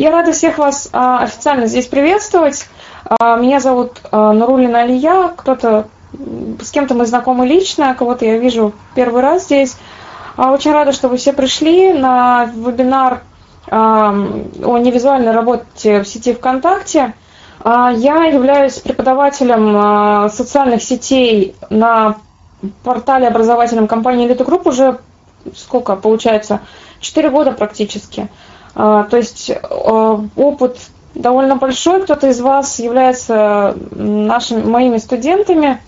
Я 0.00 0.10
рада 0.10 0.32
всех 0.32 0.56
вас 0.56 0.88
а, 0.94 1.24
официально 1.24 1.66
здесь 1.66 1.86
приветствовать. 1.86 2.66
А, 3.04 3.36
меня 3.36 3.60
зовут 3.60 4.00
а, 4.10 4.32
Нурулина 4.32 4.80
Алия. 4.80 5.28
Кто-то 5.36 5.88
с 6.62 6.70
кем-то 6.70 6.94
мы 6.94 7.04
знакомы 7.04 7.46
лично, 7.46 7.94
кого-то 7.94 8.24
я 8.24 8.38
вижу 8.38 8.72
первый 8.94 9.20
раз 9.20 9.44
здесь. 9.44 9.76
Очень 10.38 10.72
рада, 10.72 10.92
что 10.92 11.08
вы 11.08 11.18
все 11.18 11.34
пришли 11.34 11.92
на 11.92 12.46
вебинар 12.46 13.20
о 13.70 14.12
невизуальной 14.78 15.32
работе 15.32 16.02
в 16.02 16.08
сети 16.08 16.32
ВКонтакте. 16.32 17.12
Я 17.62 18.24
являюсь 18.24 18.78
преподавателем 18.78 20.30
социальных 20.30 20.82
сетей 20.82 21.54
на 21.68 22.16
портале 22.84 23.28
образовательном 23.28 23.86
компании 23.86 24.26
Elite 24.26 24.46
Group 24.46 24.66
уже 24.66 24.98
сколько 25.54 25.96
получается? 25.96 26.60
Четыре 27.00 27.30
года 27.30 27.52
практически. 27.52 28.28
А, 28.74 29.04
то 29.04 29.16
есть 29.16 29.50
а, 29.50 30.24
опыт 30.36 30.78
довольно 31.14 31.56
большой. 31.56 32.02
Кто-то 32.02 32.28
из 32.28 32.40
вас 32.40 32.78
является 32.78 33.76
нашими, 33.90 34.62
моими 34.62 34.98
студентами. 34.98 35.80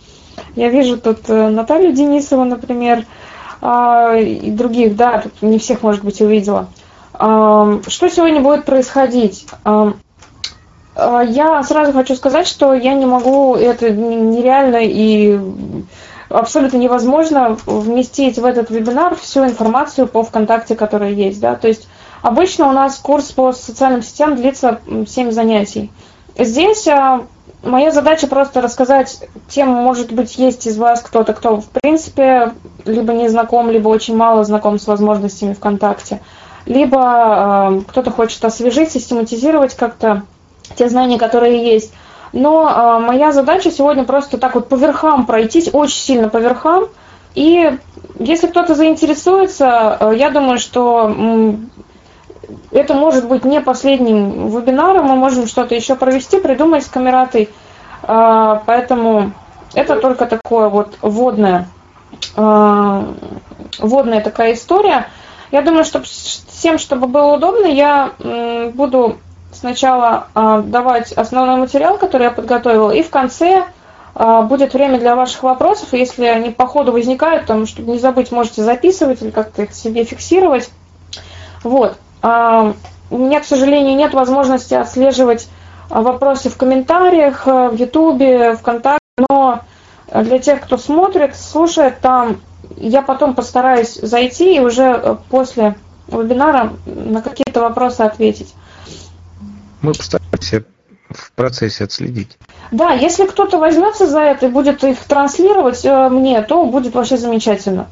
Я 0.57 0.69
вижу 0.69 0.99
тут 0.99 1.29
э, 1.29 1.49
Наталью 1.49 1.93
Денисову, 1.93 2.45
например, 2.45 3.05
а, 3.61 4.17
и 4.17 4.51
других, 4.51 4.97
да, 4.97 5.19
тут 5.19 5.33
не 5.43 5.59
всех, 5.59 5.83
может 5.83 6.05
быть, 6.05 6.21
увидела. 6.21 6.69
Что 7.15 8.09
сегодня 8.09 8.41
будет 8.41 8.65
происходить? 8.65 9.47
Я 9.65 11.63
сразу 11.63 11.93
хочу 11.93 12.17
сказать, 12.17 12.47
что 12.47 12.75
я 12.75 12.95
не 12.95 13.07
могу, 13.07 13.55
это 13.55 13.91
нереально 13.91 14.81
и 14.83 15.39
абсолютно 16.33 16.79
невозможно 16.79 17.57
вместить 17.67 18.39
в 18.39 18.45
этот 18.45 18.71
вебинар 18.71 19.15
всю 19.15 19.45
информацию 19.45 20.07
по 20.07 20.23
ВКонтакте, 20.23 20.75
которая 20.75 21.11
есть, 21.11 21.41
да, 21.41 21.55
то 21.55 21.69
есть 21.69 21.89
Обычно 22.23 22.69
у 22.69 22.73
нас 22.73 22.99
курс 22.99 23.33
по 23.33 23.53
социальным 23.53 24.03
сетям 24.03 24.37
длится 24.37 24.81
7 25.09 25.33
занятий. 25.33 25.91
Здесь 26.39 26.87
а, 26.87 27.27
моя 27.65 27.91
задача 27.91 28.29
просто 28.29 28.61
рассказать 28.61 29.19
тем, 29.49 29.69
может 29.69 30.13
быть, 30.13 30.39
есть 30.39 30.67
из 30.67 30.79
вас 30.79 31.01
кто-то, 31.03 31.33
кто 31.35 31.61
в 31.61 31.67
принципе 31.67 32.53
либо 32.85 33.13
не 33.13 33.29
знаком, 33.29 33.71
либо 33.71 33.89
очень 33.89 34.17
мало 34.17 34.45
знаком 34.45 34.79
с 34.79 34.87
возможностями 34.87 35.55
ВКонтакте, 35.55 36.21
либо 36.65 37.01
а, 37.03 37.81
кто-то 37.89 38.13
хочет 38.13 38.45
освежить, 38.45 38.93
систематизировать 38.93 39.75
как-то 39.75 40.23
те 40.77 40.89
знания, 40.89 41.19
которые 41.19 41.65
есть. 41.65 41.93
Но 42.33 42.67
а, 42.67 43.01
моя 43.01 43.33
задача 43.33 43.73
сегодня 43.73 44.05
просто 44.05 44.39
так 44.39 44.55
вот 44.55 44.69
по 44.69 44.77
верхам 44.77 45.27
пройтись, 45.27 45.71
очень 45.73 46.01
сильно 46.01 46.29
по 46.29 46.39
верхам. 46.39 46.85
И 47.35 47.79
если 48.19 48.47
кто-то 48.47 48.75
заинтересуется, 48.75 50.13
я 50.15 50.31
думаю, 50.31 50.59
что 50.59 51.09
это 52.71 52.95
может 52.95 53.29
быть 53.29 53.45
не 53.45 53.61
последним 53.61 54.49
вебинаром, 54.49 55.07
мы 55.07 55.17
можем 55.17 55.47
что-то 55.47 55.75
еще 55.75 55.95
провести, 55.95 56.41
придумать 56.41 56.85
с 56.85 56.89
камератой. 56.89 57.49
А, 58.03 58.63
поэтому 58.67 59.33
это 59.75 59.97
только 59.97 60.27
такое 60.27 60.69
вот 60.69 60.99
вводное, 61.03 61.69
а, 62.37 63.05
вводная 63.79 64.21
такая 64.21 64.55
история. 64.55 65.07
Я 65.51 65.63
думаю, 65.63 65.85
что 65.85 66.03
всем, 66.03 66.79
чтобы 66.79 67.07
было 67.07 67.35
удобно, 67.35 67.67
я 67.67 68.13
буду 68.75 69.19
сначала 69.53 70.29
а, 70.35 70.63
давать 70.63 71.13
основной 71.13 71.57
материал, 71.57 71.99
который 71.99 72.25
я 72.25 72.31
подготовила, 72.31 72.91
и 72.91 73.03
в 73.03 73.11
конце 73.11 73.67
будет 74.15 74.75
время 74.75 74.99
для 74.99 75.17
ваших 75.17 75.43
вопросов. 75.43 75.89
Если 75.93 76.27
они 76.27 76.51
по 76.51 76.67
ходу 76.67 76.93
возникают, 76.93 77.47
там, 77.47 77.67
чтобы 77.67 77.93
не 77.93 77.99
забыть, 77.99 78.31
можете 78.31 78.63
записывать 78.63 79.23
или 79.23 79.31
как-то 79.31 79.63
их 79.63 79.73
себе 79.73 80.05
фиксировать. 80.05 80.69
Вот. 81.65 81.97
А, 82.23 82.75
у 83.11 83.19
меня, 83.19 83.41
к 83.41 83.45
сожалению, 83.45 83.97
нет 83.97 84.15
возможности 84.15 84.75
отслеживать 84.75 85.49
а, 85.91 86.03
вопросы 86.03 86.49
в 86.49 86.57
комментариях, 86.57 87.47
э, 87.47 87.69
в 87.69 87.75
Ютубе, 87.75 88.55
ВКонтакте, 88.55 89.01
но 89.29 89.61
для 90.15 90.39
тех, 90.39 90.63
кто 90.63 90.79
смотрит, 90.79 91.37
слушает 91.37 92.01
там, 92.01 92.41
я 92.77 93.03
потом 93.03 93.35
постараюсь 93.35 93.95
зайти 93.95 94.57
и 94.57 94.61
уже 94.61 94.85
э, 94.85 95.17
после 95.29 95.77
вебинара 96.09 96.73
на 96.87 97.23
какие-то 97.23 97.61
вопросы 97.61 98.03
ответить. 98.03 98.55
Мы 99.81 99.93
постараемся 99.93 100.65
в 101.11 101.33
процессе 101.33 101.85
отследить. 101.85 102.39
Да, 102.71 102.93
если 102.93 103.27
кто-то 103.27 103.59
возьмется 103.59 104.07
за 104.07 104.21
это 104.21 104.47
и 104.47 104.51
будет 104.51 104.83
их 104.85 104.99
транслировать 105.01 105.85
э, 105.85 106.09
мне, 106.09 106.41
то 106.43 106.65
будет 106.65 106.95
вообще 106.95 107.17
замечательно. 107.17 107.89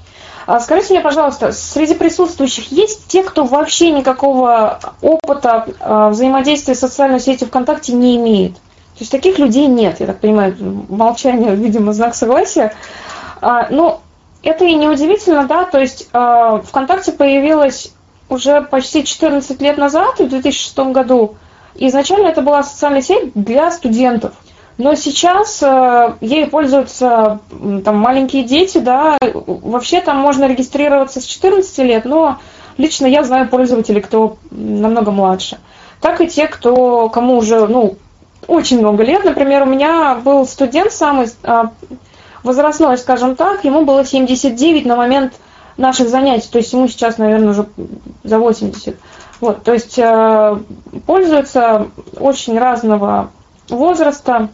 А 0.50 0.59
скажите 0.59 0.94
мне, 0.94 1.00
пожалуйста, 1.00 1.53
среди 1.53 1.94
присутствующих 1.94 2.72
есть 2.72 3.06
те, 3.06 3.22
кто 3.22 3.44
вообще 3.44 3.93
никакого 3.93 4.81
опыта 5.00 5.69
а, 5.78 6.09
взаимодействия 6.09 6.75
с 6.75 6.81
социальной 6.81 7.21
сетью 7.21 7.47
ВКонтакте 7.47 7.93
не 7.93 8.16
имеет? 8.16 8.55
То 8.55 8.99
есть 8.99 9.12
таких 9.12 9.38
людей 9.38 9.69
нет, 9.69 10.00
я 10.00 10.06
так 10.06 10.19
понимаю, 10.19 10.56
молчание, 10.88 11.55
видимо, 11.55 11.93
знак 11.93 12.16
согласия. 12.16 12.75
А, 13.41 13.69
ну, 13.71 14.00
это 14.43 14.65
и 14.65 14.75
не 14.75 14.88
удивительно, 14.88 15.47
да, 15.47 15.66
то 15.66 15.78
есть 15.78 16.09
ВКонтакте 16.09 17.12
появилась 17.12 17.93
уже 18.28 18.61
почти 18.61 19.05
14 19.05 19.61
лет 19.61 19.78
назад, 19.78 20.19
в 20.19 20.28
2006 20.28 20.77
году. 20.93 21.37
Изначально 21.77 22.27
это 22.27 22.43
была 22.43 22.65
социальная 22.65 23.03
сеть 23.03 23.31
для 23.34 23.71
студентов– 23.71 24.32
но 24.80 24.94
сейчас 24.94 25.62
э, 25.62 26.14
ею 26.22 26.48
пользуются 26.48 27.41
там 27.84 27.98
маленькие 27.98 28.44
дети, 28.44 28.78
да, 28.78 29.18
вообще 29.20 30.00
там 30.00 30.16
можно 30.16 30.46
регистрироваться 30.46 31.20
с 31.20 31.24
14 31.24 31.78
лет, 31.80 32.06
но 32.06 32.38
лично 32.78 33.04
я 33.04 33.22
знаю 33.22 33.48
пользователей, 33.48 34.00
кто 34.00 34.38
намного 34.50 35.10
младше. 35.10 35.58
Так 36.00 36.22
и 36.22 36.28
те, 36.28 36.46
кто, 36.48 37.10
кому 37.10 37.36
уже, 37.36 37.66
ну, 37.69 37.96
очень 38.46 38.80
много 38.80 39.02
лет. 39.02 39.22
Например, 39.22 39.64
у 39.64 39.66
меня 39.66 40.14
был 40.14 40.46
студент 40.46 40.92
самый 40.92 41.28
а, 41.42 41.72
возрастной, 42.42 42.96
скажем 42.96 43.36
так, 43.36 43.64
ему 43.64 43.84
было 43.84 44.06
79 44.06 44.86
на 44.86 44.96
момент 44.96 45.34
наших 45.76 46.08
занятий, 46.08 46.48
то 46.50 46.56
есть 46.56 46.72
ему 46.72 46.88
сейчас, 46.88 47.19
наверное, 47.19 47.50
уже 47.50 47.66
за 48.24 48.38
80. 48.38 48.96
Вот, 49.42 49.62
то 49.62 49.74
есть 49.74 49.98
э, 49.98 50.58
пользуются 51.06 51.88
очень 52.19 52.58
разного 52.58 53.30
возраста, 53.69 54.48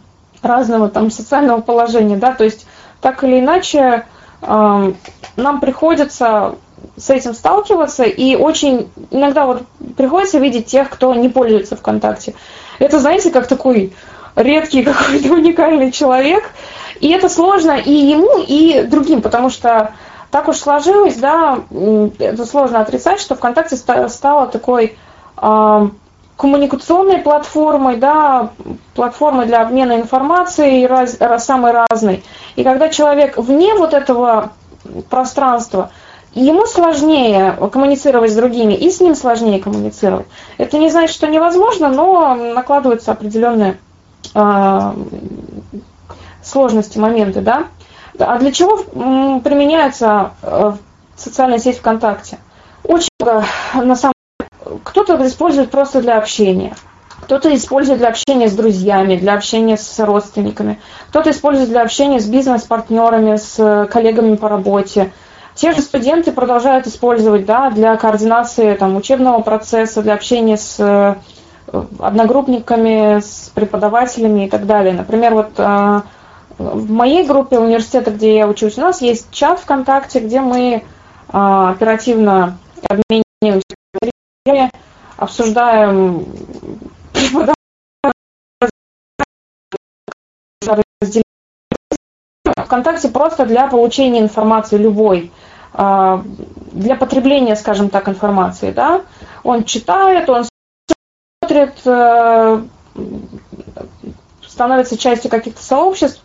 разного 0.47 0.89
там 0.89 1.11
социального 1.11 1.61
положения, 1.61 2.17
да, 2.17 2.33
то 2.33 2.43
есть 2.43 2.65
так 3.01 3.23
или 3.23 3.39
иначе 3.39 4.05
э, 4.41 4.93
нам 5.35 5.59
приходится 5.59 6.55
с 6.95 7.09
этим 7.09 7.33
сталкиваться, 7.33 8.03
и 8.03 8.35
очень 8.35 8.89
иногда 9.11 9.45
вот 9.45 9.63
приходится 9.95 10.39
видеть 10.39 10.67
тех, 10.67 10.89
кто 10.89 11.13
не 11.13 11.29
пользуется 11.29 11.75
ВКонтакте. 11.75 12.33
Это, 12.79 12.99
знаете, 12.99 13.31
как 13.31 13.47
такой 13.47 13.93
редкий 14.35 14.83
какой-то 14.83 15.33
уникальный 15.33 15.91
человек, 15.91 16.51
и 16.99 17.09
это 17.09 17.29
сложно 17.29 17.73
и 17.77 17.91
ему, 17.91 18.43
и 18.47 18.83
другим, 18.83 19.21
потому 19.21 19.49
что 19.49 19.91
так 20.31 20.47
уж 20.47 20.57
сложилось, 20.57 21.15
да, 21.15 21.59
это 22.19 22.45
сложно 22.45 22.81
отрицать, 22.81 23.19
что 23.19 23.35
ВКонтакте 23.35 23.77
стало 23.77 24.47
такой 24.47 24.97
э, 25.37 25.89
коммуникационной 26.37 27.17
платформой, 27.17 27.97
да, 27.97 28.51
платформой 28.93 29.47
для 29.47 29.61
обмена 29.61 29.93
информацией 29.93 30.85
раз, 30.85 31.17
самой 31.43 31.73
разной. 31.89 32.23
И 32.55 32.63
когда 32.63 32.89
человек 32.89 33.37
вне 33.37 33.73
вот 33.73 33.93
этого 33.93 34.51
пространства, 35.09 35.89
ему 36.33 36.65
сложнее 36.67 37.57
коммуницировать 37.71 38.31
с 38.31 38.35
другими, 38.35 38.73
и 38.73 38.91
с 38.91 39.01
ним 39.01 39.15
сложнее 39.15 39.59
коммуницировать. 39.59 40.27
Это 40.57 40.77
не 40.77 40.89
значит, 40.89 41.15
что 41.15 41.27
невозможно, 41.27 41.89
но 41.89 42.35
накладываются 42.35 43.11
определенные 43.11 43.79
э, 44.35 44.93
сложности, 46.43 46.99
моменты, 46.99 47.41
да. 47.41 47.67
А 48.19 48.37
для 48.37 48.51
чего 48.51 48.77
применяется 48.77 50.31
э, 50.43 50.73
социальная 51.15 51.59
сеть 51.59 51.79
ВКонтакте? 51.79 52.37
Очень 52.83 53.09
много, 53.19 53.45
на 53.73 53.95
самом 53.95 54.13
кто-то 54.83 55.25
использует 55.25 55.71
просто 55.71 56.01
для 56.01 56.17
общения. 56.17 56.75
Кто-то 57.21 57.53
использует 57.53 57.99
для 57.99 58.09
общения 58.09 58.47
с 58.47 58.53
друзьями, 58.53 59.17
для 59.17 59.33
общения 59.33 59.77
с 59.77 59.99
родственниками. 59.99 60.79
Кто-то 61.09 61.31
использует 61.31 61.69
для 61.69 61.81
общения 61.81 62.19
с 62.19 62.25
бизнес-партнерами, 62.25 63.37
с 63.37 63.87
коллегами 63.91 64.35
по 64.35 64.49
работе. 64.49 65.11
Те 65.55 65.73
же 65.73 65.81
студенты 65.81 66.31
продолжают 66.31 66.85
использовать 66.85 67.45
да, 67.45 67.71
для 67.71 67.97
координации 67.97 68.75
там, 68.75 68.95
учебного 68.95 69.41
процесса, 69.41 70.03
для 70.03 70.13
общения 70.13 70.55
с 70.55 70.75
э, 70.79 71.15
одногруппниками, 71.99 73.19
с 73.19 73.51
преподавателями 73.55 74.45
и 74.45 74.49
так 74.49 74.67
далее. 74.67 74.93
Например, 74.93 75.33
вот 75.33 75.49
э, 75.57 76.01
в 76.59 76.91
моей 76.91 77.25
группе 77.25 77.57
университета, 77.57 78.11
где 78.11 78.37
я 78.37 78.47
учусь, 78.47 78.77
у 78.77 78.81
нас 78.81 79.01
есть 79.01 79.31
чат 79.31 79.59
ВКонтакте, 79.59 80.19
где 80.19 80.41
мы 80.41 80.75
э, 80.75 80.81
оперативно 81.31 82.59
обмениваемся 82.87 83.76
обсуждаем 85.17 86.25
ВКонтакте 92.57 93.07
просто 93.09 93.45
для 93.45 93.67
получения 93.67 94.19
информации 94.19 94.77
любой, 94.77 95.31
а, 95.73 96.23
для 96.71 96.95
потребления, 96.95 97.55
скажем 97.55 97.89
так, 97.89 98.09
информации, 98.09 98.71
да. 98.71 99.01
Он 99.43 99.63
читает, 99.63 100.29
он 100.29 100.45
смотрит, 101.41 101.77
становится 104.45 104.97
частью 104.97 105.31
каких-то 105.31 105.63
сообществ, 105.63 106.21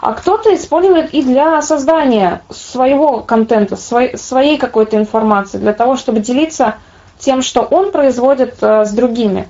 а 0.00 0.12
кто-то 0.12 0.54
использует 0.54 1.14
и 1.14 1.22
для 1.22 1.60
создания 1.62 2.42
своего 2.50 3.20
контента, 3.20 3.76
своей 3.76 4.58
какой-то 4.58 4.96
информации, 4.96 5.58
для 5.58 5.72
того, 5.72 5.96
чтобы 5.96 6.20
делиться 6.20 6.76
тем, 7.18 7.42
что 7.42 7.62
он 7.62 7.92
производит 7.92 8.56
э, 8.60 8.84
с 8.84 8.92
другими. 8.92 9.48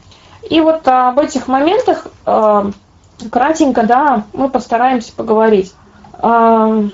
И 0.48 0.60
вот 0.60 0.86
об 0.86 1.18
этих 1.18 1.48
моментах 1.48 2.06
э, 2.26 2.70
кратенько, 3.30 3.82
да, 3.84 4.24
мы 4.32 4.48
постараемся 4.48 5.12
поговорить. 5.12 5.74
Э, 6.20 6.88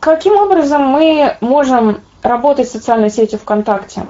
каким 0.00 0.36
образом 0.36 0.82
мы 0.82 1.36
можем 1.40 2.00
работать 2.22 2.68
с 2.68 2.72
социальной 2.72 3.10
сетью 3.10 3.38
ВКонтакте? 3.38 4.06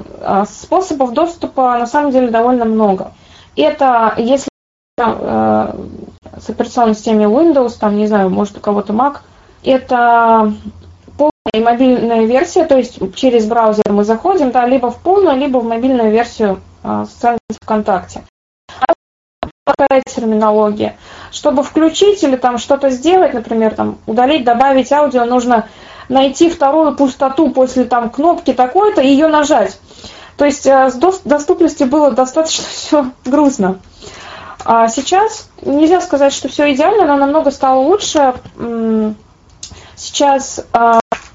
Способов 0.49 1.13
доступа 1.13 1.79
на 1.79 1.87
самом 1.87 2.11
деле 2.11 2.29
довольно 2.29 2.65
много. 2.65 3.13
Это 3.57 4.15
если 4.19 4.49
с 4.99 6.51
операционной 6.51 6.95
системой 6.95 7.27
Windows, 7.27 7.77
там, 7.79 7.97
не 7.97 8.07
знаю, 8.07 8.29
может 8.31 8.59
у 8.59 8.61
кого-то 8.61 8.93
Mac, 8.93 9.19
это 9.65 10.53
полная 11.53 11.71
мобильная 11.71 12.25
версия, 12.25 12.65
то 12.65 12.79
есть 12.79 12.99
через 13.15 13.45
браузер 13.45 13.85
мы 13.91 14.05
заходим, 14.05 14.53
да, 14.53 14.65
либо 14.65 14.91
в 14.91 14.97
полную, 14.99 15.37
либо 15.37 15.59
в 15.59 15.65
мобильную 15.65 16.11
версию 16.11 16.61
э, 16.83 17.05
социальной 17.07 17.41
ВКонтакте. 17.63 18.23
Какая 19.67 20.03
терминология? 20.07 20.97
Чтобы 21.31 21.63
включить 21.63 22.23
или 22.25 22.37
там 22.37 22.57
что-то 22.57 22.89
сделать, 22.89 23.35
например, 23.35 23.75
там 23.75 23.99
удалить, 24.07 24.45
добавить 24.45 24.91
аудио, 24.93 25.27
нужно 25.27 25.69
найти 26.09 26.49
вторую 26.49 26.97
пустоту 26.97 27.51
после 27.51 27.85
там 27.85 28.09
кнопки 28.09 28.55
такой-то 28.55 29.03
и 29.03 29.09
ее 29.09 29.29
нажать. 29.29 29.79
То 30.39 30.47
есть 30.47 30.65
э, 30.65 30.91
с 30.91 30.95
доступностью 30.95 31.87
было 31.87 32.13
достаточно 32.13 32.65
все 32.71 33.11
грустно. 33.27 33.79
А 34.65 34.89
сейчас 34.89 35.51
нельзя 35.61 36.01
сказать, 36.01 36.33
что 36.33 36.49
все 36.49 36.73
идеально, 36.73 37.05
но 37.05 37.17
намного 37.17 37.51
стало 37.51 37.81
лучше. 37.81 38.35
Сейчас 39.97 40.65
а, 40.73 41.03
а, 41.13 41.32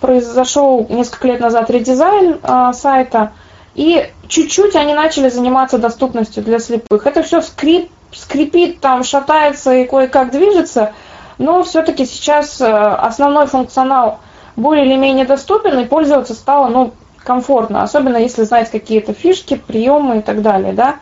произошел 0.00 0.86
несколько 0.88 1.28
лет 1.28 1.40
назад 1.40 1.70
редизайн 1.70 2.38
а, 2.42 2.72
сайта, 2.72 3.32
и 3.74 4.10
чуть-чуть 4.28 4.76
они 4.76 4.94
начали 4.94 5.28
заниматься 5.28 5.78
доступностью 5.78 6.42
для 6.42 6.58
слепых. 6.58 7.06
Это 7.06 7.22
все 7.22 7.40
скрип, 7.40 7.90
скрипит, 8.12 8.80
там 8.80 9.04
шатается 9.04 9.72
и 9.72 9.86
кое-как 9.86 10.30
движется, 10.30 10.92
но 11.38 11.62
все-таки 11.62 12.04
сейчас 12.04 12.60
основной 12.60 13.46
функционал 13.46 14.20
более 14.56 14.84
или 14.84 14.96
менее 14.96 15.24
доступен, 15.24 15.78
и 15.78 15.84
пользоваться 15.84 16.34
стало 16.34 16.68
ну, 16.68 16.92
комфортно, 17.24 17.82
особенно 17.82 18.16
если 18.16 18.44
знать 18.44 18.70
какие-то 18.70 19.14
фишки, 19.14 19.54
приемы 19.54 20.18
и 20.18 20.22
так 20.22 20.42
далее. 20.42 20.72
Да? 20.72 20.96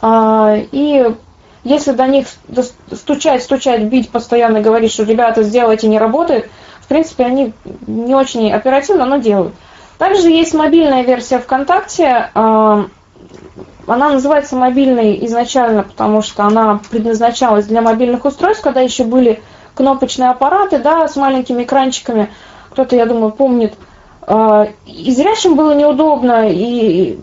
А, 0.00 0.56
и 0.72 1.14
если 1.64 1.92
до 1.92 2.06
них 2.06 2.26
стучать, 2.92 3.42
стучать, 3.42 3.82
бить 3.84 4.10
постоянно, 4.10 4.60
говорить, 4.60 4.92
что 4.92 5.04
ребята, 5.04 5.42
сделайте, 5.42 5.88
не 5.88 5.98
работает, 5.98 6.50
принципе, 6.90 7.24
они 7.24 7.52
не 7.86 8.16
очень 8.16 8.52
оперативно, 8.52 9.06
но 9.06 9.18
делают. 9.18 9.54
Также 9.96 10.28
есть 10.28 10.54
мобильная 10.54 11.02
версия 11.02 11.38
ВКонтакте. 11.38 12.30
А, 12.34 12.86
она 13.86 14.10
называется 14.10 14.56
мобильной 14.56 15.24
изначально, 15.26 15.84
потому 15.84 16.20
что 16.20 16.42
она 16.42 16.80
предназначалась 16.90 17.66
для 17.66 17.80
мобильных 17.80 18.24
устройств, 18.24 18.64
когда 18.64 18.80
еще 18.80 19.04
были 19.04 19.40
кнопочные 19.74 20.30
аппараты, 20.30 20.78
да, 20.78 21.06
с 21.06 21.14
маленькими 21.14 21.62
экранчиками. 21.62 22.28
Кто-то, 22.70 22.96
я 22.96 23.06
думаю, 23.06 23.30
помнит. 23.30 23.74
А, 24.22 24.68
и 24.84 25.12
зрящим 25.12 25.54
было 25.54 25.74
неудобно, 25.74 26.50
и 26.50 27.20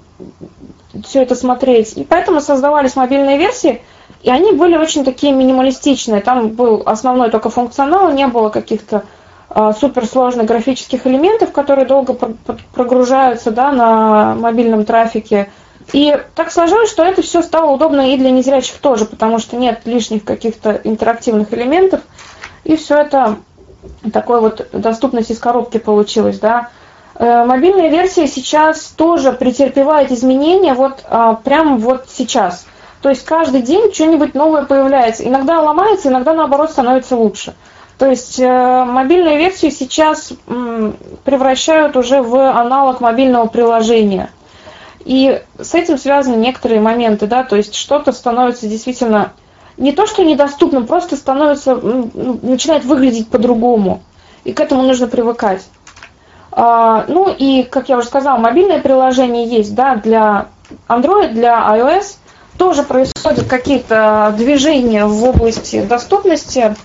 все 1.04 1.24
это 1.24 1.36
смотреть. 1.36 1.98
И 1.98 2.06
поэтому 2.06 2.40
создавались 2.40 2.96
мобильные 2.96 3.38
версии, 3.38 3.82
и 4.24 4.30
они 4.30 4.54
были 4.54 4.78
очень 4.78 5.04
такие 5.04 5.34
минималистичные. 5.34 6.22
Там 6.22 6.50
был 6.50 6.84
основной 6.86 7.32
только 7.32 7.50
функционал, 7.50 8.14
не 8.14 8.28
было 8.28 8.48
каких-то 8.48 9.04
суперсложных 9.50 10.46
графических 10.46 11.08
элементов, 11.08 11.52
которые 11.52 11.86
долго 11.86 12.14
про 12.14 12.34
прогружаются 12.74 13.52
да, 13.52 13.72
на 13.72 14.36
мобильном 14.36 14.84
трафике. 14.84 15.50
И 15.94 16.18
так 16.36 16.52
сложилось, 16.52 16.90
что 16.90 17.04
это 17.04 17.22
все 17.22 17.42
стало 17.42 17.72
удобно 17.72 18.14
и 18.14 18.18
для 18.18 18.30
незрячих 18.30 18.78
тоже, 18.80 19.06
потому 19.06 19.40
что 19.40 19.56
нет 19.56 19.82
лишних 19.86 20.26
каких-то 20.26 20.82
интерактивных 20.84 21.54
элементов, 21.54 22.02
и 22.66 22.76
все 22.76 22.98
это 22.98 23.38
такой 24.12 24.42
вот 24.42 24.68
доступность 24.74 25.32
из 25.32 25.40
коробки 25.40 25.78
получилось, 25.78 26.40
да. 26.40 26.70
Э, 27.16 27.46
мобильная 27.46 27.90
версия 27.90 28.28
сейчас 28.28 28.88
тоже 28.88 29.32
претерпевает 29.32 30.12
изменения 30.12 30.74
вот 30.74 31.04
а, 31.06 31.36
прямо 31.36 31.78
вот 31.78 32.06
сейчас. 32.10 32.66
То 33.02 33.10
есть 33.10 33.26
каждый 33.26 33.62
день 33.62 33.94
что-нибудь 33.94 34.34
новое 34.34 34.66
появляется. 34.66 35.24
Иногда 35.24 35.62
ломается, 35.62 36.10
иногда 36.10 36.34
наоборот 36.34 36.72
становится 36.72 37.16
лучше. 37.16 37.56
То 37.98 38.10
есть 38.10 38.40
э, 38.40 38.84
мобильную 38.86 39.38
версию 39.38 39.72
сейчас 39.72 40.32
превращают 41.24 41.96
уже 41.98 42.22
в 42.22 42.36
аналог 42.36 43.02
мобильного 43.02 43.48
приложения. 43.48 44.30
И 45.04 45.42
с 45.58 45.74
этим 45.74 45.98
связаны 45.98 46.36
некоторые 46.36 46.82
моменты, 46.82 47.28
да, 47.28 47.44
то 47.44 47.56
есть 47.56 47.76
что-то 47.76 48.12
становится 48.12 48.68
действительно 48.68 49.32
не 49.78 49.94
то, 49.94 50.06
что 50.06 50.24
недоступным, 50.24 50.86
просто 50.86 51.16
становится, 51.16 51.76
начинает 51.76 52.84
выглядеть 52.84 53.30
по-другому. 53.30 54.02
И 54.44 54.54
к 54.54 54.60
этому 54.60 54.82
нужно 54.84 55.08
привыкать. 55.08 55.64
А, 56.52 57.06
ну 57.08 57.30
и, 57.30 57.64
как 57.64 57.90
я 57.90 57.98
уже 57.98 58.08
сказала, 58.08 58.38
мобильное 58.38 58.80
приложение 58.80 59.48
есть 59.48 59.76
да, 59.76 59.96
для 59.96 60.48
Android, 60.88 61.34
для 61.34 61.54
iOS. 61.76 62.18
Тоже 62.58 62.82
происходят 62.82 63.48
какие-то 63.48 64.34
движения 64.36 65.06
в 65.06 65.24
области 65.24 65.84
доступности. 65.84 66.76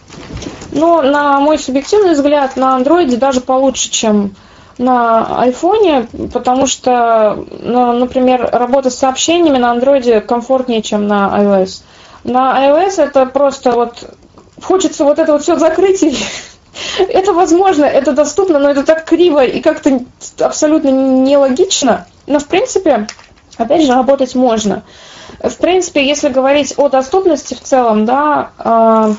Но, 0.73 1.03
на 1.03 1.39
мой 1.39 1.59
субъективный 1.59 2.13
взгляд, 2.13 2.57
на 2.57 2.79
Android 2.79 3.17
даже 3.17 3.41
получше, 3.41 3.91
чем 3.91 4.35
на 4.79 5.45
iPhone, 5.47 6.31
потому 6.31 6.67
что, 6.67 7.45
ну, 7.61 7.93
например, 7.93 8.49
работа 8.51 8.89
с 8.89 8.97
сообщениями 8.97 9.59
на 9.59 9.75
Android 9.75 10.23
комфортнее, 10.23 10.83
чем 10.83 11.07
на 11.07 11.31
iOS. 11.41 11.83
На 12.25 12.67
iOS 12.67 13.03
это 13.03 13.27
просто 13.27 13.73
вот 13.73 14.03
хочется 14.63 15.05
вот 15.05 15.19
это 15.19 15.33
вот 15.33 15.43
все 15.43 15.59
закрыть 15.59 16.03
и 16.03 16.17
это 16.99 17.35
возможно, 17.35 17.85
это 17.85 18.13
доступно, 18.13 18.59
но 18.59 18.71
это 18.71 18.83
так 18.83 19.05
криво 19.05 19.45
и 19.45 19.61
как-то 19.61 20.01
абсолютно 20.41 20.89
нелогично. 20.89 22.07
Но, 22.27 22.39
в 22.39 22.47
принципе, 22.47 23.07
опять 23.59 23.85
же, 23.85 23.93
работать 23.93 24.35
можно. 24.35 24.85
В 25.39 25.57
принципе, 25.57 26.07
если 26.07 26.29
говорить 26.29 26.75
о 26.79 26.89
доступности 26.89 27.55
в 27.55 27.61
целом, 27.61 28.05
да, 28.05 28.51
э, 28.59 29.15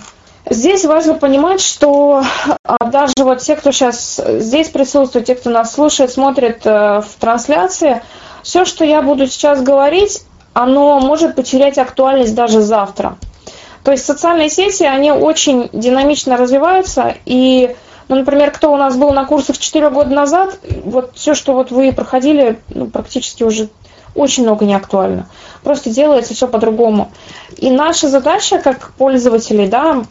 здесь 0.54 0.86
важно 0.86 1.16
понимать, 1.16 1.62
что 1.62 2.24
э, 2.48 2.76
даже 2.90 3.14
вот 3.20 3.40
те, 3.40 3.56
кто 3.56 3.72
сейчас 3.72 4.22
здесь 4.26 4.70
присутствует, 4.70 5.26
те, 5.26 5.36
кто 5.36 5.50
нас 5.50 5.74
слушает, 5.74 6.12
смотрит 6.12 6.66
э, 6.66 7.02
в 7.02 7.20
трансляции, 7.20 8.02
все, 8.44 8.66
что 8.66 8.86
я 8.86 9.02
буду 9.02 9.28
сейчас 9.28 9.62
говорить, 9.62 10.24
оно 10.54 11.00
может 11.00 11.36
потерять 11.36 11.78
актуальность 11.78 12.36
даже 12.36 12.62
завтра. 12.62 13.18
То 13.84 13.92
есть 13.92 14.06
социальные 14.06 14.50
сети, 14.50 14.84
они 14.84 15.12
очень 15.12 15.70
динамично 15.74 16.38
развиваются, 16.38 17.16
и, 17.26 17.76
ну, 18.08 18.16
например, 18.16 18.52
кто 18.52 18.72
у 18.72 18.78
нас 18.78 18.96
был 18.96 19.12
на 19.12 19.26
курсах 19.26 19.58
4 19.58 19.90
года 19.90 20.14
назад, 20.14 20.58
вот 20.86 21.12
все, 21.16 21.34
что 21.34 21.54
вот 21.54 21.72
вы 21.72 21.92
проходили, 21.92 22.60
ну, 22.70 22.88
практически 22.88 23.44
уже 23.44 23.70
очень 24.16 24.44
много 24.44 24.66
не 24.66 24.76
актуально. 24.76 25.28
Просто 25.64 25.90
делается 25.90 26.34
все 26.34 26.48
по-другому. 26.48 27.12
И 27.58 27.72
наша 27.72 28.10
задача, 28.10 28.60
как 28.60 28.92
пользователей, 28.94 29.68
да, 29.68 30.04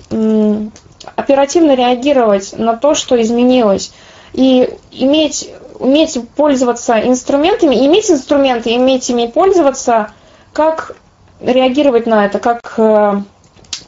оперативно 1.17 1.75
реагировать 1.75 2.55
на 2.57 2.77
то, 2.77 2.95
что 2.95 3.21
изменилось. 3.21 3.93
И 4.33 4.77
иметь, 4.93 5.51
уметь 5.79 6.19
пользоваться 6.37 6.99
инструментами, 7.01 7.87
иметь 7.87 8.11
инструменты, 8.11 8.75
иметь 8.75 9.09
ими 9.11 9.27
пользоваться, 9.27 10.11
как 10.53 10.97
реагировать 11.41 12.07
на 12.07 12.27
это, 12.27 12.39
как 12.39 12.75
э, 12.77 13.21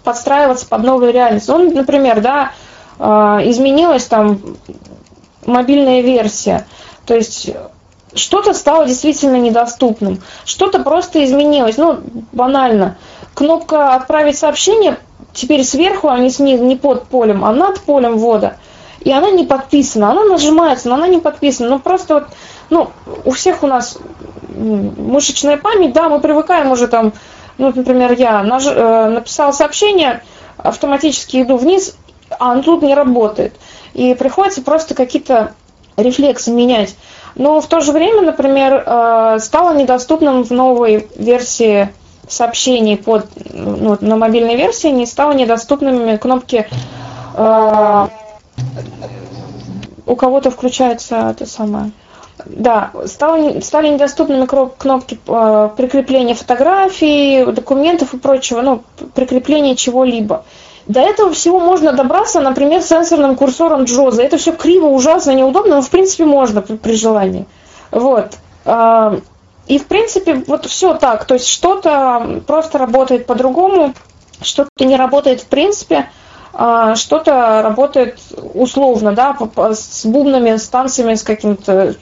подстраиваться 0.03 0.67
под 0.67 0.83
новую 0.83 1.13
реальность. 1.13 1.49
Ну, 1.49 1.71
например, 1.73 2.21
да, 2.21 2.53
а, 2.99 3.41
изменилась 3.45 4.05
там 4.05 4.41
мобильная 5.47 6.01
версия, 6.01 6.67
то 7.07 7.15
есть 7.15 7.51
что-то 8.15 8.55
стало 8.55 8.87
действительно 8.87 9.37
недоступным, 9.37 10.23
что-то 10.45 10.81
просто 10.81 11.25
изменилось, 11.25 11.77
ну, 11.77 11.99
банально. 12.33 12.97
Кнопка 13.35 13.95
«Отправить 13.95 14.39
сообщение» 14.39 14.99
теперь 15.33 15.65
сверху, 15.65 16.09
а 16.09 16.19
не 16.19 16.31
снизу, 16.31 16.65
не 16.65 16.77
под 16.77 17.05
полем, 17.05 17.45
а 17.45 17.53
над 17.53 17.81
полем 17.81 18.17
ввода. 18.19 18.57
И 19.01 19.11
она 19.11 19.31
не 19.31 19.45
подписана, 19.45 20.13
она 20.13 20.25
нажимается, 20.25 20.89
но 20.89 20.95
она 20.95 21.09
не 21.09 21.19
подписана. 21.19 21.69
Ну, 21.69 21.79
просто 21.81 22.15
вот, 22.15 22.25
ну, 22.71 22.91
у 23.25 23.33
всех 23.33 23.63
у 23.63 23.67
нас 23.67 23.99
мышечная 24.49 25.57
память, 25.57 25.93
да, 25.93 26.09
мы 26.09 26.21
привыкаем 26.21 26.71
уже 26.71 26.87
там 26.87 27.13
ну, 27.59 27.73
например, 27.75 28.13
я 28.13 28.43
наж... 28.43 28.65
Э, 28.67 29.09
написал 29.09 29.53
сообщение, 29.53 30.23
автоматически 30.57 31.43
иду 31.43 31.57
вниз, 31.57 31.97
а 32.31 32.53
он 32.53 32.63
тут 32.63 32.83
не 32.83 32.95
работает. 32.95 33.55
И 33.93 34.15
приходится 34.15 34.63
просто 34.63 34.95
какие-то 34.95 35.55
рефлексы 35.97 36.51
менять. 36.51 36.97
Но 37.37 37.61
в 37.61 37.67
то 37.67 37.81
же 37.81 37.93
время, 37.93 38.23
например, 38.23 38.85
э, 38.87 39.39
стало 39.41 39.75
недоступным 39.75 40.45
в 40.45 40.51
новой 40.51 41.09
версии 41.17 41.89
сообщений 42.29 42.97
под, 42.97 43.27
ну, 43.53 43.97
на 44.01 44.17
мобильной 44.17 44.57
версии, 44.57 44.89
не 44.89 45.07
стало 45.07 45.33
недоступными 45.33 46.17
кнопки 46.17 46.67
э, 47.37 48.09
у 50.07 50.17
кого-то 50.17 50.51
включается 50.51 51.31
это 51.31 51.47
самое. 51.47 51.91
Да, 52.47 52.91
стало, 53.07 53.61
стали 53.61 53.89
недоступными 53.89 54.47
кнопки 54.47 55.19
э, 55.27 55.71
прикрепления 55.77 56.35
фотографий, 56.35 57.45
документов 57.47 58.13
и 58.13 58.19
прочего, 58.19 58.61
ну, 58.61 58.83
прикрепления 59.15 59.77
чего-либо. 59.77 60.45
До 60.87 61.01
этого 61.01 61.33
всего 61.33 61.61
можно 61.61 61.93
добраться, 61.93 62.41
например, 62.41 62.83
сенсорным 62.83 63.37
курсором 63.37 63.85
Джоза. 63.85 64.23
Это 64.23 64.37
все 64.37 64.53
криво, 64.53 64.87
ужасно, 64.87 65.31
неудобно, 65.31 65.77
но 65.77 65.83
в 65.83 65.91
принципе 65.91 66.25
можно 66.27 66.61
при, 66.61 66.77
при 66.77 66.95
желании. 66.95 67.47
Вот. 67.91 68.33
А, 68.67 69.19
и 69.67 69.79
в 69.79 69.87
принципе 69.87 70.45
вот 70.47 70.67
все 70.67 70.95
так. 70.95 71.25
То 71.25 71.35
есть 71.35 71.49
что-то 71.49 72.43
просто 72.47 72.79
работает 72.79 73.27
по-другому, 73.27 73.95
что-то 74.43 74.85
не 74.85 74.97
работает 74.97 75.41
в 75.41 75.47
принципе, 75.47 76.11
а, 76.53 76.97
что-то 76.97 77.63
работает 77.63 78.19
условно, 78.53 79.13
да, 79.13 79.37
с 79.73 80.05
бубнами, 80.05 80.57
с 80.57 80.69
танцами, 80.69 81.15
с 81.15 81.23
какими-то 81.23 81.95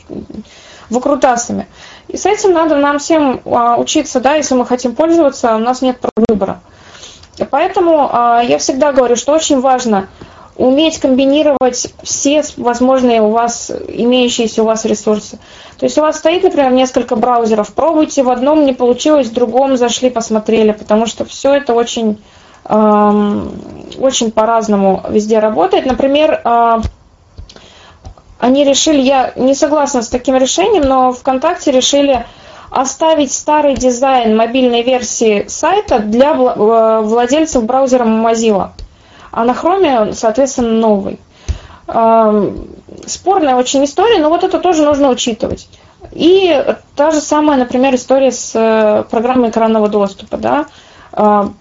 выкрутасами. 0.90 1.68
И 2.08 2.16
с 2.16 2.26
этим 2.26 2.52
надо 2.52 2.76
нам 2.76 2.98
всем 2.98 3.40
а, 3.44 3.76
учиться, 3.76 4.20
да, 4.20 4.34
если 4.34 4.54
мы 4.54 4.66
хотим 4.66 4.94
пользоваться, 4.96 5.54
у 5.54 5.60
нас 5.60 5.82
нет 5.82 5.98
выбора. 6.28 6.60
Поэтому 7.50 8.08
а, 8.12 8.42
я 8.42 8.58
всегда 8.58 8.92
говорю, 8.92 9.16
что 9.16 9.32
очень 9.32 9.60
важно 9.60 10.08
уметь 10.56 10.98
комбинировать 10.98 11.92
все 12.02 12.42
возможные 12.56 13.22
у 13.22 13.30
вас, 13.30 13.70
имеющиеся 13.88 14.62
у 14.62 14.66
вас 14.66 14.84
ресурсы. 14.84 15.38
То 15.78 15.86
есть 15.86 15.96
у 15.98 16.02
вас 16.02 16.18
стоит, 16.18 16.42
например, 16.42 16.72
несколько 16.72 17.16
браузеров, 17.16 17.72
пробуйте, 17.72 18.22
в 18.22 18.30
одном 18.30 18.66
не 18.66 18.74
получилось, 18.74 19.28
в 19.28 19.32
другом 19.32 19.76
зашли, 19.76 20.10
посмотрели, 20.10 20.72
потому 20.72 21.06
что 21.06 21.24
все 21.24 21.54
это 21.54 21.72
очень, 21.72 22.22
эм, 22.66 23.50
очень 23.98 24.30
по-разному 24.30 25.02
везде 25.08 25.38
работает. 25.38 25.86
Например, 25.86 26.40
э, 26.44 26.80
они 28.38 28.64
решили, 28.64 29.00
я 29.00 29.32
не 29.36 29.54
согласна 29.54 30.02
с 30.02 30.08
таким 30.08 30.36
решением, 30.36 30.84
но 30.84 31.12
ВКонтакте 31.12 31.70
решили 31.70 32.26
оставить 32.72 33.32
старый 33.32 33.74
дизайн 33.74 34.36
мобильной 34.36 34.82
версии 34.82 35.44
сайта 35.46 35.98
для 35.98 36.32
э, 36.32 37.00
владельцев 37.02 37.64
браузера 37.64 38.04
Mozilla, 38.04 38.70
а 39.30 39.44
на 39.44 39.52
Chrome, 39.52 40.14
соответственно, 40.14 40.72
новый. 40.72 41.20
Спорная 43.06 43.56
очень 43.56 43.84
история, 43.84 44.20
но 44.20 44.30
вот 44.30 44.44
это 44.44 44.58
тоже 44.58 44.84
нужно 44.84 45.10
учитывать. 45.10 45.68
И 46.12 46.64
та 46.96 47.10
же 47.10 47.20
самая, 47.20 47.58
например, 47.58 47.94
история 47.94 48.32
с 48.32 48.52
э, 48.54 49.04
программой 49.10 49.50
экранного 49.50 49.88
доступа. 49.88 50.36
Да? 50.36 50.66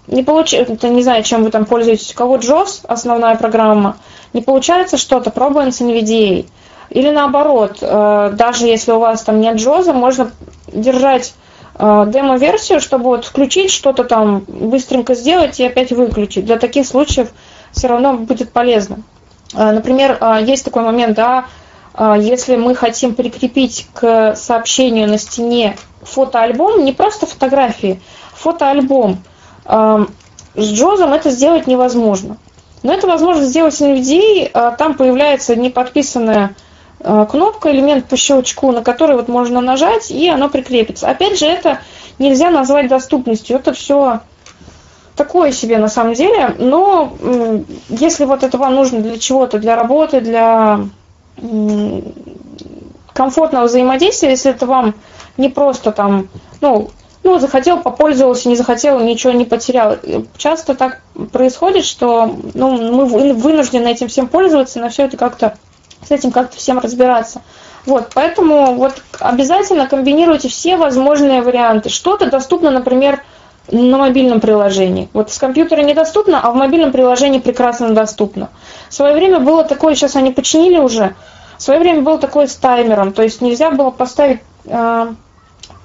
Не 0.08 0.24
получается, 0.24 0.88
не 0.88 1.04
знаю, 1.04 1.24
чем 1.24 1.44
вы 1.44 1.50
там 1.50 1.66
пользуетесь, 1.66 2.14
у 2.14 2.18
кого 2.18 2.38
JOS, 2.38 2.86
основная 2.88 3.36
программа, 3.36 3.98
не 4.32 4.42
получается 4.42 4.96
что-то, 4.96 5.30
пробуем 5.30 5.74
с 5.74 5.82
NVDA. 5.82 6.46
Или 6.92 7.10
наоборот, 7.10 7.78
э, 7.82 8.32
даже 8.34 8.68
если 8.68 8.92
у 8.92 9.00
вас 9.00 9.24
там 9.24 9.40
нет 9.40 9.56
джоза, 9.56 9.94
можно 9.94 10.32
держать 10.68 11.34
э, 11.76 12.06
демо-версию, 12.08 12.82
чтобы 12.82 13.06
вот 13.06 13.24
включить 13.24 13.72
что-то 13.72 14.04
там, 14.04 14.44
быстренько 14.46 15.16
сделать 15.16 15.58
и 15.62 15.66
опять 15.66 15.92
выключить. 15.92 16.46
Для 16.46 16.58
таких 16.58 16.86
случаев 16.86 17.30
все 17.72 17.88
равно 17.88 18.16
будет 18.16 18.52
полезно. 18.52 19.04
Э, 19.54 19.72
например, 19.72 20.20
есть 20.44 20.66
такой 20.66 20.84
момент, 20.84 21.16
да, 21.16 21.46
если 22.18 22.56
мы 22.56 22.74
хотим 22.74 23.16
прикрепить 23.16 23.88
к 23.94 24.36
сообщению 24.36 25.10
на 25.10 25.18
стене 25.18 25.76
фотоальбом, 26.04 26.86
не 26.86 26.94
просто 26.94 27.26
фотографии, 27.26 28.02
фотоальбом, 28.34 29.18
с 29.66 30.08
Джозом 30.56 31.12
это 31.12 31.32
сделать 31.32 31.68
невозможно. 31.68 32.38
Но 32.82 32.94
это 32.94 33.08
возможно 33.08 33.44
сделать 33.44 33.74
NVDA, 33.82 34.78
там 34.78 34.94
появляется 34.94 35.58
неподписанная 35.58 36.56
кнопка, 37.02 37.72
элемент 37.72 38.06
по 38.06 38.18
щелчку, 38.18 38.72
на 38.72 38.84
который 38.84 39.16
вот 39.16 39.28
можно 39.28 39.62
нажать, 39.62 40.12
и 40.12 40.30
оно 40.30 40.50
прикрепится. 40.50 41.10
Опять 41.10 41.40
же, 41.40 41.46
это 41.46 41.80
нельзя 42.20 42.50
назвать 42.50 42.88
доступностью, 42.88 43.58
это 43.58 43.74
все 43.74 44.20
такое 45.16 45.52
себе 45.52 45.78
на 45.78 45.88
самом 45.88 46.14
деле, 46.14 46.56
но 46.58 47.14
если 47.90 48.26
вот 48.26 48.44
это 48.44 48.58
вам 48.58 48.76
нужно 48.76 49.02
для 49.02 49.20
чего-то, 49.20 49.60
для 49.60 49.76
работы, 49.76 50.22
для 50.22 50.82
комфортного 53.14 53.66
взаимодействия, 53.66 54.32
если 54.32 54.52
это 54.52 54.66
вам 54.66 54.96
не 55.38 55.50
просто 55.50 55.92
там, 55.92 56.28
ну, 56.62 56.90
ну, 57.24 57.38
захотел, 57.40 57.80
попользовался, 57.80 58.50
не 58.50 58.56
захотел, 58.56 59.00
ничего 59.00 59.34
не 59.34 59.46
потерял. 59.46 59.98
Часто 60.38 60.74
так 60.74 61.02
происходит, 61.32 61.86
что 61.86 62.36
ну, 62.54 62.72
мы 62.92 63.06
вынуждены 63.06 63.90
этим 63.90 64.08
всем 64.08 64.28
пользоваться, 64.28 64.80
на 64.80 64.90
все 64.90 65.06
это 65.06 65.18
как-то 65.18 65.56
с 66.08 66.12
этим 66.12 66.32
как-то 66.32 66.58
всем 66.58 66.80
разбираться. 66.80 67.42
Вот, 67.86 68.12
поэтому 68.14 68.76
вот 68.76 69.02
обязательно 69.20 69.88
комбинируйте 69.88 70.50
все 70.50 70.78
возможные 70.78 71.42
варианты. 71.42 71.90
Что-то 71.90 72.30
доступно, 72.30 72.70
например, 72.70 73.24
на 73.72 73.98
мобильном 73.98 74.40
приложении. 74.40 75.10
Вот 75.14 75.32
с 75.32 75.38
компьютера 75.38 75.82
недоступно, 75.82 76.42
а 76.42 76.52
в 76.52 76.56
мобильном 76.56 76.92
приложении 76.92 77.40
прекрасно 77.40 77.94
доступно. 77.94 78.50
В 78.90 78.94
свое 78.94 79.16
время 79.16 79.40
было 79.40 79.64
такое, 79.64 79.96
сейчас 79.96 80.16
они 80.16 80.32
починили 80.32 80.78
уже, 80.78 81.16
в 81.58 81.62
свое 81.62 81.80
время 81.80 82.02
было 82.02 82.18
такое 82.18 82.48
с 82.48 82.56
таймером, 82.56 83.14
то 83.14 83.22
есть 83.22 83.42
нельзя 83.42 83.72
было 83.72 83.92
поставить 83.92 84.42
э, 84.66 85.14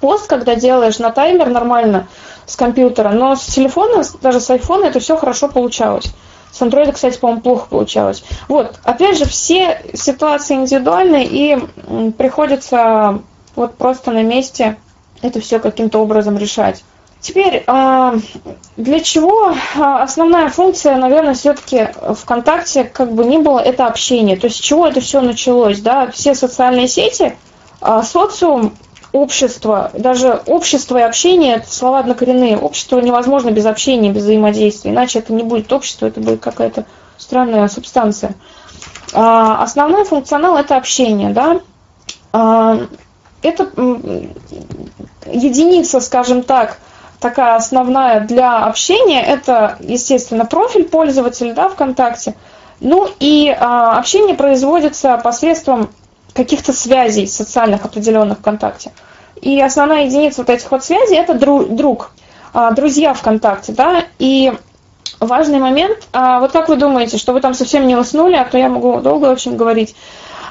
пост, 0.01 0.27
когда 0.27 0.55
делаешь 0.55 0.99
на 0.99 1.11
таймер 1.11 1.49
нормально 1.49 2.07
с 2.45 2.55
компьютера, 2.55 3.09
но 3.09 3.35
с 3.35 3.45
телефона, 3.45 4.03
даже 4.21 4.39
с 4.39 4.49
айфона 4.49 4.85
это 4.85 4.99
все 4.99 5.17
хорошо 5.17 5.49
получалось. 5.49 6.11
С 6.57 6.61
Android, 6.61 6.91
кстати, 6.91 7.19
по-моему, 7.19 7.41
плохо 7.41 7.67
получалось. 7.69 8.23
Вот, 8.47 8.79
опять 8.83 9.19
же, 9.19 9.25
все 9.25 9.79
ситуации 9.93 10.55
индивидуальны, 10.55 11.23
и 11.23 11.57
приходится 12.17 13.21
вот 13.55 13.75
просто 13.75 14.11
на 14.11 14.23
месте 14.23 14.77
это 15.21 15.39
все 15.39 15.59
каким-то 15.59 15.99
образом 15.99 16.35
решать. 16.35 16.83
Теперь, 17.19 17.63
а, 17.67 18.15
для 18.75 18.99
чего 19.01 19.53
а, 19.75 20.01
основная 20.01 20.49
функция, 20.49 20.97
наверное, 20.97 21.35
все-таки 21.35 21.89
ВКонтакте, 22.15 22.85
как 22.85 23.13
бы 23.13 23.25
ни 23.25 23.37
было, 23.37 23.59
это 23.59 23.85
общение. 23.85 24.35
То 24.35 24.47
есть 24.47 24.57
с 24.57 24.59
чего 24.59 24.87
это 24.87 24.99
все 24.99 25.21
началось, 25.21 25.79
да? 25.79 26.09
Все 26.09 26.33
социальные 26.33 26.87
сети, 26.87 27.35
а, 27.81 28.01
социум 28.01 28.73
общество, 29.17 29.91
даже 29.93 30.41
общество 30.45 30.97
и 30.97 31.01
общение, 31.01 31.55
это 31.55 31.73
слова 31.73 31.99
однокоренные. 31.99 32.57
Общество 32.57 32.99
невозможно 32.99 33.51
без 33.51 33.65
общения, 33.65 34.11
без 34.11 34.23
взаимодействия, 34.23 34.91
иначе 34.91 35.19
это 35.19 35.33
не 35.33 35.43
будет 35.43 35.71
общество, 35.73 36.05
это 36.05 36.19
будет 36.19 36.39
какая-то 36.39 36.85
странная 37.17 37.67
субстанция. 37.67 38.35
А, 39.13 39.63
основной 39.63 40.05
функционал– 40.05 40.57
это 40.57 40.77
общение, 40.77 41.31
да. 41.31 41.61
А, 42.31 42.79
это 43.41 43.69
единица, 45.25 45.99
скажем 45.99 46.43
так, 46.43 46.77
такая 47.19 47.55
основная 47.55 48.21
для 48.21 48.65
общения, 48.65 49.21
это, 49.21 49.77
естественно, 49.79 50.45
профиль 50.45 50.85
пользователя, 50.85 51.53
да, 51.53 51.69
ВКонтакте. 51.69 52.35
Ну 52.79 53.09
и 53.19 53.49
а, 53.49 53.97
общение 53.97 54.35
производится 54.35 55.17
посредством 55.17 55.89
каких-то 56.37 56.71
связей 56.71 57.27
социальных 57.27 57.83
определенных 57.83 58.37
ВКонтакте. 58.37 58.91
И 59.41 59.59
основная 59.59 60.05
единица 60.05 60.41
вот 60.41 60.49
этих 60.49 60.69
вот 60.71 60.85
связей 60.85 61.15
это 61.15 61.33
друг, 61.33 61.75
друг 61.75 62.11
а, 62.53 62.71
друзья 62.71 63.13
ВКонтакте, 63.13 63.73
да, 63.73 64.05
и 64.19 64.53
важный 65.19 65.59
момент, 65.59 66.07
а, 66.13 66.39
вот 66.39 66.51
как 66.51 66.69
вы 66.69 66.75
думаете, 66.75 67.17
что 67.17 67.33
вы 67.33 67.41
там 67.41 67.53
совсем 67.53 67.87
не 67.87 67.95
уснули, 67.95 68.35
а 68.35 68.45
то 68.45 68.57
я 68.57 68.69
могу 68.69 69.01
долго 69.01 69.25
очень 69.25 69.57
говорить, 69.57 69.95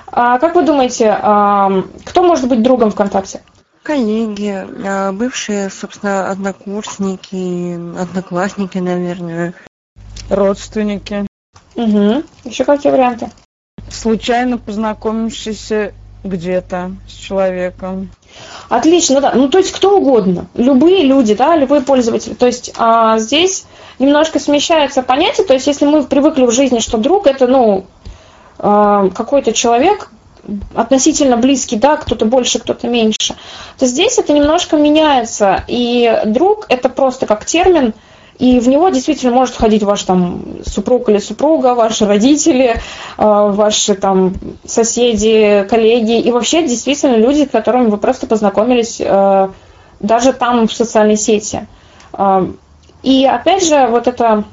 а, 0.09 0.39
как 0.39 0.55
вы 0.57 0.63
думаете, 0.63 1.13
кто 2.05 2.23
может 2.23 2.49
быть 2.49 2.63
другом 2.63 2.91
ВКонтакте? 2.91 3.43
Коллеги, 3.83 4.67
бывшие, 5.13 5.71
собственно, 5.71 6.29
однокурсники, 6.29 7.75
одноклассники, 8.01 8.79
наверное. 8.79 9.55
Родственники. 10.29 11.27
Угу. 11.77 12.25
Еще 12.45 12.65
какие 12.65 12.91
варианты? 12.91 13.31
Случайно 13.91 14.59
познакомившийся 14.59 15.93
где-то 16.25 16.93
с 17.09 17.13
человеком. 17.13 18.11
Отлично, 18.69 19.21
да. 19.21 19.33
Ну, 19.35 19.49
то 19.49 19.59
есть 19.59 19.73
кто 19.73 19.99
угодно. 19.99 20.47
Любые 20.55 21.05
люди, 21.05 21.35
да, 21.35 21.57
любые 21.57 21.83
пользователи. 21.83 22.35
То 22.35 22.47
есть 22.47 22.73
а, 22.77 23.19
здесь 23.19 23.65
немножко 23.99 24.39
смещается 24.39 25.03
понятие. 25.03 25.47
То 25.47 25.55
есть 25.55 25.67
если 25.67 25.87
мы 25.87 26.03
привыкли 26.05 26.45
в 26.45 26.51
жизни, 26.51 26.81
что 26.81 26.99
друг 26.99 27.27
это, 27.27 27.47
ну, 27.47 27.87
а, 28.59 29.09
какой-то 29.11 29.53
человек, 29.53 30.11
относительно 30.75 31.37
близкий, 31.37 31.77
да, 31.77 31.97
кто-то 31.97 32.25
больше, 32.25 32.59
кто-то 32.61 32.87
меньше, 32.89 33.35
то 33.79 33.87
здесь 33.87 34.19
это 34.19 34.33
немножко 34.33 34.77
меняется. 34.77 35.65
И 35.67 36.23
друг 36.27 36.67
это 36.69 36.89
просто 36.89 37.27
как 37.27 37.45
термин, 37.45 37.95
И 38.39 38.61
в 38.61 38.69
него 38.69 38.91
действительно 38.91 39.33
может 39.33 39.55
входить 39.55 39.83
ваш 39.83 40.03
там 40.03 40.43
супруг 40.67 41.09
или 41.09 41.19
супруга, 41.19 41.75
ваши 41.75 42.07
родители, 42.07 42.81
а, 43.17 43.47
ваши 43.49 43.95
там 43.95 44.35
соседи, 44.65 45.67
коллеги 45.71 46.21
и 46.21 46.31
вообще 46.31 46.67
действительно 46.67 47.17
люди, 47.17 47.47
с 47.47 47.51
которыми 47.51 47.89
вы 47.89 47.97
просто 47.97 48.27
познакомились 48.27 49.01
а, 49.01 49.53
даже 50.01 50.35
там 50.35 50.69
в 50.69 50.73
социальной 50.73 51.17
сети. 51.17 51.67
А, 52.13 52.47
и 53.03 53.25
опять 53.25 53.67
же, 53.67 53.87
вот 53.87 54.07
это 54.07 54.45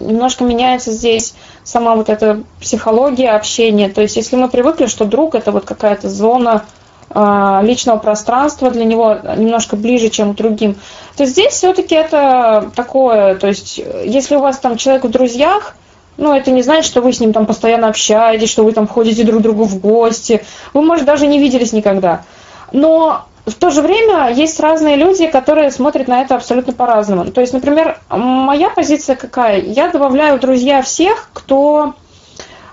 немножко 0.00 0.44
меняется 0.44 0.92
здесь 0.92 1.34
сама 1.64 1.94
вот 1.94 2.10
эта 2.10 2.42
психология 2.60 3.30
общения. 3.30 3.88
То 3.88 4.02
есть 4.02 4.16
если 4.16 4.36
мы 4.36 4.48
привыкли, 4.48 4.86
что 4.86 5.04
друг 5.04 5.34
это 5.34 5.52
вот 5.52 5.64
какая-то 5.64 6.10
зона 6.10 6.64
личного 7.14 7.98
пространства 7.98 8.70
для 8.70 8.84
него 8.84 9.18
немножко 9.36 9.76
ближе, 9.76 10.08
чем 10.08 10.34
другим, 10.34 10.76
то 11.16 11.26
здесь 11.26 11.52
все-таки 11.52 11.94
это 11.94 12.70
такое, 12.74 13.34
то 13.34 13.48
есть 13.48 13.78
если 14.04 14.36
у 14.36 14.40
вас 14.40 14.58
там 14.58 14.78
человек 14.78 15.04
в 15.04 15.10
друзьях, 15.10 15.74
ну, 16.16 16.34
это 16.34 16.50
не 16.50 16.62
значит, 16.62 16.84
что 16.84 17.00
вы 17.00 17.12
с 17.12 17.20
ним 17.20 17.32
там 17.32 17.46
постоянно 17.46 17.88
общаетесь, 17.88 18.50
что 18.50 18.64
вы 18.64 18.72
там 18.72 18.86
ходите 18.86 19.24
друг 19.24 19.40
к 19.40 19.42
другу 19.42 19.64
в 19.64 19.80
гости. 19.80 20.44
Вы, 20.74 20.82
может, 20.82 21.04
даже 21.04 21.26
не 21.26 21.38
виделись 21.38 21.72
никогда. 21.72 22.22
Но 22.70 23.24
в 23.46 23.54
то 23.54 23.70
же 23.70 23.82
время 23.82 24.30
есть 24.30 24.60
разные 24.60 24.96
люди, 24.96 25.26
которые 25.26 25.70
смотрят 25.70 26.08
на 26.08 26.20
это 26.20 26.36
абсолютно 26.36 26.72
по-разному. 26.72 27.26
То 27.26 27.40
есть, 27.40 27.52
например, 27.52 27.98
моя 28.08 28.70
позиция 28.70 29.16
какая? 29.16 29.60
Я 29.60 29.88
добавляю 29.88 30.36
в 30.36 30.40
друзья 30.40 30.82
всех, 30.82 31.30
кто, 31.32 31.94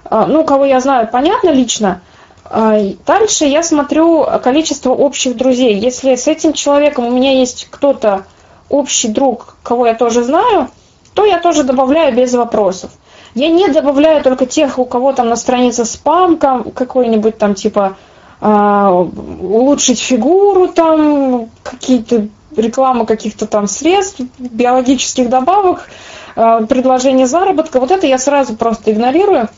а, 0.05 0.27
ну, 0.27 0.43
кого 0.43 0.65
я 0.65 0.79
знаю, 0.79 1.09
понятно, 1.11 1.49
лично. 1.49 2.01
А, 2.49 2.79
дальше 3.05 3.45
я 3.45 3.61
смотрю 3.63 4.25
количество 4.43 4.91
общих 4.91 5.37
друзей. 5.37 5.75
Если 5.75 6.15
с 6.15 6.27
этим 6.27 6.53
человеком 6.53 7.05
у 7.05 7.11
меня 7.11 7.31
есть 7.31 7.67
кто-то 7.69 8.25
общий 8.69 9.07
друг, 9.07 9.55
кого 9.63 9.85
я 9.85 9.93
тоже 9.93 10.23
знаю, 10.23 10.69
то 11.13 11.25
я 11.25 11.39
тоже 11.39 11.63
добавляю 11.63 12.15
без 12.15 12.33
вопросов. 12.33 12.91
Я 13.35 13.49
не 13.49 13.67
добавляю 13.67 14.23
только 14.23 14.45
тех, 14.45 14.79
у 14.79 14.85
кого 14.85 15.13
там 15.13 15.29
на 15.29 15.35
странице 15.35 15.85
спам 15.85 16.37
какой-нибудь 16.37 17.37
там 17.37 17.53
типа 17.53 17.97
а, 18.41 18.91
улучшить 18.91 19.99
фигуру, 19.99 20.67
там 20.67 21.49
какие-то 21.61 22.27
реклама 22.55 23.05
каких-то 23.05 23.45
там 23.45 23.67
средств, 23.67 24.21
биологических 24.39 25.29
добавок, 25.29 25.89
а, 26.35 26.61
предложение 26.65 27.27
заработка. 27.27 27.79
Вот 27.79 27.91
это 27.91 28.07
я 28.07 28.17
сразу 28.17 28.55
просто 28.55 28.91
игнорирую. 28.91 29.49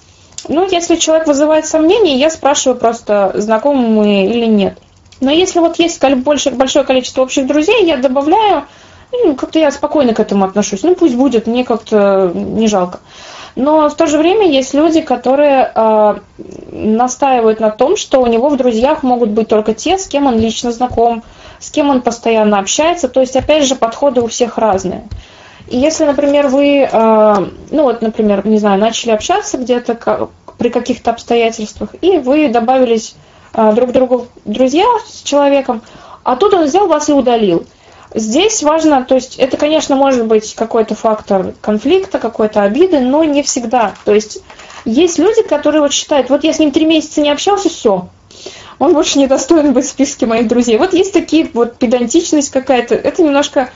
Ну, 0.47 0.67
если 0.69 0.95
человек 0.95 1.27
вызывает 1.27 1.65
сомнения, 1.65 2.17
я 2.17 2.29
спрашиваю 2.29 2.79
просто, 2.79 3.31
знакомы 3.35 3.87
мы 3.87 4.25
или 4.25 4.45
нет. 4.45 4.77
Но 5.19 5.29
если 5.31 5.59
вот 5.59 5.77
есть 5.77 6.03
больше, 6.17 6.51
большое 6.51 6.83
количество 6.83 7.21
общих 7.21 7.45
друзей, 7.45 7.85
я 7.85 7.97
добавляю, 7.97 8.65
ну, 9.11 9.35
как-то 9.35 9.59
я 9.59 9.71
спокойно 9.71 10.13
к 10.13 10.19
этому 10.19 10.45
отношусь. 10.45 10.83
Ну, 10.83 10.95
пусть 10.95 11.15
будет, 11.15 11.47
мне 11.47 11.63
как-то 11.63 12.31
не 12.33 12.67
жалко. 12.67 12.99
Но 13.55 13.89
в 13.89 13.95
то 13.95 14.07
же 14.07 14.17
время 14.17 14.47
есть 14.47 14.73
люди, 14.73 15.01
которые 15.01 15.71
э, 15.75 16.15
настаивают 16.71 17.59
на 17.59 17.69
том, 17.69 17.97
что 17.97 18.21
у 18.21 18.27
него 18.27 18.49
в 18.49 18.57
друзьях 18.57 19.03
могут 19.03 19.29
быть 19.29 19.49
только 19.49 19.73
те, 19.73 19.97
с 19.97 20.07
кем 20.07 20.25
он 20.25 20.39
лично 20.39 20.71
знаком, 20.71 21.23
с 21.59 21.69
кем 21.69 21.89
он 21.89 22.01
постоянно 22.01 22.59
общается. 22.59 23.09
То 23.09 23.19
есть, 23.19 23.35
опять 23.35 23.65
же, 23.65 23.75
подходы 23.75 24.21
у 24.21 24.27
всех 24.27 24.57
разные. 24.57 25.03
И 25.71 25.77
если, 25.77 26.05
например, 26.05 26.47
вы, 26.47 26.87
э, 26.91 27.35
ну 27.71 27.83
вот, 27.83 28.01
например, 28.01 28.45
не 28.45 28.59
знаю, 28.59 28.79
начали 28.79 29.11
общаться 29.11 29.57
где-то 29.57 30.29
при 30.57 30.69
каких-то 30.69 31.11
обстоятельствах, 31.11 31.95
и 32.01 32.17
вы 32.17 32.49
добавились 32.49 33.15
э, 33.53 33.73
друг 33.73 33.91
другу 33.91 34.27
друзья 34.45 34.85
с 35.07 35.21
человеком, 35.23 35.81
а 36.23 36.35
тут 36.35 36.53
он 36.53 36.65
взял 36.65 36.87
вас 36.87 37.09
и 37.09 37.13
удалил– 37.13 37.65
Здесь 38.13 38.61
важно, 38.61 39.05
то 39.05 39.15
есть 39.15 39.37
это, 39.37 39.55
конечно, 39.55 39.95
может 39.95 40.25
быть 40.25 40.53
какой-то 40.53 40.95
фактор 40.95 41.53
конфликта, 41.61 42.19
какой-то 42.19 42.61
обиды, 42.61 42.99
но 42.99 43.23
не 43.23 43.41
всегда. 43.41 43.93
То 44.03 44.13
есть 44.13 44.39
есть 44.83 45.17
люди, 45.17 45.43
которые 45.43 45.81
вот 45.81 45.93
считают, 45.93 46.29
вот 46.29 46.43
я 46.43 46.51
с 46.51 46.59
ним 46.59 46.71
три 46.71 46.85
месяца 46.85 47.21
не 47.21 47.31
общался, 47.31 47.69
все, 47.69 48.09
он 48.79 48.93
больше 48.93 49.17
не 49.17 49.27
достоин 49.27 49.71
быть 49.71 49.85
в 49.85 49.89
списке 49.89 50.25
моих 50.25 50.49
друзей. 50.49 50.77
Вот 50.77 50.93
есть 50.93 51.13
такие 51.13 51.49
вот 51.53 51.77
педантичность 51.77 52.49
какая-то, 52.49 52.95
это 52.95 53.23
немножко, 53.23 53.69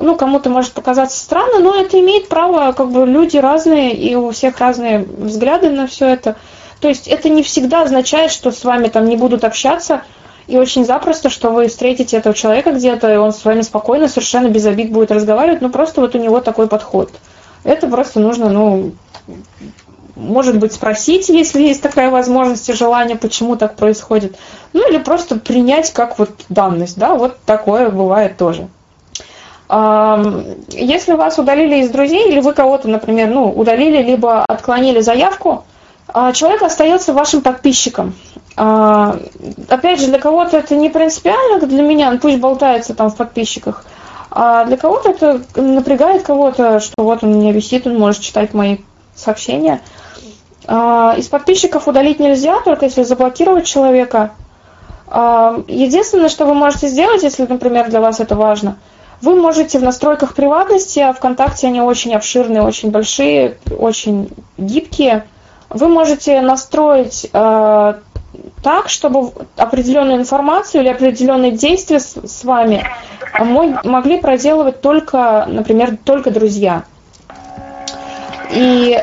ну, 0.00 0.16
кому-то 0.16 0.48
может 0.48 0.72
показаться 0.72 1.18
странно, 1.18 1.58
но 1.58 1.74
это 1.74 2.00
имеет 2.00 2.28
право, 2.28 2.72
как 2.72 2.90
бы 2.90 3.06
люди 3.06 3.36
разные, 3.36 3.94
и 3.94 4.14
у 4.14 4.30
всех 4.30 4.58
разные 4.58 5.00
взгляды 5.00 5.70
на 5.70 5.86
все 5.86 6.08
это. 6.08 6.36
То 6.80 6.88
есть 6.88 7.06
это 7.06 7.28
не 7.28 7.42
всегда 7.42 7.82
означает, 7.82 8.30
что 8.30 8.50
с 8.50 8.64
вами 8.64 8.88
там 8.88 9.04
не 9.04 9.16
будут 9.16 9.44
общаться, 9.44 10.02
и 10.46 10.56
очень 10.56 10.86
запросто, 10.86 11.28
что 11.28 11.50
вы 11.50 11.68
встретите 11.68 12.16
этого 12.16 12.34
человека 12.34 12.72
где-то, 12.72 13.12
и 13.12 13.18
он 13.18 13.32
с 13.32 13.44
вами 13.44 13.60
спокойно, 13.60 14.08
совершенно 14.08 14.48
без 14.48 14.64
обид 14.64 14.90
будет 14.90 15.12
разговаривать, 15.12 15.60
ну 15.60 15.68
просто 15.68 16.00
вот 16.00 16.14
у 16.14 16.18
него 16.18 16.40
такой 16.40 16.66
подход. 16.66 17.10
Это 17.62 17.86
просто 17.86 18.20
нужно, 18.20 18.48
ну, 18.48 18.92
может 20.16 20.58
быть, 20.58 20.72
спросить, 20.72 21.28
если 21.28 21.62
есть 21.62 21.82
такая 21.82 22.10
возможность 22.10 22.68
и 22.70 22.72
желание, 22.72 23.16
почему 23.16 23.56
так 23.56 23.76
происходит. 23.76 24.38
Ну 24.72 24.88
или 24.88 24.98
просто 24.98 25.36
принять 25.36 25.92
как 25.92 26.18
вот 26.18 26.30
данность, 26.48 26.98
да, 26.98 27.14
вот 27.14 27.36
такое 27.44 27.90
бывает 27.90 28.38
тоже. 28.38 28.68
Если 29.70 31.12
вас 31.12 31.38
удалили 31.38 31.76
из 31.76 31.90
друзей, 31.90 32.28
или 32.28 32.40
вы 32.40 32.54
кого-то, 32.54 32.88
например, 32.88 33.28
ну, 33.28 33.50
удалили, 33.50 34.02
либо 34.02 34.44
отклонили 34.48 35.00
заявку, 35.00 35.64
а, 36.12 36.32
человек 36.32 36.62
остается 36.62 37.12
вашим 37.12 37.40
подписчиком. 37.40 38.14
А, 38.56 39.16
опять 39.68 40.00
же, 40.00 40.06
для 40.06 40.18
кого-то 40.18 40.56
это 40.58 40.74
не 40.74 40.88
принципиально, 40.88 41.64
для 41.66 41.82
меня, 41.82 42.18
пусть 42.20 42.38
болтается 42.38 42.94
там 42.94 43.10
в 43.10 43.16
подписчиках, 43.16 43.84
а 44.30 44.64
для 44.64 44.76
кого-то 44.76 45.10
это 45.10 45.40
напрягает 45.56 46.22
кого-то, 46.22 46.80
что 46.80 46.94
вот 46.98 47.22
он 47.22 47.38
меня 47.38 47.52
висит, 47.52 47.86
он 47.86 47.98
может 47.98 48.22
читать 48.22 48.54
мои 48.54 48.78
сообщения. 49.14 49.80
А, 50.66 51.14
из 51.16 51.28
подписчиков 51.28 51.86
удалить 51.86 52.18
нельзя, 52.18 52.60
только 52.60 52.86
если 52.86 53.02
заблокировать 53.02 53.66
человека. 53.66 54.32
Единственное, 55.12 56.28
что 56.28 56.46
вы 56.46 56.54
можете 56.54 56.86
сделать, 56.86 57.24
если, 57.24 57.44
например, 57.44 57.90
для 57.90 58.00
вас 58.00 58.20
это 58.20 58.36
важно, 58.36 58.76
вы 59.22 59.36
можете 59.36 59.78
в 59.78 59.82
настройках 59.82 60.34
приватности, 60.34 61.00
а 61.00 61.12
ВКонтакте 61.12 61.66
они 61.66 61.80
очень 61.80 62.14
обширные, 62.14 62.62
очень 62.62 62.90
большие, 62.90 63.58
очень 63.78 64.30
гибкие, 64.56 65.24
вы 65.68 65.88
можете 65.88 66.40
настроить 66.40 67.28
э, 67.32 67.94
так, 68.62 68.88
чтобы 68.88 69.32
определенную 69.56 70.18
информацию 70.18 70.82
или 70.82 70.90
определенные 70.90 71.52
действия 71.52 72.00
с, 72.00 72.16
с 72.16 72.44
вами 72.44 72.84
могли 73.38 74.20
проделывать 74.20 74.80
только, 74.80 75.46
например, 75.48 75.96
только 76.04 76.30
друзья. 76.30 76.84
И 78.52 78.98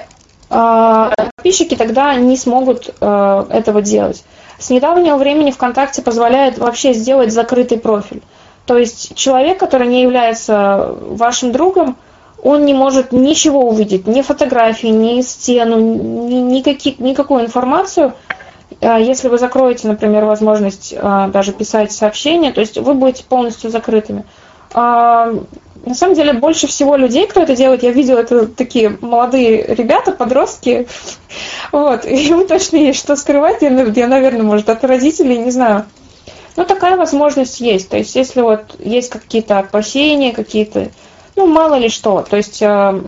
э, 0.50 1.10
подписчики 1.48 1.76
тогда 1.76 2.14
не 2.16 2.36
смогут 2.36 2.94
э, 3.00 3.46
этого 3.50 3.82
делать. 3.82 4.24
С 4.60 4.70
недавнего 4.70 5.18
времени 5.18 5.52
ВКонтакте 5.52 6.02
позволяет 6.02 6.58
вообще 6.58 6.94
сделать 6.94 7.32
закрытый 7.32 7.78
профиль. 7.78 8.22
То 8.68 8.78
есть 8.78 9.16
человек, 9.16 9.58
который 9.58 9.88
не 9.88 10.02
является 10.02 10.94
вашим 11.02 11.54
другом, 11.54 11.96
он 12.44 12.66
не 12.66 12.74
может 12.74 13.14
ничего 13.14 13.68
увидеть, 13.68 14.06
ни 14.06 14.22
фотографии, 14.22 14.88
ни 14.88 15.22
стену, 15.22 15.80
ни, 15.80 16.36
никаких, 16.36 17.00
никакую 17.00 17.46
информацию. 17.46 18.14
А 18.82 19.00
если 19.00 19.30
вы 19.30 19.38
закроете, 19.40 19.88
например, 19.88 20.26
возможность 20.26 20.94
а, 20.98 21.30
даже 21.30 21.54
писать 21.54 21.94
сообщения, 21.94 22.52
то 22.52 22.60
есть 22.60 22.78
вы 22.78 22.94
будете 22.94 23.24
полностью 23.24 23.72
закрытыми. 23.72 24.26
А, 24.74 25.34
на 25.86 25.96
самом 25.96 26.16
деле 26.16 26.34
больше 26.34 26.68
всего 26.68 26.98
людей, 26.98 27.26
кто 27.26 27.42
это 27.42 27.56
делает, 27.56 27.84
я 27.84 27.92
видела, 27.92 28.20
это 28.20 28.48
такие 28.48 28.98
молодые 29.00 29.66
ребята, 29.76 30.12
подростки. 30.12 30.88
Вот, 31.72 32.06
им 32.06 32.48
точно 32.48 32.78
есть 32.78 33.00
что 33.00 33.16
скрывать, 33.16 33.62
я, 33.62 33.70
я 33.70 34.08
наверное, 34.08 34.44
может, 34.44 34.70
от 34.70 34.84
родителей, 34.84 35.38
не 35.38 35.52
знаю. 35.52 35.86
Но 36.58 36.66
такая 36.66 36.98
возможность 36.98 37.62
есть. 37.62 37.88
То 37.88 37.98
есть, 37.98 38.16
если 38.16 38.42
вот 38.42 38.76
есть 38.80 39.10
какие-то 39.10 39.60
опасения, 39.60 40.34
какие-то 40.34 40.90
ну, 41.38 41.46
мало 41.46 41.76
ли 41.76 41.88
что. 41.88 42.26
То 42.28 42.36
есть, 42.36 42.62
э, 42.62 43.02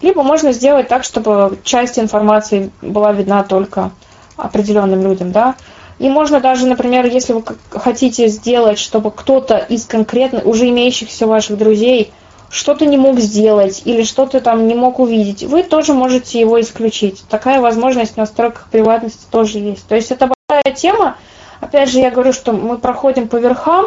либо 0.00 0.22
можно 0.22 0.52
сделать 0.52 0.88
так, 0.88 1.04
чтобы 1.04 1.58
часть 1.62 1.98
информации 1.98 2.70
была 2.80 3.12
видна 3.12 3.44
только 3.44 3.92
определенным 4.36 5.02
людям, 5.02 5.32
да. 5.32 5.54
И 5.98 6.08
можно 6.08 6.40
даже, 6.40 6.66
например, 6.66 7.06
если 7.06 7.34
вы 7.34 7.44
хотите 7.70 8.26
сделать, 8.28 8.78
чтобы 8.78 9.10
кто-то 9.10 9.58
из 9.58 9.84
конкретно 9.84 10.40
уже 10.40 10.68
имеющихся 10.70 11.26
ваших 11.26 11.56
друзей 11.58 12.12
что-то 12.50 12.86
не 12.86 12.96
мог 12.96 13.18
сделать 13.20 13.82
или 13.84 14.02
что-то 14.02 14.40
там 14.40 14.66
не 14.66 14.74
мог 14.74 14.98
увидеть, 14.98 15.42
вы 15.42 15.62
тоже 15.62 15.92
можете 15.92 16.40
его 16.40 16.60
исключить. 16.60 17.22
Такая 17.28 17.60
возможность 17.60 18.14
в 18.14 18.16
настройках 18.16 18.68
приватности 18.70 19.26
тоже 19.30 19.58
есть. 19.58 19.86
То 19.86 19.94
есть 19.94 20.10
это 20.10 20.30
большая 20.48 20.74
тема. 20.74 21.16
Опять 21.64 21.88
же, 21.88 21.98
я 21.98 22.10
говорю, 22.10 22.34
что 22.34 22.52
мы 22.52 22.76
проходим 22.76 23.26
по 23.26 23.36
верхам. 23.36 23.86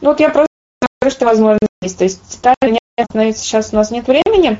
Ну 0.00 0.10
вот 0.10 0.20
я 0.20 0.28
просто 0.28 0.48
говорю, 1.00 1.12
что 1.12 1.26
возможно 1.26 1.58
есть. 1.82 1.98
То 1.98 2.04
есть 2.04 2.22
детали 2.30 2.78
остановиться 2.96 3.42
сейчас 3.42 3.72
у 3.72 3.76
нас 3.76 3.90
нет 3.90 4.06
времени, 4.06 4.58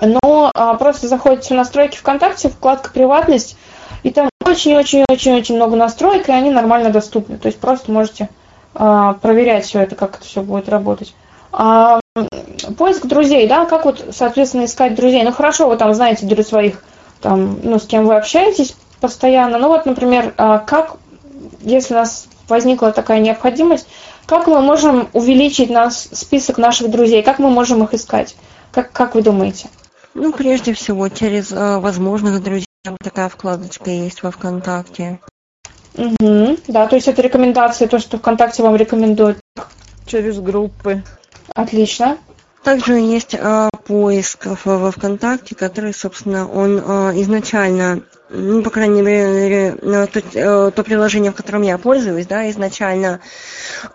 но 0.00 0.52
а, 0.54 0.74
просто 0.74 1.08
заходите 1.08 1.52
в 1.52 1.56
настройки 1.56 1.96
ВКонтакте, 1.96 2.48
вкладка 2.48 2.92
«Приватность», 2.92 3.56
и 4.04 4.10
там 4.10 4.28
очень-очень-очень-очень 4.46 5.56
много 5.56 5.74
настроек, 5.74 6.28
и 6.28 6.32
они 6.32 6.50
нормально 6.50 6.90
доступны. 6.90 7.38
То 7.38 7.46
есть 7.46 7.58
просто 7.58 7.90
можете 7.90 8.30
а, 8.72 9.14
проверять 9.14 9.64
все 9.64 9.80
это, 9.80 9.96
как 9.96 10.16
это 10.16 10.24
все 10.24 10.42
будет 10.42 10.68
работать. 10.68 11.12
А, 11.50 11.98
поиск 12.78 13.04
друзей, 13.06 13.48
да, 13.48 13.66
как 13.66 13.84
вот, 13.84 14.04
соответственно, 14.12 14.66
искать 14.66 14.94
друзей. 14.94 15.24
Ну, 15.24 15.32
хорошо, 15.32 15.68
вы 15.68 15.76
там 15.76 15.92
знаете 15.92 16.24
друзей 16.24 16.44
своих, 16.44 16.84
там, 17.20 17.58
ну, 17.64 17.80
с 17.80 17.86
кем 17.86 18.06
вы 18.06 18.14
общаетесь 18.14 18.76
постоянно. 19.00 19.58
Ну, 19.58 19.68
вот, 19.68 19.86
например, 19.86 20.34
а, 20.36 20.58
как, 20.58 20.96
если 21.60 21.94
у 21.94 21.98
нас 21.98 22.26
возникла 22.48 22.92
такая 22.92 23.20
необходимость, 23.20 23.86
как 24.26 24.46
мы 24.46 24.60
можем 24.60 25.08
увеличить 25.12 25.70
нас, 25.70 26.08
список 26.12 26.58
наших 26.58 26.90
друзей, 26.90 27.22
как 27.22 27.38
мы 27.38 27.50
можем 27.50 27.82
их 27.84 27.94
искать? 27.94 28.36
Как, 28.70 28.92
как 28.92 29.14
вы 29.14 29.22
думаете? 29.22 29.68
Ну, 30.14 30.32
прежде 30.32 30.72
всего, 30.72 31.08
через 31.08 31.52
э, 31.52 31.78
возможных 31.78 32.42
друзей. 32.42 32.66
Такая 33.02 33.28
вкладочка 33.28 33.90
есть 33.90 34.22
во 34.22 34.30
ВКонтакте. 34.30 35.20
Угу, 35.96 36.58
да, 36.68 36.86
то 36.86 36.96
есть 36.96 37.08
это 37.08 37.20
рекомендации, 37.22 37.86
то, 37.86 37.98
что 37.98 38.18
ВКонтакте 38.18 38.62
вам 38.62 38.76
рекомендует. 38.76 39.38
Через 40.06 40.40
группы. 40.40 41.02
Отлично. 41.54 42.18
Также 42.62 42.94
есть 42.94 43.34
э, 43.34 43.68
поиск 43.86 44.46
во 44.64 44.90
ВКонтакте, 44.90 45.54
который, 45.54 45.94
собственно, 45.94 46.46
он 46.46 46.78
э, 46.78 47.20
изначально, 47.22 48.02
ну, 48.28 48.62
по 48.62 48.68
крайней 48.68 49.00
мере, 49.00 49.76
э, 49.80 50.06
то, 50.06 50.20
э, 50.20 50.70
то 50.70 50.84
приложение, 50.84 51.32
в 51.32 51.34
котором 51.34 51.62
я 51.62 51.78
пользуюсь, 51.78 52.26
да, 52.26 52.50
изначально 52.50 53.20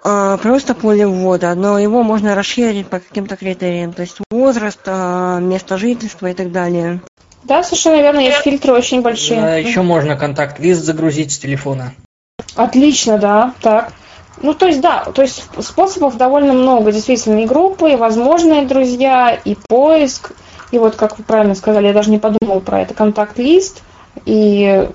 э, 0.03 0.37
просто 0.41 0.73
поле 0.73 1.05
ввода, 1.05 1.53
но 1.53 1.77
его 1.77 2.01
можно 2.01 2.33
расширить 2.33 2.87
по 2.87 2.99
каким-то 2.99 3.35
критериям, 3.35 3.93
то 3.93 4.01
есть 4.01 4.17
возраст, 4.31 4.81
э, 4.85 5.39
место 5.41 5.77
жительства 5.77 6.27
и 6.27 6.33
так 6.33 6.51
далее. 6.51 7.01
Да, 7.43 7.61
совершенно 7.61 8.01
верно, 8.01 8.19
есть 8.19 8.41
фильтры 8.41 8.73
очень 8.73 9.03
большие. 9.03 9.39
Да, 9.39 9.55
еще 9.57 9.83
можно 9.83 10.17
контакт-лист 10.17 10.83
загрузить 10.83 11.31
с 11.31 11.37
телефона. 11.37 11.93
Отлично, 12.55 13.19
да, 13.19 13.53
так. 13.61 13.93
Ну, 14.41 14.53
то 14.53 14.67
есть, 14.67 14.81
да, 14.81 15.05
то 15.13 15.21
есть 15.21 15.45
способов 15.59 16.17
довольно 16.17 16.53
много, 16.53 16.91
действительно, 16.91 17.39
и 17.39 17.45
группы, 17.45 17.91
и 17.91 17.95
возможные 17.95 18.65
друзья, 18.65 19.31
и 19.33 19.55
поиск, 19.55 20.31
и 20.71 20.77
вот, 20.77 20.95
как 20.95 21.17
вы 21.17 21.23
правильно 21.23 21.55
сказали, 21.55 21.87
я 21.87 21.93
даже 21.93 22.09
не 22.09 22.19
подумала 22.19 22.59
про 22.59 22.81
это, 22.81 22.93
контакт-лист, 22.93 23.81
и, 24.25 24.89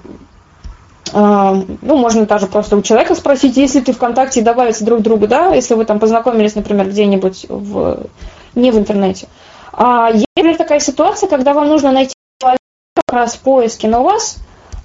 э, 1.12 1.62
ну, 1.82 1.96
можно 1.96 2.26
даже 2.26 2.46
просто 2.48 2.76
у 2.76 2.82
человека 2.82 3.14
спросить, 3.14 3.56
если 3.56 3.80
ты 3.80 3.92
ВКонтакте 3.92 4.42
добавиться 4.42 4.84
друг 4.84 5.00
к 5.00 5.02
другу, 5.02 5.26
да, 5.26 5.54
если 5.54 5.74
вы 5.74 5.86
там 5.86 5.98
познакомились, 5.98 6.54
например, 6.54 6.88
где-нибудь 6.88 7.46
в, 7.48 8.06
не 8.54 8.70
в 8.70 8.78
интернете. 8.78 9.26
А 9.72 10.10
есть 10.10 10.58
такая 10.58 10.80
ситуация, 10.80 11.28
когда 11.28 11.54
вам 11.54 11.68
нужно 11.68 11.92
найти 11.92 12.14
человека 12.40 12.60
как 12.94 13.14
раз 13.14 13.34
в 13.34 13.40
поиске, 13.40 13.88
но 13.88 14.00
у 14.00 14.04
вас 14.04 14.36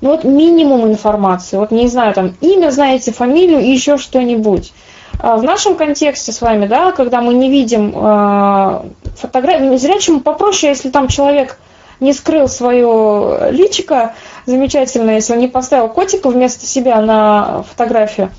ну 0.01 0.11
вот 0.11 0.23
минимум 0.23 0.85
информации, 0.87 1.57
вот 1.57 1.71
не 1.71 1.87
знаю, 1.87 2.13
там 2.13 2.35
имя 2.41 2.69
знаете, 2.71 3.11
фамилию 3.11 3.61
и 3.61 3.69
еще 3.69 3.97
что-нибудь. 3.97 4.73
А 5.19 5.37
в 5.37 5.43
нашем 5.43 5.75
контексте 5.75 6.31
с 6.31 6.41
вами, 6.41 6.67
да, 6.67 6.91
когда 6.91 7.21
мы 7.21 7.33
не 7.33 7.49
видим 7.49 7.93
э, 7.95 8.81
фотографии, 9.15 9.77
зрячему 9.77 10.19
попроще, 10.19 10.73
если 10.73 10.89
там 10.89 11.07
человек 11.07 11.57
не 11.99 12.11
скрыл 12.13 12.49
свое 12.49 13.51
личико, 13.51 14.13
замечательно, 14.45 15.11
если 15.11 15.33
он 15.33 15.39
не 15.39 15.47
поставил 15.47 15.87
котика 15.87 16.29
вместо 16.29 16.65
себя 16.65 16.99
на 16.99 17.63
фотографию, 17.63 18.31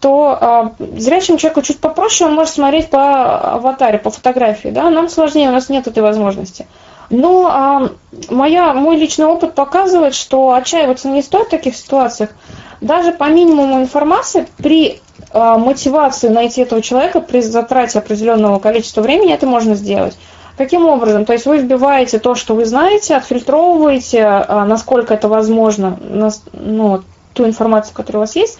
то 0.00 0.74
э, 0.78 0.98
зрячему 0.98 1.38
человеку 1.38 1.62
чуть 1.62 1.80
попроще, 1.80 2.28
он 2.28 2.36
может 2.36 2.54
смотреть 2.54 2.88
по 2.88 3.54
аватаре, 3.54 3.98
по 3.98 4.10
фотографии, 4.10 4.68
да, 4.68 4.88
нам 4.90 5.08
сложнее, 5.08 5.48
у 5.48 5.52
нас 5.52 5.68
нет 5.68 5.86
этой 5.86 6.02
возможности. 6.02 6.66
Но 7.10 7.46
а, 7.46 7.90
моя, 8.30 8.74
мой 8.74 8.96
личный 8.96 9.26
опыт 9.26 9.54
показывает, 9.54 10.14
что 10.14 10.52
отчаиваться 10.52 11.08
не 11.08 11.22
стоит 11.22 11.46
в 11.46 11.50
таких 11.50 11.76
ситуациях. 11.76 12.30
Даже 12.80 13.12
по 13.12 13.28
минимуму 13.30 13.80
информации 13.80 14.46
при 14.58 15.00
а, 15.30 15.58
мотивации 15.58 16.28
найти 16.28 16.62
этого 16.62 16.82
человека, 16.82 17.20
при 17.20 17.40
затрате 17.40 17.98
определенного 17.98 18.58
количества 18.58 19.02
времени 19.02 19.32
это 19.32 19.46
можно 19.46 19.74
сделать. 19.74 20.16
Каким 20.56 20.86
образом? 20.86 21.26
То 21.26 21.34
есть 21.34 21.46
вы 21.46 21.58
вбиваете 21.58 22.18
то, 22.18 22.34
что 22.34 22.54
вы 22.54 22.64
знаете, 22.64 23.16
отфильтровываете, 23.16 24.24
а, 24.24 24.64
насколько 24.64 25.14
это 25.14 25.28
возможно, 25.28 25.98
ну, 26.52 27.02
ту 27.34 27.46
информацию, 27.46 27.94
которая 27.94 28.20
у 28.20 28.22
вас 28.22 28.34
есть, 28.36 28.58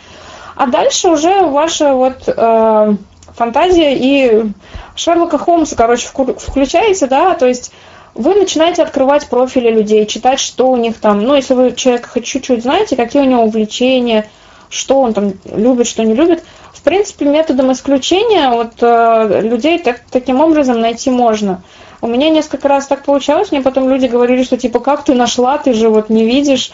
а 0.54 0.66
дальше 0.66 1.08
уже 1.08 1.42
ваша 1.42 1.94
вот 1.94 2.24
э, 2.26 2.96
фантазия 3.34 3.94
и 3.94 4.50
Шерлока 4.94 5.38
Холмса, 5.38 5.76
короче, 5.76 6.08
включаете, 6.08 7.06
да, 7.06 7.34
то 7.34 7.46
есть 7.46 7.72
вы 8.16 8.34
начинаете 8.34 8.82
открывать 8.82 9.28
профили 9.28 9.70
людей, 9.70 10.06
читать, 10.06 10.40
что 10.40 10.70
у 10.70 10.76
них 10.76 10.98
там, 10.98 11.22
ну, 11.22 11.34
если 11.34 11.54
вы 11.54 11.72
человека 11.72 12.08
хоть 12.08 12.24
чуть-чуть 12.24 12.62
знаете, 12.62 12.96
какие 12.96 13.22
у 13.22 13.26
него 13.26 13.42
увлечения, 13.42 14.28
что 14.68 15.00
он 15.00 15.12
там 15.12 15.34
любит, 15.44 15.86
что 15.86 16.02
не 16.02 16.14
любит. 16.14 16.42
В 16.72 16.82
принципе, 16.82 17.26
методом 17.26 17.72
исключения 17.72 18.48
вот 18.48 18.74
э, 18.80 19.40
людей 19.42 19.78
так, 19.78 20.00
таким 20.10 20.40
образом 20.40 20.80
найти 20.80 21.10
можно. 21.10 21.62
У 22.00 22.06
меня 22.06 22.30
несколько 22.30 22.68
раз 22.68 22.86
так 22.86 23.04
получалось, 23.04 23.50
мне 23.50 23.60
потом 23.60 23.88
люди 23.88 24.06
говорили, 24.06 24.42
что 24.44 24.56
типа, 24.56 24.80
как 24.80 25.04
ты 25.04 25.14
нашла, 25.14 25.58
ты 25.58 25.72
же 25.72 25.88
вот 25.88 26.08
не 26.08 26.24
видишь. 26.24 26.72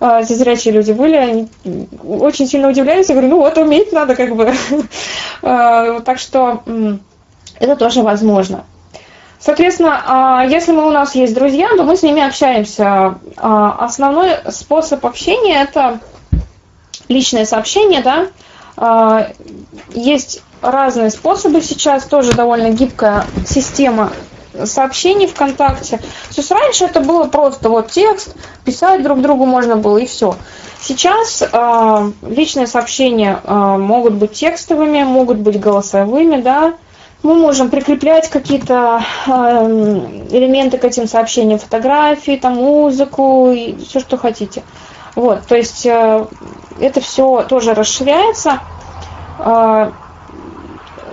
Э, 0.00 0.22
зрячие 0.22 0.74
люди 0.74 0.92
были, 0.92 1.16
они 1.16 1.48
очень 2.04 2.46
сильно 2.46 2.68
удивлялись, 2.68 3.08
я 3.08 3.14
говорю, 3.14 3.30
ну 3.30 3.38
вот 3.40 3.58
уметь 3.58 3.92
надо 3.92 4.14
как 4.14 4.34
бы. 4.36 4.52
Э, 5.42 6.00
так 6.04 6.18
что 6.18 6.62
это 7.58 7.76
тоже 7.76 8.02
возможно. 8.02 8.64
Соответственно, 9.44 10.02
а, 10.06 10.46
если 10.46 10.72
мы 10.72 10.86
у 10.86 10.90
нас 10.90 11.14
есть 11.14 11.34
друзья, 11.34 11.68
то 11.76 11.82
мы 11.82 11.98
с 11.98 12.02
ними 12.02 12.26
общаемся. 12.26 13.18
А, 13.36 13.76
основной 13.78 14.38
способ 14.48 15.04
общения 15.04 15.60
это 15.60 16.00
личное 17.08 17.44
сообщение, 17.44 18.00
да. 18.00 18.28
А, 18.78 19.32
есть 19.92 20.42
разные 20.62 21.10
способы 21.10 21.60
сейчас, 21.60 22.04
тоже 22.04 22.32
довольно 22.32 22.70
гибкая 22.70 23.26
система 23.46 24.12
сообщений 24.64 25.26
ВКонтакте. 25.26 25.98
То 25.98 26.38
есть 26.38 26.50
раньше 26.50 26.86
это 26.86 27.00
было 27.00 27.24
просто 27.24 27.68
вот 27.68 27.90
текст, 27.90 28.34
писать 28.64 29.02
друг 29.02 29.20
другу 29.20 29.44
можно 29.44 29.76
было 29.76 29.98
и 29.98 30.06
все. 30.06 30.36
Сейчас 30.80 31.42
э, 31.42 32.12
личные 32.22 32.66
сообщения 32.66 33.40
э, 33.42 33.52
могут 33.52 34.14
быть 34.14 34.32
текстовыми, 34.32 35.02
могут 35.02 35.38
быть 35.38 35.60
голосовыми, 35.60 36.40
да, 36.40 36.74
мы 37.24 37.36
можем 37.36 37.70
прикреплять 37.70 38.28
какие-то 38.28 39.02
э, 39.26 39.30
элементы 40.30 40.76
к 40.76 40.84
этим 40.84 41.08
сообщениям, 41.08 41.58
фотографии, 41.58 42.36
там, 42.36 42.56
музыку, 42.56 43.50
и 43.50 43.76
все, 43.78 43.98
что 43.98 44.18
хотите. 44.18 44.62
Вот, 45.16 45.46
то 45.46 45.56
есть 45.56 45.86
э, 45.86 46.26
это 46.78 47.00
все 47.00 47.42
тоже 47.48 47.72
расширяется. 47.72 48.60
Э, 49.38 49.90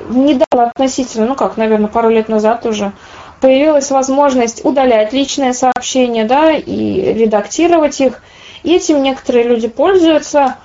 недавно 0.10 0.70
относительно, 0.70 1.28
ну 1.28 1.36
как, 1.36 1.56
наверное, 1.56 1.88
пару 1.88 2.10
лет 2.10 2.28
назад 2.28 2.66
уже, 2.66 2.92
появилась 3.40 3.90
возможность 3.90 4.66
удалять 4.66 5.14
личные 5.14 5.54
сообщения, 5.54 6.26
да, 6.26 6.52
и 6.52 7.14
редактировать 7.14 8.02
их. 8.02 8.22
И 8.64 8.76
этим 8.76 9.02
некоторые 9.02 9.46
люди 9.46 9.70
пользуются. 9.70 10.58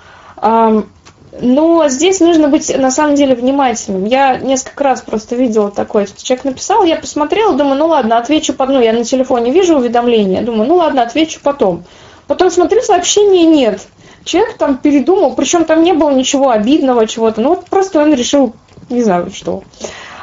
Но 1.40 1.88
здесь 1.88 2.20
нужно 2.20 2.48
быть 2.48 2.76
на 2.76 2.90
самом 2.90 3.14
деле 3.14 3.34
внимательным. 3.34 4.04
Я 4.04 4.36
несколько 4.36 4.84
раз 4.84 5.02
просто 5.02 5.36
видела 5.36 5.70
такое, 5.70 6.06
что 6.06 6.24
человек 6.24 6.44
написал, 6.44 6.84
я 6.84 6.96
посмотрела, 6.96 7.54
думаю, 7.54 7.78
ну 7.78 7.86
ладно, 7.88 8.18
отвечу 8.18 8.54
по 8.54 8.66
ну, 8.66 8.80
я 8.80 8.92
на 8.92 9.04
телефоне 9.04 9.50
вижу 9.50 9.76
уведомление, 9.76 10.42
думаю, 10.42 10.68
ну 10.68 10.76
ладно, 10.76 11.02
отвечу 11.02 11.40
потом. 11.42 11.84
Потом 12.26 12.50
смотрю, 12.50 12.82
сообщения 12.82 13.44
нет. 13.44 13.80
Человек 14.24 14.56
там 14.56 14.78
передумал, 14.78 15.34
причем 15.34 15.64
там 15.64 15.82
не 15.82 15.92
было 15.92 16.10
ничего 16.10 16.50
обидного, 16.50 17.06
чего-то. 17.06 17.40
Ну 17.40 17.50
вот 17.50 17.66
просто 17.66 18.02
он 18.02 18.12
решил, 18.12 18.54
не 18.90 19.02
знаю 19.02 19.30
что. 19.32 19.62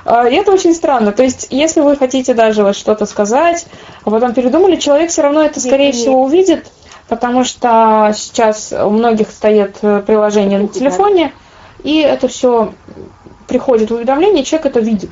А, 0.06 0.28
и 0.28 0.36
это 0.36 0.52
очень 0.52 0.74
странно. 0.74 1.12
То 1.12 1.24
есть, 1.24 1.48
если 1.50 1.82
вы 1.82 1.96
хотите 1.96 2.34
даже 2.34 2.64
вот 2.64 2.76
что-то 2.76 3.06
сказать, 3.06 3.66
а 4.04 4.12
потом 4.12 4.34
передумали, 4.34 4.76
человек 4.76 5.12
все 5.12 5.22
равно 5.22 5.44
это, 5.44 5.60
скорее 5.60 5.94
всего, 5.94 6.24
увидит, 6.24 6.68
потому 7.08 7.44
что 7.44 8.12
сейчас 8.16 8.74
у 8.74 8.90
многих 8.90 9.30
стоит 9.30 9.78
э, 9.82 10.02
приложение 10.06 10.60
на 10.60 10.68
телефоне, 10.68 11.34
и 11.84 12.00
это 12.00 12.28
все 12.28 12.74
приходит 13.48 13.92
в 13.92 13.96
уведомление, 13.96 14.44
человек 14.44 14.68
это 14.68 14.80
видит. 14.80 15.12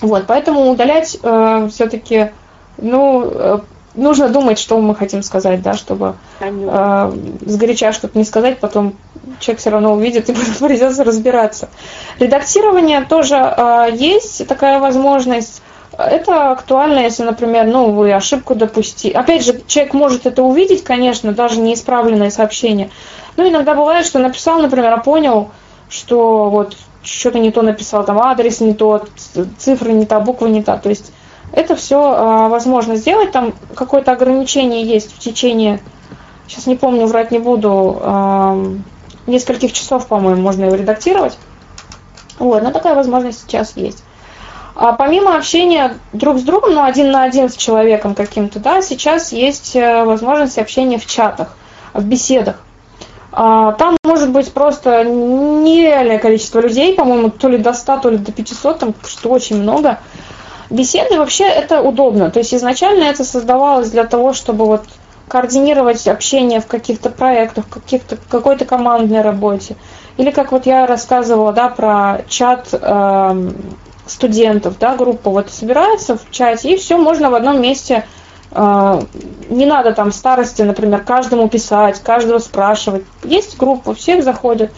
Вот, 0.00 0.24
поэтому 0.26 0.70
удалять 0.70 1.18
э, 1.22 1.68
все-таки, 1.70 2.30
ну, 2.78 3.30
э, 3.32 3.58
нужно 3.96 4.28
думать, 4.28 4.58
что 4.58 4.80
мы 4.80 4.94
хотим 4.94 5.22
сказать, 5.22 5.62
да, 5.62 5.74
чтобы 5.74 6.16
э, 6.40 7.12
сгоряча 7.40 7.92
что-то 7.92 8.18
не 8.18 8.24
сказать, 8.24 8.58
потом 8.58 8.94
человек 9.40 9.60
все 9.60 9.70
равно 9.70 9.94
увидит 9.94 10.28
и 10.28 10.32
придется 10.60 11.04
разбираться. 11.04 11.68
Редактирование 12.18 13.04
тоже 13.04 13.36
э, 13.36 13.88
есть 13.94 14.46
такая 14.46 14.78
возможность. 14.78 15.62
Это 15.98 16.50
актуально, 16.50 17.00
если, 17.00 17.22
например, 17.22 17.66
ну, 17.66 17.90
вы 17.90 18.12
ошибку 18.12 18.54
допустили. 18.54 19.14
Опять 19.14 19.44
же, 19.44 19.60
человек 19.66 19.94
может 19.94 20.26
это 20.26 20.42
увидеть, 20.42 20.84
конечно, 20.84 21.32
даже 21.32 21.58
неисправленное 21.58 22.30
сообщение. 22.30 22.90
Но 23.36 23.48
иногда 23.48 23.74
бывает, 23.74 24.04
что 24.04 24.18
написал, 24.18 24.60
например, 24.60 24.92
а 24.92 24.98
понял, 24.98 25.50
что 25.88 26.50
вот 26.50 26.76
что-то 27.02 27.38
не 27.38 27.50
то 27.50 27.62
написал, 27.62 28.04
там 28.04 28.18
адрес 28.18 28.60
не 28.60 28.74
тот, 28.74 29.08
цифры 29.58 29.92
не 29.92 30.06
та, 30.06 30.20
буква 30.20 30.46
не 30.46 30.62
та. 30.62 30.76
То 30.76 30.90
есть 30.90 31.12
это 31.52 31.76
все 31.76 31.98
а, 31.98 32.48
возможно 32.48 32.96
сделать. 32.96 33.32
Там 33.32 33.54
какое-то 33.74 34.12
ограничение 34.12 34.82
есть 34.82 35.14
в 35.14 35.18
течение, 35.18 35.80
сейчас 36.46 36.66
не 36.66 36.76
помню, 36.76 37.06
врать 37.06 37.30
не 37.30 37.38
буду, 37.38 37.98
а, 38.00 38.58
нескольких 39.26 39.72
часов, 39.72 40.06
по-моему, 40.08 40.42
можно 40.42 40.64
его 40.64 40.74
редактировать. 40.74 41.38
Вот, 42.38 42.62
но 42.62 42.70
такая 42.70 42.94
возможность 42.94 43.40
сейчас 43.42 43.76
есть. 43.76 44.02
А 44.78 44.92
помимо 44.92 45.34
общения 45.36 45.96
друг 46.12 46.38
с 46.38 46.42
другом, 46.42 46.74
ну, 46.74 46.84
один 46.84 47.10
на 47.10 47.24
один 47.24 47.48
с 47.48 47.56
человеком 47.56 48.14
каким-то, 48.14 48.60
да, 48.60 48.82
сейчас 48.82 49.32
есть 49.32 49.74
э, 49.74 50.04
возможность 50.04 50.58
общения 50.58 50.98
в 50.98 51.06
чатах, 51.06 51.56
в 51.94 52.04
беседах. 52.04 52.56
А, 53.32 53.72
там 53.72 53.96
может 54.04 54.30
быть 54.30 54.52
просто 54.52 55.02
нереальное 55.02 56.18
количество 56.18 56.60
людей, 56.60 56.94
по-моему, 56.94 57.30
то 57.30 57.48
ли 57.48 57.56
до 57.56 57.72
100, 57.72 57.96
то 57.98 58.10
ли 58.10 58.18
до 58.18 58.32
500, 58.32 58.78
там 58.78 58.94
что 59.06 59.30
очень 59.30 59.56
много. 59.62 59.98
Беседы 60.68 61.18
вообще 61.18 61.44
это 61.44 61.80
удобно. 61.80 62.30
То 62.30 62.40
есть 62.40 62.52
изначально 62.52 63.04
это 63.04 63.24
создавалось 63.24 63.90
для 63.90 64.04
того, 64.04 64.34
чтобы 64.34 64.66
вот 64.66 64.84
координировать 65.28 66.06
общение 66.06 66.60
в 66.60 66.66
каких-то 66.66 67.08
проектах, 67.08 67.66
каких-то, 67.68 68.18
какой-то 68.28 68.66
командной 68.66 69.22
работе. 69.22 69.76
Или 70.18 70.30
как 70.30 70.52
вот 70.52 70.66
я 70.66 70.86
рассказывала, 70.86 71.52
да, 71.52 71.68
про 71.68 72.22
чат 72.28 72.68
э, 72.72 73.50
студентов, 74.06 74.78
да, 74.78 74.96
группа 74.96 75.30
вот 75.30 75.50
собирается 75.50 76.16
в 76.16 76.30
чате, 76.30 76.74
и 76.74 76.76
все 76.76 76.96
можно 76.96 77.30
в 77.30 77.34
одном 77.34 77.60
месте 77.60 78.06
э, 78.50 79.00
не 79.48 79.66
надо 79.66 79.92
там 79.92 80.12
старости, 80.12 80.62
например, 80.62 81.02
каждому 81.02 81.48
писать, 81.48 82.00
каждого 82.02 82.38
спрашивать. 82.38 83.04
Есть 83.24 83.56
группа, 83.56 83.94
всех 83.94 84.24
заходят 84.24 84.70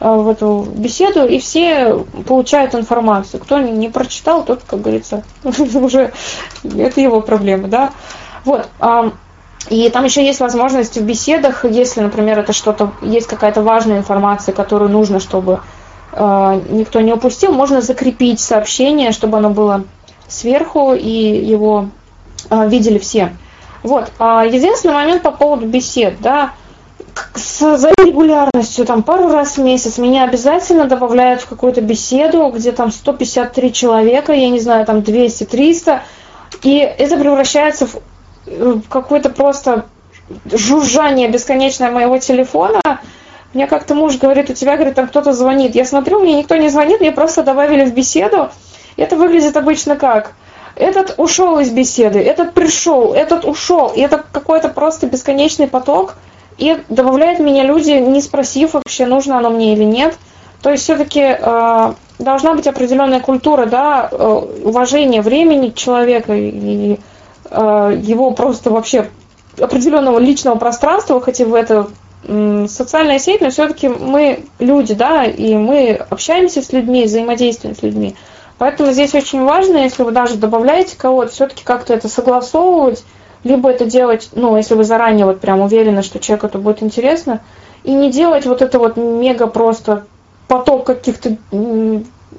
э, 0.00 0.08
в 0.08 0.28
эту 0.28 0.66
беседу, 0.74 1.26
и 1.26 1.38
все 1.38 2.04
получают 2.26 2.74
информацию. 2.74 3.40
Кто 3.40 3.58
не 3.58 3.88
прочитал, 3.88 4.44
тот, 4.44 4.62
как 4.66 4.80
говорится, 4.80 5.24
уже 5.44 6.12
это 6.62 7.00
его 7.00 7.20
проблема, 7.20 7.68
да. 7.68 7.90
Вот. 8.44 8.68
И 9.68 9.88
там 9.90 10.04
еще 10.04 10.24
есть 10.24 10.40
возможность 10.40 10.96
в 10.96 11.04
беседах, 11.04 11.64
если, 11.64 12.00
например, 12.00 12.38
это 12.38 12.52
что-то, 12.52 12.92
есть 13.02 13.26
какая-то 13.26 13.62
важная 13.62 13.98
информация, 13.98 14.54
которую 14.54 14.90
нужно, 14.90 15.20
чтобы 15.20 15.60
никто 16.12 17.00
не 17.00 17.12
упустил, 17.12 17.52
можно 17.52 17.80
закрепить 17.82 18.40
сообщение, 18.40 19.12
чтобы 19.12 19.38
оно 19.38 19.50
было 19.50 19.84
сверху 20.28 20.94
и 20.94 21.08
его 21.08 21.88
э, 22.50 22.68
видели 22.68 22.98
все. 22.98 23.36
Вот. 23.82 24.10
А 24.18 24.44
единственный 24.44 24.94
момент 24.94 25.22
по 25.22 25.30
поводу 25.30 25.66
бесед, 25.66 26.20
да, 26.20 26.52
с, 27.34 27.76
за 27.76 27.90
регулярностью, 28.04 28.84
там 28.84 29.02
пару 29.02 29.28
раз 29.28 29.56
в 29.56 29.62
месяц 29.62 29.98
меня 29.98 30.24
обязательно 30.24 30.84
добавляют 30.84 31.42
в 31.42 31.48
какую-то 31.48 31.80
беседу, 31.80 32.50
где 32.54 32.72
там 32.72 32.90
153 32.90 33.72
человека, 33.72 34.32
я 34.32 34.48
не 34.50 34.60
знаю, 34.60 34.86
там 34.86 34.98
200-300, 34.98 36.00
и 36.62 36.78
это 36.78 37.16
превращается 37.16 37.86
в 37.86 38.82
какое-то 38.88 39.30
просто 39.30 39.86
жужжание 40.52 41.28
бесконечное 41.28 41.90
моего 41.90 42.18
телефона. 42.18 42.80
Мне 43.54 43.66
как-то 43.66 43.94
муж 43.94 44.16
говорит, 44.18 44.50
у 44.50 44.54
тебя, 44.54 44.76
говорит, 44.76 44.94
там 44.94 45.08
кто-то 45.08 45.32
звонит. 45.32 45.74
Я 45.74 45.84
смотрю, 45.84 46.20
мне 46.20 46.38
никто 46.38 46.56
не 46.56 46.68
звонит, 46.68 47.00
мне 47.00 47.12
просто 47.12 47.42
добавили 47.42 47.84
в 47.84 47.94
беседу. 47.94 48.50
Это 48.96 49.16
выглядит 49.16 49.56
обычно 49.56 49.96
как? 49.96 50.32
Этот 50.76 51.14
ушел 51.18 51.58
из 51.58 51.70
беседы, 51.70 52.20
этот 52.20 52.54
пришел, 52.54 53.12
этот 53.12 53.44
ушел. 53.44 53.88
И 53.88 54.00
это 54.00 54.24
какой-то 54.32 54.68
просто 54.68 55.06
бесконечный 55.06 55.66
поток. 55.66 56.14
И 56.58 56.78
добавляют 56.88 57.40
меня 57.40 57.64
люди, 57.64 57.90
не 57.90 58.20
спросив 58.20 58.74
вообще, 58.74 59.06
нужно 59.06 59.38
оно 59.38 59.50
мне 59.50 59.72
или 59.72 59.84
нет. 59.84 60.16
То 60.62 60.70
есть 60.70 60.84
все-таки 60.84 61.36
э, 61.38 61.92
должна 62.18 62.54
быть 62.54 62.66
определенная 62.66 63.20
культура, 63.20 63.66
да, 63.66 64.08
э, 64.10 64.16
уважение 64.64 65.22
времени 65.22 65.70
человека 65.70 66.34
и 66.34 66.98
Э, 67.50 67.98
его 68.00 68.30
просто 68.30 68.70
вообще 68.70 69.10
определенного 69.58 70.18
личного 70.18 70.56
пространства, 70.56 71.20
хотя 71.20 71.44
в 71.44 71.54
это 71.54 71.88
социальная 72.26 73.18
сеть, 73.18 73.40
но 73.40 73.50
все-таки 73.50 73.88
мы 73.88 74.44
люди, 74.58 74.94
да, 74.94 75.24
и 75.24 75.54
мы 75.54 75.92
общаемся 76.10 76.62
с 76.62 76.72
людьми, 76.72 77.04
взаимодействуем 77.04 77.74
с 77.74 77.82
людьми. 77.82 78.14
Поэтому 78.58 78.92
здесь 78.92 79.14
очень 79.14 79.42
важно, 79.42 79.78
если 79.78 80.02
вы 80.02 80.12
даже 80.12 80.36
добавляете 80.36 80.96
кого-то, 80.96 81.32
все-таки 81.32 81.64
как-то 81.64 81.94
это 81.94 82.08
согласовывать, 82.08 83.04
либо 83.42 83.70
это 83.70 83.86
делать, 83.86 84.28
ну, 84.34 84.56
если 84.56 84.74
вы 84.74 84.84
заранее 84.84 85.24
вот 85.24 85.40
прям 85.40 85.60
уверены, 85.60 86.02
что 86.02 86.18
человеку 86.18 86.46
это 86.46 86.58
будет 86.58 86.82
интересно, 86.82 87.40
и 87.84 87.92
не 87.92 88.10
делать 88.10 88.44
вот 88.44 88.60
это 88.60 88.78
вот 88.78 88.98
мега 88.98 89.46
просто 89.46 90.04
поток 90.46 90.84
каких-то 90.84 91.38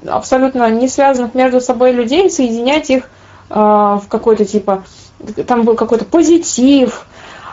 абсолютно 0.07 0.69
не 0.69 0.87
связанных 0.87 1.33
между 1.33 1.59
собой 1.59 1.91
людей, 1.91 2.29
соединять 2.29 2.91
их 2.91 3.09
э, 3.49 3.55
в 3.55 4.03
какой-то 4.07 4.45
типа 4.45 4.83
там 5.47 5.63
был 5.63 5.75
какой-то 5.75 6.05
позитив, 6.05 7.05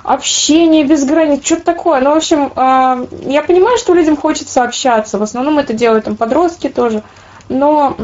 общение 0.08 0.84
без 0.84 1.04
границ, 1.04 1.44
что-то 1.44 1.64
такое. 1.64 2.00
Ну, 2.00 2.14
в 2.14 2.16
общем, 2.16 2.50
а, 2.56 3.06
я 3.26 3.42
понимаю, 3.42 3.76
что 3.76 3.92
людям 3.92 4.16
хочется 4.16 4.62
общаться. 4.62 5.18
В 5.18 5.22
основном 5.22 5.58
это 5.58 5.74
делают 5.74 6.06
там 6.06 6.16
подростки 6.16 6.68
тоже. 6.68 7.02
Но 7.50 7.96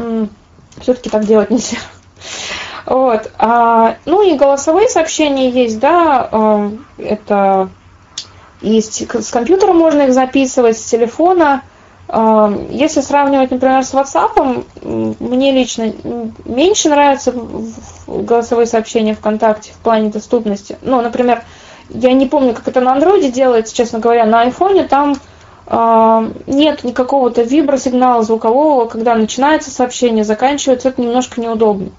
все-таки 0.79 1.09
так 1.09 1.25
делать 1.25 1.49
нельзя. 1.49 1.77
Вот. 2.85 3.31
А, 3.39 3.95
ну 4.05 4.21
и 4.21 4.37
голосовые 4.37 4.87
сообщения 4.87 5.49
есть, 5.49 5.79
да, 5.79 6.29
а, 6.31 6.71
это 6.99 7.69
есть 8.61 9.11
с 9.11 9.31
компьютера 9.31 9.73
можно 9.73 10.03
их 10.03 10.13
записывать, 10.13 10.77
с 10.77 10.83
телефона. 10.83 11.63
Если 12.69 13.01
сравнивать, 13.01 13.49
например, 13.49 13.83
с 13.83 13.93
WhatsApp, 13.93 14.65
мне 15.19 15.51
лично 15.51 15.91
меньше 16.45 16.89
нравятся 16.89 17.33
голосовые 18.05 18.67
сообщения 18.67 19.15
ВКонтакте 19.15 19.71
в 19.71 19.77
плане 19.77 20.11
доступности. 20.11 20.77
Ну, 20.83 21.01
например, 21.01 21.43
я 21.89 22.13
не 22.13 22.25
помню, 22.25 22.53
как 22.53 22.67
это 22.67 22.81
на 22.81 22.93
андроиде 22.93 23.31
делается, 23.31 23.75
честно 23.75 23.99
говоря, 23.99 24.25
на 24.25 24.41
айфоне 24.41 24.83
там 24.83 25.15
э, 25.67 26.31
нет 26.47 26.83
никакого-то 26.83 27.43
вибросигнала 27.43 28.23
звукового, 28.23 28.85
когда 28.85 29.15
начинается 29.15 29.71
сообщение, 29.71 30.23
заканчивается, 30.23 30.89
это 30.89 31.01
немножко 31.01 31.41
неудобно. 31.41 31.89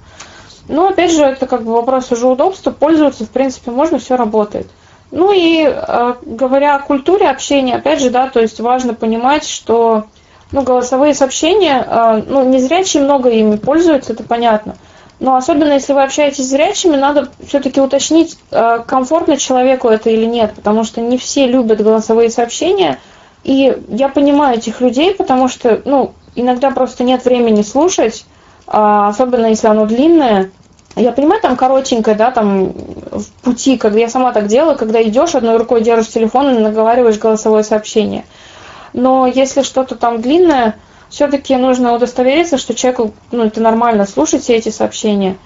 Но, 0.69 0.89
опять 0.89 1.13
же, 1.13 1.23
это 1.23 1.47
как 1.47 1.63
бы 1.63 1.73
вопрос 1.73 2.11
уже 2.11 2.27
удобства, 2.27 2.73
пользоваться, 2.73 3.25
в 3.25 3.31
принципе, 3.31 3.71
можно, 3.71 3.99
все 3.99 4.17
работает. 4.17 4.67
Ну 5.13 5.33
и 5.33 5.65
э, 5.65 6.15
говоря 6.23 6.75
о 6.75 6.81
культуре 6.81 7.29
общения, 7.29 7.77
опять 7.77 8.01
же, 8.01 8.11
да, 8.11 8.29
то 8.29 8.41
есть 8.41 8.59
важно 8.61 8.93
понимать, 8.93 9.47
что 9.47 10.07
ну, 10.51 10.63
голосовые 10.63 11.15
сообщения, 11.15 11.87
э, 11.89 12.23
ну, 12.27 12.59
зрячие 12.59 13.05
много 13.05 13.31
ими 13.31 13.57
пользуются, 13.57 14.13
это 14.13 14.25
понятно. 14.25 14.77
Но 15.19 15.35
особенно 15.37 15.73
если 15.73 15.95
вы 15.95 16.03
общаетесь 16.03 16.45
с 16.47 16.51
зрячими, 16.51 16.97
надо 16.97 17.31
все-таки 17.47 17.81
уточнить, 17.81 18.39
э, 18.51 18.81
комфортно 18.87 19.39
человеку 19.39 19.89
это 19.89 20.11
или 20.11 20.27
нет, 20.27 20.55
потому 20.55 20.85
что 20.85 21.01
не 21.01 21.17
все 21.17 21.47
любят 21.47 21.83
голосовые 21.83 22.29
сообщения. 22.29 22.99
И 23.43 23.77
я 23.89 24.09
понимаю 24.09 24.59
этих 24.59 24.81
людей, 24.81 25.15
потому 25.15 25.49
что, 25.49 25.81
ну, 25.85 26.13
иногда 26.35 26.71
просто 26.71 27.03
нет 27.03 27.25
времени 27.25 27.63
слушать, 27.63 28.27
а 28.67 29.09
особенно 29.09 29.47
если 29.47 29.69
оно 29.69 29.87
длинное. 29.87 30.51
Я 30.97 31.13
понимаю, 31.13 31.41
там 31.41 31.57
коротенькое, 31.57 32.17
да, 32.17 32.31
там 32.31 32.73
в 32.73 33.31
пути, 33.43 33.77
когда 33.79 33.99
я 34.01 34.09
сама 34.09 34.33
так 34.33 34.49
делаю, 34.49 34.77
когда 34.77 35.03
идешь, 35.03 35.35
одной 35.35 35.57
рукой 35.57 35.83
держишь 35.83 36.13
телефон 36.13 36.57
и 36.57 36.59
наговариваешь 36.59 37.19
голосовое 37.19 37.65
сообщение. 37.65 38.25
Но 38.93 39.27
если 39.27 39.63
что-то 39.63 39.95
там 39.95 40.21
длинное, 40.21 40.77
все-таки 41.09 41.57
нужно 41.57 41.95
удостовериться, 41.95 42.59
что 42.59 42.75
человеку, 42.75 43.13
ну, 43.31 43.45
это 43.45 43.61
нормально 43.61 44.07
слушать 44.07 44.43
все 44.43 44.57
эти 44.57 44.69
сообщения. 44.69 45.37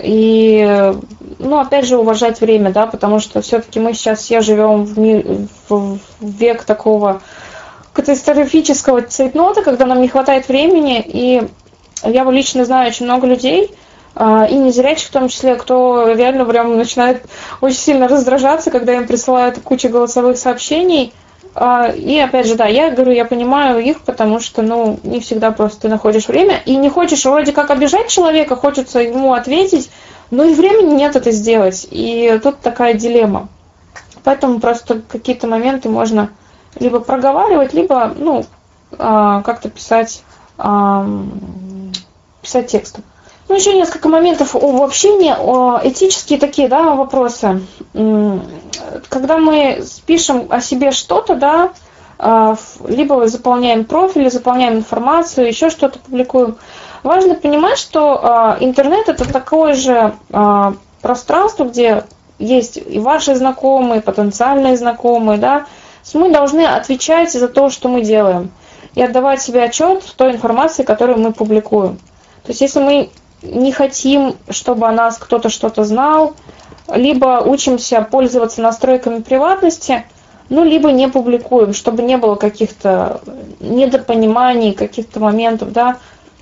И, 0.00 0.92
ну, 1.38 1.58
опять 1.58 1.86
же, 1.86 1.96
уважать 1.96 2.40
время, 2.40 2.70
да, 2.70 2.86
потому 2.86 3.18
что 3.18 3.40
все-таки 3.40 3.80
мы 3.80 3.94
сейчас 3.94 4.20
все 4.20 4.40
живем 4.40 4.84
в, 4.84 4.98
мир, 4.98 5.24
в 5.68 5.98
век 6.20 6.64
такого 6.64 7.22
катастрофического 7.92 9.02
цейтнота, 9.02 9.62
когда 9.62 9.86
нам 9.86 10.02
не 10.02 10.08
хватает 10.08 10.48
времени, 10.48 11.00
и 11.00 11.48
я 12.04 12.24
лично 12.30 12.66
знаю 12.66 12.88
очень 12.88 13.06
много 13.06 13.26
людей, 13.26 13.74
а, 14.14 14.46
и 14.46 14.54
незрячих 14.54 15.08
в 15.08 15.12
том 15.12 15.28
числе, 15.28 15.56
кто 15.56 16.12
реально 16.12 16.44
прям 16.44 16.76
начинает 16.76 17.22
очень 17.60 17.78
сильно 17.78 18.08
раздражаться, 18.08 18.70
когда 18.70 18.94
им 18.94 19.06
присылают 19.06 19.60
кучу 19.60 19.88
голосовых 19.88 20.36
сообщений. 20.38 21.12
А, 21.58 21.88
и 21.88 22.18
опять 22.18 22.46
же, 22.46 22.54
да, 22.54 22.66
я 22.66 22.90
говорю, 22.90 23.12
я 23.12 23.24
понимаю 23.24 23.82
их, 23.82 24.02
потому 24.02 24.40
что, 24.40 24.60
ну, 24.60 25.00
не 25.02 25.20
всегда 25.20 25.52
просто 25.52 25.82
ты 25.82 25.88
находишь 25.88 26.28
время, 26.28 26.60
и 26.66 26.76
не 26.76 26.90
хочешь 26.90 27.24
вроде 27.24 27.52
как 27.52 27.70
обижать 27.70 28.08
человека, 28.08 28.56
хочется 28.56 29.00
ему 29.00 29.32
ответить, 29.32 29.90
но 30.30 30.44
и 30.44 30.52
времени 30.54 30.94
нет 30.94 31.16
это 31.16 31.30
сделать. 31.30 31.88
И 31.90 32.38
тут 32.42 32.60
такая 32.60 32.92
дилемма. 32.92 33.48
Поэтому 34.22 34.60
просто 34.60 35.00
какие-то 35.08 35.46
моменты 35.46 35.88
можно 35.88 36.28
либо 36.78 37.00
проговаривать, 37.00 37.72
либо, 37.72 38.12
ну, 38.14 38.44
а, 38.98 39.40
как-то 39.40 39.70
писать, 39.70 40.22
писать 42.42 42.66
текстом. 42.66 43.02
Ну, 43.48 43.54
еще 43.54 43.74
несколько 43.74 44.08
моментов 44.08 44.56
об 44.56 44.82
общении, 44.82 45.30
этические 45.88 46.38
такие, 46.38 46.68
да, 46.68 46.94
вопросы. 46.94 47.62
Когда 49.08 49.38
мы 49.38 49.84
пишем 50.04 50.48
о 50.50 50.60
себе 50.60 50.90
что-то, 50.90 51.36
да, 51.36 51.72
а, 52.18 52.56
либо 52.86 53.28
заполняем 53.28 53.84
профили, 53.84 54.30
заполняем 54.30 54.76
информацию, 54.76 55.46
еще 55.46 55.68
что-то 55.68 55.98
публикуем, 55.98 56.56
важно 57.02 57.34
понимать, 57.34 57.78
что 57.78 58.18
а, 58.22 58.56
интернет 58.60 59.08
это 59.08 59.30
такое 59.30 59.74
же 59.74 60.14
а, 60.32 60.74
пространство, 61.02 61.64
где 61.64 62.04
есть 62.38 62.78
и 62.78 62.98
ваши 62.98 63.34
знакомые, 63.34 64.00
потенциальные 64.00 64.76
знакомые, 64.76 65.38
да, 65.38 65.66
мы 66.14 66.30
должны 66.30 66.60
отвечать 66.60 67.32
за 67.32 67.48
то, 67.48 67.68
что 67.68 67.88
мы 67.88 68.02
делаем, 68.02 68.50
и 68.94 69.02
отдавать 69.02 69.42
себе 69.42 69.64
отчет 69.64 70.02
в 70.02 70.14
той 70.14 70.32
информации, 70.32 70.84
которую 70.84 71.18
мы 71.18 71.32
публикуем. 71.32 71.96
То 72.44 72.52
есть, 72.52 72.60
если 72.60 72.80
мы 72.80 73.10
не 73.52 73.72
хотим, 73.72 74.36
чтобы 74.48 74.86
о 74.86 74.92
нас 74.92 75.18
кто-то 75.18 75.48
что-то 75.48 75.84
знал, 75.84 76.34
либо 76.92 77.42
учимся 77.44 78.02
пользоваться 78.02 78.60
настройками 78.60 79.20
приватности, 79.20 80.04
ну, 80.48 80.64
либо 80.64 80.92
не 80.92 81.08
публикуем, 81.08 81.74
чтобы 81.74 82.02
не 82.02 82.16
было 82.16 82.36
каких-то 82.36 83.20
недопониманий, 83.60 84.72
каких-то 84.72 85.18
моментов, 85.18 85.72
да. 85.72 85.96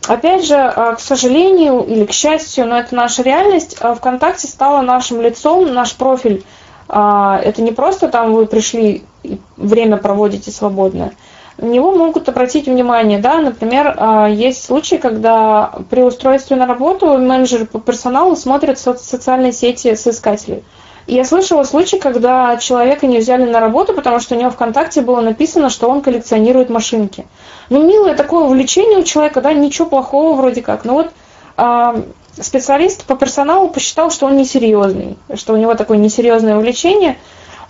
Опять 0.06 0.44
же, 0.46 0.56
а, 0.56 0.94
к 0.94 1.00
сожалению 1.00 1.80
или 1.80 2.04
к 2.04 2.12
счастью, 2.12 2.66
но 2.66 2.78
это 2.78 2.94
наша 2.94 3.22
реальность, 3.22 3.78
а, 3.80 3.94
ВКонтакте 3.94 4.46
стала 4.46 4.82
нашим 4.82 5.22
лицом, 5.22 5.72
наш 5.72 5.94
профиль. 5.94 6.44
А, 6.88 7.40
это 7.42 7.62
не 7.62 7.72
просто 7.72 8.08
там 8.08 8.34
вы 8.34 8.44
пришли, 8.44 9.04
время 9.56 9.96
проводите 9.96 10.50
свободное– 10.50 11.12
на 11.56 11.66
него 11.66 11.92
могут 11.92 12.28
обратить 12.28 12.66
внимание, 12.66 13.18
да, 13.18 13.38
например, 13.38 13.94
а, 13.96 14.28
есть 14.28 14.64
случаи, 14.64 14.96
когда 14.96 15.72
при 15.88 16.02
устройстве 16.02 16.56
на 16.56 16.66
работу 16.66 17.16
менеджеры 17.16 17.66
по 17.66 17.78
персоналу 17.78 18.34
смотрят 18.34 18.78
социальные 18.78 19.52
сети 19.52 19.94
соискателей. 19.94 20.64
Я 21.06 21.24
слышала 21.24 21.64
случай, 21.64 21.98
когда 21.98 22.56
человека 22.56 23.06
не 23.06 23.18
взяли 23.18 23.44
на 23.44 23.60
работу, 23.60 23.92
потому 23.92 24.20
что 24.20 24.34
у 24.34 24.38
него 24.38 24.50
ВКонтакте 24.50 25.02
было 25.02 25.20
написано, 25.20 25.68
что 25.68 25.88
он 25.88 26.00
коллекционирует 26.00 26.70
машинки. 26.70 27.26
Ну, 27.68 27.86
милое 27.86 28.14
такое 28.14 28.44
увлечение 28.44 28.98
у 28.98 29.04
человека, 29.04 29.40
да, 29.40 29.52
ничего 29.52 29.86
плохого 29.86 30.34
вроде 30.34 30.62
как. 30.62 30.84
Но 30.84 30.94
вот 30.94 31.10
а, 31.56 32.02
специалист 32.40 33.04
по 33.04 33.16
персоналу 33.16 33.68
посчитал, 33.68 34.10
что 34.10 34.26
он 34.26 34.36
несерьезный, 34.36 35.18
что 35.34 35.52
у 35.52 35.56
него 35.56 35.74
такое 35.74 35.98
несерьезное 35.98 36.56
увлечение– 36.56 37.16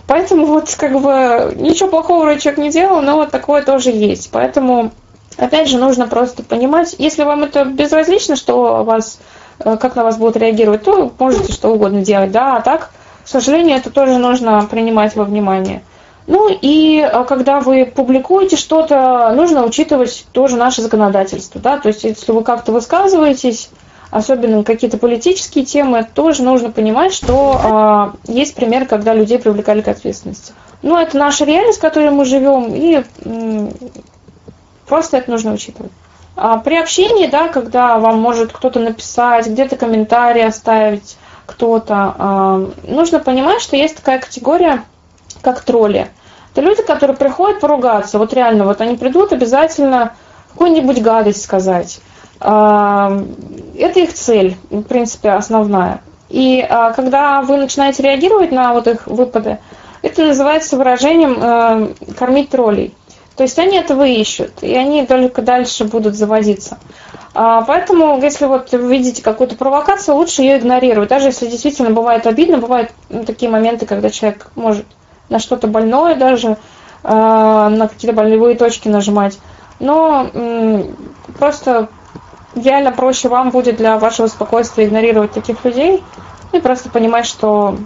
Поэтому 0.07 0.45
вот 0.45 0.73
как 0.75 0.99
бы 0.99 1.53
ничего 1.55 1.89
плохого 1.89 2.23
вроде 2.23 2.39
человек 2.39 2.59
не 2.59 2.69
делал, 2.69 3.01
но 3.01 3.15
вот 3.15 3.31
такое 3.31 3.63
тоже 3.63 3.89
есть. 3.89 4.29
Поэтому, 4.31 4.91
опять 5.37 5.67
же, 5.67 5.79
нужно 5.79 6.07
просто 6.07 6.43
понимать, 6.43 6.95
если 6.99 7.23
вам 7.23 7.43
это 7.43 7.65
безразлично, 7.65 8.35
что 8.35 8.83
вас, 8.83 9.19
э, 9.59 9.77
как 9.77 9.95
на 9.95 10.03
вас 10.03 10.17
будут 10.17 10.37
реагировать, 10.37 10.83
то 10.83 11.11
можете 11.17 11.51
что 11.51 11.69
угодно 11.69 12.01
делать, 12.01 12.31
да, 12.31 12.57
а 12.57 12.61
так, 12.61 12.91
к 13.23 13.27
сожалению, 13.27 13.77
это 13.77 13.89
тоже 13.89 14.19
нужно 14.19 14.67
принимать 14.69 15.15
во 15.15 15.23
внимание. 15.23 15.81
Ну 16.27 16.49
и 16.49 16.99
э, 16.99 17.23
когда 17.25 17.59
вы 17.59 17.85
публикуете 17.85 18.57
что-то, 18.57 19.33
нужно 19.35 19.65
учитывать 19.65 20.27
тоже 20.31 20.55
наше 20.55 20.83
законодательство, 20.83 21.59
да, 21.59 21.77
то 21.77 21.87
есть 21.87 22.03
если 22.03 22.31
вы 22.31 22.43
как-то 22.43 22.71
высказываетесь, 22.71 23.69
особенно 24.11 24.63
какие-то 24.63 24.97
политические 24.97 25.65
темы, 25.65 26.07
тоже 26.13 26.43
нужно 26.43 26.71
понимать, 26.71 27.13
что 27.13 28.13
э, 28.27 28.31
есть 28.31 28.55
пример, 28.55 28.85
когда 28.85 29.13
людей 29.13 29.39
привлекали 29.39 29.81
к 29.81 29.87
ответственности. 29.87 30.53
Ну, 30.81 30.97
это 30.97 31.17
наша 31.17 31.45
реальность, 31.45 31.79
в 31.79 31.81
которой 31.81 32.11
мы 32.11 32.25
живем, 32.25 32.73
и 32.73 33.03
э, 33.03 33.69
просто 34.87 35.17
это 35.17 35.31
нужно 35.31 35.53
учитывать. 35.53 35.91
А 36.35 36.57
при 36.57 36.75
общении, 36.77 37.27
да, 37.27 37.47
когда 37.47 37.97
вам 37.97 38.19
может 38.19 38.51
кто-то 38.51 38.79
написать, 38.79 39.47
где-то 39.47 39.77
комментарий 39.77 40.45
оставить, 40.45 41.17
кто-то, 41.45 42.15
э, 42.17 42.91
нужно 42.91 43.19
понимать, 43.19 43.61
что 43.61 43.75
есть 43.75 43.97
такая 43.97 44.19
категория, 44.19 44.83
как 45.41 45.61
тролли. 45.61 46.07
Это 46.51 46.61
люди, 46.61 46.83
которые 46.83 47.17
приходят 47.17 47.59
поругаться, 47.59 48.17
вот 48.17 48.33
реально, 48.33 48.65
вот 48.65 48.79
они 48.81 48.95
придут 48.95 49.33
обязательно 49.33 50.13
какую-нибудь 50.53 51.01
гадость 51.01 51.43
сказать 51.43 51.99
это 52.39 53.99
их 53.99 54.13
цель, 54.13 54.57
в 54.69 54.83
принципе, 54.83 55.31
основная. 55.31 56.01
И 56.29 56.65
а, 56.67 56.91
когда 56.91 57.41
вы 57.41 57.57
начинаете 57.57 58.03
реагировать 58.03 58.51
на 58.51 58.73
вот 58.73 58.87
их 58.87 59.07
выпады, 59.07 59.59
это 60.01 60.25
называется 60.25 60.77
выражением 60.77 61.37
э, 61.39 62.13
кормить 62.17 62.49
троллей. 62.49 62.93
То 63.35 63.43
есть 63.43 63.57
они 63.59 63.77
этого 63.77 64.05
ищут, 64.05 64.51
и 64.61 64.73
они 64.75 65.05
только 65.05 65.41
дальше 65.41 65.85
будут 65.85 66.15
заводиться. 66.15 66.77
А, 67.33 67.61
поэтому, 67.61 68.19
если 68.21 68.45
вот 68.45 68.71
видите 68.71 69.21
какую-то 69.21 69.55
провокацию, 69.55 70.15
лучше 70.15 70.41
ее 70.41 70.57
игнорировать. 70.57 71.09
Даже 71.09 71.27
если 71.27 71.47
действительно 71.47 71.89
бывает 71.89 72.27
обидно, 72.27 72.57
бывают 72.57 72.91
ну, 73.09 73.25
такие 73.25 73.51
моменты, 73.51 73.85
когда 73.85 74.09
человек 74.09 74.51
может 74.55 74.85
на 75.29 75.39
что-то 75.39 75.67
больное 75.67 76.15
даже, 76.15 76.57
а, 77.03 77.69
на 77.69 77.87
какие-то 77.87 78.15
болевые 78.15 78.55
точки 78.55 78.87
нажимать. 78.87 79.37
Но 79.79 80.29
просто 81.37 81.89
реально 82.55 82.91
проще 82.91 83.29
вам 83.29 83.49
будет 83.49 83.77
для 83.77 83.97
вашего 83.97 84.27
спокойствия 84.27 84.85
игнорировать 84.85 85.31
таких 85.31 85.63
людей 85.65 86.03
и 86.51 86.59
просто 86.59 86.89
понимать, 86.89 87.25
что 87.25 87.77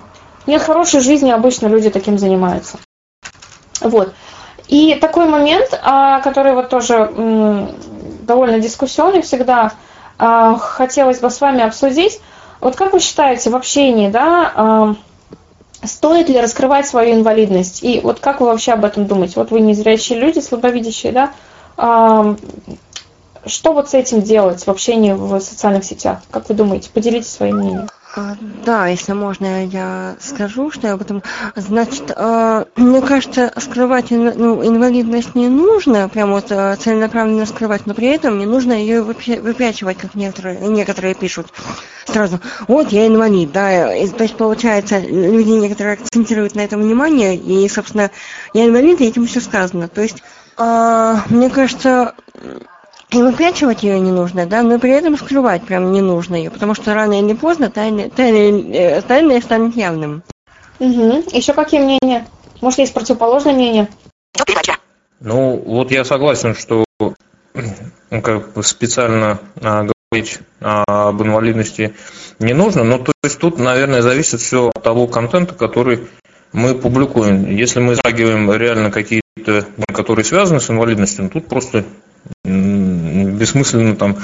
нет 0.45 0.61
хорошей 0.61 1.01
жизни, 1.01 1.31
обычно 1.31 1.67
люди 1.67 1.89
таким 1.89 2.17
занимаются. 2.17 2.77
Вот. 3.81 4.13
И 4.67 4.95
такой 4.95 5.27
момент, 5.27 5.79
а, 5.83 6.21
который 6.21 6.53
вот 6.53 6.69
тоже 6.69 7.67
довольно 8.21 8.59
дискуссионный 8.59 9.21
всегда, 9.21 9.71
а, 10.17 10.55
хотелось 10.55 11.19
бы 11.19 11.29
с 11.29 11.41
вами 11.41 11.63
обсудить. 11.63 12.21
Вот 12.61 12.75
как 12.75 12.93
вы 12.93 12.99
считаете 12.99 13.49
в 13.49 13.55
общении, 13.55 14.09
да, 14.09 14.51
а, 14.55 14.95
стоит 15.83 16.29
ли 16.29 16.39
раскрывать 16.39 16.87
свою 16.87 17.15
инвалидность? 17.15 17.83
И 17.83 17.99
вот 18.01 18.19
как 18.19 18.41
вы 18.41 18.47
вообще 18.47 18.73
об 18.73 18.85
этом 18.85 19.07
думаете? 19.07 19.33
Вот 19.37 19.49
вы 19.49 19.61
незрячие 19.61 20.19
люди, 20.19 20.39
слабовидящие, 20.39 21.13
да, 21.13 21.31
что 23.45 23.73
вот 23.73 23.89
с 23.89 23.93
этим 23.93 24.21
делать 24.21 24.65
в 24.65 24.69
общении 24.69 25.13
в 25.13 25.39
социальных 25.39 25.83
сетях? 25.83 26.19
Как 26.31 26.49
вы 26.49 26.55
думаете? 26.55 26.89
Поделитесь 26.93 27.31
своим 27.31 27.57
мнением. 27.57 27.89
А, 28.15 28.35
да, 28.65 28.87
если 28.87 29.13
можно, 29.13 29.65
я 29.67 30.15
скажу, 30.19 30.71
что 30.71 30.87
я 30.87 30.93
об 30.93 31.01
этом. 31.01 31.21
Значит, 31.55 32.11
а, 32.15 32.65
мне 32.75 33.01
кажется, 33.01 33.53
скрывать 33.57 34.09
ну, 34.09 34.65
инвалидность 34.65 35.35
не 35.35 35.47
нужно, 35.47 36.09
прям 36.09 36.31
вот 36.31 36.51
а, 36.51 36.75
целенаправленно 36.75 37.45
скрывать, 37.45 37.85
но 37.85 37.93
при 37.93 38.07
этом 38.07 38.39
не 38.39 38.47
нужно 38.47 38.73
ее 38.73 39.03
выпячивать, 39.03 39.97
как 39.97 40.15
некоторые, 40.15 40.59
некоторые 40.59 41.13
пишут 41.13 41.47
сразу. 42.07 42.39
Вот 42.67 42.91
я 42.91 43.05
инвалид, 43.05 43.51
да. 43.51 43.95
И, 43.95 44.07
то 44.07 44.23
есть, 44.23 44.35
получается, 44.35 44.97
люди 44.97 45.51
некоторые 45.51 45.93
акцентируют 45.93 46.55
на 46.55 46.61
этом 46.61 46.81
внимание, 46.81 47.35
и, 47.35 47.69
собственно, 47.69 48.09
я 48.53 48.65
инвалид, 48.65 49.01
и 49.01 49.07
этим 49.07 49.27
все 49.27 49.39
сказано. 49.39 49.87
То 49.87 50.01
есть, 50.01 50.23
мне 50.57 51.49
кажется, 51.49 52.15
и 53.11 53.21
выпячивать 53.21 53.83
ее 53.83 53.99
не 53.99 54.11
нужно, 54.11 54.45
да, 54.45 54.61
но 54.61 54.77
при 54.79 54.91
этом 54.91 55.17
скрывать 55.17 55.63
прям 55.63 55.91
не 55.91 56.01
нужно 56.01 56.35
ее, 56.35 56.51
потому 56.51 56.75
что 56.75 56.93
рано 56.93 57.19
или 57.19 57.33
поздно 57.33 57.69
тайное, 57.69 58.09
тайное, 58.09 59.01
тайное 59.01 59.41
станет 59.41 59.75
явным. 59.75 60.23
Угу. 60.79 61.23
Еще 61.31 61.53
какие 61.53 61.81
мнения? 61.81 62.27
Может, 62.61 62.79
есть 62.79 62.93
противоположное 62.93 63.53
мнение? 63.53 63.87
Ну, 65.19 65.57
вот 65.57 65.91
я 65.91 66.05
согласен, 66.05 66.55
что 66.55 66.85
ну, 68.11 68.21
как 68.21 68.53
бы 68.53 68.63
специально 68.63 69.39
а, 69.61 69.85
говорить 70.11 70.39
а, 70.61 71.09
об 71.09 71.21
инвалидности 71.21 71.95
не 72.39 72.53
нужно, 72.53 72.83
но 72.83 72.99
то 72.99 73.11
есть 73.23 73.39
тут, 73.39 73.57
наверное, 73.57 74.01
зависит 74.01 74.39
все 74.39 74.69
от 74.73 74.83
того 74.83 75.07
контента, 75.07 75.55
который 75.55 76.07
мы 76.53 76.75
публикуем. 76.75 77.49
Если 77.49 77.79
мы 77.79 77.95
затрагиваем 77.95 78.51
реально 78.51 78.91
какие-то, 78.91 79.65
которые 79.93 80.23
связаны 80.23 80.61
с 80.61 80.69
инвалидностью, 80.69 81.25
ну, 81.25 81.29
тут 81.29 81.47
просто 81.47 81.85
бессмысленно 83.39 83.95
там 83.95 84.17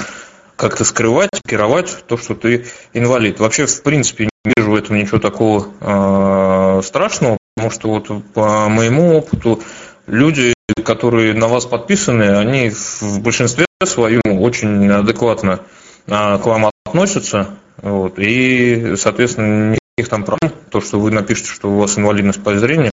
как-то 0.56 0.84
скрывать, 0.84 1.30
пикировать 1.42 2.04
то, 2.06 2.16
что 2.16 2.34
ты 2.34 2.66
инвалид. 2.92 3.40
Вообще, 3.40 3.66
в 3.66 3.82
принципе, 3.82 4.24
не 4.44 4.52
вижу 4.56 4.70
в 4.70 4.74
этом 4.74 4.96
ничего 4.96 5.18
такого 5.18 5.68
э, 5.80 6.82
страшного, 6.82 7.38
потому 7.56 7.70
что 7.70 7.88
вот 7.88 8.24
по 8.32 8.68
моему 8.68 9.18
опыту 9.18 9.62
люди, 10.06 10.54
которые 10.84 11.34
на 11.34 11.48
вас 11.48 11.66
подписаны, 11.66 12.36
они 12.36 12.70
в 12.70 13.20
большинстве 13.20 13.66
своем 13.84 14.22
очень 14.24 14.90
адекватно 14.90 15.60
э, 16.06 16.10
к 16.10 16.46
вам 16.46 16.70
относятся. 16.84 17.58
Вот, 17.82 18.18
и, 18.18 18.94
соответственно, 18.96 19.76
никаких 19.96 20.08
там 20.08 20.24
проблем, 20.24 20.52
то, 20.70 20.80
что 20.80 20.98
вы 20.98 21.10
напишете, 21.10 21.50
что 21.50 21.70
у 21.70 21.78
вас 21.78 21.98
инвалидность 21.98 22.42
по 22.42 22.58
зрению, 22.58 22.90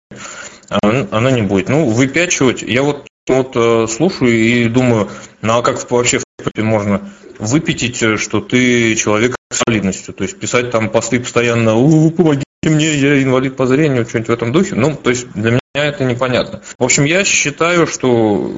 она, 0.81 1.31
не 1.31 1.41
будет. 1.41 1.69
Ну, 1.69 1.89
выпячивать, 1.89 2.61
я 2.61 2.83
вот 2.83 3.05
вот 3.27 3.55
э, 3.55 3.87
слушаю 3.87 4.33
и 4.33 4.67
думаю, 4.67 5.09
ну 5.41 5.59
а 5.59 5.61
как 5.61 5.89
вообще 5.91 6.19
в 6.19 6.23
принципе 6.37 6.63
можно 6.63 7.11
выпятить, 7.37 8.01
э, 8.01 8.17
что 8.17 8.41
ты 8.41 8.95
человек 8.95 9.35
с 9.51 9.61
инвалидностью? 9.67 10.13
То 10.13 10.23
есть 10.23 10.39
писать 10.39 10.71
там 10.71 10.89
посты 10.89 11.19
постоянно, 11.19 11.73
помогите 12.11 12.45
мне, 12.63 12.93
я 12.95 13.21
инвалид 13.21 13.55
по 13.55 13.67
зрению, 13.67 14.05
что-нибудь 14.05 14.29
в 14.29 14.33
этом 14.33 14.51
духе. 14.51 14.75
Ну, 14.75 14.95
то 14.95 15.11
есть 15.11 15.31
для 15.33 15.51
меня 15.51 15.61
это 15.73 16.03
непонятно. 16.03 16.61
В 16.77 16.83
общем, 16.83 17.05
я 17.05 17.23
считаю, 17.23 17.85
что 17.85 18.51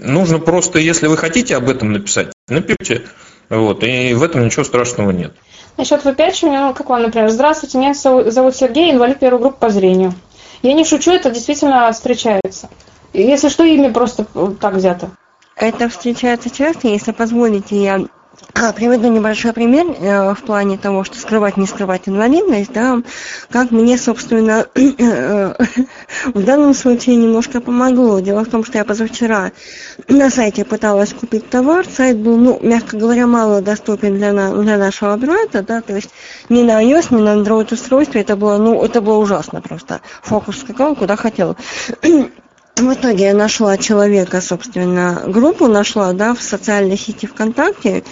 нужно 0.00 0.38
просто, 0.38 0.78
если 0.78 1.06
вы 1.06 1.16
хотите 1.16 1.56
об 1.56 1.68
этом 1.68 1.92
написать, 1.92 2.32
напишите. 2.48 3.02
Вот, 3.48 3.82
и 3.82 4.14
в 4.14 4.22
этом 4.22 4.44
ничего 4.44 4.64
страшного 4.64 5.10
нет. 5.10 5.32
Насчет 5.76 6.04
выпячивания, 6.04 6.60
ну, 6.60 6.74
как 6.74 6.88
вам, 6.88 7.02
например, 7.02 7.30
здравствуйте, 7.30 7.78
меня 7.78 7.94
зовут 7.94 8.54
Сергей, 8.54 8.92
инвалид 8.92 9.18
первой 9.18 9.40
группы 9.40 9.58
по 9.58 9.70
зрению. 9.70 10.14
Я 10.62 10.74
не 10.74 10.84
шучу, 10.84 11.10
это 11.12 11.30
действительно 11.30 11.90
встречается. 11.92 12.68
Если 13.12 13.48
что, 13.48 13.64
имя 13.64 13.92
просто 13.92 14.24
так 14.60 14.74
взято. 14.74 15.10
Это 15.56 15.88
встречается 15.88 16.50
часто, 16.50 16.88
если 16.88 17.12
позволите, 17.12 17.82
я 17.82 18.06
приведу 18.74 19.08
небольшой 19.08 19.52
пример 19.52 19.86
э, 19.98 20.34
в 20.34 20.42
плане 20.42 20.78
того, 20.78 21.04
что 21.04 21.18
скрывать, 21.18 21.56
не 21.56 21.66
скрывать 21.66 22.02
инвалидность, 22.06 22.72
да, 22.72 23.00
как 23.50 23.70
мне, 23.70 23.96
собственно, 23.98 24.66
э, 24.74 25.54
в 26.34 26.44
данном 26.44 26.74
случае 26.74 27.16
немножко 27.16 27.60
помогло. 27.60 28.20
Дело 28.20 28.44
в 28.44 28.48
том, 28.48 28.64
что 28.64 28.78
я 28.78 28.84
позавчера 28.84 29.52
на 30.08 30.30
сайте 30.30 30.64
пыталась 30.64 31.12
купить 31.12 31.48
товар, 31.50 31.86
сайт 31.86 32.18
был, 32.18 32.36
ну, 32.36 32.58
мягко 32.62 32.96
говоря, 32.96 33.26
мало 33.26 33.62
доступен 33.62 34.16
для, 34.16 34.32
на, 34.32 34.54
для 34.62 34.78
нашего 34.78 35.16
брата, 35.16 35.62
да, 35.62 35.80
то 35.80 35.94
есть 35.94 36.10
ни 36.48 36.62
на 36.62 36.82
iOS, 36.82 37.14
ни 37.14 37.22
на 37.22 37.34
Android 37.36 37.72
устройстве, 37.72 38.20
это 38.20 38.36
было, 38.36 38.58
ну, 38.58 38.82
это 38.84 39.00
было 39.00 39.16
ужасно 39.16 39.60
просто. 39.60 40.00
Фокус 40.22 40.60
скакал 40.60 40.94
куда 40.96 41.16
хотел. 41.16 41.56
В 42.80 42.94
итоге 42.94 43.24
я 43.24 43.34
нашла 43.34 43.76
человека, 43.76 44.40
собственно, 44.40 45.24
группу 45.26 45.68
нашла, 45.68 46.14
да, 46.14 46.32
в 46.32 46.40
социальной 46.40 46.96
сети 46.96 47.26
ВКонтакте, 47.26 48.04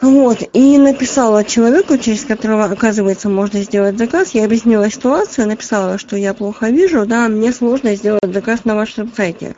вот, 0.00 0.38
и 0.52 0.78
написала 0.78 1.42
человеку, 1.42 1.98
через 1.98 2.24
которого, 2.24 2.66
оказывается, 2.66 3.28
можно 3.28 3.60
сделать 3.62 3.98
заказ. 3.98 4.30
Я 4.34 4.44
объяснила 4.44 4.88
ситуацию, 4.88 5.48
написала, 5.48 5.98
что 5.98 6.16
я 6.16 6.32
плохо 6.32 6.68
вижу, 6.68 7.06
да, 7.06 7.26
мне 7.26 7.52
сложно 7.52 7.96
сделать 7.96 8.32
заказ 8.32 8.64
на 8.64 8.76
вашем 8.76 9.12
сайте. 9.16 9.56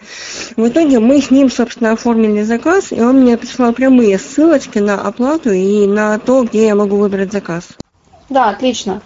В 0.56 0.66
итоге 0.66 1.00
мы 1.00 1.20
с 1.20 1.30
ним, 1.30 1.50
собственно, 1.50 1.92
оформили 1.92 2.42
заказ, 2.42 2.92
и 2.92 3.00
он 3.02 3.20
мне 3.20 3.36
прислал 3.36 3.74
прямые 3.74 4.18
ссылочки 4.18 4.78
на 4.78 5.02
оплату 5.02 5.50
и 5.50 5.86
на 5.86 6.18
то, 6.18 6.44
где 6.44 6.68
я 6.68 6.74
могу 6.74 6.96
выбрать 6.96 7.30
заказ. 7.30 7.68
Да, 8.30 8.48
отлично. 8.48 9.02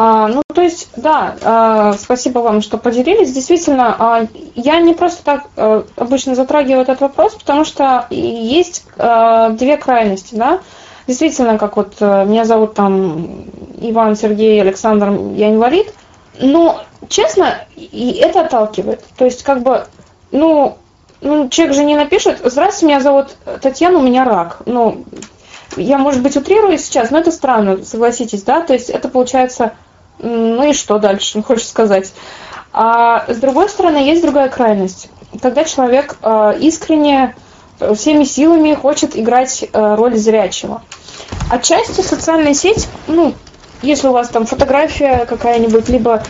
А, 0.00 0.28
ну, 0.28 0.42
то 0.54 0.62
есть, 0.62 0.90
да, 0.94 1.34
а, 1.42 1.92
спасибо 1.94 2.38
вам, 2.38 2.62
что 2.62 2.78
поделились. 2.78 3.32
Действительно, 3.32 3.96
а, 3.98 4.28
я 4.54 4.78
не 4.78 4.94
просто 4.94 5.24
так 5.24 5.46
а, 5.56 5.84
обычно 5.96 6.36
затрагиваю 6.36 6.82
этот 6.82 7.00
вопрос, 7.00 7.34
потому 7.34 7.64
что 7.64 8.06
есть 8.10 8.86
а, 8.96 9.48
две 9.48 9.76
крайности, 9.76 10.36
да. 10.36 10.60
Действительно, 11.08 11.58
как 11.58 11.76
вот 11.76 11.94
а, 11.98 12.24
меня 12.24 12.44
зовут 12.44 12.74
там 12.74 13.46
Иван, 13.80 14.14
Сергей, 14.14 14.60
Александр, 14.60 15.10
я 15.34 15.50
инвалид, 15.50 15.92
но, 16.38 16.80
честно, 17.08 17.56
и 17.74 18.20
это 18.22 18.42
отталкивает. 18.42 19.02
То 19.16 19.24
есть, 19.24 19.42
как 19.42 19.64
бы, 19.64 19.84
ну, 20.30 20.78
ну, 21.22 21.48
человек 21.48 21.74
же 21.74 21.82
не 21.82 21.96
напишет, 21.96 22.38
здравствуйте, 22.44 22.86
меня 22.86 23.00
зовут 23.00 23.30
Татьяна, 23.62 23.98
у 23.98 24.02
меня 24.02 24.24
рак. 24.24 24.58
Ну, 24.64 25.06
я, 25.76 25.98
может 25.98 26.22
быть, 26.22 26.36
утрирую 26.36 26.78
сейчас, 26.78 27.10
но 27.10 27.18
это 27.18 27.32
странно, 27.32 27.84
согласитесь, 27.84 28.44
да? 28.44 28.60
То 28.60 28.74
есть 28.74 28.90
это 28.90 29.08
получается 29.08 29.72
ну 30.18 30.68
и 30.68 30.72
что 30.72 30.98
дальше, 30.98 31.42
хочешь 31.46 31.68
сказать. 31.68 32.12
А 32.72 33.24
с 33.32 33.36
другой 33.38 33.68
стороны, 33.68 33.96
есть 33.98 34.22
другая 34.22 34.48
крайность. 34.48 35.08
Когда 35.40 35.64
человек 35.64 36.16
э, 36.22 36.54
искренне 36.60 37.34
э, 37.80 37.94
всеми 37.94 38.24
силами 38.24 38.74
хочет 38.74 39.16
играть 39.16 39.64
э, 39.72 39.94
роль 39.94 40.16
зрячего. 40.16 40.82
Отчасти 41.50 42.00
социальная 42.02 42.54
сеть, 42.54 42.88
ну, 43.06 43.34
если 43.82 44.08
у 44.08 44.12
вас 44.12 44.28
там 44.28 44.46
фотография 44.46 45.26
какая-нибудь, 45.26 45.88
либо 45.88 46.22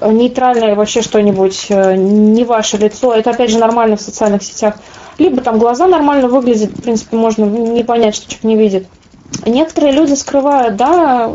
нейтральное 0.00 0.74
вообще 0.74 1.00
что-нибудь, 1.00 1.70
не 1.70 2.44
ваше 2.44 2.76
лицо, 2.76 3.14
это 3.14 3.30
опять 3.30 3.50
же 3.50 3.58
нормально 3.58 3.96
в 3.96 4.02
социальных 4.02 4.42
сетях, 4.42 4.74
либо 5.18 5.40
там 5.40 5.58
глаза 5.58 5.86
нормально 5.86 6.28
выглядят, 6.28 6.70
в 6.70 6.82
принципе, 6.82 7.16
можно 7.16 7.44
не 7.44 7.82
понять, 7.82 8.14
что 8.14 8.26
человек 8.26 8.44
не 8.44 8.56
видит. 8.56 8.86
Некоторые 9.46 9.92
люди 9.92 10.14
скрывают, 10.14 10.76
да, 10.76 11.32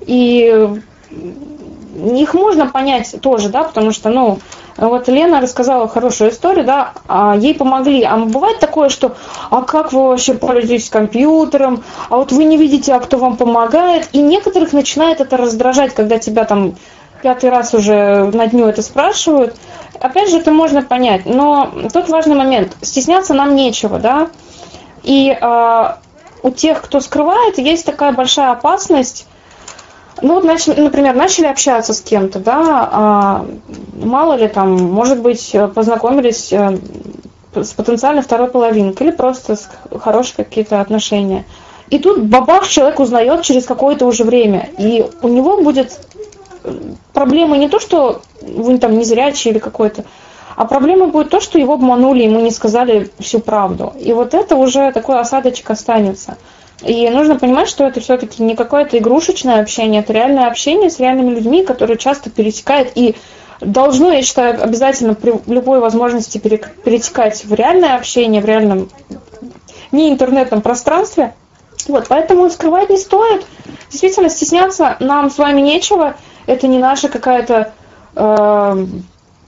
и 0.00 0.80
их 1.10 2.34
можно 2.34 2.66
понять 2.66 3.14
тоже, 3.20 3.48
да, 3.48 3.64
потому 3.64 3.92
что, 3.92 4.10
ну, 4.10 4.38
вот 4.76 5.08
Лена 5.08 5.40
рассказала 5.40 5.88
хорошую 5.88 6.30
историю, 6.30 6.64
да, 6.64 6.92
а 7.08 7.36
ей 7.36 7.54
помогли. 7.54 8.02
А 8.02 8.16
бывает 8.16 8.60
такое, 8.60 8.88
что, 8.88 9.16
а 9.50 9.62
как 9.62 9.92
вы 9.92 10.08
вообще 10.08 10.34
пользуетесь 10.34 10.88
компьютером, 10.88 11.82
а 12.08 12.16
вот 12.16 12.32
вы 12.32 12.44
не 12.44 12.56
видите, 12.56 12.94
а 12.94 13.00
кто 13.00 13.18
вам 13.18 13.36
помогает, 13.36 14.08
и 14.12 14.18
некоторых 14.18 14.72
начинает 14.72 15.20
это 15.20 15.36
раздражать, 15.36 15.94
когда 15.94 16.18
тебя 16.18 16.44
там 16.44 16.76
пятый 17.22 17.50
раз 17.50 17.74
уже 17.74 18.30
на 18.32 18.46
дню 18.46 18.66
это 18.66 18.82
спрашивают. 18.82 19.54
Опять 20.00 20.30
же, 20.30 20.38
это 20.38 20.50
можно 20.50 20.80
понять, 20.80 21.26
но 21.26 21.70
тут 21.92 22.08
важный 22.08 22.36
момент. 22.36 22.74
Стесняться 22.80 23.34
нам 23.34 23.54
нечего, 23.54 23.98
да, 23.98 24.28
и 25.02 25.36
э, 25.38 25.94
у 26.42 26.50
тех, 26.50 26.80
кто 26.80 27.00
скрывает, 27.00 27.58
есть 27.58 27.84
такая 27.84 28.12
большая 28.12 28.52
опасность, 28.52 29.26
ну 30.22 30.34
вот, 30.34 30.44
например, 30.44 31.14
начали 31.14 31.46
общаться 31.46 31.94
с 31.94 32.00
кем-то, 32.00 32.38
да, 32.40 32.88
а, 32.92 33.46
мало 33.94 34.34
ли 34.34 34.48
там, 34.48 34.76
может 34.76 35.20
быть, 35.20 35.54
познакомились 35.74 36.52
э, 36.52 36.78
с 37.54 37.72
потенциально 37.72 38.22
второй 38.22 38.48
половинкой 38.48 39.08
или 39.08 39.14
просто 39.14 39.56
с 39.56 39.68
хорошие 39.98 40.44
какие-то 40.44 40.80
отношения. 40.80 41.44
И 41.88 41.98
тут 41.98 42.22
бабах 42.22 42.68
человек 42.68 43.00
узнает 43.00 43.42
через 43.42 43.64
какое-то 43.64 44.06
уже 44.06 44.24
время, 44.24 44.68
и 44.78 45.06
у 45.22 45.28
него 45.28 45.60
будет 45.60 45.98
э, 46.62 46.72
проблема 47.12 47.56
не 47.56 47.68
то, 47.68 47.80
что 47.80 48.22
вы 48.42 48.78
там 48.78 48.96
не 48.96 49.04
зрячий 49.04 49.50
или 49.50 49.58
какой-то, 49.58 50.04
а 50.56 50.66
проблема 50.66 51.06
будет 51.06 51.30
то, 51.30 51.40
что 51.40 51.58
его 51.58 51.74
обманули, 51.74 52.22
ему 52.22 52.40
не 52.40 52.50
сказали 52.50 53.10
всю 53.18 53.40
правду. 53.40 53.92
И 53.98 54.12
вот 54.12 54.34
это 54.34 54.56
уже 54.56 54.92
такой 54.92 55.18
осадочек 55.18 55.70
останется. 55.70 56.36
И 56.82 57.08
нужно 57.10 57.38
понимать, 57.38 57.68
что 57.68 57.84
это 57.84 58.00
все-таки 58.00 58.42
не 58.42 58.56
какое-то 58.56 58.96
игрушечное 58.96 59.60
общение, 59.60 60.00
это 60.00 60.12
реальное 60.12 60.46
общение 60.46 60.88
с 60.88 60.98
реальными 60.98 61.34
людьми, 61.34 61.64
которые 61.64 61.98
часто 61.98 62.30
пересекают 62.30 62.92
и 62.94 63.16
должно, 63.60 64.12
я 64.12 64.22
считаю, 64.22 64.62
обязательно 64.62 65.14
при 65.14 65.34
любой 65.46 65.80
возможности 65.80 66.38
перетекать 66.38 67.44
в 67.44 67.52
реальное 67.52 67.96
общение, 67.96 68.40
в 68.40 68.46
реальном 68.46 68.88
не 69.92 70.10
интернетном 70.10 70.62
пространстве. 70.62 71.34
Вот, 71.88 72.06
поэтому 72.08 72.48
скрывать 72.50 72.90
не 72.90 72.96
стоит. 72.96 73.44
Действительно, 73.90 74.30
стесняться 74.30 74.96
нам 75.00 75.30
с 75.30 75.38
вами 75.38 75.60
нечего. 75.60 76.14
Это 76.46 76.66
не 76.66 76.78
наша 76.78 77.08
какая-то, 77.08 77.72
э, 78.14 78.86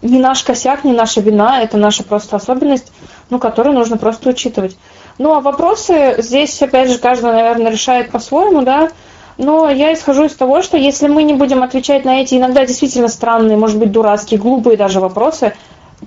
не 0.02 0.18
наш 0.18 0.42
косяк, 0.42 0.84
не 0.84 0.92
наша 0.92 1.20
вина, 1.20 1.62
это 1.62 1.76
наша 1.76 2.02
просто 2.02 2.36
особенность, 2.36 2.92
ну, 3.30 3.38
которую 3.38 3.74
нужно 3.74 3.96
просто 3.96 4.30
учитывать. 4.30 4.76
Ну, 5.18 5.34
а 5.34 5.40
вопросы 5.40 6.16
здесь, 6.18 6.60
опять 6.62 6.90
же, 6.90 6.98
каждый, 6.98 7.32
наверное, 7.32 7.72
решает 7.72 8.10
по-своему, 8.10 8.62
да. 8.62 8.90
Но 9.38 9.70
я 9.70 9.92
исхожу 9.92 10.24
из 10.24 10.34
того, 10.34 10.62
что 10.62 10.76
если 10.76 11.08
мы 11.08 11.22
не 11.22 11.34
будем 11.34 11.62
отвечать 11.62 12.04
на 12.04 12.20
эти 12.20 12.34
иногда 12.34 12.66
действительно 12.66 13.08
странные, 13.08 13.56
может 13.56 13.78
быть, 13.78 13.90
дурацкие, 13.92 14.38
глупые 14.38 14.76
даже 14.76 15.00
вопросы, 15.00 15.54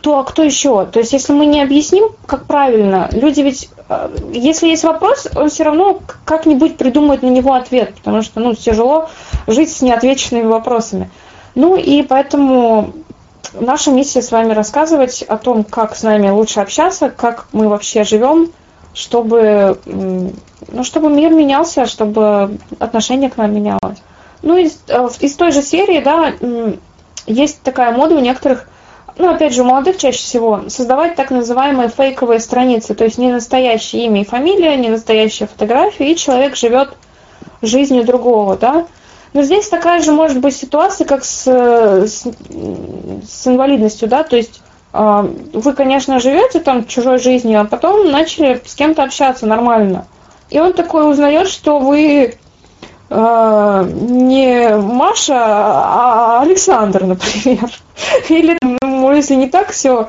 то 0.01 0.20
а 0.20 0.24
кто 0.24 0.43
еще? 0.43 0.86
То 0.86 0.99
есть, 0.99 1.14
если 1.14 1.34
мы 1.34 1.45
не 1.45 1.62
объясним, 1.62 2.10
как 2.26 2.45
правильно, 2.45 3.10
люди 3.12 3.41
ведь, 3.41 3.70
э, 3.89 4.10
если 4.34 4.68
есть 4.68 4.84
вопрос, 4.84 5.28
он 5.36 5.49
все 5.49 5.64
равно 5.64 5.99
как-нибудь 6.26 6.78
придумает 6.78 7.24
на 7.24 7.28
него 7.28 7.53
ответ, 7.53 7.95
потому 7.95 8.22
что, 8.22 8.39
ну, 8.39 8.53
тяжело 8.53 9.10
жить 9.47 9.72
с 9.72 9.82
неотвеченными 9.82 10.47
вопросами. 10.47 11.10
Ну, 11.56 11.78
и 11.78 12.03
поэтому 12.03 12.93
наша 13.53 13.91
миссия 13.91 14.22
с 14.22 14.32
вами 14.32 14.53
рассказывать 14.53 15.24
о 15.24 15.38
том, 15.38 15.64
как 15.64 15.95
с 15.95 16.03
нами 16.03 16.30
лучше 16.30 16.60
общаться, 16.60 17.10
как 17.10 17.47
мы 17.53 17.70
вообще 17.70 18.03
живем, 18.03 18.49
чтобы, 18.95 19.77
ну, 19.85 20.83
чтобы 20.83 21.09
мир 21.09 21.31
менялся, 21.31 21.85
чтобы 21.85 22.57
отношение 22.79 23.29
к 23.29 23.37
нам 23.37 23.53
менялось. 23.53 23.99
Ну, 24.41 24.57
из, 24.57 24.79
э, 24.87 25.07
из 25.19 25.35
той 25.35 25.51
же 25.51 25.61
серии, 25.61 25.99
да, 25.99 26.33
есть 27.27 27.61
такая 27.61 27.91
мода 27.91 28.15
у 28.15 28.19
некоторых, 28.19 28.69
ну, 29.17 29.29
опять 29.29 29.53
же, 29.53 29.63
у 29.63 29.65
молодых 29.65 29.97
чаще 29.97 30.19
всего, 30.19 30.63
создавать 30.69 31.15
так 31.15 31.29
называемые 31.29 31.89
фейковые 31.89 32.39
страницы, 32.39 32.95
то 32.95 33.03
есть 33.03 33.17
не 33.17 33.31
настоящее 33.31 34.05
имя 34.05 34.21
и 34.21 34.25
фамилия, 34.25 34.77
не 34.77 34.89
настоящая 34.89 35.47
фотография, 35.47 36.11
и 36.11 36.15
человек 36.15 36.55
живет 36.55 36.93
жизнью 37.61 38.05
другого, 38.05 38.55
да. 38.55 38.87
Но 39.33 39.41
здесь 39.41 39.67
такая 39.67 40.01
же 40.01 40.13
может 40.13 40.39
быть 40.39 40.55
ситуация, 40.55 41.05
как 41.05 41.25
с, 41.25 41.45
с, 41.45 42.25
с 42.25 43.47
инвалидностью, 43.47 44.07
да, 44.07 44.23
то 44.23 44.37
есть 44.37 44.61
вы, 44.97 45.73
конечно, 45.73 46.19
живете 46.19 46.59
там 46.59 46.85
чужой 46.85 47.19
жизнью, 47.19 47.61
а 47.61 47.65
потом 47.65 48.11
начали 48.11 48.61
с 48.65 48.75
кем-то 48.75 49.03
общаться 49.03 49.45
нормально. 49.45 50.07
И 50.49 50.59
он 50.59 50.73
такой 50.73 51.09
узнает, 51.09 51.49
что 51.49 51.79
вы 51.79 52.35
э, 53.09 53.89
не 53.91 54.77
Маша, 54.77 55.35
а 55.37 56.41
Александр, 56.41 57.03
например. 57.03 57.69
Или, 58.29 58.57
ну, 58.81 59.11
если 59.11 59.35
не 59.35 59.49
так 59.49 59.71
все 59.71 60.07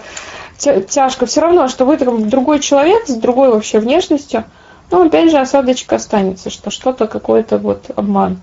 тяжко, 0.59 1.27
все 1.27 1.41
равно, 1.41 1.69
что 1.69 1.85
вы 1.85 1.97
там 1.97 2.29
другой 2.29 2.61
человек 2.61 3.07
с 3.07 3.15
другой 3.15 3.51
вообще 3.51 3.79
внешностью, 3.79 4.45
но 4.91 5.03
опять 5.03 5.31
же 5.31 5.39
осадочек 5.39 5.93
останется, 5.93 6.51
что 6.51 6.71
что-то 6.71 7.07
какой-то 7.07 7.59
вот 7.59 7.91
обман. 7.95 8.41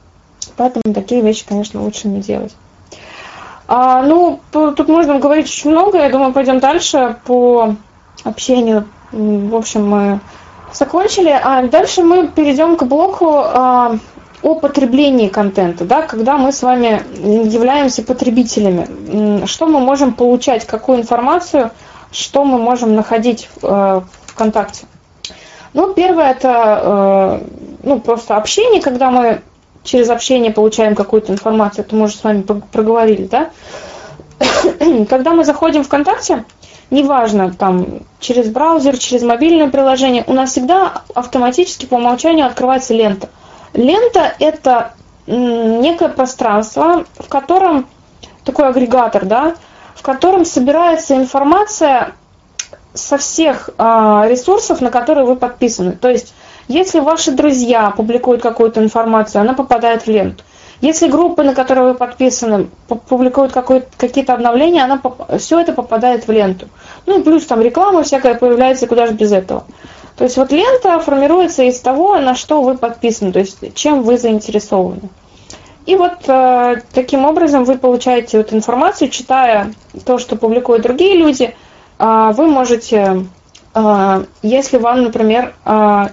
Поэтому 0.58 0.94
такие 0.94 1.22
вещи, 1.22 1.46
конечно, 1.48 1.82
лучше 1.82 2.08
не 2.08 2.22
делать. 2.22 2.54
А, 3.68 4.02
ну, 4.02 4.40
тут 4.52 4.88
можно 4.88 5.20
говорить 5.20 5.46
очень 5.46 5.72
много. 5.72 5.98
Я 5.98 6.10
думаю, 6.10 6.34
пойдем 6.34 6.60
дальше 6.60 7.18
по 7.26 7.76
общению. 8.24 8.88
В 9.12 9.56
общем, 9.56 9.88
мы 9.88 10.20
закончили. 10.74 11.30
А 11.30 11.64
дальше 11.64 12.04
мы 12.04 12.28
перейдем 12.28 12.76
к 12.76 12.84
блоку 12.84 13.38
а, 13.38 13.98
о 14.44 14.56
потреблении 14.56 15.30
контента, 15.30 15.86
да, 15.86 16.02
когда 16.02 16.38
мы 16.38 16.52
с 16.52 16.62
вами 16.62 17.02
являемся 17.48 18.04
потребителями. 18.04 19.46
Что 19.46 19.68
мы 19.68 19.80
можем 19.80 20.14
получать, 20.14 20.66
какую 20.66 21.00
информацию, 21.00 21.72
что 22.12 22.44
мы 22.44 22.60
можем 22.60 22.94
находить 22.96 23.50
э, 23.62 24.02
ВКонтакте. 24.28 24.86
Ну, 25.74 25.94
первое 25.94 26.32
это 26.32 26.82
э, 26.84 27.48
ну, 27.84 28.00
просто 28.00 28.36
общение, 28.36 28.82
когда 28.82 29.10
мы 29.10 29.42
через 29.84 30.10
общение 30.10 30.52
получаем 30.52 30.96
какую-то 30.96 31.32
информацию, 31.32 31.86
это 31.86 31.96
мы 31.96 32.06
уже 32.06 32.16
с 32.16 32.24
вами 32.24 32.42
проговорили, 32.42 33.28
да? 33.28 33.50
Когда 35.10 35.32
мы 35.32 35.44
заходим 35.44 35.84
в 35.84 35.88
ВКонтакте, 35.88 36.46
неважно, 36.90 37.54
там, 37.54 38.02
через 38.20 38.50
браузер, 38.50 38.98
через 38.98 39.24
мобильное 39.24 39.70
приложение, 39.70 40.24
у 40.28 40.34
нас 40.34 40.52
всегда 40.52 41.04
автоматически 41.14 41.86
по 41.86 41.96
умолчанию 41.96 42.46
открывается 42.46 42.94
лента. 42.94 43.30
Лента– 43.74 44.34
это 44.40 44.94
некое 45.28 46.10
пространство, 46.10 47.06
в 47.18 47.28
котором, 47.28 47.88
такой 48.44 48.68
агрегатор, 48.68 49.26
да, 49.26 49.56
в 49.96 50.02
котором 50.02 50.46
собирается 50.46 51.16
информация 51.16 52.14
со 52.94 53.18
всех 53.18 53.70
э, 53.78 53.82
ресурсов, 54.28 54.82
на 54.82 54.92
которые 54.92 55.26
вы 55.26 55.36
подписаны. 55.36 55.94
То 55.94 56.10
есть, 56.10 56.34
если 56.68 57.00
ваши 57.00 57.32
друзья 57.32 57.92
публикуют 57.92 58.42
какую-то 58.42 58.82
информацию, 58.84 59.42
она 59.42 59.54
попадает 59.54 60.04
в 60.04 60.08
ленту. 60.08 60.44
Если 60.82 61.08
группы, 61.08 61.44
на 61.44 61.54
которые 61.54 61.88
вы 61.88 61.94
подписаны, 61.94 62.68
публикуют 63.08 63.54
какие-то 63.54 64.34
обновления, 64.34 64.84
она, 64.84 65.02
все 65.38 65.60
это 65.60 65.72
попадает 65.72 66.28
в 66.28 66.32
ленту. 66.32 66.68
Ну 67.06 67.20
и 67.20 67.24
плюс 67.24 67.46
там 67.46 67.62
реклама 67.62 68.04
всякая 68.04 68.36
появляется, 68.36 68.88
куда 68.88 69.08
же 69.08 69.14
без 69.14 69.32
этого. 69.32 69.64
То 70.18 70.26
есть 70.26 70.36
вот 70.38 70.52
лента 70.52 71.00
формируется 71.00 71.64
из 71.64 71.80
того, 71.80 72.18
на 72.20 72.36
что 72.36 72.62
вы 72.62 72.78
подписаны, 72.78 73.32
то 73.32 73.40
есть 73.40 73.74
чем 73.76 74.04
вы 74.04 74.18
заинтересованы. 74.18 75.10
И 75.86 75.96
вот 75.96 76.28
э, 76.28 76.82
таким 76.94 77.26
образом 77.26 77.66
вы 77.66 77.78
получаете 77.78 78.38
вот 78.38 78.54
информацию, 78.54 79.10
читая 79.10 79.74
то, 80.06 80.18
что 80.18 80.36
публикуют 80.36 80.84
другие 80.84 81.18
люди, 81.18 81.56
э, 82.00 82.32
вы 82.36 82.48
можете, 82.48 83.26
э, 83.74 84.26
если 84.42 84.78
вам, 84.78 85.04
например, 85.04 85.54
э, 85.66 86.08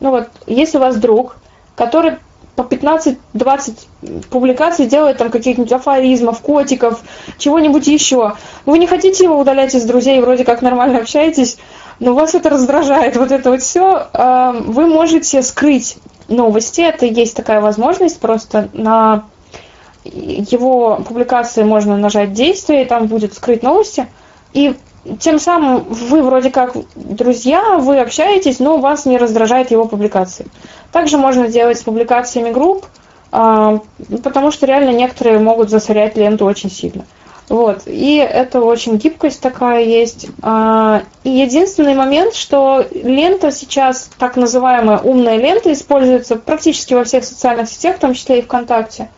ну 0.00 0.10
вот, 0.10 0.28
если 0.46 0.78
у 0.78 0.80
вас 0.80 0.96
друг, 0.96 1.36
который 1.74 2.16
по 2.56 2.62
15-20 2.62 4.26
публикаций 4.30 4.86
делает 4.86 5.18
там 5.18 5.30
каких-нибудь 5.30 5.72
афоризмов, 5.72 6.40
котиков, 6.40 7.02
чего-нибудь 7.38 7.86
еще. 7.86 8.32
Вы 8.64 8.78
не 8.78 8.86
хотите 8.86 9.24
его 9.24 9.38
удалять 9.38 9.74
из 9.74 9.84
друзей, 9.84 10.20
вроде 10.20 10.44
как 10.44 10.62
нормально 10.62 11.00
общаетесь, 11.00 11.58
но 12.00 12.14
вас 12.14 12.34
это 12.34 12.48
раздражает, 12.48 13.16
вот 13.16 13.30
это 13.30 13.50
вот 13.50 13.62
все. 13.62 14.08
Э, 14.12 14.52
вы 14.64 14.86
можете 14.86 15.42
скрыть 15.42 15.98
новости, 16.28 16.80
это 16.80 17.04
есть 17.06 17.36
такая 17.36 17.60
возможность, 17.60 18.18
просто 18.20 18.70
на 18.72 19.24
его 20.04 20.96
публикации 21.06 21.62
можно 21.62 21.96
нажать 21.96 22.32
действие, 22.32 22.82
и 22.82 22.86
там 22.86 23.06
будет 23.06 23.34
скрыть 23.34 23.62
новости, 23.62 24.06
и 24.52 24.76
тем 25.20 25.38
самым 25.38 25.84
вы 25.84 26.22
вроде 26.22 26.50
как 26.50 26.76
друзья, 26.94 27.78
вы 27.78 27.98
общаетесь, 27.98 28.58
но 28.58 28.78
вас 28.78 29.06
не 29.06 29.18
раздражает 29.18 29.70
его 29.70 29.86
публикации. 29.86 30.46
Также 30.92 31.18
можно 31.18 31.48
делать 31.48 31.78
с 31.78 31.82
публикациями 31.82 32.52
групп, 32.52 32.86
а, 33.32 33.80
потому 34.22 34.50
что 34.50 34.66
реально 34.66 34.90
некоторые 34.90 35.38
могут 35.38 35.70
засорять 35.70 36.16
ленту 36.16 36.44
очень 36.44 36.70
сильно. 36.70 37.04
Вот. 37.48 37.82
И 37.86 38.16
это 38.16 38.60
очень 38.60 38.96
гибкость 38.96 39.40
такая 39.40 39.84
есть. 39.84 40.26
А, 40.42 41.02
и 41.22 41.30
единственный 41.30 41.94
момент, 41.94 42.34
что 42.34 42.84
лента 42.92 43.52
сейчас, 43.52 44.10
так 44.18 44.36
называемая 44.36 44.98
умная 44.98 45.36
лента, 45.36 45.72
используется 45.72 46.36
практически 46.36 46.94
во 46.94 47.04
всех 47.04 47.24
социальных 47.24 47.68
сетях, 47.68 47.96
в 47.96 48.00
том 48.00 48.14
числе 48.14 48.40
и 48.40 48.42
ВКонтакте. 48.42 49.10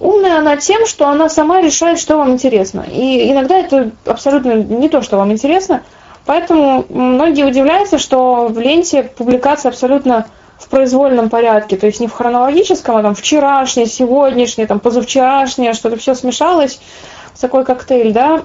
Умная 0.00 0.38
она 0.38 0.56
тем, 0.56 0.86
что 0.86 1.08
она 1.08 1.28
сама 1.28 1.60
решает, 1.60 1.98
что 1.98 2.16
вам 2.16 2.32
интересно. 2.32 2.84
И 2.90 3.30
иногда 3.30 3.58
это 3.58 3.90
абсолютно 4.04 4.54
не 4.54 4.88
то, 4.88 5.02
что 5.02 5.18
вам 5.18 5.32
интересно. 5.32 5.82
Поэтому 6.26 6.84
многие 6.88 7.44
удивляются, 7.44 7.98
что 7.98 8.48
в 8.48 8.58
ленте 8.58 9.02
публикация 9.02 9.68
абсолютно 9.70 10.26
в 10.58 10.68
произвольном 10.68 11.28
порядке, 11.28 11.76
то 11.76 11.86
есть 11.86 12.00
не 12.00 12.06
в 12.06 12.12
хронологическом, 12.12 12.96
а 12.96 13.02
там 13.02 13.14
вчерашнее, 13.14 13.86
сегодняшнее, 13.86 14.66
там 14.66 14.80
позавчерашнее, 14.80 15.74
что-то 15.74 15.96
все 15.96 16.14
смешалось 16.14 16.80
такой 17.38 17.64
коктейль, 17.64 18.12
да, 18.12 18.44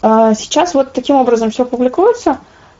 а, 0.00 0.34
сейчас 0.34 0.74
вот 0.74 0.92
таким 0.92 1.16
образом 1.16 1.50
все 1.50 1.64
публикуется, 1.64 2.38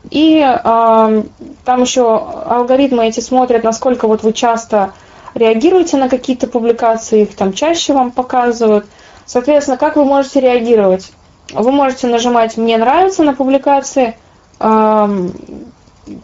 и 0.09 0.39
э, 0.43 1.23
там 1.63 1.81
еще 1.81 2.17
алгоритмы 2.45 3.07
эти 3.07 3.21
смотрят, 3.21 3.63
насколько 3.63 4.05
вот 4.07 4.21
вы 4.21 4.33
часто 4.33 4.91
реагируете 5.35 5.97
на 5.97 6.09
какие-то 6.09 6.47
публикации, 6.47 7.23
их 7.23 7.35
там 7.35 7.53
чаще 7.53 7.93
вам 7.93 8.11
показывают. 8.11 8.85
Соответственно, 9.25 9.77
как 9.77 9.95
вы 9.95 10.05
можете 10.05 10.41
реагировать? 10.41 11.11
Вы 11.51 11.71
можете 11.71 12.07
нажимать 12.07 12.57
«Мне 12.57 12.77
нравится» 12.77 13.23
на 13.23 13.33
публикации. 13.33 14.17
К 14.59 15.09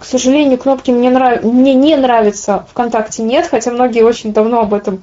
сожалению, 0.04 0.58
кнопки 0.58 0.92
«Мне, 0.92 1.10
нрав... 1.10 1.44
Мне 1.44 1.74
не 1.74 1.96
нравится» 1.96 2.66
ВКонтакте 2.72 3.24
нет, 3.24 3.48
хотя 3.48 3.72
многие 3.72 4.04
очень 4.04 4.34
давно 4.34 4.62
об 4.62 4.74
этом 4.74 5.02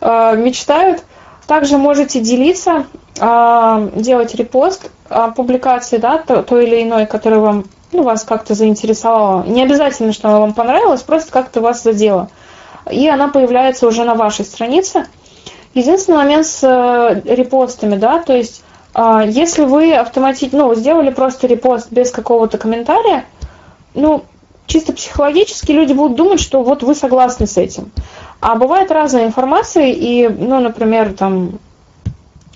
э, 0.00 0.36
мечтают. 0.36 1.02
Также 1.46 1.78
можете 1.78 2.20
делиться, 2.20 2.86
а, 3.18 3.88
делать 3.94 4.34
репост 4.34 4.90
публикации, 5.36 5.98
да, 5.98 6.18
той 6.18 6.66
или 6.66 6.82
иной, 6.82 7.06
которая 7.06 7.40
вам, 7.40 7.64
ну, 7.90 8.02
вас 8.02 8.24
как-то 8.24 8.54
заинтересовала. 8.54 9.44
Не 9.44 9.62
обязательно, 9.62 10.12
что 10.12 10.28
она 10.28 10.40
вам 10.40 10.54
понравилась, 10.54 11.02
просто 11.02 11.30
как-то 11.30 11.60
вас 11.60 11.82
задела. 11.82 12.30
И 12.90 13.08
она 13.08 13.28
появляется 13.28 13.86
уже 13.86 14.04
на 14.04 14.14
вашей 14.14 14.44
странице. 14.44 15.06
Единственный 15.74 16.16
момент 16.16 16.46
с 16.46 16.62
э, 16.62 17.22
репостами, 17.24 17.96
да, 17.96 18.18
то 18.18 18.34
есть 18.34 18.62
а, 18.94 19.24
если 19.24 19.64
вы 19.64 19.94
автоматически, 19.94 20.54
ну, 20.54 20.74
сделали 20.74 21.10
просто 21.10 21.46
репост 21.46 21.90
без 21.90 22.10
какого-то 22.10 22.58
комментария, 22.58 23.24
ну, 23.94 24.24
чисто 24.66 24.92
психологически 24.92 25.72
люди 25.72 25.92
будут 25.92 26.16
думать, 26.16 26.40
что 26.40 26.62
вот 26.62 26.82
вы 26.82 26.94
согласны 26.94 27.46
с 27.46 27.56
этим. 27.56 27.90
А 28.40 28.54
бывает 28.56 28.90
разная 28.90 29.26
информация, 29.26 29.86
и, 29.86 30.28
ну, 30.28 30.60
например, 30.60 31.14
там, 31.14 31.58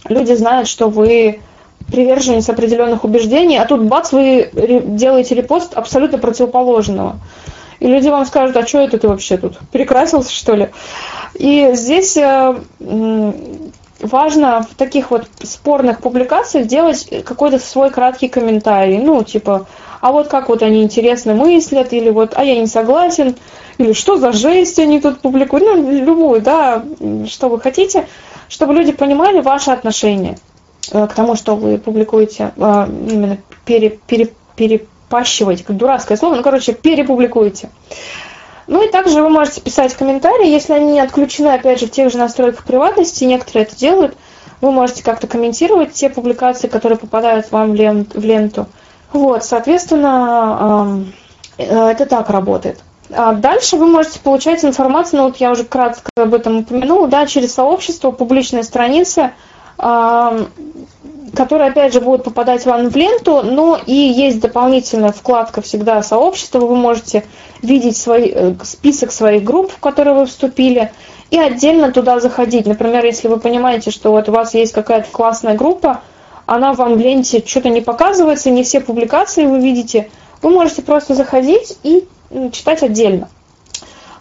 люди 0.09 0.35
знают, 0.35 0.68
что 0.68 0.89
вы 0.89 1.41
приверженец 1.89 2.49
определенных 2.49 3.05
убеждений, 3.05 3.59
а 3.59 3.64
тут 3.64 3.83
бац, 3.83 4.12
вы 4.12 4.51
делаете 4.53 5.35
репост 5.35 5.74
абсолютно 5.74 6.18
противоположного. 6.18 7.16
И 7.81 7.87
люди 7.87 8.09
вам 8.09 8.24
скажут, 8.27 8.57
а 8.57 8.66
что 8.66 8.81
это 8.81 8.99
ты 8.99 9.09
вообще 9.09 9.37
тут? 9.37 9.59
Перекрасился, 9.72 10.33
что 10.33 10.55
ли? 10.55 10.70
И 11.35 11.70
здесь 11.74 12.16
э, 12.16 12.55
важно 14.01 14.62
в 14.62 14.74
таких 14.74 15.11
вот 15.11 15.27
спорных 15.43 16.01
публикациях 16.01 16.66
делать 16.66 17.09
какой-то 17.24 17.59
свой 17.59 17.91
краткий 17.91 18.29
комментарий. 18.29 18.99
Ну, 18.99 19.22
типа, 19.22 19.66
а 20.01 20.12
вот 20.12 20.29
как 20.29 20.49
вот 20.49 20.62
они 20.62 20.83
интересно 20.83 21.35
мыслят, 21.35 21.93
или 21.93 22.11
вот, 22.11 22.33
а 22.37 22.45
я 22.45 22.59
не 22.59 22.66
согласен, 22.66 23.37
или 23.79 23.93
что 23.93 24.16
за 24.16 24.33
жесть 24.33 24.79
они 24.79 25.01
тут 25.01 25.20
публикуют, 25.20 25.64
ну, 25.64 25.91
любую, 25.91 26.41
да, 26.41 26.85
что 27.27 27.49
вы 27.49 27.61
хотите, 27.61 28.07
чтобы 28.49 28.74
люди 28.74 28.93
понимали 28.93 29.41
ваши 29.41 29.70
отношения 29.70 30.39
э, 30.93 31.07
к 31.07 31.12
тому, 31.14 31.37
что 31.37 31.57
вы 31.57 31.79
публикуете, 31.79 32.53
э, 32.57 32.87
именно 33.11 33.39
пере, 33.64 33.99
пере, 34.07 34.33
перепащиваете, 35.09 35.65
как 35.65 35.77
дурацкое 35.77 36.17
слово, 36.17 36.37
ну, 36.37 36.43
короче, 36.43 36.73
перепубликуете. 36.73 37.71
Ну 38.67 38.85
и 38.85 38.91
также 38.91 39.23
вы 39.23 39.29
можете 39.29 39.61
писать 39.61 39.95
комментарии, 39.95 40.49
если 40.49 40.73
они 40.73 40.93
не 40.93 41.01
отключены, 41.01 41.49
опять 41.49 41.79
же, 41.81 41.87
в 41.87 41.93
тех 41.93 42.11
же 42.11 42.19
настройках 42.19 42.65
приватности, 42.65 43.25
некоторые 43.25 43.65
это 43.65 43.77
делают, 43.77 44.17
вы 44.61 44.73
можете 44.73 45.05
как-то 45.05 45.29
комментировать 45.29 45.93
те 45.93 46.11
публикации, 46.11 46.67
которые 46.67 46.99
попадают 46.99 47.53
вам 47.53 47.73
в 47.73 48.25
ленту. 48.25 48.67
Вот, 49.13 49.45
соответственно, 49.45 51.05
э, 51.59 51.91
это 51.91 52.07
так 52.07 52.29
работает. 52.31 52.81
А 53.15 53.35
дальше 53.35 53.77
вы 53.77 53.87
можете 53.87 54.19
получать 54.19 54.65
информацию, 54.65 55.21
ну 55.21 55.27
вот 55.29 55.37
я 55.37 55.53
уже 55.53 55.63
кратко 55.63 56.11
об 56.17 56.35
этом 56.35 56.59
упомянула, 56.59 57.07
да, 57.07 57.27
через 57.27 57.55
сообщество, 57.55 58.11
публичные 58.11 58.65
страницы, 58.65 59.31
которые, 61.37 61.70
опять 61.70 61.93
же, 61.93 62.01
будут 62.01 62.24
попадать 62.24 62.64
вам 62.64 62.89
в 62.89 62.97
ленту, 62.97 63.43
но 63.43 63.78
и 63.84 63.93
есть 63.93 64.41
дополнительная 64.41 65.12
вкладка 65.12 65.61
всегда 65.61 66.03
сообщества, 66.03 66.61
вы 66.61 66.74
можете 66.74 67.24
видеть 67.62 67.97
свой, 67.97 68.32
э, 68.34 68.55
список 68.64 69.12
своих 69.12 69.45
групп, 69.45 69.70
в 69.70 69.78
которые 69.78 70.14
вы 70.14 70.26
вступили, 70.26 70.93
и 71.30 71.39
отдельно 71.39 71.93
туда 71.93 72.20
заходить. 72.20 72.66
Например, 72.66 73.05
если 73.05 73.28
вы 73.28 73.39
понимаете, 73.39 73.91
что 73.91 74.12
вот 74.12 74.28
у 74.28 74.32
вас 74.32 74.55
есть 74.55 74.72
какая-то 74.72 75.09
классная 75.12 75.55
группа, 75.55 76.01
она 76.47 76.72
вам 76.72 76.95
в 76.95 77.01
ленте 77.01 77.43
что-то 77.45 77.68
не 77.68 77.82
показывается, 77.82 78.51
не 78.51 78.64
все 78.64 78.80
публикации 78.80 79.45
вы 79.45 79.61
видите, 79.61 80.09
вы 80.41 80.51
можете 80.51 80.82
просто 80.82 81.14
заходить 81.14 81.76
и 81.82 82.09
читать 82.53 82.82
отдельно. 82.82 83.28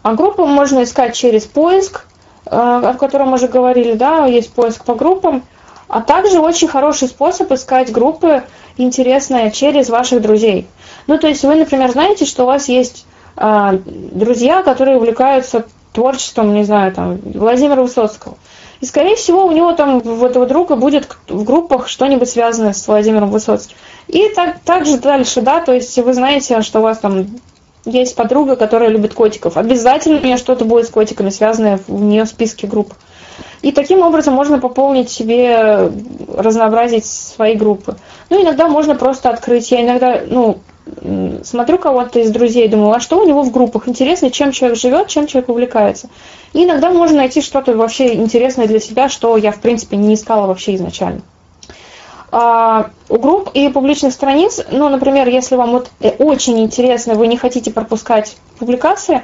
А 0.03 0.13
группы 0.15 0.43
можно 0.43 0.83
искать 0.83 1.15
через 1.15 1.45
поиск, 1.45 2.05
э, 2.45 2.49
о 2.49 2.93
котором 2.95 3.29
мы 3.29 3.35
уже 3.35 3.47
говорили, 3.47 3.93
да, 3.93 4.25
есть 4.25 4.51
поиск 4.51 4.83
по 4.83 4.95
группам, 4.95 5.43
а 5.87 6.01
также 6.01 6.39
очень 6.39 6.67
хороший 6.67 7.07
способ 7.07 7.51
искать 7.51 7.91
группы 7.91 8.43
интересные 8.77 9.51
через 9.51 9.89
ваших 9.89 10.21
друзей. 10.21 10.67
Ну, 11.07 11.17
то 11.17 11.27
есть 11.27 11.43
вы, 11.43 11.55
например, 11.55 11.91
знаете, 11.91 12.25
что 12.25 12.43
у 12.43 12.47
вас 12.47 12.67
есть 12.67 13.05
э, 13.37 13.79
друзья, 13.85 14.63
которые 14.63 14.97
увлекаются 14.97 15.65
творчеством, 15.93 16.53
не 16.53 16.63
знаю, 16.63 16.91
там, 16.93 17.17
Владимира 17.23 17.81
Высоцкого. 17.81 18.37
И, 18.81 18.85
скорее 18.85 19.15
всего, 19.15 19.45
у 19.45 19.51
него 19.51 19.71
там, 19.71 20.01
у 20.05 20.25
этого 20.25 20.45
друга 20.45 20.75
будет 20.75 21.07
в 21.29 21.43
группах 21.43 21.87
что-нибудь 21.87 22.29
связанное 22.29 22.73
с 22.73 22.87
Владимиром 22.87 23.31
Высоцким. 23.31 23.77
И 24.07 24.27
так, 24.29 24.59
так 24.65 24.85
же 24.85 24.97
дальше, 24.97 25.41
да, 25.41 25.61
то 25.61 25.73
есть 25.73 25.97
вы 25.97 26.13
знаете, 26.13 26.61
что 26.61 26.79
у 26.79 26.83
вас 26.83 26.99
там 26.99 27.27
есть 27.85 28.15
подруга, 28.15 28.55
которая 28.55 28.89
любит 28.89 29.13
котиков. 29.13 29.57
Обязательно 29.57 30.19
у 30.19 30.23
нее 30.23 30.37
что-то 30.37 30.65
будет 30.65 30.87
с 30.87 30.89
котиками, 30.89 31.29
связанное 31.29 31.79
в 31.87 32.03
нее 32.03 32.25
в 32.25 32.29
списке 32.29 32.67
групп. 32.67 32.93
И 33.61 33.71
таким 33.71 34.01
образом 34.01 34.33
можно 34.33 34.59
пополнить 34.59 35.09
себе, 35.09 35.91
разнообразить 36.35 37.05
свои 37.05 37.55
группы. 37.55 37.97
Ну, 38.29 38.41
иногда 38.41 38.67
можно 38.67 38.95
просто 38.95 39.29
открыть. 39.29 39.71
Я 39.71 39.83
иногда, 39.83 40.21
ну, 40.27 40.59
смотрю 41.43 41.77
кого-то 41.77 42.19
из 42.19 42.31
друзей, 42.31 42.67
думаю, 42.67 42.93
а 42.93 42.99
что 42.99 43.19
у 43.19 43.27
него 43.27 43.41
в 43.41 43.51
группах? 43.51 43.87
Интересно, 43.87 44.29
чем 44.29 44.51
человек 44.51 44.77
живет, 44.77 45.07
чем 45.07 45.27
человек 45.27 45.49
увлекается. 45.49 46.09
И 46.53 46.63
иногда 46.63 46.91
можно 46.91 47.17
найти 47.17 47.41
что-то 47.41 47.75
вообще 47.75 48.13
интересное 48.15 48.67
для 48.67 48.79
себя, 48.79 49.09
что 49.09 49.35
я, 49.37 49.51
в 49.51 49.59
принципе, 49.59 49.97
не 49.97 50.13
искала 50.13 50.47
вообще 50.47 50.75
изначально. 50.75 51.21
А, 52.31 52.89
у 53.09 53.17
групп 53.17 53.51
и 53.53 53.69
публичных 53.69 54.11
страниц, 54.11 54.61
ну, 54.69 54.89
например, 54.89 55.27
если 55.27 55.55
вам 55.55 55.71
вот 55.71 55.89
э, 56.01 56.09
очень 56.19 56.59
интересно, 56.59 57.15
вы 57.15 57.27
не 57.27 57.37
хотите 57.37 57.71
пропускать 57.71 58.35
публикации, 58.59 59.23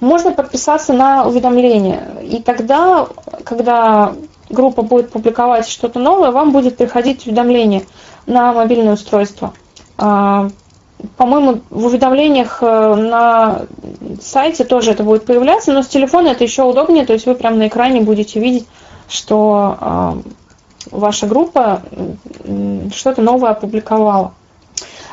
можно 0.00 0.32
подписаться 0.32 0.92
на 0.92 1.26
уведомления. 1.26 2.02
И 2.22 2.42
тогда, 2.42 3.06
когда 3.44 4.12
группа 4.50 4.82
будет 4.82 5.10
публиковать 5.10 5.68
что-то 5.68 5.98
новое, 5.98 6.30
вам 6.30 6.52
будет 6.52 6.76
приходить 6.76 7.26
уведомление 7.26 7.84
на 8.26 8.52
мобильное 8.52 8.94
устройство. 8.94 9.52
А, 9.96 10.48
по-моему, 11.16 11.60
в 11.70 11.86
уведомлениях 11.86 12.58
э, 12.60 12.94
на 12.94 13.62
сайте 14.20 14.64
тоже 14.64 14.92
это 14.92 15.02
будет 15.02 15.26
появляться, 15.26 15.72
но 15.72 15.82
с 15.82 15.88
телефона 15.88 16.28
это 16.28 16.44
еще 16.44 16.62
удобнее, 16.62 17.06
то 17.06 17.12
есть 17.12 17.26
вы 17.26 17.34
прямо 17.34 17.56
на 17.56 17.68
экране 17.68 18.00
будете 18.00 18.40
видеть, 18.40 18.66
что 19.08 19.76
а, 19.80 20.18
ваша 20.90 21.26
группа 21.26 21.82
что-то 22.94 23.22
новое 23.22 23.50
опубликовала. 23.50 24.34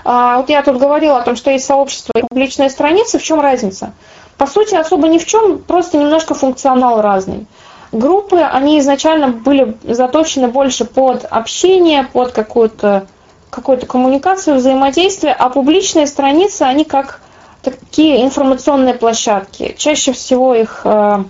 А, 0.04 0.38
вот 0.38 0.50
я 0.50 0.62
тут 0.62 0.78
говорила 0.78 1.18
о 1.18 1.22
том, 1.24 1.36
что 1.36 1.52
есть 1.52 1.66
сообщество 1.66 2.12
и 2.16 2.22
публичные 2.22 2.70
страницы. 2.70 3.18
В 3.18 3.24
чем 3.24 3.42
разница? 3.42 3.94
По 4.38 4.48
сути, 4.48 4.76
особо 4.76 5.08
ни 5.08 5.18
в 5.18 5.26
чем, 5.26 5.60
просто 5.60 5.98
немножко 5.98 6.34
функционал 6.34 7.02
разный. 7.02 7.48
Группы, 7.92 8.40
они 8.40 8.80
изначально 8.80 9.30
были 9.30 9.78
заточены 9.84 10.50
больше 10.50 10.86
под 10.86 11.26
общение, 11.26 12.04
под 12.12 12.32
какую-то 12.32 13.08
какую-то 13.50 13.86
коммуникацию, 13.86 14.58
взаимодействие, 14.58 15.34
а 15.34 15.50
публичные 15.50 16.08
страницы, 16.08 16.64
они 16.64 16.84
как 16.84 17.22
такие 17.62 18.24
информационные 18.24 18.94
площадки. 18.96 19.74
Чаще 19.78 20.12
всего 20.12 20.54
их 20.54 20.82
э, 20.84 21.24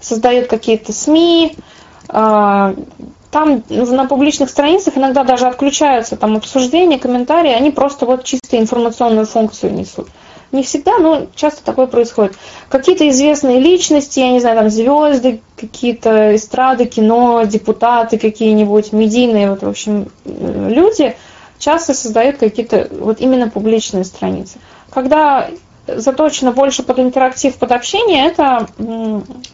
создают 0.00 0.46
какие-то 0.46 0.94
СМИ, 0.94 1.56
э, 2.08 2.74
там 3.30 3.62
на 3.68 4.06
публичных 4.06 4.48
страницах 4.48 4.96
иногда 4.96 5.24
даже 5.24 5.46
отключаются 5.46 6.16
там 6.16 6.36
обсуждения, 6.36 6.98
комментарии, 6.98 7.52
они 7.52 7.70
просто 7.70 8.06
вот 8.06 8.24
чисто 8.24 8.58
информационную 8.58 9.26
функцию 9.26 9.74
несут. 9.74 10.08
Не 10.52 10.62
всегда, 10.62 10.98
но 10.98 11.26
часто 11.34 11.64
такое 11.64 11.86
происходит. 11.86 12.36
Какие-то 12.68 13.08
известные 13.08 13.58
личности, 13.58 14.20
я 14.20 14.30
не 14.30 14.40
знаю, 14.40 14.56
там 14.56 14.70
звезды, 14.70 15.40
какие-то 15.56 16.36
эстрады, 16.36 16.86
кино, 16.86 17.42
депутаты 17.44 18.16
какие-нибудь, 18.18 18.92
медийные, 18.92 19.50
вот, 19.50 19.62
в 19.62 19.68
общем, 19.68 20.08
люди 20.24 21.16
часто 21.58 21.94
создают 21.94 22.36
какие-то 22.36 22.88
вот 22.92 23.20
именно 23.20 23.48
публичные 23.48 24.04
страницы. 24.04 24.58
Когда 24.90 25.48
заточено 25.86 26.52
больше 26.52 26.82
под 26.82 26.98
интерактив, 27.00 27.56
под 27.56 27.72
общение, 27.72 28.26
это 28.26 28.68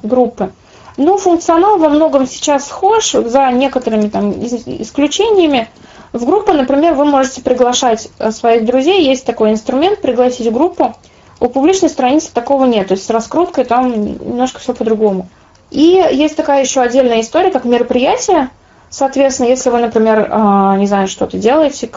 группы. 0.02 0.52
Ну, 0.96 1.16
функционал 1.16 1.78
во 1.78 1.88
многом 1.88 2.26
сейчас 2.26 2.66
схож, 2.66 3.12
за 3.12 3.50
некоторыми 3.50 4.08
там 4.08 4.32
исключениями. 4.44 5.68
В 6.12 6.26
группу, 6.26 6.52
например, 6.52 6.94
вы 6.94 7.04
можете 7.04 7.40
приглашать 7.40 8.08
э, 8.18 8.30
своих 8.30 8.64
друзей, 8.64 9.04
есть 9.04 9.24
такой 9.24 9.52
инструмент, 9.52 10.00
пригласить 10.00 10.46
в 10.46 10.52
группу. 10.52 10.94
У 11.40 11.48
публичной 11.48 11.88
страницы 11.88 12.32
такого 12.32 12.66
нет, 12.66 12.88
то 12.88 12.94
есть 12.94 13.06
с 13.06 13.10
раскруткой 13.10 13.64
там 13.64 13.90
немножко 13.90 14.60
все 14.60 14.74
по-другому. 14.74 15.28
И 15.70 16.04
есть 16.12 16.36
такая 16.36 16.62
еще 16.62 16.82
отдельная 16.82 17.20
история, 17.20 17.50
как 17.50 17.64
мероприятие. 17.64 18.50
Соответственно, 18.90 19.48
если 19.48 19.70
вы, 19.70 19.78
например, 19.78 20.28
э, 20.30 20.74
не 20.78 20.86
знаю, 20.86 21.08
что-то 21.08 21.38
делаете, 21.38 21.90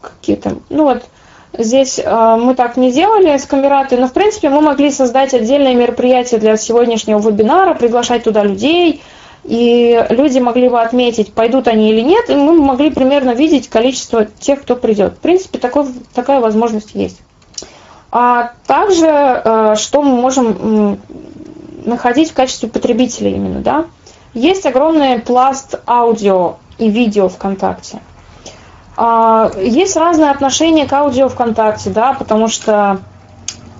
какие-то, 0.00 0.56
ну 0.68 0.84
вот, 0.84 1.04
Здесь 1.52 1.98
э, 1.98 2.36
мы 2.40 2.54
так 2.54 2.76
не 2.76 2.92
делали 2.92 3.36
с 3.36 3.44
камератой, 3.44 3.98
но 3.98 4.06
в 4.06 4.12
принципе 4.12 4.48
мы 4.50 4.60
могли 4.60 4.90
создать 4.90 5.34
отдельное 5.34 5.74
мероприятие 5.74 6.38
для 6.38 6.56
сегодняшнего 6.56 7.18
вебинара, 7.18 7.74
приглашать 7.74 8.22
туда 8.22 8.44
людей, 8.44 9.02
и 9.44 10.04
люди 10.10 10.38
могли 10.38 10.68
бы 10.68 10.80
отметить, 10.80 11.32
пойдут 11.32 11.68
они 11.68 11.90
или 11.90 12.00
нет, 12.00 12.28
и 12.28 12.34
мы 12.34 12.60
могли 12.60 12.90
примерно 12.90 13.30
видеть 13.30 13.68
количество 13.68 14.24
тех, 14.24 14.62
кто 14.62 14.76
придет. 14.76 15.14
В 15.14 15.18
принципе, 15.18 15.58
такой, 15.58 15.86
такая 16.14 16.40
возможность 16.40 16.94
есть. 16.94 17.20
А 18.12 18.52
также, 18.66 19.06
э, 19.06 19.74
что 19.76 20.02
мы 20.02 20.16
можем 20.16 20.98
находить 21.84 22.30
в 22.30 22.34
качестве 22.34 22.68
потребителя 22.68 23.30
именно, 23.30 23.60
да? 23.60 23.86
Есть 24.34 24.66
огромный 24.66 25.18
пласт 25.18 25.80
аудио 25.86 26.56
и 26.78 26.88
видео 26.88 27.28
ВКонтакте. 27.28 28.00
А, 28.96 29.50
есть 29.56 29.96
разные 29.96 30.30
отношения 30.30 30.86
к 30.86 30.92
аудио 30.92 31.28
ВКонтакте, 31.28 31.90
да, 31.90 32.12
потому 32.12 32.48
что 32.48 33.00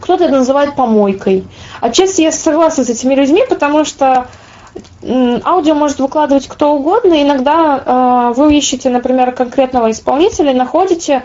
кто-то 0.00 0.24
это 0.24 0.32
называет 0.32 0.74
помойкой. 0.74 1.44
Отчасти 1.80 2.22
я 2.22 2.32
согласна 2.32 2.84
с 2.84 2.88
этими 2.88 3.14
людьми, 3.14 3.44
потому 3.48 3.84
что 3.84 4.28
аудио 5.02 5.74
может 5.74 5.98
выкладывать 5.98 6.48
кто 6.48 6.74
угодно. 6.74 7.22
Иногда 7.22 8.30
э, 8.30 8.32
вы 8.36 8.56
ищете, 8.56 8.90
например, 8.90 9.32
конкретного 9.32 9.90
исполнителя, 9.90 10.52
находите 10.52 11.24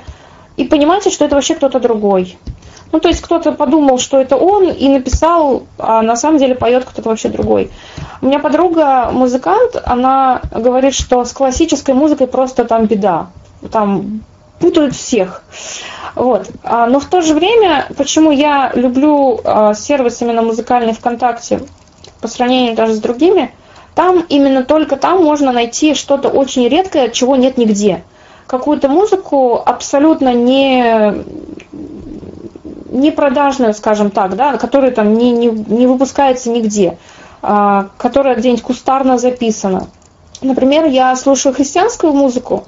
и 0.57 0.63
понимаете, 0.63 1.09
что 1.09 1.25
это 1.25 1.35
вообще 1.35 1.55
кто-то 1.55 1.79
другой. 1.79 2.37
Ну, 2.91 2.99
то 2.99 3.09
есть 3.09 3.21
кто-то 3.21 3.51
подумал, 3.51 3.97
что 3.97 4.21
это 4.21 4.37
он, 4.37 4.69
и 4.69 4.87
написал, 4.87 5.63
а 5.77 6.01
на 6.01 6.15
самом 6.15 6.37
деле 6.37 6.55
поет 6.55 6.85
кто-то 6.85 7.09
вообще 7.09 7.29
другой. 7.29 7.69
У 8.21 8.27
меня 8.27 8.39
подруга 8.39 9.09
музыкант, 9.11 9.75
она 9.83 10.41
говорит, 10.51 10.93
что 10.93 11.25
с 11.25 11.33
классической 11.33 11.93
музыкой 11.93 12.27
просто 12.27 12.63
там 12.63 12.85
беда 12.85 13.27
там 13.71 14.21
путают 14.59 14.95
всех. 14.95 15.43
Вот. 16.15 16.47
А, 16.63 16.87
но 16.87 16.99
в 16.99 17.05
то 17.05 17.21
же 17.21 17.33
время, 17.33 17.87
почему 17.97 18.31
я 18.31 18.71
люблю 18.73 19.41
а, 19.43 19.73
сервис 19.73 20.21
именно 20.21 20.41
музыкальный 20.41 20.93
ВКонтакте 20.93 21.61
по 22.25 22.31
сравнению 22.31 22.75
даже 22.75 22.93
с 22.93 22.99
другими, 22.99 23.51
там 23.93 24.25
именно 24.29 24.63
только 24.63 24.97
там 24.97 25.23
можно 25.23 25.51
найти 25.51 25.93
что-то 25.93 26.29
очень 26.29 26.67
редкое, 26.67 27.09
чего 27.09 27.35
нет 27.35 27.57
нигде. 27.57 28.03
Какую-то 28.47 28.89
музыку 28.89 29.61
абсолютно 29.65 30.33
не, 30.33 31.23
не 32.89 33.11
продажную, 33.11 33.73
скажем 33.73 34.11
так, 34.11 34.35
да, 34.35 34.57
которая 34.57 34.91
там 34.91 35.13
не, 35.13 35.31
не, 35.31 35.47
не 35.47 35.87
выпускается 35.87 36.49
нигде, 36.49 36.97
а, 37.41 37.89
которая 37.97 38.35
где-нибудь 38.35 38.63
кустарно 38.63 39.17
записана. 39.17 39.87
Например, 40.41 40.85
я 40.85 41.15
слушаю 41.15 41.55
христианскую 41.55 42.13
музыку, 42.13 42.65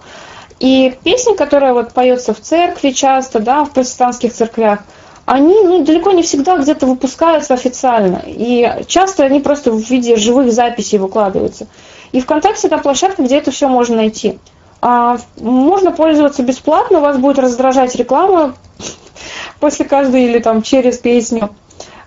и 0.59 0.95
песни, 1.03 1.35
которые 1.35 1.73
вот 1.73 1.93
поется 1.93 2.33
в 2.33 2.39
церкви 2.39 2.91
часто, 2.91 3.39
да, 3.39 3.63
в 3.63 3.71
протестантских 3.71 4.33
церквях, 4.33 4.79
они 5.27 5.61
ну, 5.61 5.83
далеко 5.83 6.13
не 6.13 6.23
всегда 6.23 6.57
где-то 6.57 6.85
выпускаются 6.85 7.53
официально. 7.53 8.23
И 8.25 8.85
часто 8.87 9.25
они 9.25 9.41
просто 9.41 9.73
в 9.73 9.89
виде 9.89 10.15
живых 10.15 10.53
записей 10.53 10.99
выкладываются. 10.99 11.67
И 12.13 12.21
ВКонтакте 12.21 12.67
это 12.67 12.77
площадка, 12.77 13.23
где 13.23 13.37
это 13.37 13.51
все 13.51 13.67
можно 13.67 13.97
найти. 13.97 14.39
А, 14.81 15.17
можно 15.35 15.91
пользоваться 15.91 16.43
бесплатно, 16.43 17.01
вас 17.01 17.17
будет 17.17 17.39
раздражать 17.39 17.93
реклама 17.95 18.55
после 19.59 19.83
каждой 19.83 20.23
или 20.23 20.39
там 20.39 20.61
через 20.61 20.97
песню. 20.97 21.49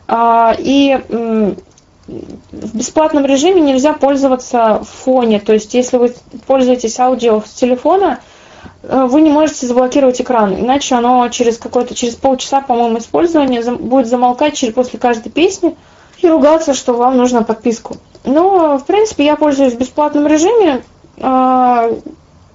А, 0.09 0.57
и 0.59 0.99
в 2.09 2.75
бесплатном 2.75 3.27
режиме 3.27 3.61
нельзя 3.61 3.93
пользоваться 3.93 4.83
в 4.83 5.05
фоне. 5.05 5.41
То 5.41 5.53
есть, 5.53 5.75
если 5.75 5.99
вы 5.99 6.14
пользуетесь 6.47 6.99
аудио 6.99 7.43
с 7.43 7.51
телефона, 7.51 8.21
вы 8.83 9.21
не 9.21 9.31
можете 9.31 9.67
заблокировать 9.67 10.21
экран, 10.21 10.55
иначе 10.55 10.95
оно 10.95 11.29
через 11.29 11.59
какое-то, 11.59 11.95
через 11.95 12.15
полчаса, 12.15 12.61
по-моему, 12.61 12.99
использования 12.99 13.63
будет 13.73 14.07
замолкать 14.07 14.55
через, 14.55 14.75
после 14.75 14.99
каждой 14.99 15.31
песни 15.31 15.77
и 16.23 16.29
ругаться, 16.29 16.75
что 16.75 16.95
вам 16.95 17.17
нужна 17.17 17.43
подписку. 17.43 17.97
Но, 18.25 18.79
в 18.79 18.85
принципе, 18.85 19.25
я 19.25 19.37
пользуюсь 19.37 19.75
в 19.75 19.79
бесплатном 19.79 20.27
режиме. 20.27 20.83
А, 21.21 21.91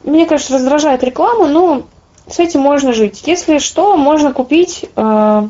мне, 0.04 0.26
конечно, 0.26 0.56
раздражает 0.58 1.04
реклама, 1.04 1.48
но 1.48 1.84
с 2.30 2.40
этим 2.40 2.62
можно 2.62 2.94
жить. 2.94 3.24
Если 3.26 3.58
что, 3.58 3.98
можно 3.98 4.34
купить, 4.34 4.86
а, 4.96 5.50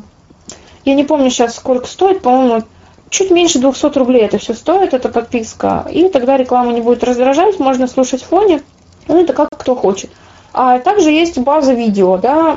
я 0.84 0.94
не 0.94 1.04
помню 1.04 1.30
сейчас, 1.30 1.56
сколько 1.56 1.86
стоит, 1.86 2.22
по-моему, 2.22 2.62
чуть 3.10 3.30
меньше 3.30 3.58
200 3.58 3.98
рублей 3.98 4.22
это 4.22 4.38
все 4.38 4.54
стоит, 4.54 4.94
эта 4.94 5.08
подписка. 5.08 5.86
И 5.90 6.08
тогда 6.08 6.36
реклама 6.36 6.72
не 6.72 6.80
будет 6.80 7.04
раздражать, 7.04 7.58
можно 7.58 7.86
слушать 7.86 8.22
в 8.22 8.26
фоне. 8.26 8.62
Ну, 9.08 9.20
это 9.20 9.32
как 9.32 9.48
кто 9.50 9.74
хочет. 9.74 10.10
А 10.58 10.78
также 10.78 11.10
есть 11.10 11.36
база 11.38 11.74
видео, 11.74 12.16
да, 12.16 12.56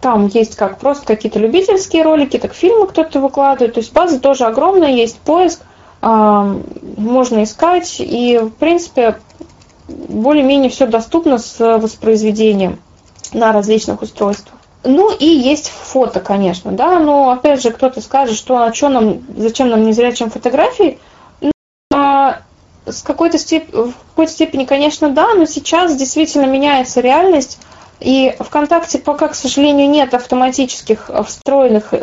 там 0.00 0.26
есть 0.28 0.56
как 0.56 0.78
просто 0.78 1.04
какие-то 1.04 1.38
любительские 1.38 2.02
ролики, 2.02 2.38
так 2.38 2.54
фильмы 2.54 2.86
кто-то 2.86 3.20
выкладывает. 3.20 3.74
То 3.74 3.80
есть 3.80 3.92
база 3.92 4.18
тоже 4.18 4.44
огромная, 4.44 4.92
есть 4.92 5.18
поиск, 5.18 5.60
а, 6.00 6.56
можно 6.96 7.42
искать. 7.44 7.96
И, 7.98 8.38
в 8.38 8.50
принципе, 8.52 9.18
более-менее 9.88 10.70
все 10.70 10.86
доступно 10.86 11.36
с 11.36 11.58
воспроизведением 11.58 12.78
на 13.34 13.52
различных 13.52 14.00
устройствах. 14.00 14.54
Ну 14.82 15.14
и 15.14 15.26
есть 15.26 15.68
фото, 15.68 16.20
конечно, 16.20 16.72
да, 16.72 17.00
но 17.00 17.32
опять 17.32 17.62
же 17.62 17.70
кто-то 17.70 18.00
скажет, 18.00 18.36
что 18.36 18.62
а 18.62 18.72
что 18.72 18.88
нам, 18.88 19.20
зачем 19.36 19.68
нам 19.68 19.86
незрячим 19.86 20.30
фотографии. 20.30 20.98
С 22.86 23.02
какой-то 23.02 23.38
степ... 23.38 23.72
в 23.72 23.92
какой-то 24.10 24.32
степени, 24.32 24.64
конечно, 24.64 25.10
да, 25.10 25.34
но 25.34 25.46
сейчас 25.46 25.96
действительно 25.96 26.46
меняется 26.46 27.00
реальность. 27.00 27.58
И 28.00 28.34
ВКонтакте 28.38 28.98
пока, 28.98 29.28
к 29.28 29.34
сожалению, 29.34 29.88
нет 29.88 30.12
автоматических 30.12 31.10
встроенных 31.26 31.88
э, 31.92 31.96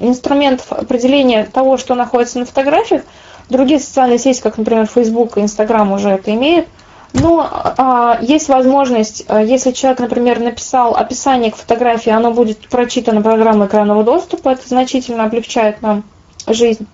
инструментов 0.00 0.70
определения 0.72 1.44
того, 1.44 1.76
что 1.76 1.94
находится 1.94 2.38
на 2.38 2.46
фотографиях. 2.46 3.02
Другие 3.48 3.80
социальные 3.80 4.18
сети, 4.18 4.40
как, 4.40 4.58
например, 4.58 4.86
Facebook 4.86 5.36
и 5.36 5.40
Instagram, 5.40 5.92
уже 5.92 6.10
это 6.10 6.32
имеют. 6.32 6.68
Но 7.12 7.46
а, 7.50 8.18
есть 8.22 8.48
возможность, 8.48 9.24
а, 9.28 9.42
если 9.42 9.72
человек, 9.72 10.00
например, 10.00 10.40
написал 10.40 10.94
описание 10.94 11.50
к 11.50 11.56
фотографии, 11.56 12.10
оно 12.10 12.32
будет 12.32 12.68
прочитано 12.68 13.20
программой 13.20 13.66
экранного 13.66 14.02
доступа, 14.02 14.50
это 14.50 14.66
значительно 14.66 15.24
облегчает 15.24 15.82
нам 15.82 16.04
жизнь. 16.46 16.86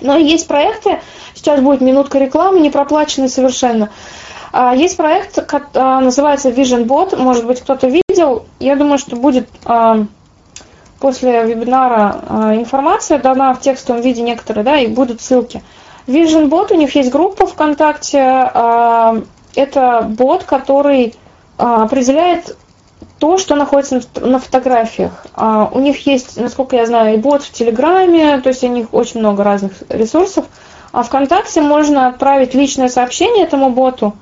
Но 0.00 0.16
есть 0.16 0.46
проекты, 0.46 1.00
сейчас 1.34 1.60
будет 1.60 1.80
минутка 1.80 2.18
рекламы, 2.18 2.60
не 2.60 2.70
проплаченной 2.70 3.28
совершенно. 3.28 3.90
А, 4.52 4.74
есть 4.74 4.96
проект, 4.96 5.38
а, 5.74 6.00
называется 6.00 6.50
Vision 6.50 6.86
Bot, 6.86 7.16
может 7.16 7.46
быть, 7.46 7.60
кто-то 7.60 7.88
видел. 7.88 8.46
Я 8.60 8.76
думаю, 8.76 8.98
что 8.98 9.16
будет 9.16 9.48
а, 9.64 10.04
после 11.00 11.44
вебинара 11.44 12.54
информация 12.56 13.18
дана 13.18 13.54
в 13.54 13.60
текстовом 13.60 14.02
виде 14.02 14.22
некоторые, 14.22 14.64
да, 14.64 14.78
и 14.78 14.86
будут 14.86 15.20
ссылки. 15.20 15.62
Vision 16.06 16.48
Bot, 16.48 16.72
у 16.72 16.76
них 16.76 16.94
есть 16.94 17.10
группа 17.10 17.46
ВКонтакте, 17.46 18.18
это 19.54 20.06
бот, 20.08 20.44
который 20.44 21.14
определяет 21.56 22.56
то, 23.18 23.36
что 23.38 23.56
находится 23.56 24.00
на 24.20 24.38
фотографиях. 24.38 25.26
А, 25.34 25.68
у 25.72 25.80
них 25.80 26.06
есть, 26.06 26.36
насколько 26.36 26.76
я 26.76 26.86
знаю, 26.86 27.14
и 27.14 27.18
бот 27.18 27.42
в 27.42 27.52
Телеграме, 27.52 28.40
то 28.40 28.48
есть 28.48 28.62
у 28.62 28.68
них 28.68 28.88
очень 28.92 29.20
много 29.20 29.42
разных 29.44 29.72
ресурсов. 29.88 30.44
А 30.92 31.02
ВКонтакте 31.02 31.60
можно 31.60 32.08
отправить 32.08 32.54
личное 32.54 32.88
сообщение 32.88 33.44
этому 33.44 33.70
боту, 33.70 34.14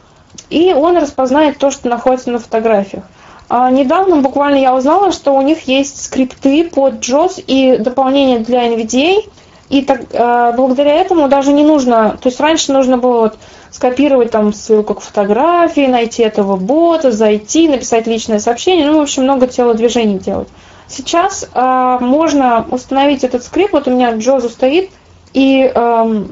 и 0.51 0.73
он 0.73 0.97
распознает 0.97 1.59
то, 1.59 1.71
что 1.71 1.89
находится 1.89 2.31
на 2.31 2.39
фотографиях. 2.39 3.05
А 3.49 3.71
недавно 3.71 4.17
буквально 4.17 4.57
я 4.57 4.75
узнала, 4.75 5.13
что 5.13 5.33
у 5.33 5.43
них 5.43 5.69
есть 5.69 6.05
скрипты 6.05 6.69
под 6.69 6.95
JOS 6.95 7.43
и 7.47 7.77
дополнение 7.77 8.41
для 8.41 8.67
NVDA, 8.67 9.29
и 9.69 9.83
так, 9.83 10.03
э, 10.13 10.53
благодаря 10.57 10.95
этому 10.95 11.29
даже 11.29 11.53
не 11.53 11.65
нужно, 11.65 12.17
то 12.21 12.29
есть 12.29 12.41
раньше 12.41 12.73
нужно 12.73 12.99
было 12.99 13.21
вот 13.21 13.39
скопировать 13.71 14.31
там 14.31 14.53
ссылку 14.53 14.95
к 14.95 15.01
фотографии, 15.01 15.87
найти 15.87 16.23
этого 16.23 16.57
бота, 16.57 17.11
зайти, 17.11 17.69
написать 17.69 18.07
личное 18.07 18.39
сообщение, 18.39 18.91
ну, 18.91 18.99
в 18.99 19.03
общем, 19.03 19.25
много 19.25 19.47
телодвижений 19.47 20.19
делать. 20.19 20.49
Сейчас 20.89 21.49
э, 21.53 21.99
можно 22.01 22.67
установить 22.71 23.25
этот 23.25 23.43
скрипт, 23.43 23.73
вот 23.73 23.89
у 23.89 23.91
меня 23.91 24.13
Джозу 24.13 24.49
стоит, 24.49 24.91
и 25.33 25.71
э, 25.75 26.25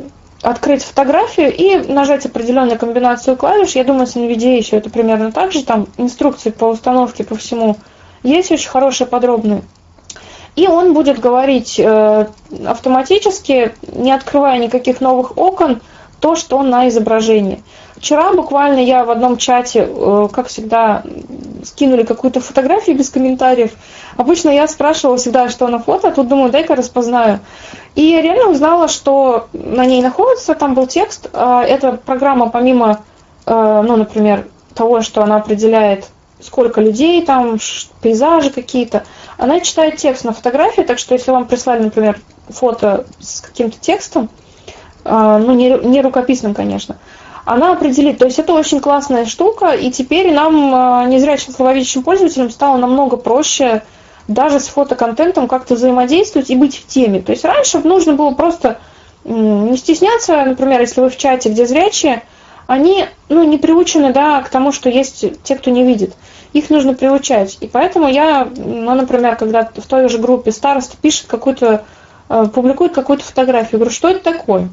открыть 0.43 0.85
фотографию 0.85 1.53
и 1.53 1.77
нажать 1.91 2.27
определенную 2.27 2.79
комбинацию 2.79 3.37
клавиш. 3.37 3.73
Я 3.73 3.85
думаю, 3.85 4.07
с 4.07 4.15
NVIDIA 4.15 4.57
еще 4.57 4.77
это 4.77 4.91
примерно 4.91 5.33
так 5.33 5.53
же, 5.53 5.65
там 5.65 5.89
инструкции 5.97 6.51
по 6.51 6.67
установке, 6.67 7.25
по 7.25 7.35
всему 7.35 7.77
есть 8.23 8.53
очень 8.53 8.69
хорошие, 8.69 9.07
подробные. 9.07 9.63
И 10.57 10.69
он 10.69 10.95
будет 10.95 11.19
говорить 11.19 11.79
э, 11.79 12.27
автоматически, 12.67 13.75
не 13.93 14.13
открывая 14.13 14.59
никаких 14.59 15.01
новых 15.01 15.37
окон, 15.37 15.81
то, 16.21 16.37
что 16.37 16.63
на 16.63 16.89
изображении. 16.89 17.63
Вчера 17.97 18.33
буквально 18.33 18.79
я 18.79 19.05
в 19.05 19.11
одном 19.11 19.37
чате, 19.37 19.89
э, 19.89 20.29
как 20.33 20.47
всегда, 20.49 21.03
скинули 21.65 22.03
какую-то 22.03 22.41
фотографию 22.41 22.97
без 22.97 23.11
комментариев. 23.11 23.73
Обычно 24.17 24.51
я 24.51 24.69
спрашивала 24.69 25.17
всегда, 25.17 25.49
что 25.49 25.67
на 25.69 25.79
фото, 25.79 26.09
а 26.09 26.11
тут 26.13 26.29
думаю, 26.29 26.51
дай-ка 26.51 26.77
распознаю. 26.77 27.41
И 27.95 28.03
я 28.03 28.23
реально 28.23 28.51
узнала, 28.51 28.89
что 28.89 29.49
на 29.53 29.87
ней 29.87 30.03
находится, 30.03 30.55
там 30.55 30.75
был 30.75 30.87
текст. 30.87 31.29
А 31.33 31.65
эта 31.65 31.93
программа, 31.93 32.49
помимо, 32.49 33.05
э, 33.47 33.83
ну, 33.87 33.97
например, 33.97 34.47
того, 34.75 35.01
что 35.01 35.23
она 35.23 35.37
определяет, 35.37 36.07
сколько 36.41 36.81
людей 36.81 37.23
там, 37.23 37.59
пейзажи 38.03 38.51
какие-то, 38.51 39.05
она 39.39 39.61
читает 39.61 39.97
текст 39.97 40.25
на 40.25 40.33
фотографии, 40.33 40.83
так 40.83 40.99
что 40.99 41.15
если 41.15 41.31
вам 41.31 41.47
прислали, 41.47 41.83
например, 41.83 42.21
фото 42.49 43.07
с 43.21 43.41
каким-то 43.41 43.79
текстом, 43.79 44.29
а, 45.05 45.39
ну, 45.39 45.53
не, 45.55 45.71
не 45.71 46.01
рукописным, 46.01 46.55
конечно, 46.55 46.97
она 47.45 47.73
определит. 47.73 48.19
То 48.19 48.27
есть 48.27 48.39
это 48.39 48.53
очень 48.53 48.81
классная 48.81 49.27
штука, 49.27 49.73
и 49.73 49.91
теперь 49.91 50.33
нам, 50.33 50.75
а, 50.75 51.05
незрячим 51.07 51.53
слововидящим 51.53 52.03
пользователям, 52.03 52.51
стало 52.51 52.77
намного 52.77 53.17
проще 53.17 53.83
даже 54.29 54.61
с 54.61 54.69
фотоконтентом 54.69 55.49
как-то 55.49 55.75
взаимодействовать 55.75 56.51
и 56.51 56.57
быть 56.57 56.79
в 56.79 56.87
теме. 56.87 57.21
То 57.21 57.33
есть 57.33 57.45
раньше 57.45 57.81
нужно 57.81 58.15
было 58.15 58.31
просто 58.33 58.79
не 59.25 59.77
стесняться, 59.77 60.45
например, 60.45 60.81
если 60.81 61.01
вы 61.01 61.11
в 61.11 61.17
чате, 61.17 61.51
где 61.51 61.67
зрячие, 61.67 62.23
они 62.67 63.07
ну, 63.29 63.43
не 63.45 63.59
приучены 63.59 64.13
да, 64.13 64.43
к 64.43 64.49
тому, 64.49 64.73
что 64.73 64.89
есть 64.89 65.25
те, 65.43 65.57
кто 65.57 65.71
не 65.71 65.85
видит. 65.85 66.15
Их 66.55 66.71
нужно 66.71 66.95
приучать. 66.95 67.59
И 67.61 67.67
поэтому 67.67 68.09
я, 68.09 68.49
ну, 68.57 68.95
например, 68.95 69.37
когда 69.37 69.71
в 69.77 69.87
той 69.87 70.09
же 70.09 70.19
группе 70.19 70.51
староста 70.53 70.97
пишет 70.97 71.27
какую-то 71.27 71.85
Э, 72.29 72.47
публикует 72.53 72.95
какую-то 72.95 73.25
фотографию. 73.25 73.79
Говорю, 73.79 73.91
что 73.91 74.09
это 74.09 74.21
такое? 74.21 74.69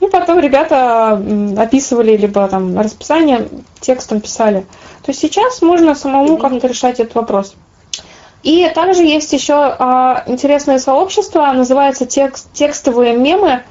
И 0.00 0.06
потом 0.06 0.38
ребята 0.38 1.12
описывали, 1.56 2.16
либо 2.16 2.46
там 2.48 2.78
расписание 2.78 3.48
текстом 3.80 4.20
писали. 4.20 4.60
То 5.02 5.10
есть 5.10 5.20
сейчас 5.20 5.62
можно 5.62 5.94
самому 5.94 6.36
как-то 6.36 6.66
решать 6.66 7.00
этот 7.00 7.14
вопрос. 7.14 7.54
И 8.42 8.70
также 8.74 9.04
есть 9.04 9.32
еще 9.32 9.54
а, 9.54 10.24
интересное 10.26 10.78
сообщество, 10.78 11.50
называется 11.52 12.04
текст, 12.04 12.52
текстовые 12.52 13.16
мемы. 13.16 13.62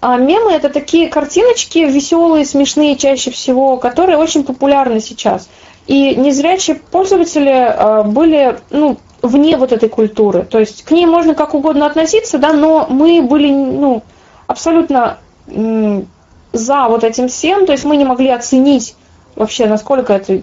А, 0.00 0.16
мемы 0.16 0.52
это 0.52 0.68
такие 0.68 1.08
картиночки 1.08 1.78
веселые, 1.78 2.44
смешные 2.44 2.94
чаще 2.94 3.32
всего, 3.32 3.76
которые 3.76 4.16
очень 4.16 4.44
популярны 4.44 5.00
сейчас. 5.00 5.48
И 5.86 6.14
незрячие 6.16 6.76
пользователи 6.76 7.50
а, 7.50 8.02
были 8.04 8.58
ну, 8.70 8.98
вне 9.22 9.56
вот 9.56 9.72
этой 9.72 9.88
культуры. 9.88 10.44
То 10.44 10.58
есть 10.58 10.82
к 10.84 10.90
ней 10.90 11.06
можно 11.06 11.34
как 11.34 11.54
угодно 11.54 11.86
относиться, 11.86 12.38
да, 12.38 12.52
но 12.52 12.86
мы 12.88 13.22
были 13.22 13.50
ну, 13.50 14.02
абсолютно 14.46 15.18
за 15.46 16.88
вот 16.88 17.04
этим 17.04 17.28
всем, 17.28 17.66
то 17.66 17.72
есть 17.72 17.84
мы 17.84 17.96
не 17.96 18.04
могли 18.04 18.30
оценить 18.30 18.96
вообще, 19.36 19.66
насколько 19.66 20.12
это 20.12 20.42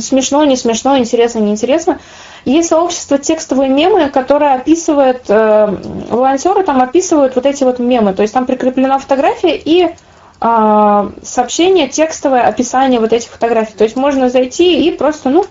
смешно, 0.00 0.44
не 0.44 0.56
смешно, 0.56 0.98
интересно, 0.98 1.38
неинтересно. 1.40 1.98
Есть 2.44 2.68
сообщество 2.68 3.18
текстовые 3.18 3.70
мемы, 3.70 4.08
которое 4.08 4.54
описывает, 4.54 5.24
э, 5.28 5.76
волонтеры 6.10 6.62
там 6.62 6.80
описывают 6.80 7.34
вот 7.34 7.46
эти 7.46 7.64
вот 7.64 7.78
мемы, 7.78 8.12
то 8.12 8.22
есть 8.22 8.34
там 8.34 8.46
прикреплена 8.46 8.98
фотография 8.98 9.56
и 9.56 9.82
э, 9.84 9.90
сообщение, 10.38 11.88
текстовое 11.88 12.42
описание 12.42 13.00
вот 13.00 13.12
этих 13.12 13.30
фотографий. 13.30 13.74
То 13.74 13.84
есть 13.84 13.96
можно 13.96 14.28
зайти 14.28 14.86
и 14.86 14.90
просто, 14.90 15.30
ну, 15.30 15.46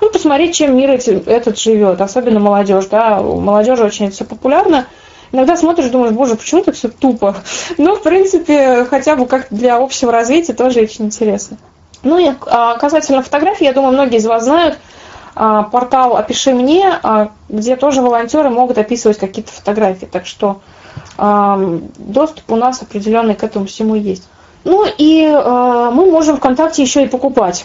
ну, 0.00 0.10
посмотреть, 0.10 0.54
чем 0.54 0.76
мир 0.76 0.90
этот 0.90 1.58
живет, 1.58 2.00
особенно 2.00 2.40
молодежь, 2.40 2.86
да, 2.86 3.20
у 3.20 3.40
молодежи 3.40 3.84
очень 3.84 4.06
это 4.06 4.14
все 4.14 4.24
популярно. 4.24 4.86
Иногда 5.32 5.56
смотришь, 5.56 5.90
думаешь, 5.90 6.12
боже, 6.12 6.36
почему 6.36 6.62
так 6.62 6.74
все 6.74 6.88
тупо? 6.88 7.36
Ну, 7.78 7.96
в 7.96 8.02
принципе, 8.02 8.84
хотя 8.84 9.16
бы 9.16 9.26
как 9.26 9.46
для 9.50 9.76
общего 9.76 10.12
развития 10.12 10.52
тоже 10.52 10.80
очень 10.80 11.06
интересно. 11.06 11.56
Ну 12.02 12.18
и 12.18 12.34
а, 12.46 12.76
касательно 12.76 13.22
фотографий, 13.22 13.64
я 13.64 13.72
думаю, 13.72 13.94
многие 13.94 14.18
из 14.18 14.26
вас 14.26 14.44
знают 14.44 14.78
а, 15.34 15.64
портал 15.64 16.16
«Опиши 16.16 16.52
мне», 16.52 17.00
а, 17.02 17.30
где 17.48 17.76
тоже 17.76 18.02
волонтеры 18.02 18.50
могут 18.50 18.78
описывать 18.78 19.18
какие-то 19.18 19.50
фотографии. 19.50 20.06
Так 20.06 20.26
что 20.26 20.60
доступ 21.16 22.50
у 22.50 22.56
нас 22.56 22.82
определенный 22.82 23.34
к 23.34 23.44
этому 23.44 23.66
всему 23.66 23.94
есть. 23.94 24.28
Ну 24.64 24.86
и 24.98 25.26
мы 25.26 26.10
можем 26.10 26.38
ВКонтакте 26.38 26.82
еще 26.82 27.04
и 27.04 27.08
покупать 27.08 27.64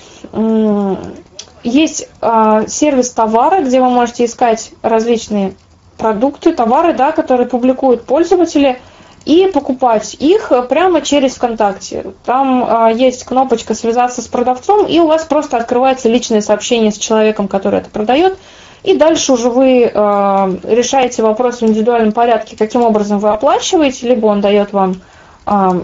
есть 1.63 2.07
э, 2.21 2.63
сервис 2.67 3.11
товара, 3.11 3.61
где 3.61 3.81
вы 3.81 3.89
можете 3.89 4.25
искать 4.25 4.71
различные 4.81 5.53
продукты, 5.97 6.53
товары, 6.53 6.93
да, 6.93 7.11
которые 7.11 7.47
публикуют 7.47 8.05
пользователи, 8.05 8.79
и 9.25 9.51
покупать 9.53 10.15
их 10.17 10.51
прямо 10.69 11.01
через 11.01 11.35
ВКонтакте. 11.35 12.13
Там 12.25 12.63
э, 12.63 12.93
есть 12.95 13.25
кнопочка 13.25 13.75
«Связаться 13.75 14.21
с 14.21 14.27
продавцом», 14.27 14.87
и 14.87 14.99
у 14.99 15.07
вас 15.07 15.25
просто 15.25 15.57
открывается 15.57 16.09
личное 16.09 16.41
сообщение 16.41 16.91
с 16.91 16.97
человеком, 16.97 17.47
который 17.47 17.79
это 17.79 17.89
продает, 17.89 18.37
и 18.83 18.95
дальше 18.95 19.33
уже 19.33 19.49
вы 19.49 19.83
э, 19.83 19.89
решаете 19.93 21.21
вопрос 21.21 21.61
в 21.61 21.63
индивидуальном 21.65 22.13
порядке, 22.13 22.55
каким 22.55 22.81
образом 22.81 23.19
вы 23.19 23.29
оплачиваете, 23.29 24.07
либо 24.07 24.27
он 24.27 24.41
дает 24.41 24.71
вам 24.71 25.01
э, 25.45 25.81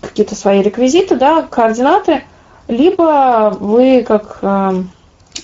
какие-то 0.00 0.34
свои 0.34 0.62
реквизиты, 0.62 1.16
да, 1.16 1.42
координаты, 1.42 2.22
либо 2.68 3.56
вы 3.58 4.04
как 4.06 4.38
э, 4.42 4.82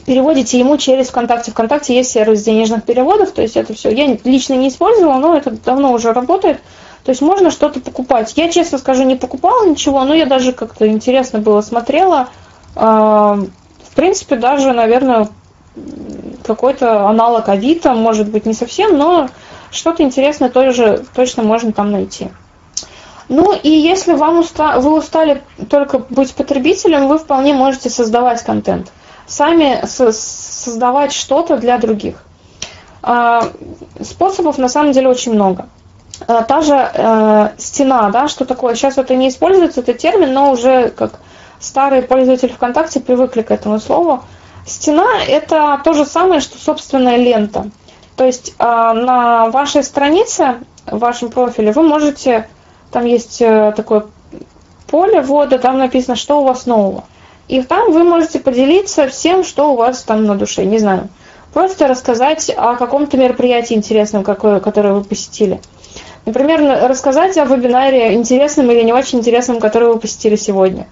переводите 0.04 0.58
ему 0.58 0.76
через 0.78 1.08
ВКонтакте. 1.08 1.50
ВКонтакте 1.50 1.94
есть 1.94 2.12
сервис 2.12 2.42
денежных 2.42 2.84
переводов, 2.84 3.32
то 3.32 3.42
есть 3.42 3.56
это 3.56 3.74
все. 3.74 3.90
Я 3.90 4.16
лично 4.24 4.54
не 4.54 4.68
использовала, 4.68 5.18
но 5.18 5.36
это 5.36 5.50
давно 5.50 5.92
уже 5.92 6.12
работает. 6.12 6.58
То 7.04 7.10
есть 7.10 7.22
можно 7.22 7.50
что-то 7.50 7.80
покупать. 7.80 8.32
Я, 8.36 8.50
честно 8.50 8.78
скажу, 8.78 9.04
не 9.04 9.14
покупала 9.14 9.66
ничего, 9.66 10.04
но 10.04 10.14
я 10.14 10.26
даже 10.26 10.52
как-то 10.52 10.88
интересно 10.88 11.38
было 11.38 11.60
смотрела. 11.60 12.28
А, 12.74 13.38
в 13.82 13.94
принципе, 13.94 14.36
даже, 14.36 14.72
наверное, 14.72 15.28
какой-то 16.44 17.08
аналог 17.08 17.48
Авито, 17.48 17.92
может 17.94 18.28
быть, 18.28 18.46
не 18.46 18.54
совсем, 18.54 18.96
но 18.96 19.28
что-то 19.70 20.02
интересное 20.02 20.48
тоже 20.48 21.04
точно 21.14 21.42
можно 21.42 21.72
там 21.72 21.90
найти. 21.90 22.30
Ну 23.28 23.52
и 23.52 23.68
если 23.68 24.14
вам 24.14 24.38
уста, 24.38 24.78
вы 24.78 24.96
устали 24.96 25.42
только 25.68 25.98
быть 25.98 26.32
потребителем, 26.34 27.08
вы 27.08 27.18
вполне 27.18 27.54
можете 27.54 27.90
создавать 27.90 28.42
контент. 28.42 28.92
Сами 29.26 29.84
со, 29.84 30.12
создавать 30.12 31.12
что-то 31.12 31.56
для 31.56 31.78
других. 31.78 32.22
А, 33.02 33.48
способов 34.00 34.58
на 34.58 34.68
самом 34.68 34.92
деле 34.92 35.08
очень 35.08 35.32
много. 35.32 35.68
А, 36.28 36.42
та 36.42 36.60
же 36.60 36.74
э, 36.74 37.48
стена, 37.58 38.10
да, 38.10 38.28
что 38.28 38.44
такое? 38.44 38.76
Сейчас 38.76 38.96
это 38.96 39.16
не 39.16 39.28
используется, 39.28 39.80
этот 39.80 39.98
термин, 39.98 40.32
но 40.32 40.52
уже 40.52 40.90
как 40.90 41.18
старые 41.58 42.02
пользователи 42.02 42.52
ВКонтакте 42.52 43.00
привыкли 43.00 43.42
к 43.42 43.50
этому 43.50 43.80
слову. 43.80 44.22
Стена– 44.66 45.22
это 45.28 45.80
то 45.84 45.92
же 45.92 46.04
самое, 46.04 46.40
что 46.40 46.58
собственная 46.58 47.16
лента. 47.16 47.70
То 48.16 48.24
есть 48.24 48.54
э, 48.58 48.64
на 48.64 49.48
вашей 49.50 49.84
странице, 49.84 50.56
в 50.86 50.98
вашем 50.98 51.30
профиле 51.30 51.72
вы 51.72 51.82
можете 51.82 52.48
там 52.90 53.04
есть 53.04 53.42
э, 53.42 53.72
такое 53.76 54.06
поле 54.86 55.20
ввода, 55.20 55.58
там 55.58 55.78
написано, 55.78 56.16
что 56.16 56.40
у 56.40 56.44
вас 56.44 56.66
нового. 56.66 57.04
И 57.48 57.62
там 57.62 57.92
вы 57.92 58.04
можете 58.04 58.40
поделиться 58.40 59.08
всем, 59.08 59.44
что 59.44 59.72
у 59.72 59.76
вас 59.76 60.02
там 60.02 60.24
на 60.24 60.34
душе, 60.34 60.64
не 60.64 60.78
знаю. 60.78 61.08
Просто 61.52 61.86
рассказать 61.88 62.50
о 62.56 62.76
каком-то 62.76 63.16
мероприятии 63.16 63.74
интересном, 63.74 64.24
какое, 64.24 64.60
которое 64.60 64.94
вы 64.94 65.04
посетили. 65.04 65.60
Например, 66.24 66.88
рассказать 66.88 67.36
о 67.38 67.44
вебинаре 67.44 68.14
интересном 68.14 68.70
или 68.70 68.82
не 68.82 68.92
очень 68.92 69.20
интересном, 69.20 69.60
который 69.60 69.88
вы 69.88 69.98
посетили 69.98 70.36
сегодня. 70.36 70.86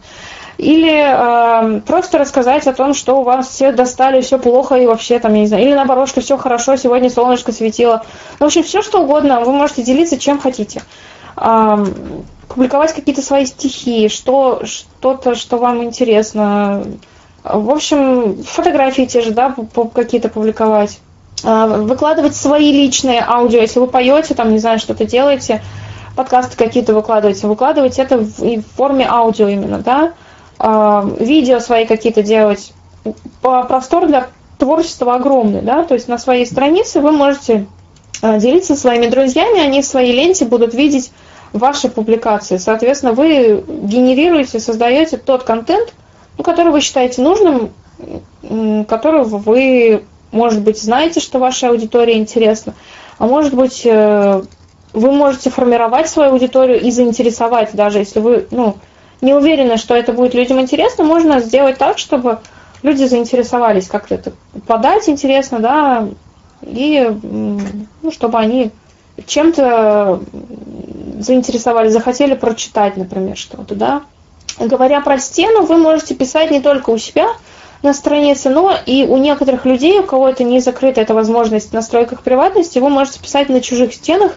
Или 0.57 1.76
э, 1.76 1.80
просто 1.80 2.18
рассказать 2.18 2.66
о 2.66 2.72
том, 2.72 2.94
что 2.94 3.20
у 3.20 3.22
вас 3.22 3.48
все 3.48 3.72
достали, 3.72 4.20
все 4.20 4.38
плохо 4.38 4.76
и 4.76 4.86
вообще 4.86 5.18
там, 5.18 5.34
я 5.34 5.40
не 5.40 5.46
знаю. 5.46 5.64
Или 5.64 5.74
наоборот, 5.74 6.09
что 6.09 6.20
все 6.20 6.36
хорошо, 6.36 6.76
сегодня 6.76 7.11
солнышко 7.11 7.52
светило. 7.52 8.05
В 8.38 8.44
общем, 8.44 8.62
все 8.62 8.82
что 8.82 9.02
угодно, 9.02 9.40
вы 9.40 9.52
можете 9.52 9.82
делиться 9.82 10.18
чем 10.18 10.38
хотите 10.38 10.82
публиковать 12.48 12.92
какие-то 12.92 13.22
свои 13.22 13.46
стихи, 13.46 14.09
что, 14.09 14.62
что-то, 14.64 15.34
что 15.34 15.59
вам 15.59 15.82
интересно. 15.82 16.84
В 17.42 17.70
общем, 17.70 18.42
фотографии 18.42 19.02
те 19.02 19.20
же, 19.20 19.32
да, 19.32 19.55
какие-то 19.92 20.28
публиковать. 20.28 20.98
А, 21.42 21.66
выкладывать 21.66 22.34
свои 22.34 22.72
личные 22.72 23.22
аудио, 23.26 23.61
если 23.61 23.80
вы 23.80 23.86
поете, 23.86 24.34
там, 24.34 24.52
не 24.52 24.59
знаю, 24.59 24.78
что-то 24.78 25.05
делаете, 25.05 25.62
подкасты 26.16 26.57
какие-то 26.57 26.94
выкладываете, 26.94 27.46
выкладывать 27.46 27.98
это 27.98 28.18
в, 28.18 28.38
в 28.38 28.62
форме 28.76 29.07
аудио 29.09 29.48
именно, 29.48 29.78
да, 29.78 30.12
видео 31.18 31.60
свои 31.60 31.86
какие-то 31.86 32.22
делать. 32.22 32.72
Простор 33.42 34.06
для 34.06 34.28
творчества 34.58 35.16
огромный, 35.16 35.60
да, 35.60 35.84
то 35.84 35.94
есть 35.94 36.08
на 36.08 36.16
своей 36.16 36.46
странице 36.46 37.00
вы 37.00 37.12
можете 37.12 37.66
а, 38.22 38.38
делиться 38.38 38.76
своими 38.76 39.08
друзьями, 39.08 39.60
они 39.60 39.82
в 39.82 39.86
своей 39.86 40.12
ленте 40.12 40.46
будут 40.46 40.72
видеть 40.72 41.12
ваши 41.52 41.88
публикации. 41.88 42.56
Соответственно, 42.56 43.12
вы 43.12 43.62
генерируете, 43.66 44.58
создаете 44.60 45.18
тот 45.18 45.42
контент, 45.42 45.92
ну, 46.38 46.44
который 46.44 46.72
вы 46.72 46.80
считаете 46.80 47.20
нужным, 47.20 47.70
которого 48.86 49.38
вы, 49.38 50.04
может 50.32 50.62
быть, 50.62 50.80
знаете, 50.80 51.20
что 51.20 51.38
вашей 51.38 51.68
аудитории 51.68 52.18
интересно, 52.18 52.74
а 53.18 53.26
может 53.26 53.54
быть, 53.54 53.82
э, 53.84 54.42
вы 54.92 55.12
можете 55.12 55.50
формировать 55.50 56.08
свою 56.08 56.32
аудиторию 56.32 56.80
и 56.80 56.90
заинтересовать, 56.90 57.70
даже 57.72 57.98
если 57.98 58.20
вы 58.20 58.46
ну, 58.50 58.76
не 59.24 59.34
уверены, 59.34 59.76
что 59.76 59.94
это 59.94 60.12
будет 60.12 60.34
людям 60.34 60.60
интересно, 60.60 61.04
можно 61.04 61.40
сделать 61.40 61.78
так, 61.78 61.98
чтобы 61.98 62.38
люди 62.82 63.04
заинтересовались, 63.04 63.88
как-то 63.88 64.14
это 64.14 64.32
подать 64.66 65.08
интересно, 65.08 65.58
да, 65.58 66.08
и 66.62 67.10
ну, 67.22 68.12
чтобы 68.12 68.38
они 68.38 68.70
чем-то 69.26 70.20
заинтересовались, 71.18 71.92
захотели 71.92 72.34
прочитать, 72.34 72.96
например, 72.96 73.36
что-то, 73.36 73.74
да. 73.74 74.02
Говоря 74.58 75.00
про 75.00 75.18
стену, 75.18 75.62
вы 75.62 75.78
можете 75.78 76.14
писать 76.14 76.50
не 76.50 76.60
только 76.60 76.90
у 76.90 76.98
себя 76.98 77.28
на 77.82 77.92
странице, 77.92 78.50
но 78.50 78.72
и 78.86 79.04
у 79.04 79.16
некоторых 79.16 79.66
людей, 79.66 79.98
у 80.00 80.04
кого 80.04 80.28
это 80.28 80.44
не 80.44 80.60
закрыта 80.60 81.00
эта 81.00 81.14
возможность 81.14 81.70
в 81.70 81.72
настройках 81.72 82.22
приватности, 82.22 82.78
вы 82.78 82.88
можете 82.88 83.20
писать 83.20 83.48
на 83.48 83.60
чужих 83.60 83.94
стенах. 83.94 84.32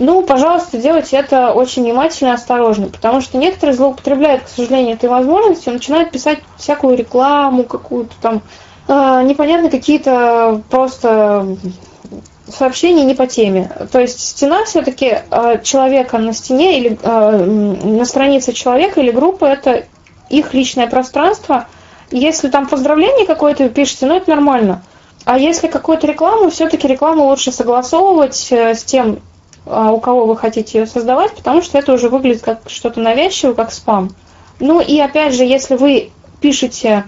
Ну, 0.00 0.22
пожалуйста, 0.22 0.78
делайте 0.78 1.18
это 1.18 1.52
очень 1.52 1.82
внимательно 1.82 2.30
и 2.30 2.32
осторожно, 2.32 2.88
потому 2.88 3.20
что 3.20 3.36
некоторые 3.36 3.76
злоупотребляют, 3.76 4.44
к 4.44 4.48
сожалению, 4.48 4.94
этой 4.94 5.10
возможностью, 5.10 5.74
начинают 5.74 6.10
писать 6.10 6.38
всякую 6.56 6.96
рекламу 6.96 7.64
какую-то 7.64 8.14
там, 8.22 8.40
э, 8.88 9.22
непонятно 9.24 9.68
какие-то 9.68 10.62
просто 10.70 11.54
сообщений 12.48 13.04
не 13.04 13.14
по 13.14 13.26
теме. 13.26 13.70
То 13.92 14.00
есть 14.00 14.20
стена 14.20 14.64
все-таки 14.64 15.18
э, 15.30 15.60
человека 15.62 16.16
на 16.16 16.32
стене 16.32 16.78
или 16.78 16.98
э, 17.00 17.44
на 17.44 18.06
странице 18.06 18.52
человека 18.52 19.02
или 19.02 19.10
группы 19.10 19.44
это 19.44 19.84
их 20.30 20.54
личное 20.54 20.86
пространство. 20.86 21.66
Если 22.10 22.48
там 22.48 22.66
поздравление 22.66 23.26
какое-то 23.26 23.68
пишете, 23.68 24.06
ну 24.06 24.16
это 24.16 24.30
нормально. 24.30 24.82
А 25.26 25.38
если 25.38 25.68
какую-то 25.68 26.06
рекламу, 26.06 26.48
все-таки 26.48 26.88
рекламу 26.88 27.26
лучше 27.26 27.52
согласовывать 27.52 28.48
э, 28.50 28.74
с 28.74 28.82
тем, 28.82 29.20
у 29.70 30.00
кого 30.00 30.26
вы 30.26 30.36
хотите 30.36 30.80
ее 30.80 30.86
создавать, 30.86 31.34
потому 31.34 31.62
что 31.62 31.78
это 31.78 31.92
уже 31.92 32.08
выглядит 32.08 32.42
как 32.42 32.60
что-то 32.66 33.00
навязчивое, 33.00 33.54
как 33.54 33.72
спам. 33.72 34.10
Ну 34.58 34.80
и 34.80 34.98
опять 34.98 35.34
же, 35.34 35.44
если 35.44 35.76
вы 35.76 36.10
пишете 36.40 37.04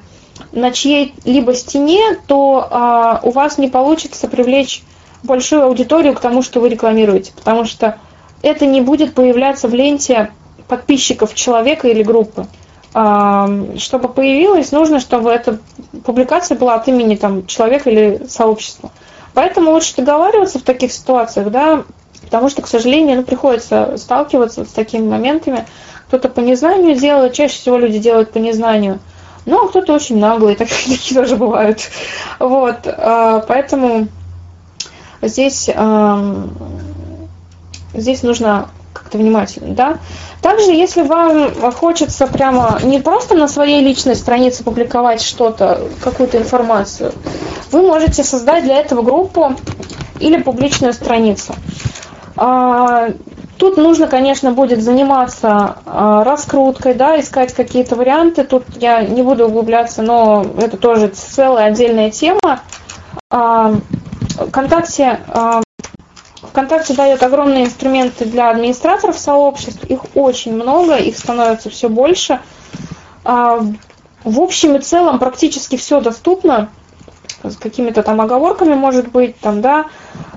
на 0.53 0.71
чьей-либо 0.71 1.55
стене, 1.55 2.19
то 2.27 2.67
а, 2.71 3.21
у 3.23 3.31
вас 3.31 3.59
не 3.59 3.69
получится 3.69 4.29
привлечь 4.29 4.83
большую 5.23 5.65
аудиторию 5.65 6.15
к 6.15 6.21
тому, 6.21 6.43
что 6.43 6.61
вы 6.61 6.69
рекламируете, 6.69 7.33
потому 7.33 7.65
что 7.65 7.99
это 8.43 8.67
не 8.67 8.81
будет 8.81 9.15
появляться 9.15 9.69
в 9.69 9.75
ленте 9.75 10.33
подписчиков 10.69 11.35
человека 11.35 11.89
или 11.89 12.03
группы. 12.03 12.47
Чтобы 12.93 14.09
появилось, 14.09 14.73
нужно, 14.73 15.01
чтобы 15.01 15.31
эта 15.31 15.59
публикация 16.05 16.59
была 16.59 16.75
от 16.75 16.89
имени 16.89 17.15
там, 17.15 17.47
человека 17.47 17.89
или 17.89 18.27
сообщества. 18.29 18.91
Поэтому 19.33 19.71
лучше 19.71 19.95
договариваться 19.97 20.59
в 20.59 20.63
таких 20.63 20.93
ситуациях, 20.93 21.51
да, 21.51 21.85
потому 22.33 22.49
что, 22.49 22.63
к 22.63 22.67
сожалению, 22.67 23.19
ну, 23.19 23.25
приходится 23.25 23.99
сталкиваться 23.99 24.65
с 24.65 24.69
такими 24.69 25.07
моментами. 25.07 25.67
Кто-то 26.09 26.31
по 26.31 26.41
незнанию 26.41 26.97
делает, 26.97 27.35
чаще 27.35 27.57
всего 27.57 27.77
люди 27.77 27.99
делают 27.99 28.33
по 28.33 28.39
незнанию. 28.39 29.01
Ну, 29.45 29.63
а 29.63 29.69
кто-то 29.69 29.93
очень 29.93 30.19
наглый, 30.19 30.55
такие 30.57 30.99
тоже 31.15 31.37
бывают. 31.37 31.91
Вот, 32.39 32.87
а, 32.87 33.45
поэтому 33.47 34.09
здесь, 35.21 35.69
здесь 37.93 38.23
нужно 38.23 38.71
как-то 38.95 39.19
внимательно, 39.19 39.75
да. 39.75 39.99
Также, 40.41 40.73
если 40.73 41.03
вам 41.03 41.53
хочется 41.73 42.27
прямо 42.27 42.79
не 42.83 42.99
просто 43.01 43.35
на 43.35 43.47
своей 43.47 43.85
личной 43.85 44.17
странице 44.17 44.65
публиковать 44.65 45.21
что-то, 45.21 45.87
какую-то 46.03 46.39
информацию, 46.39 47.13
вы 47.71 47.83
можете 47.83 48.25
создать 48.25 48.65
для 48.65 48.79
этого 48.79 49.03
группу 49.03 49.55
или 50.19 50.41
публичную 50.41 50.95
страницу. 50.95 51.55
А, 52.45 53.11
тут 53.57 53.77
нужно, 53.77 54.09
конечно, 54.09 54.51
будет 54.51 54.83
заниматься 54.83 55.77
а, 55.87 56.25
раскруткой, 56.25 56.95
да, 56.95 57.21
искать 57.21 57.55
какие-то 57.55 57.95
варианты. 57.95 58.43
Тут 58.43 58.65
я 58.81 59.03
не 59.03 59.23
буду 59.23 59.47
углубляться, 59.47 60.03
но 60.03 60.45
это 60.59 60.77
тоже 60.77 61.07
целая 61.07 61.67
отдельная 61.67 62.11
тема. 62.11 62.63
А, 63.31 63.75
ВКонтакте, 64.49 65.21
ВКонтакте 66.51 66.95
дает 66.95 67.23
огромные 67.23 67.67
инструменты 67.67 68.25
для 68.25 68.51
администраторов 68.51 69.17
сообществ, 69.17 69.85
их 69.85 70.01
очень 70.17 70.53
много, 70.53 70.97
их 70.97 71.17
становится 71.17 71.71
все 71.71 71.89
больше. 71.89 72.41
В 73.25 73.71
общем 74.25 74.77
и 74.77 74.81
целом 74.81 75.21
практически 75.21 75.77
все 75.77 76.01
доступно, 76.01 76.71
с 77.51 77.57
какими-то 77.57 78.03
там 78.03 78.21
оговорками, 78.21 78.75
может 78.75 79.09
быть, 79.11 79.39
там, 79.39 79.61
да, 79.61 79.87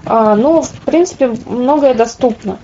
а, 0.06 0.36
но, 0.36 0.62
в 0.62 0.72
принципе, 0.86 1.34
многое 1.46 1.94
доступно. 1.94 2.58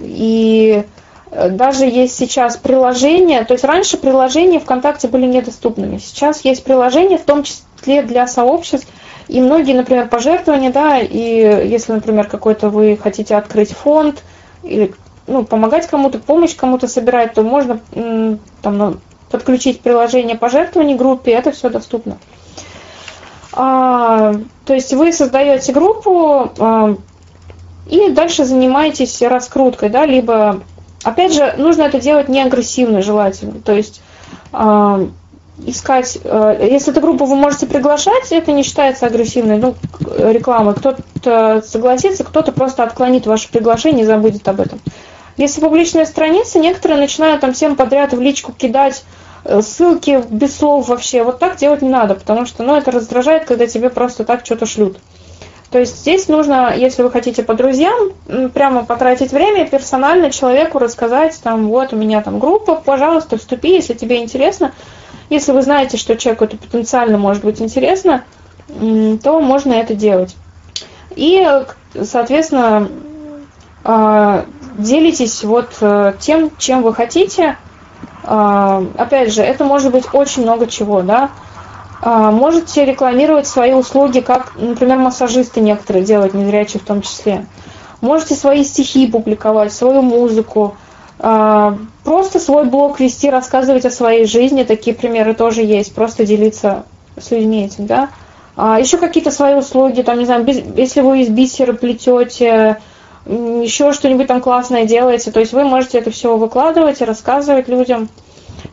И 0.00 0.84
даже 1.32 1.84
есть 1.86 2.16
сейчас 2.16 2.56
приложения, 2.56 3.44
то 3.44 3.54
есть 3.54 3.64
раньше 3.64 3.96
приложения 3.96 4.60
ВКонтакте 4.60 5.08
были 5.08 5.26
недоступными, 5.26 5.98
сейчас 5.98 6.44
есть 6.44 6.62
приложения, 6.62 7.18
в 7.18 7.24
том 7.24 7.42
числе 7.42 8.02
для 8.02 8.28
сообществ, 8.28 8.86
и 9.26 9.40
многие, 9.40 9.72
например, 9.72 10.08
пожертвования, 10.08 10.70
да, 10.70 10.98
и 10.98 11.68
если, 11.68 11.92
например, 11.92 12.28
какой-то 12.28 12.68
вы 12.68 12.96
хотите 12.96 13.34
открыть 13.34 13.72
фонд 13.72 14.22
или 14.62 14.94
ну, 15.26 15.44
помогать 15.44 15.86
кому-то, 15.86 16.18
помощь 16.18 16.54
кому-то 16.54 16.86
собирать, 16.86 17.34
то 17.34 17.42
можно 17.42 17.80
там, 18.62 18.78
ну, 18.78 18.96
подключить 19.30 19.80
приложение 19.80 20.36
пожертвований 20.36 20.94
группе, 20.94 21.32
это 21.32 21.50
все 21.52 21.70
доступно. 21.70 22.18
А, 23.56 24.34
то 24.66 24.74
есть 24.74 24.92
вы 24.92 25.12
создаете 25.12 25.72
группу 25.72 26.50
а, 26.58 26.96
и 27.86 28.10
дальше 28.10 28.44
занимаетесь 28.44 29.22
раскруткой, 29.22 29.90
да, 29.90 30.04
либо, 30.06 30.62
опять 31.04 31.32
же, 31.32 31.54
нужно 31.56 31.82
это 31.82 32.00
делать 32.00 32.28
не 32.28 32.42
агрессивно 32.42 33.00
желательно, 33.00 33.60
то 33.60 33.72
есть 33.72 34.02
а, 34.52 35.06
искать, 35.64 36.18
если 36.24 36.90
эту 36.90 37.00
группу 37.00 37.26
вы 37.26 37.36
можете 37.36 37.66
приглашать, 37.66 38.32
это 38.32 38.50
не 38.50 38.64
считается 38.64 39.06
агрессивной 39.06 39.58
ну, 39.58 39.76
рекламой. 40.18 40.74
Кто-то 40.74 41.62
согласится, 41.64 42.24
кто-то 42.24 42.50
просто 42.50 42.82
отклонит 42.82 43.26
ваше 43.26 43.48
приглашение 43.48 44.02
и 44.02 44.06
забудет 44.06 44.48
об 44.48 44.60
этом. 44.60 44.80
Если 45.36 45.60
публичная 45.60 46.06
страница, 46.06 46.58
некоторые 46.58 46.98
начинают 46.98 47.40
там 47.40 47.52
всем 47.52 47.76
подряд 47.76 48.12
в 48.12 48.20
личку 48.20 48.52
кидать 48.52 49.04
ссылки 49.62 50.22
без 50.30 50.56
слов 50.56 50.88
вообще. 50.88 51.22
Вот 51.22 51.38
так 51.38 51.56
делать 51.56 51.82
не 51.82 51.88
надо, 51.88 52.14
потому 52.14 52.46
что 52.46 52.62
ну, 52.62 52.76
это 52.76 52.90
раздражает, 52.90 53.44
когда 53.44 53.66
тебе 53.66 53.90
просто 53.90 54.24
так 54.24 54.44
что-то 54.44 54.66
шлют. 54.66 54.98
То 55.70 55.80
есть 55.80 55.98
здесь 55.98 56.28
нужно, 56.28 56.72
если 56.76 57.02
вы 57.02 57.10
хотите 57.10 57.42
по 57.42 57.54
друзьям, 57.54 58.12
прямо 58.52 58.84
потратить 58.84 59.32
время 59.32 59.66
персонально 59.66 60.30
человеку 60.30 60.78
рассказать, 60.78 61.40
там, 61.42 61.66
вот 61.66 61.92
у 61.92 61.96
меня 61.96 62.22
там 62.22 62.38
группа, 62.38 62.76
пожалуйста, 62.76 63.38
вступи, 63.38 63.72
если 63.72 63.94
тебе 63.94 64.22
интересно. 64.22 64.72
Если 65.30 65.50
вы 65.50 65.62
знаете, 65.62 65.96
что 65.96 66.16
человеку 66.16 66.44
это 66.44 66.56
потенциально 66.56 67.18
может 67.18 67.42
быть 67.44 67.60
интересно, 67.60 68.22
то 68.68 69.40
можно 69.40 69.72
это 69.72 69.94
делать. 69.94 70.36
И, 71.16 71.44
соответственно, 72.00 72.88
а, 73.82 74.46
делитесь 74.78 75.44
вот 75.44 75.70
э, 75.80 76.14
тем, 76.20 76.50
чем 76.58 76.82
вы 76.82 76.94
хотите. 76.94 77.56
А, 78.26 78.82
опять 78.96 79.32
же, 79.32 79.42
это 79.42 79.64
может 79.64 79.92
быть 79.92 80.04
очень 80.12 80.42
много 80.42 80.66
чего, 80.66 81.02
да. 81.02 81.30
А, 82.00 82.30
можете 82.30 82.84
рекламировать 82.84 83.46
свои 83.46 83.72
услуги, 83.72 84.20
как, 84.20 84.52
например, 84.56 84.98
массажисты 84.98 85.60
некоторые 85.60 86.04
делают, 86.04 86.34
незрячие 86.34 86.80
в 86.80 86.84
том 86.84 87.02
числе. 87.02 87.46
Можете 88.00 88.34
свои 88.34 88.64
стихи 88.64 89.06
публиковать, 89.06 89.72
свою 89.72 90.02
музыку, 90.02 90.76
а, 91.18 91.76
просто 92.02 92.40
свой 92.40 92.64
блог 92.64 92.98
вести, 92.98 93.30
рассказывать 93.30 93.84
о 93.84 93.90
своей 93.90 94.26
жизни, 94.26 94.64
такие 94.64 94.96
примеры 94.96 95.34
тоже 95.34 95.62
есть, 95.62 95.94
просто 95.94 96.24
делиться 96.26 96.84
с 97.18 97.30
людьми 97.30 97.64
этим, 97.64 97.86
да. 97.86 98.08
Еще 98.56 98.98
какие-то 98.98 99.32
свои 99.32 99.54
услуги, 99.54 100.02
там, 100.02 100.16
не 100.16 100.26
знаю, 100.26 100.46
если 100.76 101.00
вы 101.00 101.22
из 101.22 101.28
бисера 101.28 101.72
плетете, 101.72 102.78
еще 103.26 103.92
что-нибудь 103.92 104.26
там 104.26 104.40
классное 104.40 104.84
делаете, 104.84 105.30
то 105.30 105.40
есть 105.40 105.52
вы 105.52 105.64
можете 105.64 105.98
это 105.98 106.10
все 106.10 106.36
выкладывать 106.36 107.00
и 107.00 107.04
рассказывать 107.04 107.68
людям 107.68 108.08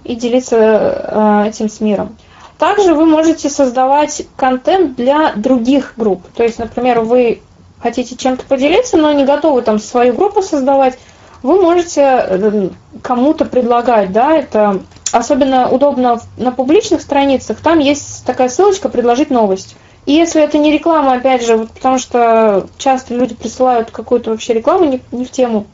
и 0.04 0.16
делиться 0.16 1.46
этим 1.48 1.70
с 1.70 1.80
миром. 1.80 2.18
Также 2.58 2.94
вы 2.94 3.06
можете 3.06 3.50
создавать 3.50 4.28
контент 4.36 4.96
для 4.96 5.34
других 5.34 5.94
групп. 5.98 6.22
То 6.36 6.44
есть, 6.44 6.60
например, 6.60 7.00
вы 7.00 7.42
хотите 7.82 8.16
чем-то 8.16 8.46
поделиться, 8.46 8.98
но 8.98 9.12
не 9.14 9.26
готовы 9.26 9.62
там 9.64 9.80
свою 9.80 10.14
группу 10.14 10.42
создавать, 10.42 10.98
вы 11.42 11.60
можете 11.60 12.02
э, 12.02 12.70
кому-то 13.02 13.46
предлагать, 13.46 14.12
да, 14.12 14.34
это 14.36 14.82
особенно 15.12 15.70
удобно 15.70 16.22
на 16.38 16.52
публичных 16.52 17.02
страницах, 17.02 17.58
там 17.58 17.80
есть 17.80 18.24
такая 18.26 18.50
ссылочка 18.50 18.90
«Предложить 18.90 19.32
новость». 19.32 19.76
И 20.06 20.14
если 20.14 20.42
это 20.42 20.58
не 20.58 20.72
реклама, 20.72 21.14
опять 21.14 21.46
же, 21.46 21.68
потому 21.74 22.00
что 22.00 22.68
часто 22.78 23.14
люди 23.14 23.36
присылают 23.36 23.92
какую-то 23.92 24.32
вообще 24.32 24.54
рекламу 24.54 24.86
не, 24.86 25.02
не 25.12 25.26
в 25.26 25.32
тему, 25.32 25.68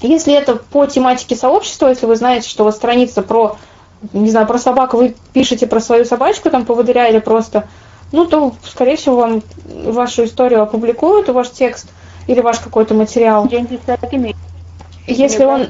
если 0.00 0.34
это 0.34 0.56
по 0.56 0.86
тематике 0.86 1.36
сообщества, 1.36 1.88
если 1.88 2.06
вы 2.06 2.16
знаете, 2.16 2.48
что 2.48 2.62
у 2.62 2.66
вас 2.66 2.76
страница 2.76 3.22
про 3.22 3.56
не 4.12 4.30
знаю, 4.30 4.46
про 4.46 4.58
собаку 4.58 4.96
вы 4.96 5.14
пишете 5.32 5.66
про 5.66 5.80
свою 5.80 6.04
собачку, 6.04 6.50
там, 6.50 6.64
поводыря 6.64 7.08
или 7.08 7.20
просто, 7.20 7.68
ну, 8.10 8.26
то, 8.26 8.52
скорее 8.64 8.96
всего, 8.96 9.16
вам 9.16 9.42
вашу 9.64 10.24
историю 10.24 10.62
опубликуют, 10.62 11.28
ваш 11.28 11.50
текст 11.50 11.86
или 12.26 12.40
ваш 12.40 12.58
какой-то 12.58 12.94
материал. 12.94 13.46
Если 15.06 15.44
он, 15.44 15.68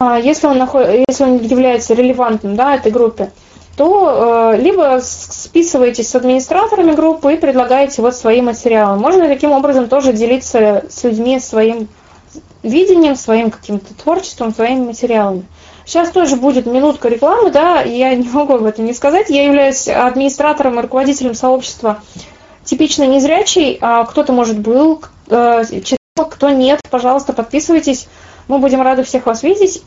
а, 0.00 0.18
если 0.18 0.46
он, 0.46 0.58
наход... 0.58 0.86
если 1.08 1.24
он 1.24 1.38
является 1.38 1.94
релевантным, 1.94 2.56
да, 2.56 2.76
этой 2.76 2.92
группе, 2.92 3.32
то 3.76 4.52
э, 4.54 4.60
либо 4.60 5.00
списываетесь 5.02 6.10
с 6.10 6.14
администраторами 6.14 6.92
группы 6.92 7.34
и 7.34 7.38
предлагаете 7.38 8.02
вот 8.02 8.14
свои 8.14 8.42
материалы. 8.42 8.98
Можно 8.98 9.28
таким 9.28 9.52
образом 9.52 9.88
тоже 9.88 10.12
делиться 10.12 10.84
с 10.90 11.04
людьми 11.04 11.40
своим 11.40 11.88
видением, 12.62 13.16
своим 13.16 13.50
каким-то 13.50 13.94
творчеством, 13.94 14.54
своими 14.54 14.86
материалами. 14.86 15.46
Сейчас 15.84 16.10
тоже 16.10 16.36
будет 16.36 16.66
минутка 16.66 17.08
рекламы, 17.08 17.50
да, 17.50 17.82
я 17.82 18.14
не 18.14 18.28
могу 18.28 18.54
об 18.54 18.64
этом 18.64 18.84
не 18.84 18.94
сказать. 18.94 19.30
Я 19.30 19.44
являюсь 19.44 19.88
администратором 19.88 20.78
и 20.78 20.82
руководителем 20.82 21.34
сообщества 21.34 22.00
типично 22.64 23.04
незрячий. 23.04 23.78
А 23.80 24.04
кто-то, 24.04 24.32
может, 24.32 24.58
был, 24.58 25.02
э, 25.28 25.64
читал, 25.82 26.28
кто 26.30 26.50
нет, 26.50 26.80
пожалуйста, 26.90 27.32
подписывайтесь. 27.32 28.06
Мы 28.48 28.58
будем 28.58 28.82
рады 28.82 29.02
всех 29.02 29.26
вас 29.26 29.42
видеть. 29.42 29.82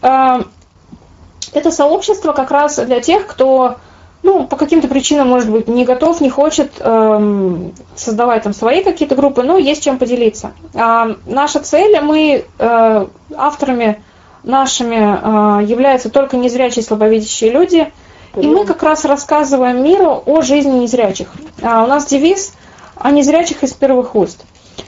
Это 1.53 1.71
сообщество 1.71 2.33
как 2.33 2.51
раз 2.51 2.77
для 2.77 3.01
тех, 3.01 3.27
кто 3.27 3.77
ну, 4.23 4.47
по 4.47 4.57
каким-то 4.57 4.87
причинам, 4.87 5.29
может 5.29 5.51
быть, 5.51 5.67
не 5.67 5.85
готов, 5.85 6.19
не 6.19 6.31
хочет 6.31 6.73
эм, 6.79 7.73
создавать 7.95 8.41
там 8.41 8.53
свои 8.53 8.83
какие-то 8.83 9.15
группы, 9.15 9.43
но 9.43 9.57
есть 9.57 9.83
чем 9.83 9.99
поделиться. 9.99 10.53
А, 10.73 11.15
наша 11.27 11.59
цель, 11.59 12.01
мы 12.01 12.43
э, 12.57 13.07
авторами 13.37 14.01
нашими 14.41 14.97
а, 14.99 15.61
являются 15.61 16.09
только 16.09 16.37
незрячие 16.37 16.83
слабовидящие 16.83 17.51
люди. 17.51 17.91
И 18.35 18.47
мы 18.47 18.65
как 18.65 18.83
раз 18.83 19.05
рассказываем 19.05 19.83
миру 19.83 20.21
о 20.25 20.41
жизни 20.41 20.79
незрячих. 20.79 21.29
А, 21.61 21.83
у 21.83 21.87
нас 21.87 22.05
девиз 22.07 22.53
о 22.95 23.11
незрячих 23.11 23.63
из 23.63 23.73
первых 23.73 24.15
уст. 24.15 24.43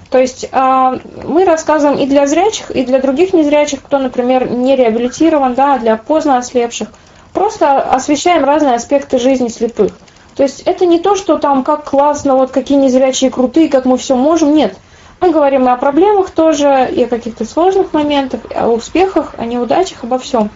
То 0.09 0.19
есть 0.19 0.47
а, 0.51 0.99
мы 1.23 1.45
рассказываем 1.45 1.99
и 1.99 2.05
для 2.05 2.27
зрячих, 2.27 2.71
и 2.71 2.85
для 2.85 3.01
других 3.01 3.33
незрячих, 3.33 3.83
кто, 3.83 3.99
например, 3.99 4.49
не 4.49 4.75
реабилитирован, 4.75 5.53
да, 5.53 5.77
для 5.77 5.97
поздно 5.97 6.37
ослепших. 6.37 6.89
Просто 7.33 7.79
освещаем 7.79 8.43
разные 8.43 8.75
аспекты 8.75 9.19
жизни 9.19 9.49
слепых. 9.49 9.91
То 10.35 10.43
есть 10.43 10.61
это 10.61 10.85
не 10.85 10.99
то, 10.99 11.15
что 11.15 11.37
там 11.37 11.63
как 11.63 11.83
классно, 11.83 12.35
вот 12.35 12.51
какие 12.51 12.77
незрячие 12.77 13.31
крутые, 13.31 13.69
как 13.69 13.85
мы 13.85 13.97
все 13.97 14.15
можем. 14.15 14.53
Нет. 14.53 14.77
Мы 15.19 15.31
говорим 15.31 15.67
и 15.67 15.71
о 15.71 15.77
проблемах 15.77 16.29
тоже, 16.29 16.87
и 16.91 17.03
о 17.03 17.07
каких-то 17.07 17.43
сложных 17.43 17.91
моментах, 17.91 18.41
и 18.51 18.53
о 18.53 18.67
успехах, 18.67 19.33
о 19.37 19.45
неудачах, 19.45 20.03
обо 20.03 20.19
всем. 20.19 20.51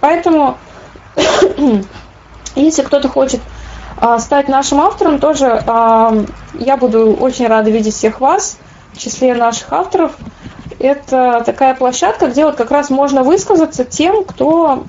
Поэтому, 0.00 0.58
если 2.54 2.82
кто-то 2.82 3.08
хочет 3.08 3.40
а, 3.40 3.53
стать 4.18 4.48
нашим 4.48 4.80
автором, 4.80 5.18
тоже 5.18 5.62
а, 5.66 6.14
я 6.58 6.76
буду 6.76 7.14
очень 7.14 7.46
рада 7.46 7.70
видеть 7.70 7.94
всех 7.94 8.20
вас 8.20 8.58
в 8.92 8.98
числе 8.98 9.34
наших 9.34 9.72
авторов. 9.72 10.16
Это 10.78 11.42
такая 11.46 11.74
площадка, 11.74 12.26
где 12.26 12.44
вот 12.44 12.56
как 12.56 12.70
раз 12.70 12.90
можно 12.90 13.22
высказаться 13.22 13.84
тем, 13.84 14.24
кто, 14.24 14.84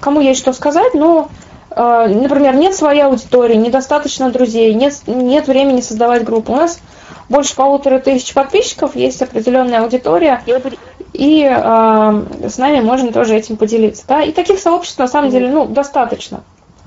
кому 0.00 0.20
есть 0.20 0.40
что 0.40 0.52
сказать, 0.52 0.94
но, 0.94 1.28
а, 1.70 2.06
например, 2.06 2.54
нет 2.56 2.74
своей 2.74 3.02
аудитории, 3.02 3.56
недостаточно 3.56 4.30
друзей, 4.30 4.72
нет, 4.74 4.94
нет 5.06 5.48
времени 5.48 5.80
создавать 5.80 6.24
группу. 6.24 6.52
У 6.52 6.56
нас 6.56 6.80
больше 7.28 7.54
полутора 7.56 7.98
тысяч 7.98 8.32
подписчиков, 8.32 8.94
есть 8.94 9.20
определенная 9.20 9.82
аудитория, 9.82 10.42
и 11.12 11.42
э, 11.44 12.48
с 12.48 12.58
нами 12.58 12.80
можно 12.80 13.12
тоже 13.12 13.34
этим 13.34 13.56
поделиться. 13.56 14.04
Да? 14.06 14.22
И 14.22 14.32
таких 14.32 14.58
сообществ 14.60 14.98
на 14.98 15.08
самом 15.08 15.30
деле 15.30 15.50
ну, 15.50 15.66
достаточно. 15.66 16.42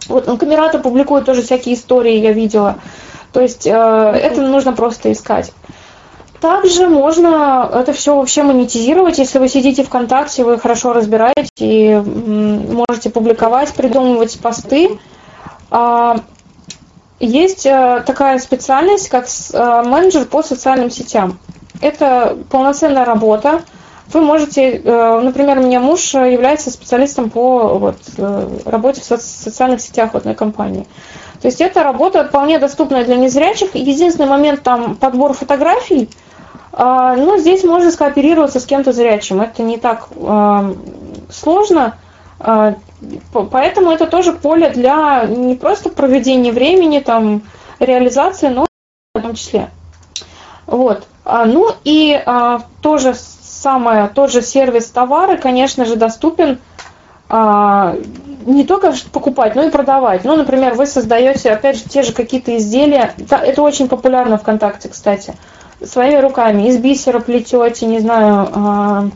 Вот 0.09 0.27
ну, 0.27 0.37
Камерата 0.37 0.79
публикует 0.79 1.25
тоже 1.25 1.41
всякие 1.41 1.75
истории, 1.75 2.17
я 2.17 2.33
видела. 2.33 2.79
То 3.31 3.41
есть 3.41 3.65
э, 3.67 3.71
это 3.71 4.41
нужно 4.41 4.73
просто 4.73 5.11
искать. 5.11 5.53
Также 6.41 6.87
можно 6.87 7.69
это 7.73 7.91
все 7.91 8.15
вообще 8.15 8.43
монетизировать, 8.43 9.17
если 9.17 9.39
вы 9.39 9.49
сидите 9.49 9.83
ВКонтакте, 9.83 10.45
вы 10.45 10.57
хорошо 10.57 10.93
разбираете 10.93 11.49
и 11.57 11.95
можете 11.95 13.09
публиковать, 13.09 13.73
придумывать 13.73 14.39
посты. 14.39 14.99
А, 15.69 16.21
есть 17.19 17.65
э, 17.65 18.03
такая 18.05 18.39
специальность, 18.39 19.09
как 19.09 19.27
э, 19.27 19.83
менеджер 19.85 20.25
по 20.25 20.41
социальным 20.41 20.89
сетям. 20.89 21.39
Это 21.81 22.37
полноценная 22.49 23.03
работа. 23.03 23.61
Вы 24.11 24.21
можете, 24.21 24.77
э, 24.77 25.19
например, 25.21 25.59
у 25.59 25.63
меня 25.63 25.79
муж 25.79 26.13
является 26.13 26.71
специалистом 26.71 27.29
по 27.29 27.77
вот, 27.77 27.97
работе 28.65 29.01
в 29.01 29.03
социальных 29.03 29.81
сетях 29.81 30.15
одной 30.15 30.35
компании. 30.35 30.87
То 31.41 31.47
есть 31.47 31.61
эта 31.61 31.83
работа 31.83 32.25
вполне 32.25 32.59
доступная 32.59 33.05
для 33.05 33.15
незрячих. 33.15 33.75
Единственный 33.75 34.27
момент 34.27 34.63
там 34.63 34.95
подбор 34.95 35.33
фотографий. 35.33 36.09
Но 36.77 37.37
здесь 37.37 37.63
можно 37.63 37.91
скооперироваться 37.91 38.59
с 38.59 38.65
кем-то 38.65 38.91
зрячим. 38.91 39.41
Это 39.41 39.63
не 39.63 39.77
так 39.77 40.09
сложно. 41.29 41.95
Поэтому 43.31 43.91
это 43.91 44.05
тоже 44.05 44.33
поле 44.33 44.69
для 44.69 45.25
не 45.25 45.55
просто 45.55 45.89
проведения 45.89 46.51
времени, 46.51 46.99
там, 46.99 47.41
реализации, 47.79 48.49
но 48.49 48.67
в 49.15 49.21
том 49.21 49.35
числе. 49.35 49.69
Вот. 50.65 51.07
А, 51.25 51.45
ну 51.45 51.71
и 51.83 52.21
а, 52.25 52.61
тоже 52.81 53.13
самое, 53.61 54.09
тот 54.13 54.31
же 54.31 54.41
сервис 54.41 54.87
товары, 54.87 55.37
конечно 55.37 55.85
же, 55.85 55.95
доступен 55.95 56.59
а, 57.27 57.95
не 58.45 58.65
только 58.65 58.93
покупать, 59.11 59.55
но 59.55 59.63
и 59.63 59.69
продавать. 59.69 60.23
Ну, 60.23 60.35
например, 60.35 60.73
вы 60.73 60.85
создаете, 60.85 61.51
опять 61.51 61.77
же, 61.77 61.83
те 61.83 62.03
же 62.03 62.13
какие-то 62.13 62.57
изделия. 62.57 63.13
Это 63.29 63.61
очень 63.61 63.87
популярно 63.87 64.37
ВКонтакте, 64.37 64.89
кстати. 64.89 65.33
Своими 65.83 66.19
руками. 66.19 66.67
Из 66.67 66.77
бисера 66.77 67.19
плетете, 67.19 67.85
не 67.85 67.99
знаю, 67.99 68.49
а, 68.53 69.09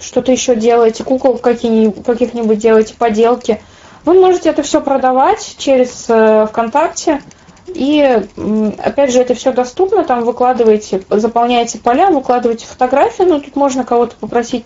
что-то 0.00 0.32
еще 0.32 0.56
делаете, 0.56 1.04
кукол 1.04 1.38
каких-нибудь 1.38 2.58
делаете, 2.58 2.94
поделки. 2.98 3.60
Вы 4.04 4.14
можете 4.14 4.50
это 4.50 4.62
все 4.62 4.82
продавать 4.82 5.56
через 5.58 6.06
э, 6.08 6.46
ВКонтакте. 6.50 7.22
И 7.66 8.00
опять 8.78 9.12
же, 9.12 9.20
это 9.20 9.34
все 9.34 9.52
доступно, 9.52 10.04
там 10.04 10.24
выкладываете, 10.24 11.02
заполняете 11.08 11.78
поля, 11.78 12.10
выкладываете 12.10 12.66
фотографии, 12.66 13.22
ну 13.22 13.40
тут 13.40 13.56
можно 13.56 13.84
кого-то 13.84 14.16
попросить, 14.16 14.64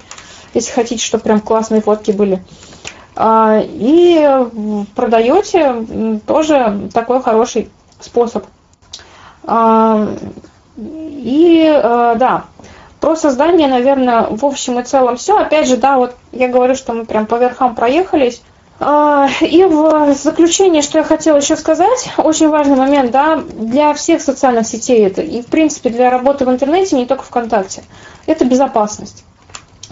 если 0.53 0.73
хотите, 0.73 1.05
чтобы 1.05 1.25
прям 1.25 1.41
классные 1.41 1.81
фотки 1.81 2.11
были. 2.11 2.43
А, 3.15 3.61
и 3.65 4.47
продаете 4.95 6.21
тоже 6.27 6.89
такой 6.93 7.23
хороший 7.23 7.71
способ. 8.01 8.45
А, 9.45 10.09
и 10.77 11.65
э, 11.67 12.15
да, 12.17 12.45
про 13.01 13.17
создание, 13.17 13.69
наверное, 13.69 14.27
в 14.31 14.45
общем 14.45 14.79
и 14.79 14.85
целом 14.85 15.17
все. 15.17 15.39
Опять 15.39 15.69
же, 15.69 15.77
да, 15.77 15.97
вот 15.97 16.15
я 16.33 16.49
говорю, 16.49 16.75
что 16.75 16.93
мы 16.93 17.05
прям 17.05 17.27
по 17.27 17.37
верхам 17.37 17.75
проехались. 17.75 18.43
А, 18.81 19.29
и 19.41 19.65
в 19.65 20.15
заключение, 20.15 20.83
что 20.83 20.99
я 20.99 21.05
хотела 21.05 21.39
еще 21.39 21.57
сказать, 21.57 22.11
очень 22.17 22.49
важный 22.49 22.77
момент, 22.77 23.11
да, 23.11 23.37
для 23.37 23.93
всех 23.95 24.23
социальных 24.23 24.67
сетей 24.67 25.05
это, 25.05 25.21
и 25.21 25.43
в 25.43 25.47
принципе 25.47 25.91
для 25.91 26.11
работы 26.11 26.45
в 26.45 26.51
интернете, 26.51 26.95
не 26.97 27.07
только 27.07 27.25
ВКонтакте, 27.25 27.83
это 28.27 28.45
безопасность. 28.45 29.25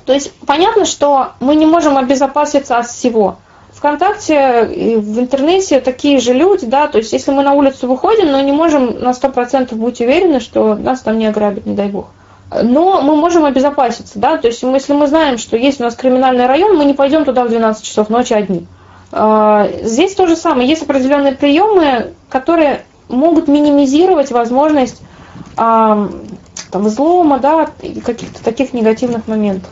То 0.04 0.12
есть 0.12 0.32
понятно, 0.46 0.84
что 0.84 1.32
мы 1.40 1.56
не 1.56 1.66
можем 1.66 1.96
обезопаситься 1.96 2.78
от 2.78 2.86
всего. 2.86 3.38
ВКонтакте 3.72 4.70
и 4.72 4.96
в 4.96 5.18
интернете 5.18 5.80
такие 5.80 6.20
же 6.20 6.32
люди, 6.32 6.64
да, 6.64 6.86
то 6.86 6.98
есть 6.98 7.12
если 7.12 7.32
мы 7.32 7.42
на 7.42 7.54
улицу 7.54 7.88
выходим, 7.88 8.30
но 8.30 8.40
не 8.40 8.52
можем 8.52 9.00
на 9.00 9.10
100% 9.10 9.74
быть 9.74 10.00
уверены, 10.00 10.38
что 10.38 10.76
нас 10.76 11.00
там 11.00 11.18
не 11.18 11.26
ограбят, 11.26 11.66
не 11.66 11.74
дай 11.74 11.88
бог. 11.88 12.06
Но 12.50 13.02
мы 13.02 13.16
можем 13.16 13.44
обезопаситься, 13.44 14.18
да, 14.20 14.36
то 14.36 14.46
есть 14.46 14.62
если 14.62 14.92
мы 14.92 15.08
знаем, 15.08 15.36
что 15.36 15.56
есть 15.56 15.80
у 15.80 15.82
нас 15.82 15.96
криминальный 15.96 16.46
район, 16.46 16.76
мы 16.76 16.84
не 16.84 16.94
пойдем 16.94 17.24
туда 17.24 17.44
в 17.44 17.48
12 17.48 17.84
часов 17.84 18.08
ночи 18.08 18.34
одни. 18.34 18.66
А, 19.10 19.68
здесь 19.82 20.14
то 20.14 20.26
же 20.26 20.36
самое. 20.36 20.68
Есть 20.68 20.82
определенные 20.82 21.32
приемы, 21.32 22.12
которые 22.28 22.84
могут 23.08 23.48
минимизировать 23.48 24.30
возможность 24.30 25.02
а, 25.56 26.08
там, 26.70 26.84
взлома, 26.84 27.38
да, 27.38 27.68
каких-то 28.04 28.42
таких 28.44 28.72
негативных 28.72 29.26
моментов. 29.26 29.70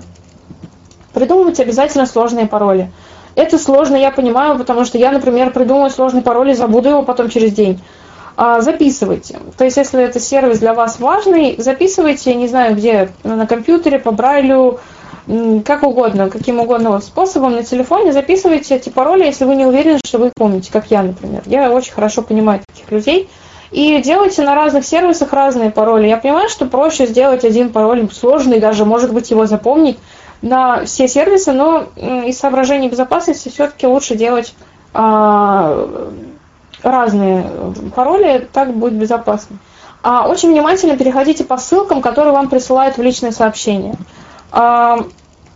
Придумывать 1.12 1.60
обязательно 1.60 2.06
сложные 2.06 2.46
пароли. 2.46 2.90
Это 3.36 3.58
сложно, 3.58 3.96
я 3.96 4.10
понимаю, 4.10 4.58
потому 4.58 4.84
что 4.84 4.98
я, 4.98 5.10
например, 5.10 5.52
придумаю 5.52 5.90
сложный 5.90 6.22
пароль 6.22 6.50
и 6.50 6.54
забуду 6.54 6.88
его 6.88 7.02
потом 7.02 7.28
через 7.28 7.52
день. 7.52 7.80
А, 8.36 8.60
записывайте. 8.60 9.38
То 9.56 9.64
есть, 9.64 9.76
если 9.76 10.02
это 10.02 10.18
сервис 10.18 10.58
для 10.58 10.74
вас 10.74 10.98
важный, 10.98 11.54
записывайте, 11.58 12.34
не 12.34 12.48
знаю, 12.48 12.74
где, 12.74 13.10
на 13.22 13.46
компьютере, 13.46 13.98
по 13.98 14.10
Брайлю, 14.10 14.80
как 15.64 15.84
угодно, 15.84 16.28
каким 16.28 16.60
угодно 16.60 17.00
способом 17.00 17.52
на 17.52 17.62
телефоне 17.62 18.12
записывайте 18.12 18.74
эти 18.74 18.90
пароли, 18.90 19.24
если 19.24 19.44
вы 19.44 19.56
не 19.56 19.64
уверены, 19.64 19.98
что 20.04 20.18
вы 20.18 20.26
их 20.26 20.32
помните, 20.36 20.70
как 20.70 20.90
я, 20.90 21.02
например. 21.02 21.42
Я 21.46 21.70
очень 21.70 21.92
хорошо 21.92 22.22
понимаю 22.22 22.60
таких 22.66 22.90
людей. 22.90 23.28
И 23.70 24.00
делайте 24.02 24.42
на 24.42 24.54
разных 24.54 24.84
сервисах 24.84 25.32
разные 25.32 25.70
пароли. 25.70 26.06
Я 26.06 26.18
понимаю, 26.18 26.48
что 26.48 26.66
проще 26.66 27.06
сделать 27.06 27.44
один 27.44 27.70
пароль 27.70 28.08
сложный, 28.12 28.60
даже, 28.60 28.84
может 28.84 29.12
быть, 29.12 29.30
его 29.30 29.46
запомнить 29.46 29.98
на 30.42 30.84
все 30.84 31.08
сервисы, 31.08 31.52
но 31.52 31.86
из 31.96 32.38
соображений 32.38 32.88
безопасности 32.88 33.48
все-таки 33.48 33.86
лучше 33.86 34.14
делать 34.14 34.54
а, 34.92 36.12
разные 36.84 37.44
пароли, 37.94 38.48
так 38.52 38.74
будет 38.74 38.94
безопасно. 38.94 39.56
А 40.02 40.28
очень 40.28 40.50
внимательно 40.50 40.96
переходите 40.96 41.44
по 41.44 41.56
ссылкам, 41.56 42.02
которые 42.02 42.32
вам 42.32 42.48
присылают 42.48 42.98
в 42.98 43.02
личные 43.02 43.32
сообщения. 43.32 43.94
А, 44.52 44.98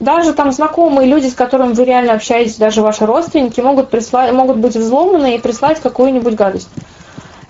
даже 0.00 0.32
там 0.32 0.52
знакомые 0.52 1.08
люди, 1.08 1.26
с 1.28 1.34
которыми 1.34 1.74
вы 1.74 1.84
реально 1.84 2.14
общаетесь, 2.14 2.56
даже 2.56 2.82
ваши 2.82 3.04
родственники, 3.04 3.60
могут, 3.60 3.90
прислать, 3.90 4.32
могут 4.32 4.56
быть 4.56 4.76
взломаны 4.76 5.34
и 5.34 5.38
прислать 5.38 5.80
какую-нибудь 5.80 6.34
гадость. 6.34 6.68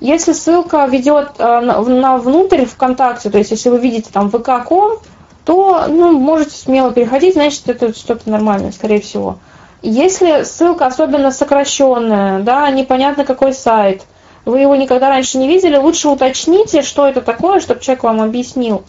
Если 0.01 0.33
ссылка 0.33 0.87
ведет 0.87 1.33
э, 1.39 1.61
на 1.61 2.19
внутрь 2.19 2.65
ВКонтакте, 2.65 3.31
то 3.31 3.39
есть 3.39 3.51
если 3.51 3.69
вы 3.69 3.79
видите 3.79 4.11
там 4.13 4.29
vk.com, 4.29 4.99
то 5.45 5.87
ну, 5.89 6.19
можете 6.19 6.57
смело 6.57 6.93
переходить, 6.93 7.35
значит 7.35 7.69
это 7.69 7.95
что-то 7.95 8.31
нормальное, 8.31 8.71
скорее 8.71 9.01
всего. 9.01 9.39
Если 9.83 10.43
ссылка 10.43 10.87
особенно 10.87 11.31
сокращенная, 11.31 12.41
да, 12.41 12.69
непонятно 12.71 13.25
какой 13.25 13.53
сайт, 13.53 14.03
вы 14.45 14.61
его 14.61 14.75
никогда 14.77 15.09
раньше 15.09 15.39
не 15.39 15.47
видели, 15.47 15.77
лучше 15.77 16.09
уточните, 16.09 16.83
что 16.83 17.07
это 17.07 17.21
такое, 17.21 17.61
чтобы 17.61 17.81
человек 17.81 18.03
вам 18.03 18.21
объяснил 18.21 18.85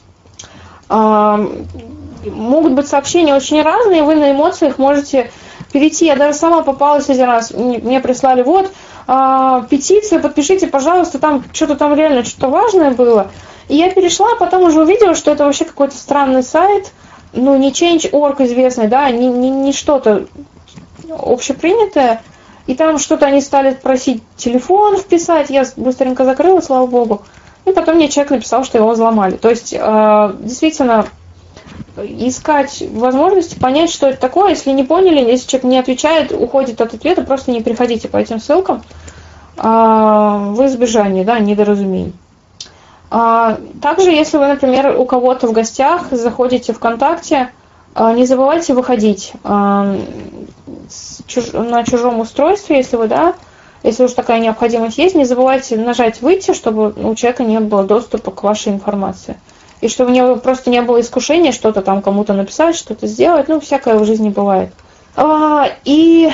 могут 2.26 2.74
быть 2.74 2.88
сообщения 2.88 3.36
очень 3.36 3.62
разные, 3.62 4.04
вы 4.04 4.16
на 4.16 4.32
эмоциях 4.32 4.78
можете 4.78 5.32
перейти. 5.72 6.06
Я 6.06 6.16
даже 6.16 6.38
сама 6.38 6.64
попалась 6.64 7.10
один 7.10 7.26
раз, 7.26 7.52
мне 7.52 8.00
прислали, 8.00 8.42
вот, 8.42 8.72
э, 9.08 9.64
петиция, 9.70 10.20
подпишите, 10.20 10.68
пожалуйста, 10.68 11.20
там 11.20 11.44
что-то 11.54 11.76
там 11.76 11.94
реально 11.94 12.24
что-то 12.24 12.50
важное 12.50 12.92
было. 12.92 13.32
И 13.68 13.76
я 13.76 13.92
перешла, 13.92 14.34
а 14.34 14.36
потом 14.36 14.64
уже 14.64 14.82
увидела, 14.82 15.16
что 15.16 15.32
это 15.32 15.46
вообще 15.46 15.66
какой-то 15.66 15.96
странный 15.96 16.44
сайт, 16.44 16.92
ну, 17.34 17.56
не 17.58 17.72
Change.org 17.72 18.42
известный, 18.42 18.88
да, 18.88 19.10
не, 19.12 19.28
не, 19.28 19.50
не 19.50 19.72
что-то 19.72 20.26
общепринятое. 21.12 22.22
И 22.68 22.76
там 22.76 23.00
что-то 23.00 23.26
они 23.26 23.42
стали 23.42 23.74
просить 23.74 24.22
телефон 24.38 24.98
вписать, 24.98 25.50
я 25.50 25.66
быстренько 25.76 26.24
закрыла, 26.24 26.62
слава 26.62 26.86
богу. 26.86 27.24
И 27.66 27.72
потом 27.72 27.96
мне 27.96 28.10
человек 28.10 28.32
написал, 28.32 28.64
что 28.64 28.78
его 28.78 28.92
взломали. 28.92 29.38
То 29.38 29.50
есть, 29.50 29.74
э, 29.74 30.34
действительно, 30.40 31.08
искать 31.98 32.84
возможности 32.92 33.60
понять, 33.60 33.92
что 33.92 34.08
это 34.08 34.20
такое. 34.20 34.52
Если 34.52 34.72
не 34.72 34.84
поняли, 34.84 35.20
если 35.20 35.48
человек 35.48 35.64
не 35.66 35.80
отвечает, 35.80 36.32
уходит 36.32 36.82
от 36.82 36.94
ответа, 36.94 37.24
просто 37.24 37.52
не 37.52 37.62
приходите 37.62 38.08
по 38.08 38.18
этим 38.18 38.40
ссылкам 38.40 38.84
а, 39.58 40.38
в 40.54 40.66
избежание 40.66 41.26
да, 41.26 41.40
недоразумений. 41.40 42.14
А, 43.12 43.58
также, 43.82 44.12
если 44.12 44.38
вы, 44.38 44.48
например, 44.48 44.98
у 45.00 45.06
кого-то 45.06 45.48
в 45.48 45.52
гостях 45.52 46.08
заходите 46.12 46.74
ВКонтакте, 46.74 47.52
не 47.96 48.26
забывайте 48.26 48.74
выходить 48.74 49.34
на 49.44 49.96
чужом 51.84 52.20
устройстве, 52.20 52.78
если 52.78 52.96
вы, 52.96 53.08
да, 53.08 53.36
если 53.84 54.04
уж 54.04 54.14
такая 54.14 54.40
необходимость 54.40 54.98
есть, 54.98 55.16
не 55.16 55.26
забывайте 55.26 55.78
нажать 55.78 56.22
«Выйти», 56.22 56.54
чтобы 56.54 56.92
у 56.92 57.16
человека 57.16 57.44
не 57.44 57.60
было 57.60 57.84
доступа 57.84 58.32
к 58.32 58.44
вашей 58.44 58.74
информации 58.74 59.38
и 59.82 59.88
чтобы 59.88 60.12
у 60.12 60.14
него 60.14 60.36
просто 60.36 60.70
не 60.70 60.82
было 60.82 61.00
искушения 61.00 61.52
что-то 61.52 61.82
там 61.82 62.02
кому-то 62.02 62.34
написать, 62.34 62.76
что-то 62.76 63.08
сделать, 63.08 63.48
ну, 63.48 63.60
всякое 63.60 63.98
в 63.98 64.06
жизни 64.06 64.30
бывает. 64.30 64.72
А, 65.16 65.68
и 65.86 66.30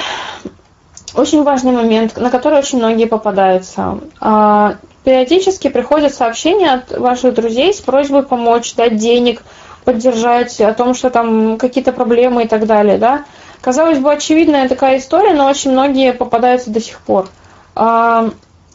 очень 1.14 1.43
важный 1.43 1.72
момент, 1.72 2.18
на 2.18 2.30
который 2.30 2.60
очень 2.60 2.80
многие 2.80 3.06
попадаются. 3.06 3.99
А, 4.20 4.76
периодически 5.03 5.70
приходят 5.70 6.14
сообщения 6.14 6.74
от 6.74 6.97
ваших 6.97 7.36
друзей 7.36 7.74
с 7.74 7.82
просьбой 7.82 8.24
помочь, 8.24 8.74
дать 8.76 8.97
денег, 8.97 9.43
поддержать, 9.86 10.59
о 10.59 10.73
том, 10.73 10.93
что 10.93 11.09
там 11.09 11.57
какие-то 11.57 11.93
проблемы 11.93 12.43
и 12.43 12.47
так 12.47 12.65
далее, 12.65 12.97
да. 12.97 13.23
Казалось 13.61 13.99
бы, 13.99 14.11
очевидная 14.11 14.67
такая 14.67 14.97
история, 14.97 15.33
но 15.33 15.47
очень 15.47 15.71
многие 15.71 16.13
попадаются 16.13 16.69
до 16.69 16.81
сих 16.81 16.99
пор. 16.99 17.29
А, 17.75 18.29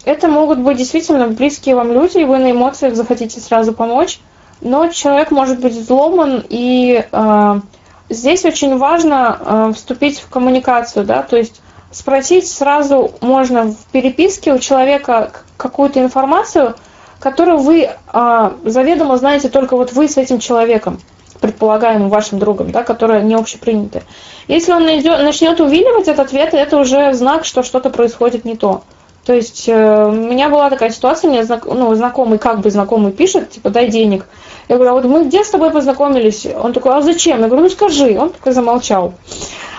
это 0.04 0.28
могут 0.28 0.60
быть 0.60 0.78
действительно 0.78 1.28
близкие 1.28 1.74
вам 1.74 1.92
люди, 1.92 2.18
и 2.18 2.24
вы 2.24 2.38
на 2.38 2.50
эмоциях 2.50 2.94
захотите 2.94 3.40
сразу 3.40 3.72
помочь 3.72 4.20
но 4.60 4.88
человек 4.88 5.30
может 5.30 5.60
быть 5.60 5.74
взломан, 5.74 6.44
и 6.48 7.04
э, 7.10 7.60
здесь 8.08 8.44
очень 8.44 8.76
важно 8.76 9.38
э, 9.40 9.72
вступить 9.74 10.20
в 10.20 10.28
коммуникацию, 10.28 11.04
да, 11.04 11.22
то 11.22 11.36
есть 11.36 11.62
спросить 11.90 12.48
сразу 12.48 13.12
можно 13.20 13.72
в 13.72 13.84
переписке 13.90 14.52
у 14.52 14.58
человека 14.58 15.32
какую-то 15.56 16.00
информацию, 16.00 16.76
которую 17.20 17.58
вы 17.58 17.88
э, 17.90 18.50
заведомо 18.64 19.16
знаете 19.16 19.48
только 19.48 19.76
вот 19.76 19.92
вы 19.92 20.08
с 20.08 20.16
этим 20.16 20.40
человеком, 20.40 20.98
предполагаемым 21.40 22.08
вашим 22.08 22.38
другом, 22.38 22.70
да, 22.70 22.82
которая 22.82 23.22
не 23.22 23.34
общепринятая. 23.34 24.02
Если 24.48 24.72
он 24.72 24.84
найдет, 24.84 25.20
начнет 25.20 25.60
увиливать 25.60 26.08
этот 26.08 26.26
ответ, 26.26 26.54
это 26.54 26.78
уже 26.78 27.12
знак, 27.14 27.44
что 27.44 27.62
что-то 27.62 27.90
происходит 27.90 28.44
не 28.44 28.56
то. 28.56 28.82
То 29.24 29.34
есть 29.34 29.68
э, 29.68 30.04
у 30.06 30.12
меня 30.12 30.48
была 30.48 30.70
такая 30.70 30.90
ситуация, 30.90 31.30
мне 31.30 31.44
знак, 31.44 31.66
ну, 31.66 31.94
знакомый, 31.94 32.38
как 32.38 32.60
бы 32.60 32.70
знакомый 32.70 33.12
пишет, 33.12 33.50
типа, 33.50 33.70
дай 33.70 33.88
денег. 33.88 34.26
Я 34.68 34.76
говорю, 34.76 34.92
а 34.92 34.94
вот 34.94 35.04
мы 35.04 35.24
где 35.24 35.44
с 35.44 35.50
тобой 35.50 35.70
познакомились? 35.70 36.46
Он 36.46 36.72
такой, 36.72 36.94
а 36.94 37.02
зачем? 37.02 37.40
Я 37.40 37.46
говорю, 37.46 37.64
ну 37.64 37.70
скажи. 37.70 38.16
Он 38.18 38.30
такой 38.30 38.52
замолчал. 38.52 39.14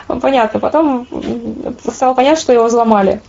Понятно. 0.07 0.59
Потом 0.59 1.07
стало 1.91 2.13
понятно, 2.13 2.39
что 2.39 2.53
его 2.53 2.65
взломали. 2.65 3.21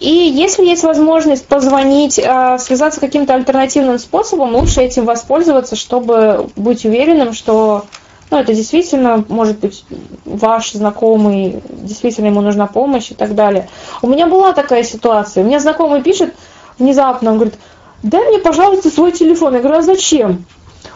И 0.00 0.10
если 0.10 0.64
есть 0.64 0.82
возможность 0.82 1.46
позвонить, 1.46 2.18
а, 2.18 2.58
связаться 2.58 3.00
каким-то 3.00 3.34
альтернативным 3.34 3.98
способом, 3.98 4.54
лучше 4.56 4.80
этим 4.80 5.04
воспользоваться, 5.04 5.76
чтобы 5.76 6.48
быть 6.56 6.84
уверенным, 6.84 7.32
что 7.32 7.84
ну, 8.30 8.38
это 8.38 8.52
действительно 8.52 9.24
может 9.28 9.58
быть 9.60 9.84
ваш 10.24 10.72
знакомый, 10.72 11.62
действительно 11.68 12.26
ему 12.26 12.40
нужна 12.40 12.66
помощь 12.66 13.12
и 13.12 13.14
так 13.14 13.34
далее. 13.34 13.68
У 14.02 14.08
меня 14.08 14.26
была 14.26 14.52
такая 14.52 14.82
ситуация. 14.82 15.44
У 15.44 15.46
меня 15.46 15.60
знакомый 15.60 16.02
пишет 16.02 16.34
внезапно, 16.78 17.30
он 17.30 17.36
говорит, 17.36 17.54
дай 18.02 18.26
мне, 18.26 18.38
пожалуйста, 18.38 18.90
свой 18.90 19.12
телефон. 19.12 19.54
Я 19.54 19.60
говорю, 19.60 19.78
а 19.78 19.82
зачем? 19.82 20.44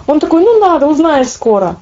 Он 0.07 0.19
такой, 0.19 0.43
ну 0.43 0.59
надо, 0.59 0.87
узнаешь 0.87 1.29
скоро. 1.29 1.77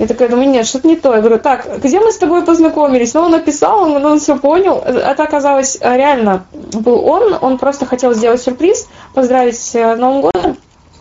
Я 0.00 0.06
такая 0.06 0.30
думаю, 0.30 0.48
нет, 0.48 0.66
что-то 0.66 0.88
не 0.88 0.96
то. 0.96 1.14
Я 1.14 1.20
говорю, 1.20 1.38
так, 1.38 1.78
где 1.82 2.00
мы 2.00 2.10
с 2.10 2.16
тобой 2.16 2.42
познакомились? 2.42 3.12
Ну, 3.12 3.20
он 3.20 3.32
написал, 3.32 3.82
он, 3.82 4.02
он 4.02 4.18
все 4.18 4.34
понял. 4.38 4.78
Это 4.78 5.22
оказалось 5.22 5.76
э, 5.78 5.94
реально 5.94 6.46
был 6.52 7.06
он. 7.06 7.36
Он 7.38 7.58
просто 7.58 7.84
хотел 7.84 8.14
сделать 8.14 8.40
сюрприз, 8.40 8.88
поздравить 9.12 9.58
с 9.58 9.74
э, 9.74 9.96
Новым 9.96 10.22
годом. 10.22 10.56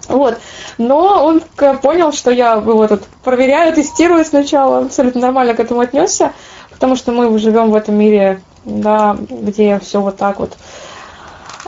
Вот. 0.10 0.38
Но 0.78 1.24
он 1.24 1.42
понял, 1.82 2.12
что 2.12 2.30
я 2.30 2.56
его 2.56 2.86
тут 2.90 3.04
проверяю, 3.24 3.74
тестирую 3.74 4.26
сначала, 4.26 4.80
абсолютно 4.80 5.22
нормально 5.22 5.54
к 5.54 5.62
этому 5.62 5.80
отнесся, 5.80 6.34
потому 6.70 6.98
что 6.98 7.14
мы 7.14 7.40
живем 7.40 7.72
в 7.72 7.76
этом 7.76 7.96
мире, 7.96 8.42
да, 8.66 9.16
где 9.18 9.80
все 9.80 10.02
вот 10.02 10.18
так 10.18 10.42
вот. 10.42 10.58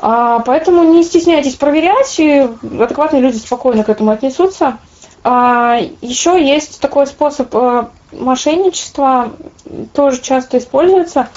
А, 0.01 0.39
поэтому 0.39 0.83
не 0.83 1.01
стесняйтесь 1.05 1.55
проверять, 1.55 2.13
и 2.19 2.49
адекватные 2.61 3.21
люди 3.21 3.37
спокойно 3.37 3.85
к 3.85 3.89
этому 3.89 4.11
отнесутся. 4.11 4.79
А, 5.23 5.79
еще 6.01 6.43
есть 6.43 6.79
такой 6.81 7.07
способ 7.07 7.55
а, 7.55 7.89
мошенничества, 8.11 9.31
тоже 9.93 10.21
часто 10.21 10.57
используется. 10.57 11.29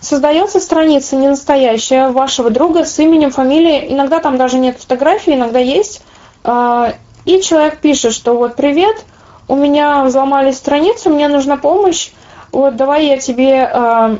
Создается 0.00 0.60
страница 0.60 1.16
не 1.16 1.28
настоящая 1.28 2.10
вашего 2.10 2.50
друга 2.50 2.84
с 2.84 2.98
именем, 2.98 3.30
фамилией. 3.30 3.92
Иногда 3.92 4.20
там 4.20 4.36
даже 4.36 4.58
нет 4.58 4.78
фотографии, 4.80 5.34
иногда 5.34 5.58
есть. 5.58 6.02
А, 6.44 6.94
и 7.24 7.40
человек 7.40 7.78
пишет, 7.78 8.12
что 8.12 8.36
вот 8.36 8.56
привет, 8.56 9.04
у 9.48 9.56
меня 9.56 10.04
взломали 10.04 10.52
страницу, 10.52 11.10
мне 11.10 11.28
нужна 11.28 11.56
помощь, 11.56 12.10
вот 12.52 12.76
давай 12.76 13.06
я 13.06 13.18
тебе, 13.18 13.70
э, 13.72 14.16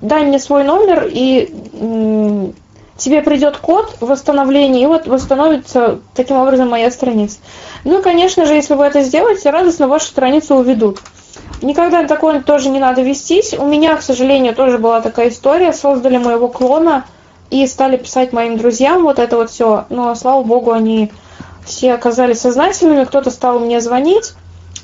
дай 0.00 0.24
мне 0.24 0.38
свой 0.38 0.64
номер, 0.64 1.08
и 1.10 1.52
э, 1.72 2.50
тебе 2.98 3.22
придет 3.22 3.56
код 3.56 3.96
восстановления, 4.00 4.82
и 4.82 4.86
вот 4.86 5.06
восстановится 5.06 6.00
таким 6.14 6.36
образом 6.36 6.68
моя 6.68 6.90
страница. 6.90 7.38
Ну, 7.84 8.02
конечно 8.02 8.44
же, 8.44 8.54
если 8.54 8.74
вы 8.74 8.84
это 8.84 9.02
сделаете, 9.02 9.50
радостно 9.50 9.88
вашу 9.88 10.06
страницу 10.06 10.56
уведут. 10.56 11.00
Никогда 11.62 12.02
на 12.02 12.08
такое 12.08 12.42
тоже 12.42 12.68
не 12.68 12.78
надо 12.78 13.02
вестись. 13.02 13.54
У 13.54 13.64
меня, 13.64 13.96
к 13.96 14.02
сожалению, 14.02 14.54
тоже 14.54 14.78
была 14.78 15.00
такая 15.00 15.30
история. 15.30 15.72
Создали 15.72 16.18
моего 16.18 16.48
клона 16.48 17.04
и 17.50 17.66
стали 17.66 17.96
писать 17.96 18.32
моим 18.32 18.58
друзьям 18.58 19.04
вот 19.04 19.18
это 19.18 19.36
вот 19.36 19.50
все. 19.50 19.86
Но, 19.88 20.14
слава 20.14 20.42
богу, 20.42 20.72
они 20.72 21.10
все 21.64 21.94
оказались 21.94 22.40
сознательными, 22.40 23.04
кто-то 23.04 23.30
стал 23.30 23.60
мне 23.60 23.80
звонить, 23.80 24.34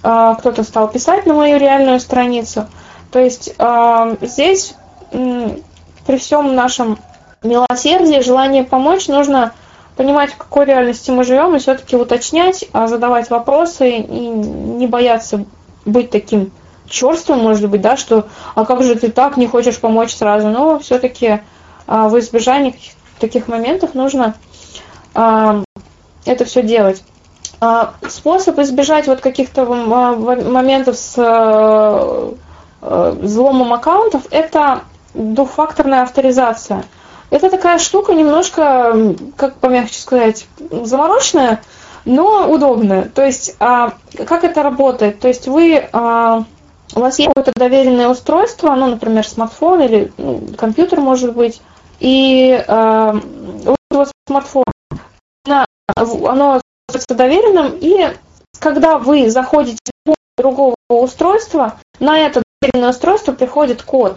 а, 0.03 0.35
кто-то 0.35 0.63
стал 0.63 0.89
писать 0.89 1.27
на 1.27 1.35
мою 1.35 1.59
реальную 1.59 2.01
страницу. 2.01 2.67
То 3.11 3.19
есть 3.19 3.55
а, 3.59 4.17
здесь 4.21 4.75
при 5.11 6.19
всем 6.19 6.55
нашем 6.55 6.99
милосердии, 7.45 8.21
желании 8.21 8.63
помочь, 8.63 9.09
нужно 9.09 9.53
понимать, 9.97 10.33
в 10.33 10.37
какой 10.37 10.67
реальности 10.67 11.11
мы 11.11 11.25
живем, 11.25 11.55
и 11.55 11.59
все-таки 11.59 11.97
уточнять, 11.97 12.65
а, 12.73 12.89
задавать 12.89 13.31
вопросы 13.31 13.99
и 13.99 14.29
не 14.29 14.87
бояться 14.87 15.45
быть 15.85 16.11
таким 16.11 16.51
черством, 16.89 17.41
может 17.41 17.71
быть, 17.71 17.81
да, 17.81 17.97
что 17.97 18.27
а 18.55 18.65
как 18.65 18.83
же 18.83 18.95
ты 18.97 19.11
так 19.11 19.37
не 19.37 19.47
хочешь 19.47 19.79
помочь 19.79 20.15
сразу? 20.15 20.49
Но 20.49 20.79
все-таки 20.79 21.41
в 21.87 22.19
избежании 22.19 22.75
таких 23.19 23.49
моментов 23.49 23.95
нужно 23.95 24.35
это 25.15 26.45
все 26.45 26.63
делать. 26.63 27.03
А, 27.61 27.95
способ 28.09 28.59
избежать 28.59 29.07
вот 29.07 29.21
каких-то 29.21 29.63
а, 29.63 30.17
моментов 30.17 30.97
с 30.97 32.35
взломом 32.83 33.73
аккаунтов– 33.73 34.25
это 34.31 34.83
двухфакторная 35.15 36.03
авторизация. 36.03 36.85
Это 37.31 37.51
такая 37.51 37.79
штука 37.79 38.15
немножко, 38.15 39.17
как 39.37 39.57
помягче 39.57 40.01
сказать, 40.01 40.47
замороченная, 40.59 41.63
но 42.05 42.51
удобная. 42.51 43.09
То 43.09 43.25
есть, 43.25 43.57
а, 43.59 43.95
как 44.27 44.45
это 44.45 44.63
работает? 44.63 45.21
То 45.21 45.29
есть 45.29 45.49
вы, 45.49 45.89
у 45.93 47.01
вас 47.01 47.19
есть 47.19 47.29
какое-то 47.29 47.53
доверенное 47.57 48.09
устройство, 48.09 48.75
ну, 48.75 48.87
например, 48.87 49.27
смартфон 49.27 49.81
или 49.83 50.13
ну, 50.19 50.43
компьютер, 50.57 51.01
может 51.01 51.35
быть, 51.35 51.61
и 52.01 52.63
у 52.69 53.97
вас 53.97 54.11
смартфон 54.27 54.65
оно 55.47 56.61
становится 56.89 57.15
доверенным, 57.15 57.79
и 57.81 58.09
когда 58.59 58.99
вы 58.99 59.31
заходите 59.31 59.79
в 60.07 60.15
другого 60.37 60.75
устройства, 60.89 61.79
на 62.01 62.19
это 62.19 62.43
доверенное 62.61 62.91
устройство 62.91 63.33
приходит 63.33 63.83
код. 63.83 64.17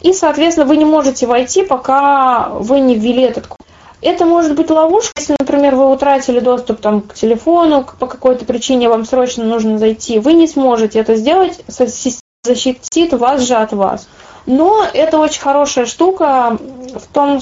И, 0.00 0.12
соответственно, 0.12 0.66
вы 0.66 0.76
не 0.76 0.84
можете 0.84 1.26
войти, 1.26 1.62
пока 1.64 2.48
вы 2.50 2.80
не 2.80 2.96
ввели 2.96 3.22
этот 3.22 3.46
код. 3.46 3.58
Это 4.00 4.26
может 4.26 4.54
быть 4.54 4.70
ловушка, 4.70 5.12
если, 5.16 5.34
например, 5.38 5.74
вы 5.74 5.90
утратили 5.90 6.38
доступ 6.38 6.80
там, 6.80 7.00
к 7.00 7.14
телефону, 7.14 7.84
по 7.98 8.06
какой-то 8.06 8.44
причине 8.44 8.88
вам 8.88 9.04
срочно 9.04 9.44
нужно 9.44 9.78
зайти. 9.78 10.20
Вы 10.20 10.34
не 10.34 10.46
сможете 10.46 11.00
это 11.00 11.16
сделать, 11.16 11.60
защитит 11.66 13.12
вас 13.12 13.42
же 13.42 13.54
от 13.54 13.72
вас. 13.72 14.08
Но 14.46 14.84
это 14.94 15.18
очень 15.18 15.40
хорошая 15.40 15.86
штука 15.86 16.56
в 16.58 17.06
том, 17.12 17.40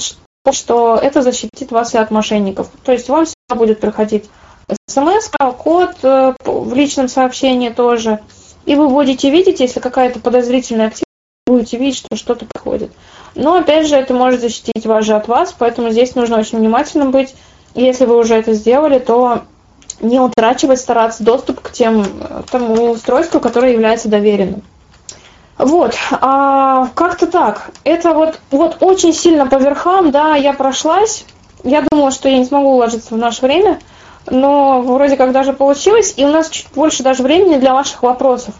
что 0.51 0.99
это 1.01 1.21
защитит 1.21 1.71
вас 1.71 1.93
и 1.93 1.97
от 1.97 2.09
мошенников. 2.09 2.69
То 2.83 2.91
есть 2.91 3.07
вам 3.07 3.25
всегда 3.25 3.55
будет 3.55 3.79
приходить 3.79 4.29
смс, 4.89 5.29
код 5.57 5.95
э, 6.03 6.33
в 6.43 6.73
личном 6.73 7.07
сообщении 7.07 7.69
тоже. 7.69 8.19
И 8.65 8.75
вы 8.75 8.89
будете 8.89 9.29
видеть, 9.29 9.59
если 9.59 9.79
какая-то 9.79 10.19
подозрительная 10.19 10.87
активность, 10.87 11.06
будете 11.47 11.77
видеть, 11.77 11.97
что 11.97 12.15
что-то 12.15 12.45
приходит. 12.45 12.91
Но 13.35 13.55
опять 13.55 13.87
же, 13.87 13.95
это 13.95 14.13
может 14.13 14.41
защитить 14.41 14.85
вас 14.85 15.05
же 15.05 15.15
от 15.15 15.27
вас, 15.27 15.55
поэтому 15.57 15.89
здесь 15.89 16.15
нужно 16.15 16.37
очень 16.37 16.59
внимательным 16.59 17.11
быть. 17.11 17.33
Если 17.73 18.05
вы 18.05 18.17
уже 18.17 18.35
это 18.35 18.53
сделали, 18.53 18.99
то 18.99 19.43
не 20.01 20.19
утрачивать, 20.19 20.79
стараться 20.79 21.23
доступ 21.23 21.61
к 21.61 21.71
тем, 21.71 22.05
тому 22.51 22.91
устройству, 22.91 23.39
которое 23.39 23.73
является 23.73 24.09
доверенным. 24.09 24.61
Вот, 25.57 25.95
а, 26.11 26.89
как-то 26.93 27.25
так. 27.25 27.71
Это 27.83 28.13
вот, 28.13 28.39
вот 28.51 28.77
очень 28.81 29.13
сильно 29.13 29.47
по 29.47 29.55
верхам, 29.55 30.11
да, 30.11 30.35
я 30.35 30.53
прошлась. 30.53 31.25
Я 31.63 31.83
думала, 31.89 32.11
что 32.11 32.29
я 32.29 32.37
не 32.37 32.45
смогу 32.45 32.73
уложиться 32.73 33.15
в 33.15 33.17
наше 33.17 33.41
время, 33.41 33.79
но 34.27 34.81
вроде 34.81 35.17
как 35.17 35.31
даже 35.31 35.53
получилось, 35.53 36.13
и 36.15 36.25
у 36.25 36.31
нас 36.31 36.49
чуть 36.49 36.67
больше 36.75 37.01
даже 37.01 37.23
времени 37.23 37.57
для 37.57 37.73
ваших 37.73 38.03
вопросов. 38.03 38.53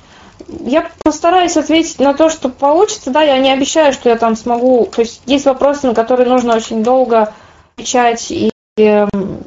Я 0.48 0.90
постараюсь 1.04 1.58
ответить 1.58 2.00
на 2.00 2.14
то, 2.14 2.30
что 2.30 2.50
получится, 2.50 3.12
да, 3.12 3.22
я 3.22 3.38
не 3.38 3.52
обещаю, 3.52 3.92
что 3.94 4.10
я 4.10 4.16
там 4.16 4.36
смогу, 4.36 4.90
то 4.94 5.02
есть 5.02 5.22
есть 5.26 5.46
вопросы, 5.46 5.88
на 5.88 5.94
которые 5.94 6.28
нужно 6.28 6.56
очень 6.56 6.84
долго 6.84 7.34
отвечать, 7.76 8.32
и, 8.32 8.52
и 8.78 8.84
эм, 8.84 9.44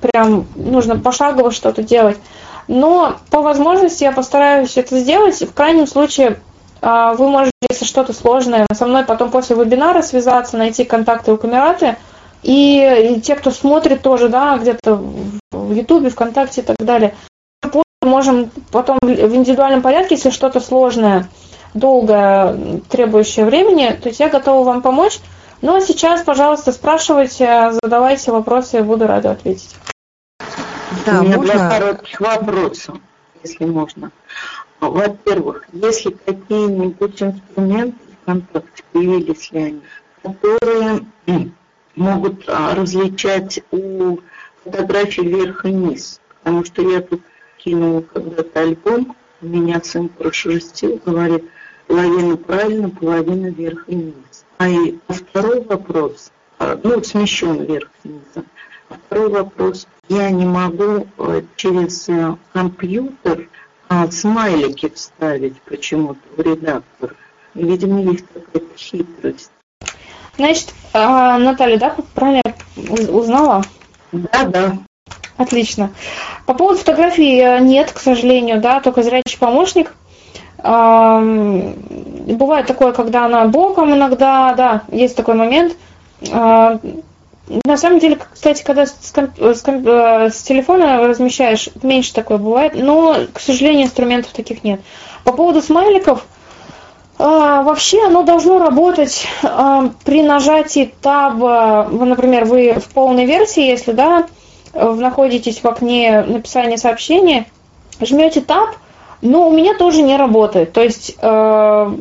прям 0.00 0.46
нужно 0.56 0.98
пошагово 0.98 1.50
что-то 1.50 1.82
делать. 1.82 2.18
Но 2.66 3.16
по 3.30 3.42
возможности 3.42 4.04
я 4.04 4.12
постараюсь 4.12 4.76
это 4.76 4.98
сделать, 4.98 5.40
в 5.40 5.54
крайнем 5.54 5.86
случае 5.86 6.40
а, 6.86 7.14
вы 7.14 7.28
можете, 7.28 7.52
если 7.70 7.86
что-то 7.86 8.12
сложное, 8.12 8.66
со 8.74 8.86
мной 8.86 9.04
потом 9.04 9.30
после 9.30 9.56
вебинара 9.56 10.02
связаться, 10.02 10.58
найти 10.58 10.84
контакты 10.84 11.32
у 11.32 11.38
Камераты. 11.38 11.96
И, 12.42 13.22
те, 13.24 13.36
кто 13.36 13.50
смотрит 13.50 14.02
тоже, 14.02 14.28
да, 14.28 14.58
где-то 14.58 15.02
в 15.50 15.72
Ютубе, 15.72 16.10
ВКонтакте 16.10 16.60
и 16.60 16.64
так 16.64 16.76
далее, 16.76 17.14
можем 18.04 18.50
потом 18.70 18.98
в 19.02 19.34
индивидуальном 19.34 19.82
порядке, 19.82 20.14
если 20.14 20.30
что-то 20.30 20.60
сложное, 20.60 21.28
долгое, 21.74 22.80
требующее 22.88 23.44
времени, 23.46 23.88
то 24.00 24.08
есть 24.08 24.20
я 24.20 24.28
готова 24.28 24.64
вам 24.64 24.82
помочь. 24.82 25.18
Ну 25.62 25.76
а 25.76 25.80
сейчас, 25.80 26.22
пожалуйста, 26.22 26.72
спрашивайте, 26.72 27.72
задавайте 27.82 28.32
вопросы, 28.32 28.76
я 28.76 28.82
буду 28.82 29.06
рада 29.06 29.32
ответить. 29.32 29.76
Да, 31.06 31.20
У 31.20 31.24
меня 31.24 31.36
можно... 31.36 31.54
два 31.54 31.70
коротких 31.70 32.20
вопроса, 32.20 32.94
если 33.42 33.64
можно. 33.64 34.10
Во-первых, 34.80 35.66
если 35.72 36.10
какие-нибудь 36.10 37.22
инструменты 37.22 37.98
ВКонтакте, 38.22 38.82
появились 38.92 39.50
ли 39.52 39.62
они, 39.62 39.82
которые 40.22 41.50
могут 41.96 42.48
а, 42.48 42.74
различать 42.74 43.60
у 43.70 44.18
фотографий 44.64 45.22
вверх 45.22 45.64
и 45.64 45.72
низ. 45.72 46.20
Потому 46.42 46.64
что 46.64 46.82
я 46.82 47.00
тут 47.00 47.22
кинула 47.64 48.02
когда-то 48.02 48.60
альбом, 48.60 49.16
меня 49.40 49.80
сын 49.82 50.08
прошерстил, 50.08 51.00
говорит, 51.04 51.44
половина 51.86 52.36
правильно, 52.36 52.90
половина 52.90 53.46
вверх 53.48 53.84
и 53.88 53.94
низ. 53.94 54.44
А 54.58 54.68
и 54.68 54.98
второй 55.08 55.62
вопрос, 55.62 56.30
а, 56.58 56.78
ну, 56.82 57.02
смещен 57.02 57.64
вверх 57.64 57.90
и 58.04 58.08
низ. 58.08 58.44
А 58.88 58.94
второй 59.06 59.28
вопрос, 59.30 59.86
я 60.08 60.30
не 60.30 60.44
могу 60.44 61.06
э, 61.18 61.42
через 61.56 62.08
э, 62.08 62.36
компьютер 62.52 63.48
а, 63.88 64.10
смайлики 64.10 64.88
вставить 64.90 65.60
почему-то 65.62 66.20
в 66.36 66.40
редактор. 66.40 67.16
Видимо, 67.54 68.02
есть 68.02 68.24
какая-то 68.32 68.76
хитрость. 68.76 69.50
Значит, 70.36 70.74
а, 70.92 71.38
Наталья, 71.38 71.78
да, 71.78 71.96
правильно 72.14 72.42
узнала? 72.76 73.62
Да, 74.12 74.44
да. 74.44 74.78
Отлично. 75.36 75.90
По 76.46 76.54
поводу 76.54 76.78
фотографий 76.78 77.38
э, 77.38 77.58
нет, 77.60 77.92
к 77.92 77.98
сожалению, 77.98 78.60
да, 78.60 78.80
только 78.80 79.02
зрячий 79.02 79.38
помощник. 79.38 79.94
Бывает 80.64 82.66
такое, 82.66 82.92
когда 82.92 83.26
она 83.26 83.44
боком 83.44 83.92
иногда, 83.92 84.54
да, 84.54 84.82
есть 84.90 85.14
такой 85.14 85.34
момент. 85.34 85.76
А, 86.32 86.78
на 87.66 87.76
самом 87.76 87.98
деле, 87.98 88.18
кстати, 88.32 88.62
когда 88.62 88.86
с, 88.86 88.94
с, 88.94 89.12
с 89.12 90.42
телефона 90.42 91.06
размещаешь, 91.06 91.68
меньше 91.82 92.14
такое 92.14 92.38
бывает, 92.38 92.72
но, 92.74 93.16
к 93.34 93.40
сожалению, 93.40 93.84
инструментов 93.84 94.32
таких 94.32 94.64
нет. 94.64 94.80
По 95.24 95.32
поводу 95.32 95.60
смайликов, 95.60 96.24
а, 97.18 97.62
вообще 97.62 98.06
оно 98.06 98.22
должно 98.22 98.58
работать 98.58 99.26
при 100.04 100.22
нажатии 100.22 100.94
таба, 101.02 101.88
например, 101.90 102.46
вы 102.46 102.74
в 102.74 102.88
полной 102.88 103.26
версии, 103.26 103.62
если 103.62 103.92
да, 103.92 104.24
находитесь 104.74 105.60
в 105.60 105.66
окне 105.66 106.22
написания 106.22 106.76
сообщения, 106.76 107.46
жмете 108.00 108.40
таб, 108.40 108.70
но 109.22 109.48
у 109.48 109.52
меня 109.52 109.74
тоже 109.76 110.02
не 110.02 110.16
работает. 110.16 110.72
То 110.72 110.82
есть 110.82 111.16
э, 111.20 111.96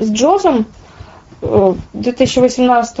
с 0.00 0.10
Джозом 0.10 0.66
в 1.40 1.76
2018 1.92 2.98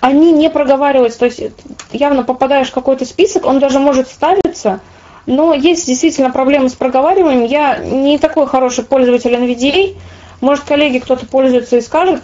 они 0.00 0.32
не 0.32 0.50
проговариваются, 0.50 1.20
то 1.20 1.24
есть 1.24 1.42
явно 1.90 2.22
попадаешь 2.22 2.68
в 2.68 2.74
какой-то 2.74 3.04
список, 3.04 3.46
он 3.46 3.58
даже 3.58 3.80
может 3.80 4.08
ставиться, 4.08 4.80
но 5.24 5.54
есть 5.54 5.86
действительно 5.86 6.30
проблемы 6.30 6.68
с 6.68 6.74
проговариванием. 6.74 7.44
Я 7.44 7.78
не 7.78 8.18
такой 8.18 8.46
хороший 8.46 8.84
пользователь 8.84 9.34
NVDA, 9.34 9.96
может, 10.40 10.64
коллеги 10.64 10.98
кто-то 10.98 11.26
пользуется 11.26 11.78
и 11.78 11.80
скажет. 11.80 12.22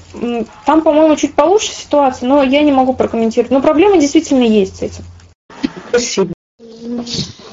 Там, 0.67 0.83
по-моему, 0.83 1.17
чуть 1.17 1.35
получше 1.35 1.73
ситуация, 1.73 2.29
но 2.29 2.43
я 2.43 2.63
не 2.63 2.73
могу 2.73 2.93
прокомментировать. 2.93 3.51
Но 3.51 3.61
проблема 3.61 3.97
действительно 3.97 4.43
есть 4.43 4.77
с 4.77 4.83
этим. 4.83 5.05
Спасибо. 5.93 6.33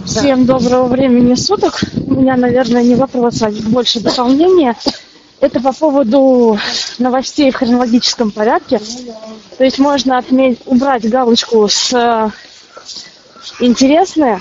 Всем 0.06 0.46
доброго 0.46 0.88
времени 0.88 1.36
суток. 1.36 1.82
У 2.08 2.14
меня, 2.14 2.38
наверное, 2.38 2.82
не 2.84 2.96
вопрос, 2.96 3.42
а 3.42 3.52
больше 3.52 4.00
дополнение. 4.00 4.76
Это 5.42 5.60
по 5.60 5.74
поводу 5.74 6.58
новостей 7.00 7.52
в 7.52 7.56
хронологическом 7.56 8.32
порядке. 8.32 8.80
То 9.58 9.66
есть 9.66 9.78
можно 9.78 10.18
отметь, 10.18 10.60
убрать 10.66 11.08
галочку 11.10 11.68
с 11.68 11.94
э, 11.94 12.30
интересное, 13.60 14.40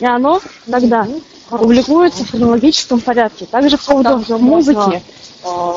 и 0.00 0.04
оно 0.04 0.40
тогда 0.68 1.06
публикуется 1.48 2.24
в 2.24 2.30
хронологическом 2.30 3.00
порядке. 3.00 3.46
Также 3.46 3.78
по 3.78 4.02
поводу 4.02 4.38
музыки 4.38 5.00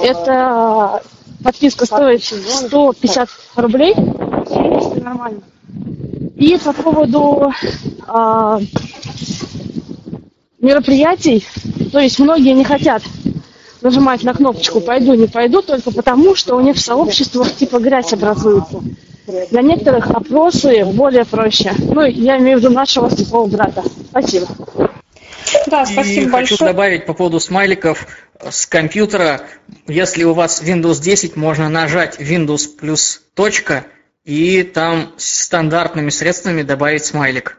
это 0.01 1.03
подписка 1.43 1.85
стоит 1.85 2.23
150 2.23 3.29
рублей. 3.55 3.93
Нормально. 4.95 5.41
И 6.41 6.57
по 6.57 6.73
поводу 6.73 7.53
э, 8.07 8.59
мероприятий, 10.59 11.45
то 11.91 11.99
есть 11.99 12.18
многие 12.18 12.53
не 12.53 12.63
хотят 12.63 13.03
нажимать 13.81 14.23
на 14.23 14.34
кнопочку 14.34 14.81
«пойду, 14.81 15.13
не 15.13 15.27
пойду» 15.27 15.61
только 15.61 15.91
потому, 15.91 16.34
что 16.34 16.55
у 16.55 16.61
них 16.61 16.77
в 16.77 16.80
сообществах 16.80 17.53
типа 17.53 17.77
грязь 17.77 18.11
образуется. 18.13 18.81
Для 19.51 19.61
некоторых 19.61 20.09
опросы 20.09 20.84
более 20.84 21.26
проще. 21.26 21.73
Ну, 21.77 22.05
я 22.05 22.39
имею 22.39 22.57
в 22.57 22.61
виду 22.61 22.73
нашего 22.73 23.11
слепого 23.11 23.45
брата. 23.45 23.84
Спасибо. 24.09 24.47
Да, 25.68 25.85
спасибо 25.85 26.27
и 26.27 26.31
большое. 26.31 26.57
хочу 26.57 26.65
добавить 26.65 27.05
по 27.05 27.13
поводу 27.13 27.39
смайликов 27.39 28.07
с 28.49 28.65
компьютера. 28.65 29.41
Если 29.85 30.23
у 30.23 30.34
вас 30.34 30.63
Windows 30.63 31.03
10, 31.03 31.35
можно 31.35 31.69
нажать 31.69 32.19
Windows 32.19 32.68
плюс 32.80 33.22
точка 33.35 33.85
и 34.26 34.64
там 34.64 35.11
стандартными 35.18 36.10
средствами 36.10 36.61
добавить 36.61 37.06
смайлик. 37.06 37.57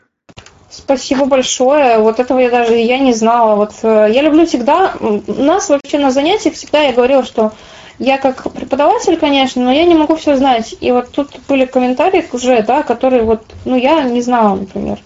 Спасибо 0.71 1.27
большое. 1.27 1.99
Вот 1.99 2.19
этого 2.19 2.39
я 2.39 2.51
даже 2.51 2.75
я 2.75 2.99
не 2.99 3.13
знала. 3.13 3.57
Вот 3.57 3.73
э, 3.83 4.09
я 4.11 4.23
люблю 4.23 4.47
всегда. 4.47 4.95
Нас 5.27 5.69
вообще 5.69 5.99
на 5.99 6.11
занятиях 6.11 6.55
всегда 6.55 6.83
я 6.83 6.93
говорила, 6.93 7.25
что 7.25 7.53
я 7.99 8.17
как 8.17 8.51
преподаватель, 8.53 9.19
конечно, 9.19 9.63
но 9.63 9.71
я 9.71 9.85
не 9.85 9.95
могу 9.95 10.17
все 10.17 10.37
знать. 10.37 10.75
И 10.81 10.91
вот 10.91 11.11
тут 11.11 11.31
были 11.47 11.67
комментарии 11.67 12.27
уже, 12.33 12.63
да, 12.63 12.83
которые 12.83 13.23
вот, 13.23 13.45
ну, 13.65 13.77
я 13.77 14.03
не 14.05 14.23
знала, 14.23 14.57
например. 14.57 14.99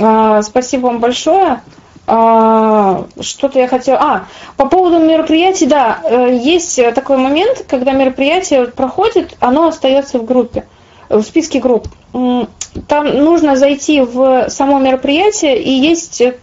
А, 0.00 0.40
спасибо 0.42 0.86
вам 0.86 1.00
большое. 1.00 1.62
А, 2.06 3.06
что-то 3.20 3.58
я 3.58 3.68
хотела... 3.68 3.98
А, 4.00 4.26
по 4.56 4.66
поводу 4.66 4.98
мероприятий, 4.98 5.66
да, 5.66 6.00
э, 6.04 6.38
есть 6.40 6.80
такой 6.94 7.18
момент, 7.18 7.66
когда 7.68 7.92
мероприятие 7.92 8.66
проходит, 8.66 9.36
оно 9.40 9.68
остается 9.68 10.18
в 10.18 10.24
группе, 10.24 10.64
в 11.08 11.22
списке 11.22 11.60
групп. 11.60 11.88
Там 12.12 13.06
нужно 13.24 13.56
зайти 13.56 14.00
в 14.00 14.48
само 14.50 14.78
мероприятие, 14.78 15.62
и 15.62 15.70
есть 15.70 16.20
э, 16.20 16.34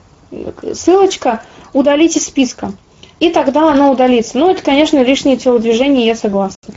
ссылочка 0.73 1.43
«Удалить 1.73 2.17
из 2.17 2.25
списка». 2.25 2.73
И 3.19 3.29
тогда 3.29 3.71
оно 3.71 3.91
удалится. 3.91 4.37
Ну, 4.37 4.49
это, 4.49 4.61
конечно, 4.61 5.01
лишнее 5.01 5.37
телодвижение, 5.37 6.05
я 6.05 6.15
согласна. 6.15 6.73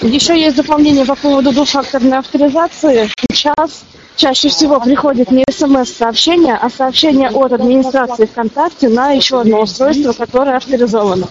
Еще 0.00 0.38
есть 0.38 0.56
дополнение 0.56 1.04
по 1.04 1.14
поводу 1.14 1.52
двухфакторной 1.52 2.18
авторизации. 2.18 3.08
Сейчас 3.30 3.84
чаще 4.16 4.48
всего 4.48 4.78
приходит 4.80 5.30
не 5.30 5.44
смс-сообщение, 5.50 6.54
а 6.54 6.68
сообщение 6.70 7.30
от 7.30 7.52
администрации 7.52 8.26
ВКонтакте 8.26 8.88
на 8.88 9.12
еще 9.12 9.40
одно 9.40 9.62
устройство, 9.62 10.12
которое 10.12 10.56
авторизовано. 10.56 11.28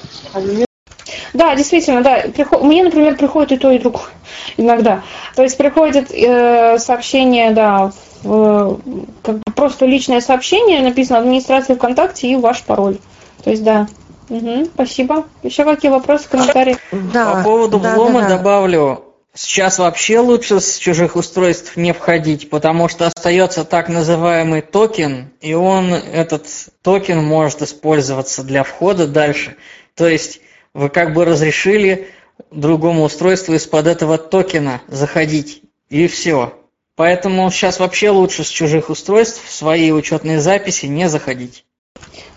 Да, 1.34 1.56
действительно, 1.56 2.02
да. 2.02 2.24
Приход... 2.34 2.64
Мне, 2.64 2.84
например, 2.84 3.16
приходит 3.16 3.52
и 3.54 3.58
то, 3.58 3.72
и 3.72 3.80
другое 3.80 4.10
иногда. 4.58 5.02
То 5.36 5.44
есть 5.44 5.58
приходит 5.58 6.12
э, 6.12 6.78
сообщение, 6.80 7.52
да, 7.52 7.92
в, 8.24 8.80
как 9.24 9.36
бы 9.36 9.54
просто 9.56 9.86
личное 9.86 10.22
сообщение, 10.22 10.82
написано 10.82 11.20
администрация 11.20 11.76
ВКонтакте 11.76 12.28
и 12.28 12.36
ваш 12.36 12.64
пароль. 12.64 12.98
То 13.44 13.50
есть, 13.50 13.64
да. 13.64 13.88
Угу, 14.30 14.70
спасибо. 14.74 15.26
Еще 15.44 15.66
какие 15.66 15.92
вопросы, 15.92 16.30
комментарии? 16.30 16.78
Да, 16.92 17.36
По 17.36 17.44
поводу 17.44 17.80
да, 17.80 17.92
взлома 17.92 18.22
да, 18.22 18.30
да. 18.30 18.38
добавлю. 18.38 19.04
Сейчас 19.34 19.80
вообще 19.80 20.20
лучше 20.20 20.60
с 20.60 20.78
чужих 20.78 21.16
устройств 21.16 21.78
не 21.78 21.94
входить, 21.94 22.50
потому 22.50 22.90
что 22.90 23.08
остается 23.08 23.64
так 23.64 23.88
называемый 23.88 24.62
токен, 24.62 25.32
и 25.40 25.54
он, 25.54 25.94
этот 25.94 26.48
токен 26.82 27.24
может 27.24 27.62
использоваться 27.62 28.44
для 28.44 28.64
входа 28.64 29.08
дальше. 29.08 29.56
То 29.96 30.08
есть 30.08 30.42
вы 30.74 30.90
как 30.90 31.14
бы 31.14 31.26
разрешили 31.26 32.08
другому 32.52 33.04
устройству 33.04 33.54
из-под 33.56 33.88
этого 33.88 34.18
токена 34.18 34.82
заходить, 34.88 35.62
и 35.90 36.08
все. 36.08 36.54
Поэтому 36.96 37.50
сейчас 37.52 37.80
вообще 37.80 38.10
лучше 38.10 38.44
с 38.44 38.50
чужих 38.50 38.90
устройств 38.90 39.44
в 39.46 39.52
свои 39.52 39.92
учетные 39.92 40.40
записи 40.40 40.86
не 40.86 41.10
заходить. 41.10 41.66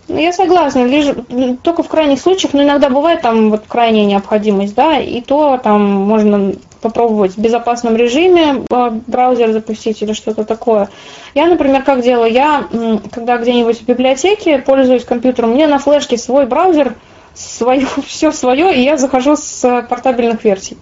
Ну, 0.06 0.18
я 0.18 0.32
согласна, 0.32 0.84
лишь 0.84 1.14
только 1.62 1.82
в 1.82 1.88
крайних 1.88 2.20
случаях, 2.20 2.52
но 2.52 2.62
иногда 2.62 2.90
бывает 2.90 3.22
там 3.22 3.50
вот 3.50 3.64
крайняя 3.66 4.04
необходимость, 4.04 4.74
да, 4.74 4.98
и 4.98 5.22
то 5.22 5.58
там 5.62 5.82
можно 5.82 6.54
попробовать 6.82 7.32
в 7.32 7.38
безопасном 7.38 7.96
режиме 7.96 8.64
а, 8.70 8.90
браузер 8.90 9.52
запустить 9.52 10.02
или 10.02 10.12
что-то 10.12 10.44
такое. 10.44 10.90
Я, 11.34 11.46
например, 11.46 11.82
как 11.82 12.02
делаю, 12.02 12.30
я, 12.30 12.68
когда 13.10 13.38
где-нибудь 13.38 13.80
в 13.80 13.86
библиотеке 13.86 14.58
пользуюсь 14.58 15.04
компьютером, 15.04 15.52
мне 15.52 15.66
на 15.66 15.78
флешке 15.78 16.18
свой 16.18 16.44
браузер, 16.44 16.94
свое, 17.34 17.86
все 18.06 18.32
свое, 18.32 18.74
и 18.74 18.82
я 18.82 18.96
захожу 18.96 19.36
с 19.36 19.86
портабельных 19.88 20.44
версий. 20.44 20.76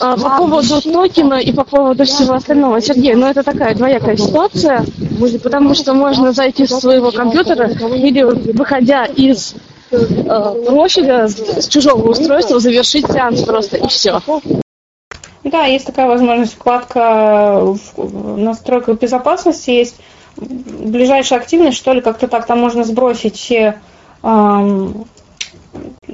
А, 0.00 0.16
по 0.16 0.38
поводу 0.38 0.80
токена 0.80 1.34
и 1.34 1.52
по 1.52 1.64
поводу 1.64 2.04
всего 2.04 2.34
остального, 2.34 2.80
Сергей, 2.80 3.14
ну 3.14 3.26
это 3.26 3.42
такая 3.42 3.74
двоякая 3.74 4.16
ситуация, 4.16 4.84
потому 5.42 5.74
что 5.74 5.92
можно 5.92 6.32
зайти 6.32 6.66
с 6.66 6.80
своего 6.80 7.10
компьютера 7.10 7.68
или 7.68 8.22
выходя 8.22 9.04
из 9.04 9.54
э, 9.90 10.64
профиля 10.66 11.28
с 11.28 11.68
чужого 11.68 12.10
устройства 12.10 12.58
завершить 12.58 13.06
сеанс 13.06 13.42
просто 13.42 13.76
и 13.76 13.86
все. 13.88 14.20
Да, 15.44 15.66
есть 15.66 15.86
такая 15.86 16.08
возможность, 16.08 16.54
вкладка 16.54 17.60
в 17.96 18.38
настройках 18.38 18.98
безопасности 18.98 19.70
есть 19.70 19.96
ближайшая 20.36 21.40
активность, 21.40 21.76
что 21.76 21.92
ли, 21.92 22.00
как-то 22.00 22.28
так, 22.28 22.46
там 22.46 22.60
можно 22.60 22.84
сбросить 22.84 23.36
все 23.36 23.80
um, 24.22 25.08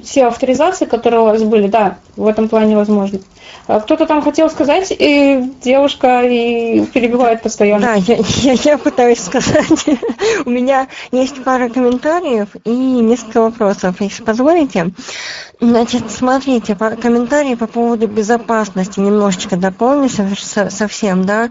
все 0.02 0.26
авторизации, 0.26 0.85
которые 0.85 1.20
у 1.20 1.24
вас 1.24 1.43
были, 1.43 1.66
да, 1.66 1.98
в 2.16 2.26
этом 2.26 2.48
плане 2.48 2.76
возможно. 2.76 3.20
А 3.66 3.80
кто-то 3.80 4.06
там 4.06 4.22
хотел 4.22 4.48
сказать, 4.48 4.94
и 4.98 5.52
девушка 5.62 6.22
и 6.22 6.86
перебивает 6.86 7.43
постоянно. 7.43 7.86
Да, 7.86 7.94
я, 7.94 8.18
я, 8.43 8.52
я 8.52 8.78
пытаюсь 8.78 9.20
сказать. 9.20 9.85
У 10.47 10.51
меня 10.51 10.89
есть 11.12 11.43
пара 11.44 11.68
комментариев 11.68 12.48
и 12.64 12.70
несколько 12.70 13.43
вопросов, 13.43 14.01
если 14.01 14.22
позволите. 14.22 14.93
Значит, 15.60 16.05
смотрите, 16.10 16.76
комментарии 16.76 17.56
по 17.56 17.66
поводу 17.66 18.06
безопасности 18.06 19.01
немножечко 19.01 19.56
дополню 19.56 20.09
совсем, 20.09 21.26
да. 21.26 21.51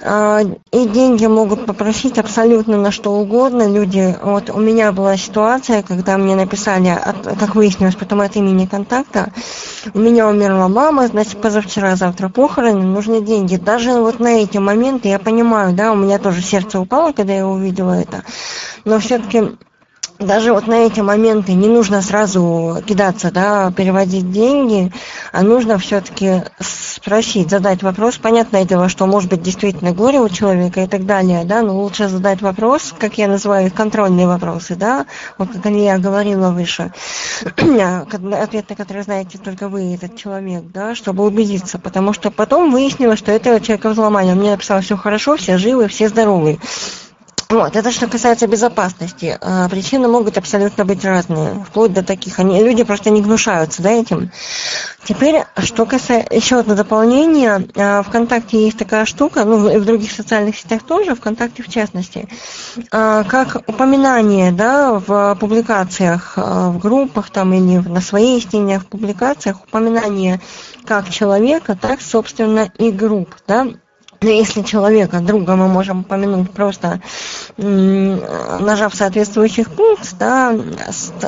А, 0.00 0.40
и 0.70 0.88
деньги 0.88 1.26
могут 1.26 1.66
попросить 1.66 2.18
абсолютно 2.18 2.76
на 2.76 2.92
что 2.92 3.12
угодно 3.12 3.68
люди. 3.68 4.16
Вот 4.22 4.48
у 4.50 4.60
меня 4.60 4.92
была 4.92 5.16
ситуация, 5.16 5.82
когда 5.82 6.16
мне 6.18 6.36
написали, 6.36 6.98
как 7.38 7.47
выяснилось 7.54 7.94
потом 7.94 8.20
от 8.20 8.36
имени 8.36 8.66
контакта, 8.66 9.32
у 9.94 9.98
меня 9.98 10.28
умерла 10.28 10.68
мама, 10.68 11.06
значит, 11.08 11.40
позавчера, 11.40 11.96
завтра 11.96 12.28
похороны, 12.28 12.82
нужны 12.82 13.20
деньги. 13.20 13.56
Даже 13.56 13.92
вот 13.92 14.20
на 14.20 14.42
эти 14.42 14.58
моменты 14.58 15.08
я 15.08 15.18
понимаю, 15.18 15.74
да, 15.74 15.92
у 15.92 15.96
меня 15.96 16.18
тоже 16.18 16.42
сердце 16.42 16.80
упало, 16.80 17.12
когда 17.12 17.32
я 17.32 17.46
увидела 17.46 17.92
это. 17.92 18.24
Но 18.84 18.98
все-таки 18.98 19.56
даже 20.18 20.52
вот 20.52 20.66
на 20.66 20.86
эти 20.86 21.00
моменты 21.00 21.52
не 21.52 21.68
нужно 21.68 22.02
сразу 22.02 22.82
кидаться, 22.86 23.30
да, 23.30 23.70
переводить 23.70 24.30
деньги, 24.32 24.92
а 25.32 25.42
нужно 25.42 25.78
все-таки 25.78 26.42
спросить, 26.60 27.50
задать 27.50 27.82
вопрос. 27.82 28.18
Понятное 28.18 28.64
дело, 28.64 28.88
что 28.88 29.06
может 29.06 29.30
быть 29.30 29.42
действительно 29.42 29.92
горе 29.92 30.20
у 30.20 30.28
человека 30.28 30.82
и 30.82 30.86
так 30.88 31.06
далее, 31.06 31.44
да, 31.44 31.62
но 31.62 31.78
лучше 31.78 32.08
задать 32.08 32.42
вопрос, 32.42 32.94
как 32.98 33.16
я 33.18 33.28
называю 33.28 33.66
их, 33.66 33.74
контрольные 33.74 34.26
вопросы, 34.26 34.74
да, 34.74 35.06
вот 35.38 35.50
как 35.62 35.72
я 35.72 35.98
говорила 35.98 36.50
выше, 36.50 36.92
ответ 37.44 38.70
на 38.70 38.76
который 38.76 39.02
знаете 39.02 39.38
только 39.38 39.68
вы, 39.68 39.94
этот 39.94 40.16
человек, 40.16 40.64
да, 40.72 40.94
чтобы 40.94 41.24
убедиться, 41.24 41.78
потому 41.78 42.12
что 42.12 42.30
потом 42.30 42.72
выяснилось, 42.72 43.20
что 43.20 43.30
этого 43.30 43.60
человека 43.60 43.90
взломали. 43.90 44.30
Он 44.30 44.38
мне 44.38 44.50
написал, 44.50 44.80
все 44.80 44.96
хорошо, 44.96 45.36
все 45.36 45.58
живы, 45.58 45.86
все 45.88 46.08
здоровы. 46.08 46.58
Вот, 47.50 47.76
это 47.76 47.90
что 47.92 48.08
касается 48.08 48.46
безопасности. 48.46 49.38
А, 49.40 49.70
причины 49.70 50.06
могут 50.06 50.36
абсолютно 50.36 50.84
быть 50.84 51.02
разные, 51.02 51.64
вплоть 51.66 51.94
до 51.94 52.02
таких. 52.02 52.38
Они, 52.38 52.62
люди 52.62 52.84
просто 52.84 53.08
не 53.08 53.22
гнушаются 53.22 53.82
да, 53.82 53.90
этим. 53.90 54.30
Теперь, 55.04 55.44
что 55.56 55.86
касается 55.86 56.34
еще 56.34 56.58
одно 56.58 56.74
дополнение. 56.74 57.66
А, 57.74 58.02
ВКонтакте 58.02 58.62
есть 58.62 58.76
такая 58.76 59.06
штука, 59.06 59.44
ну, 59.46 59.70
и 59.70 59.78
в 59.78 59.86
других 59.86 60.12
социальных 60.12 60.58
сетях 60.58 60.82
тоже, 60.82 61.14
ВКонтакте 61.14 61.62
в 61.62 61.70
частности, 61.70 62.28
а, 62.92 63.24
как 63.24 63.62
упоминание 63.66 64.52
да, 64.52 64.98
в 64.98 65.34
публикациях, 65.40 66.34
в 66.36 66.78
группах 66.78 67.30
там, 67.30 67.54
или 67.54 67.78
на 67.78 68.02
своей 68.02 68.42
стене 68.42 68.78
в 68.78 68.86
публикациях, 68.86 69.64
упоминание 69.64 70.38
как 70.84 71.08
человека, 71.08 71.78
так, 71.80 72.02
собственно, 72.02 72.70
и 72.76 72.90
групп. 72.90 73.34
Да? 73.46 73.68
Но 74.20 74.30
если 74.30 74.62
человека, 74.62 75.20
друга 75.20 75.54
мы 75.54 75.68
можем 75.68 76.00
упомянуть 76.00 76.50
просто 76.50 77.00
нажав 77.56 78.94
соответствующий 78.94 79.64
пункт, 79.64 80.16
да, 80.18 80.56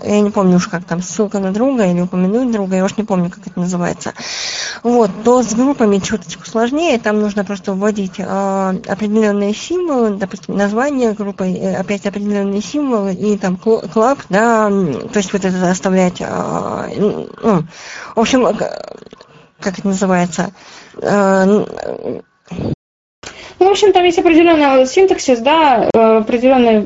я 0.04 0.20
не 0.20 0.30
помню 0.30 0.56
уж 0.56 0.66
как 0.66 0.84
там, 0.84 1.00
ссылка 1.00 1.38
на 1.38 1.52
друга 1.52 1.86
или 1.86 2.00
упомянуть 2.00 2.50
друга, 2.50 2.76
я 2.76 2.84
уж 2.84 2.96
не 2.96 3.04
помню, 3.04 3.30
как 3.30 3.46
это 3.46 3.60
называется. 3.60 4.12
Вот, 4.82 5.10
то 5.24 5.42
с 5.42 5.54
группами 5.54 5.98
чуточку 5.98 6.46
сложнее, 6.46 6.98
там 6.98 7.20
нужно 7.20 7.44
просто 7.44 7.74
вводить 7.74 8.14
э, 8.18 8.24
определенные 8.88 9.54
символы, 9.54 10.16
допустим, 10.16 10.56
название 10.56 11.12
группы, 11.12 11.52
опять 11.78 12.06
определенные 12.06 12.62
символы 12.62 13.14
и 13.14 13.36
там 13.36 13.56
клаб, 13.56 14.18
да, 14.30 14.68
то 14.68 15.16
есть 15.16 15.32
вот 15.32 15.44
это 15.44 15.70
оставлять, 15.70 16.20
э, 16.20 16.94
ну, 16.96 17.28
в 18.16 18.20
общем, 18.20 18.56
как 19.60 19.78
это 19.78 19.86
называется, 19.86 20.52
э, 20.96 21.64
ну, 23.60 23.66
в 23.66 23.70
общем, 23.70 23.92
там 23.92 24.04
есть 24.04 24.18
определенный 24.18 24.86
синтаксис, 24.86 25.38
да, 25.40 25.88
э, 25.92 26.16
определенный, 26.18 26.82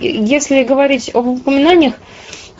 если 0.00 0.64
говорить 0.64 1.12
об 1.14 1.28
упоминаниях, 1.28 1.94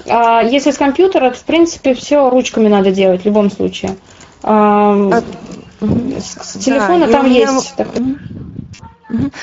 а, 0.07 0.43
если 0.43 0.71
с 0.71 0.79
компьютера, 0.79 1.31
то, 1.31 1.37
в 1.37 1.43
принципе, 1.43 1.95
все 1.95 2.31
ручками 2.31 2.69
надо 2.69 2.93
делать 2.93 3.23
в 3.23 3.27
любом 3.27 3.51
случае. 3.51 3.97
А, 4.45 5.23
с 5.81 6.59
телефона 6.59 7.07
да, 7.07 7.13
там 7.13 7.31
есть... 7.31 7.75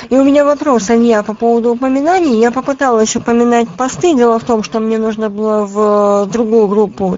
И 0.10 0.16
у 0.16 0.24
меня 0.24 0.46
вопрос, 0.46 0.92
Илья, 0.92 1.24
по 1.24 1.34
поводу 1.34 1.72
упоминаний. 1.72 2.40
Я 2.40 2.52
попыталась 2.52 3.16
упоминать 3.16 3.68
посты. 3.68 4.14
Дело 4.14 4.38
в 4.38 4.44
том, 4.44 4.62
что 4.62 4.80
мне 4.80 5.00
нужно 5.00 5.32
было 5.32 5.66
в 5.66 6.30
другую 6.32 6.68
группу 6.68 7.18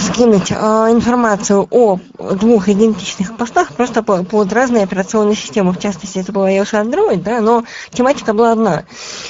скинуть 0.00 0.50
э, 0.50 0.54
информацию 0.54 1.66
о 1.70 1.98
двух 2.18 2.68
идентичных 2.68 3.36
постах 3.36 3.72
просто 3.74 4.02
по, 4.02 4.22
под 4.24 4.52
разные 4.52 4.84
операционные 4.84 5.36
системы. 5.36 5.72
В 5.72 5.78
частности, 5.78 6.18
это 6.18 6.32
была 6.32 6.50
iOS 6.50 6.70
и 6.72 6.86
Android, 6.86 7.22
да, 7.22 7.40
но 7.40 7.64
тематика 7.92 8.34
была 8.34 8.52
одна. 8.52 8.84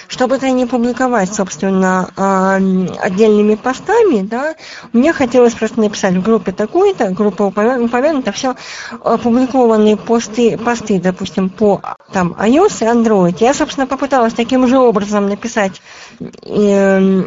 Чтобы 0.09 0.37
это 0.37 0.51
не 0.51 0.67
публиковать, 0.67 1.35
собственно, 1.35 2.09
э, 2.17 2.87
отдельными 3.01 3.55
постами, 3.55 4.23
да, 4.23 4.55
мне 4.93 5.13
хотелось 5.13 5.55
просто 5.55 5.81
написать 5.81 6.15
в 6.15 6.23
группе 6.23 6.53
такой-то, 6.53 7.11
группа 7.11 7.43
упомянута, 7.45 8.33
все 8.33 8.55
опубликованные 9.03 9.97
посты, 9.97 10.57
посты, 10.59 11.01
допустим, 11.01 11.51
по 11.51 11.81
там 12.13 12.33
iOS 12.33 12.83
и 12.83 12.85
Android. 12.85 13.37
Я, 13.41 13.55
собственно, 13.55 13.87
попыталась 13.87 14.35
таким 14.35 14.67
же 14.67 14.79
образом 14.79 15.29
написать 15.29 15.81
э, 16.21 17.27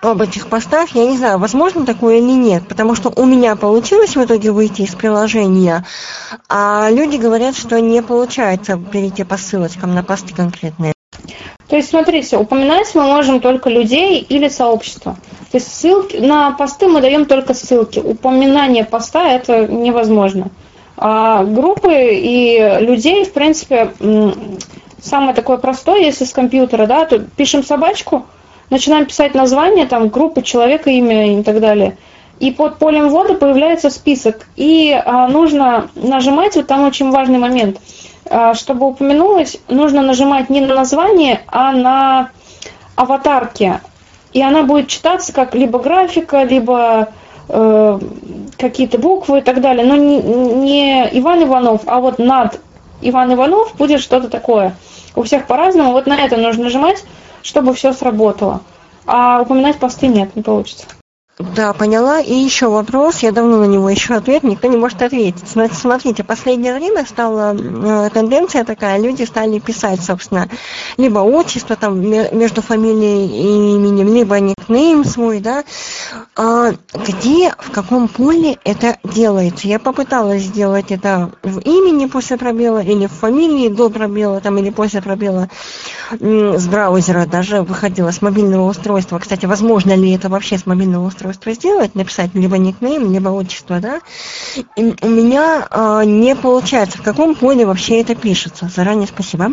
об 0.00 0.22
этих 0.22 0.48
постах, 0.48 0.90
я 0.90 1.06
не 1.06 1.16
знаю, 1.16 1.38
возможно 1.38 1.84
такое 1.84 2.18
или 2.18 2.32
нет, 2.32 2.66
потому 2.68 2.94
что 2.94 3.12
у 3.14 3.24
меня 3.24 3.56
получилось 3.56 4.16
в 4.16 4.24
итоге 4.24 4.50
выйти 4.50 4.82
из 4.82 4.94
приложения, 4.94 5.84
а 6.48 6.88
люди 6.90 7.16
говорят, 7.16 7.56
что 7.56 7.80
не 7.80 8.02
получается 8.02 8.76
перейти 8.76 9.24
по 9.24 9.36
ссылочкам 9.36 9.94
на 9.94 10.02
посты 10.02 10.34
конкретные. 10.34 10.92
То 11.68 11.76
есть, 11.76 11.90
смотрите, 11.90 12.36
упоминать 12.36 12.92
мы 12.94 13.02
можем 13.02 13.40
только 13.40 13.70
людей 13.70 14.18
или 14.20 14.48
сообщество. 14.48 15.16
То 15.52 15.56
есть 15.56 15.72
ссылки 15.72 16.16
на 16.16 16.50
посты 16.50 16.88
мы 16.88 17.00
даем 17.00 17.26
только 17.26 17.54
ссылки. 17.54 18.00
Упоминание 18.00 18.84
поста 18.84 19.28
это 19.28 19.66
невозможно. 19.66 20.50
А 20.96 21.44
группы 21.44 21.92
и 21.92 22.78
людей, 22.80 23.24
в 23.24 23.32
принципе, 23.32 23.92
самое 25.00 25.32
такое 25.32 25.58
простое, 25.58 26.00
если 26.00 26.24
с 26.24 26.32
компьютера, 26.32 26.86
да, 26.86 27.06
то 27.06 27.20
пишем 27.20 27.64
собачку, 27.64 28.26
начинаем 28.70 29.06
писать 29.06 29.34
название, 29.34 29.86
там, 29.86 30.08
группы, 30.08 30.42
человека, 30.42 30.90
имя 30.90 31.38
и 31.38 31.42
так 31.42 31.60
далее. 31.60 31.96
И 32.38 32.50
под 32.50 32.78
полем 32.78 33.10
ввода 33.10 33.34
появляется 33.34 33.90
список. 33.90 34.46
И 34.56 34.92
а, 34.92 35.28
нужно 35.28 35.90
нажимать, 35.94 36.56
вот 36.56 36.66
там 36.66 36.86
очень 36.86 37.10
важный 37.10 37.38
момент, 37.38 37.78
а, 38.24 38.54
чтобы 38.54 38.86
упомянулось, 38.86 39.58
нужно 39.68 40.00
нажимать 40.00 40.48
не 40.48 40.60
на 40.60 40.74
название, 40.74 41.42
а 41.48 41.72
на 41.72 42.30
аватарки. 42.96 43.80
И 44.32 44.40
она 44.40 44.62
будет 44.62 44.88
читаться 44.88 45.32
как 45.32 45.54
либо 45.54 45.80
графика, 45.80 46.44
либо 46.44 47.08
э, 47.48 47.98
какие-то 48.56 48.98
буквы 48.98 49.38
и 49.38 49.42
так 49.42 49.60
далее. 49.60 49.84
Но 49.84 49.96
не, 49.96 50.20
не 50.20 51.18
Иван 51.18 51.42
Иванов, 51.42 51.82
а 51.86 51.98
вот 51.98 52.20
над 52.20 52.60
Иван 53.00 53.34
Иванов 53.34 53.74
будет 53.76 54.00
что-то 54.00 54.28
такое. 54.28 54.76
У 55.16 55.24
всех 55.24 55.46
по-разному. 55.46 55.90
Вот 55.90 56.06
на 56.06 56.14
это 56.14 56.36
нужно 56.36 56.64
нажимать 56.64 57.04
чтобы 57.42 57.74
все 57.74 57.92
сработало. 57.92 58.62
А 59.06 59.40
упоминать 59.40 59.78
посты 59.78 60.06
нет, 60.06 60.36
не 60.36 60.42
получится. 60.42 60.86
Да, 61.40 61.72
поняла. 61.72 62.20
И 62.20 62.34
еще 62.34 62.68
вопрос, 62.68 63.20
я 63.20 63.32
давно 63.32 63.56
на 63.60 63.64
него 63.64 63.88
еще 63.88 64.14
ответ, 64.14 64.42
никто 64.42 64.68
не 64.68 64.76
может 64.76 65.00
ответить. 65.00 65.44
Смотрите, 65.48 66.22
последнее 66.22 66.74
время 66.74 67.06
стала 67.06 67.56
э, 67.56 68.10
тенденция 68.12 68.62
такая, 68.64 69.00
люди 69.00 69.22
стали 69.22 69.58
писать, 69.58 70.02
собственно, 70.02 70.50
либо 70.98 71.20
отчество 71.20 71.76
там 71.76 71.98
между 72.00 72.60
фамилией 72.60 73.26
и 73.26 73.74
именем, 73.76 74.12
либо 74.12 74.38
никнейм 74.38 75.02
свой, 75.04 75.40
да. 75.40 75.64
А 76.36 76.72
где, 77.06 77.54
в 77.58 77.70
каком 77.70 78.08
поле 78.08 78.58
это 78.64 78.98
делается? 79.02 79.66
Я 79.66 79.78
попыталась 79.78 80.42
сделать 80.42 80.90
это 80.90 81.30
в 81.42 81.60
имени 81.60 82.04
после 82.04 82.36
пробела, 82.36 82.82
или 82.82 83.06
в 83.06 83.12
фамилии 83.12 83.68
до 83.68 83.88
пробела, 83.88 84.40
там, 84.40 84.58
или 84.58 84.68
после 84.68 85.00
пробела 85.00 85.48
с 86.10 86.68
браузера 86.68 87.24
даже 87.24 87.62
выходила 87.62 88.10
с 88.10 88.20
мобильного 88.20 88.68
устройства. 88.68 89.18
Кстати, 89.18 89.46
возможно 89.46 89.94
ли 89.94 90.12
это 90.12 90.28
вообще 90.28 90.58
с 90.58 90.66
мобильного 90.66 91.06
устройства 91.06 91.29
сделать, 91.32 91.94
написать 91.94 92.34
либо 92.34 92.58
никнейм, 92.58 93.12
либо 93.12 93.28
отчество, 93.28 93.80
да? 93.80 94.00
И 94.76 94.94
у 95.02 95.08
меня 95.08 95.66
э, 95.70 96.02
не 96.04 96.34
получается, 96.34 96.98
в 96.98 97.02
каком 97.02 97.34
поле 97.34 97.64
вообще 97.64 98.00
это 98.00 98.14
пишется. 98.14 98.68
Заранее 98.68 99.06
спасибо. 99.06 99.52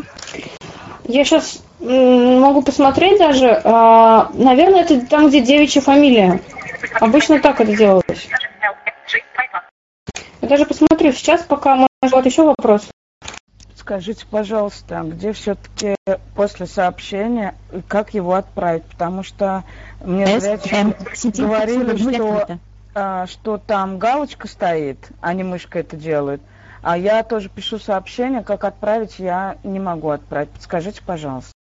Я 1.06 1.24
сейчас 1.24 1.62
могу 1.80 2.62
посмотреть 2.62 3.20
даже. 3.20 3.62
А, 3.64 4.30
наверное, 4.34 4.82
это 4.82 5.06
там, 5.06 5.30
где 5.30 5.41
девичья 5.41 5.82
фамилия. 5.82 6.41
Обычно 6.99 7.40
так 7.40 7.62
это 7.62 7.76
делалось. 7.76 8.28
Я 10.41 10.48
даже 10.48 10.66
посмотрю 10.66 11.12
сейчас, 11.14 11.41
пока 11.41 11.88
может 12.02 12.26
еще 12.26 12.44
вопрос. 12.44 12.88
Скажите, 13.88 14.26
пожалуйста, 14.30 15.01
где 15.05 15.31
все-таки 15.31 15.95
после 16.35 16.65
сообщения, 16.65 17.55
как 17.88 18.14
его 18.14 18.34
отправить? 18.34 18.84
Потому 18.84 19.23
что 19.23 19.64
мне 20.03 20.41
зрячие 20.41 20.93
говорили, 21.38 21.95
что, 21.95 22.59
а, 22.93 23.27
что 23.27 23.57
там 23.57 23.97
галочка 23.97 24.49
стоит, 24.49 24.97
а 25.22 25.34
не 25.34 25.45
мышка 25.45 25.80
это 25.80 25.95
делает. 25.95 26.41
А 26.81 26.97
я 26.97 27.23
тоже 27.23 27.47
пишу 27.47 27.80
сообщение, 27.80 28.43
как 28.43 28.65
отправить, 28.65 29.19
я 29.19 29.55
не 29.64 29.80
могу 29.80 30.09
отправить. 30.09 30.49
Подскажите, 30.49 31.01
пожалуйста. 31.01 31.53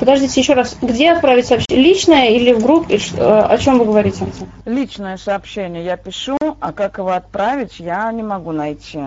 Подождите 0.00 0.40
еще 0.40 0.54
раз, 0.54 0.78
где 0.80 1.12
отправить 1.12 1.44
сообщение? 1.44 1.84
Личное 1.84 2.28
или 2.30 2.54
в 2.54 2.62
группе? 2.62 2.98
Э, 3.18 3.40
о 3.42 3.58
чем 3.58 3.78
вы 3.78 3.84
говорите? 3.84 4.26
Личное 4.64 5.18
сообщение 5.18 5.84
я 5.84 5.98
пишу, 5.98 6.38
а 6.40 6.72
как 6.72 6.96
его 6.96 7.10
отправить, 7.10 7.80
я 7.80 8.10
не 8.12 8.22
могу 8.22 8.52
найти. 8.52 9.00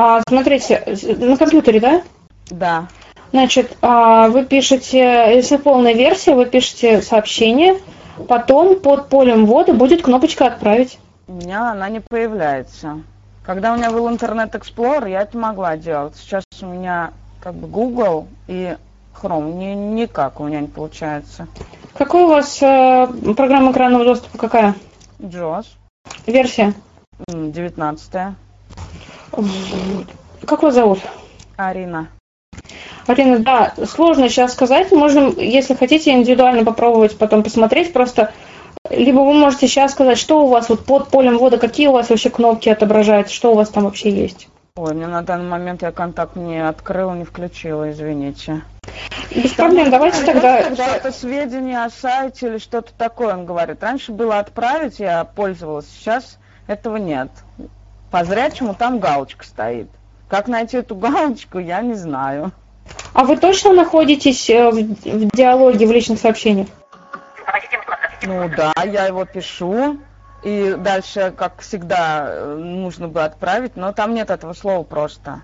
А, 0.00 0.22
смотрите, 0.28 0.84
на 1.18 1.36
компьютере, 1.36 1.80
да? 1.80 2.02
Да. 2.50 2.86
Значит, 3.32 3.76
а, 3.82 4.28
вы 4.28 4.44
пишете, 4.44 5.34
если 5.34 5.56
полная 5.56 5.92
версия, 5.92 6.34
вы 6.34 6.46
пишете 6.46 7.02
сообщение, 7.02 7.78
потом 8.28 8.78
под 8.78 9.08
полем 9.08 9.44
ввода 9.44 9.72
будет 9.72 10.02
кнопочка 10.02 10.46
«Отправить». 10.46 11.00
У 11.26 11.32
меня 11.32 11.72
она 11.72 11.88
не 11.88 11.98
появляется. 11.98 13.00
Когда 13.42 13.72
у 13.72 13.76
меня 13.76 13.90
был 13.90 14.08
интернет 14.08 14.54
Explorer, 14.54 15.10
я 15.10 15.22
это 15.22 15.36
могла 15.36 15.76
делать. 15.76 16.14
Сейчас 16.14 16.44
у 16.62 16.66
меня 16.66 17.10
как 17.40 17.54
бы 17.54 17.66
Google, 17.66 18.28
и 18.46 18.76
Chrome. 19.20 19.52
Ни, 19.54 19.74
никак 19.74 20.38
у 20.38 20.44
меня 20.44 20.60
не 20.60 20.68
получается. 20.68 21.48
Какой 21.94 22.22
у 22.22 22.28
вас 22.28 22.62
э, 22.62 23.08
программа 23.36 23.72
экранного 23.72 24.04
доступа? 24.04 24.38
Какая? 24.38 24.76
JOS. 25.18 25.66
Версия? 26.28 26.72
19 27.26 28.36
Как 30.44 30.62
вас 30.62 30.74
зовут? 30.74 31.00
Арина. 31.56 32.08
Арина, 33.06 33.38
да, 33.38 33.72
сложно 33.86 34.28
сейчас 34.28 34.52
сказать. 34.52 34.92
Можно, 34.92 35.32
если 35.40 35.74
хотите, 35.74 36.12
индивидуально 36.12 36.64
попробовать 36.64 37.16
потом 37.16 37.42
посмотреть. 37.42 37.92
Просто 37.92 38.32
либо 38.90 39.20
вы 39.20 39.34
можете 39.34 39.68
сейчас 39.68 39.92
сказать, 39.92 40.18
что 40.18 40.44
у 40.44 40.48
вас 40.48 40.68
вот 40.68 40.84
под 40.84 41.08
полем 41.08 41.38
ввода, 41.38 41.58
какие 41.58 41.88
у 41.88 41.92
вас 41.92 42.10
вообще 42.10 42.30
кнопки 42.30 42.68
отображаются, 42.68 43.34
что 43.34 43.52
у 43.52 43.54
вас 43.54 43.68
там 43.68 43.84
вообще 43.84 44.10
есть. 44.10 44.48
Ой, 44.76 44.94
мне 44.94 45.06
на 45.06 45.22
данный 45.22 45.48
момент 45.48 45.82
я 45.82 45.90
контакт 45.90 46.36
не 46.36 46.64
открыла, 46.66 47.14
не 47.14 47.24
включила, 47.24 47.90
извините. 47.90 48.62
Без 49.34 49.52
проблем, 49.52 49.90
давайте 49.90 50.24
тогда... 50.24 50.62
Когда 50.62 50.96
это 50.96 51.12
сведения 51.12 51.84
о 51.84 51.90
сайте 51.90 52.46
или 52.46 52.58
что-то 52.58 52.92
такое, 52.96 53.34
он 53.34 53.44
говорит. 53.44 53.82
Раньше 53.82 54.12
было 54.12 54.38
отправить, 54.38 55.00
я 55.00 55.24
пользовалась, 55.24 55.86
сейчас 55.86 56.38
этого 56.66 56.96
нет. 56.96 57.28
По 58.10 58.24
зрячему 58.24 58.74
там 58.74 58.98
галочка 58.98 59.44
стоит. 59.44 59.90
Как 60.28 60.48
найти 60.48 60.78
эту 60.78 60.94
галочку, 60.94 61.58
я 61.58 61.80
не 61.80 61.94
знаю. 61.94 62.52
А 63.12 63.24
вы 63.24 63.36
точно 63.36 63.72
находитесь 63.72 64.48
э, 64.50 64.70
в, 64.70 64.74
в 64.74 65.30
диалоге, 65.36 65.86
в 65.86 65.92
личных 65.92 66.18
сообщениях? 66.18 66.68
Ну 68.22 68.48
да, 68.48 68.72
я 68.84 69.06
его 69.06 69.24
пишу. 69.24 69.98
И 70.42 70.76
дальше, 70.78 71.32
как 71.36 71.60
всегда, 71.60 72.26
э, 72.28 72.54
нужно 72.56 73.08
бы 73.08 73.24
отправить, 73.24 73.76
но 73.76 73.92
там 73.92 74.14
нет 74.14 74.30
этого 74.30 74.52
слова 74.52 74.84
просто. 74.84 75.42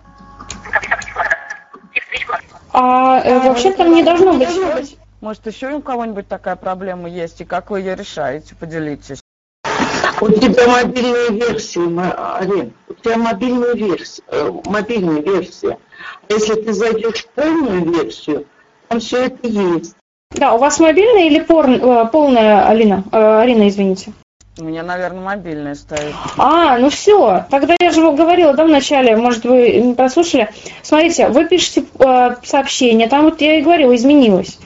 А 2.72 3.20
э, 3.20 3.40
вообще 3.40 3.72
там 3.72 3.92
не 3.92 4.02
должно 4.02 4.34
быть. 4.34 4.98
Может, 5.20 5.46
еще 5.46 5.72
у 5.72 5.80
кого-нибудь 5.80 6.28
такая 6.28 6.56
проблема 6.56 7.08
есть, 7.08 7.40
и 7.40 7.44
как 7.44 7.70
вы 7.70 7.80
ее 7.80 7.94
решаете? 7.94 8.54
Поделитесь. 8.54 9.23
У 10.20 10.28
тебя 10.30 10.68
мобильная 10.68 11.30
версия, 11.30 11.80
Арин, 11.80 12.72
у 12.88 12.94
тебя 12.94 13.16
мобильная 13.16 13.74
версия, 13.74 14.22
э, 14.28 14.50
мобильная 14.66 15.20
версия. 15.20 15.78
Если 16.28 16.54
ты 16.54 16.72
зайдешь 16.72 17.24
в 17.24 17.28
полную 17.30 17.92
версию, 17.92 18.46
там 18.88 19.00
все 19.00 19.26
это 19.26 19.48
есть. 19.48 19.94
Да, 20.30 20.54
у 20.54 20.58
вас 20.58 20.80
мобильная 20.80 21.26
или 21.26 21.40
пор, 21.40 21.68
э, 21.68 22.08
полная, 22.10 22.68
Алина? 22.68 23.04
Э, 23.12 23.40
Арина, 23.40 23.68
извините. 23.68 24.12
У 24.56 24.62
меня, 24.62 24.84
наверное, 24.84 25.20
мобильная 25.20 25.74
стоит. 25.74 26.14
А, 26.38 26.78
ну 26.78 26.88
все. 26.88 27.44
Тогда 27.50 27.74
я 27.80 27.90
же 27.90 28.00
говорила, 28.12 28.54
да, 28.54 28.64
в 28.64 28.68
начале, 28.68 29.16
может, 29.16 29.44
вы 29.44 29.80
не 29.80 29.94
прослушали. 29.94 30.48
Смотрите, 30.82 31.28
вы 31.28 31.46
пишете 31.46 31.84
э, 31.98 32.36
сообщение, 32.44 33.08
там 33.08 33.24
вот 33.24 33.40
я 33.40 33.58
и 33.58 33.62
говорила, 33.62 33.94
изменилось. 33.96 34.58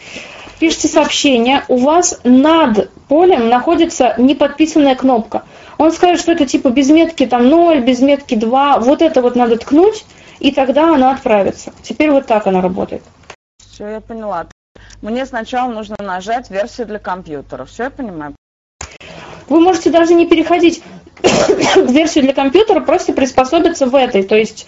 Пишите 0.58 0.88
сообщение, 0.88 1.64
у 1.68 1.78
вас 1.78 2.20
над 2.24 2.90
полем 3.08 3.48
находится 3.48 4.14
неподписанная 4.18 4.94
кнопка. 4.94 5.44
Он 5.78 5.92
скажет, 5.92 6.20
что 6.20 6.32
это 6.32 6.46
типа 6.46 6.70
без 6.70 6.90
метки 6.90 7.26
там 7.26 7.48
0, 7.48 7.80
без 7.80 8.00
метки 8.00 8.34
2. 8.34 8.78
Вот 8.80 9.02
это 9.02 9.22
вот 9.22 9.36
надо 9.36 9.56
ткнуть, 9.56 10.04
и 10.40 10.52
тогда 10.52 10.94
она 10.94 11.12
отправится. 11.12 11.72
Теперь 11.82 12.10
вот 12.10 12.26
так 12.26 12.46
она 12.46 12.60
работает. 12.60 13.02
Все, 13.58 13.88
я 13.88 14.00
поняла. 14.00 14.46
Мне 15.02 15.26
сначала 15.26 15.70
нужно 15.70 15.96
нажать 16.00 16.50
версию 16.50 16.86
для 16.88 16.98
компьютера. 16.98 17.64
Все, 17.64 17.84
я 17.84 17.90
понимаю. 17.90 18.34
Вы 19.48 19.60
можете 19.60 19.90
даже 19.90 20.14
не 20.14 20.26
переходить 20.26 20.82
в 21.22 21.90
версию 21.90 22.24
для 22.24 22.34
компьютера, 22.34 22.80
просто 22.80 23.12
приспособиться 23.12 23.86
в 23.86 23.94
этой. 23.94 24.22
То 24.24 24.36
есть 24.36 24.66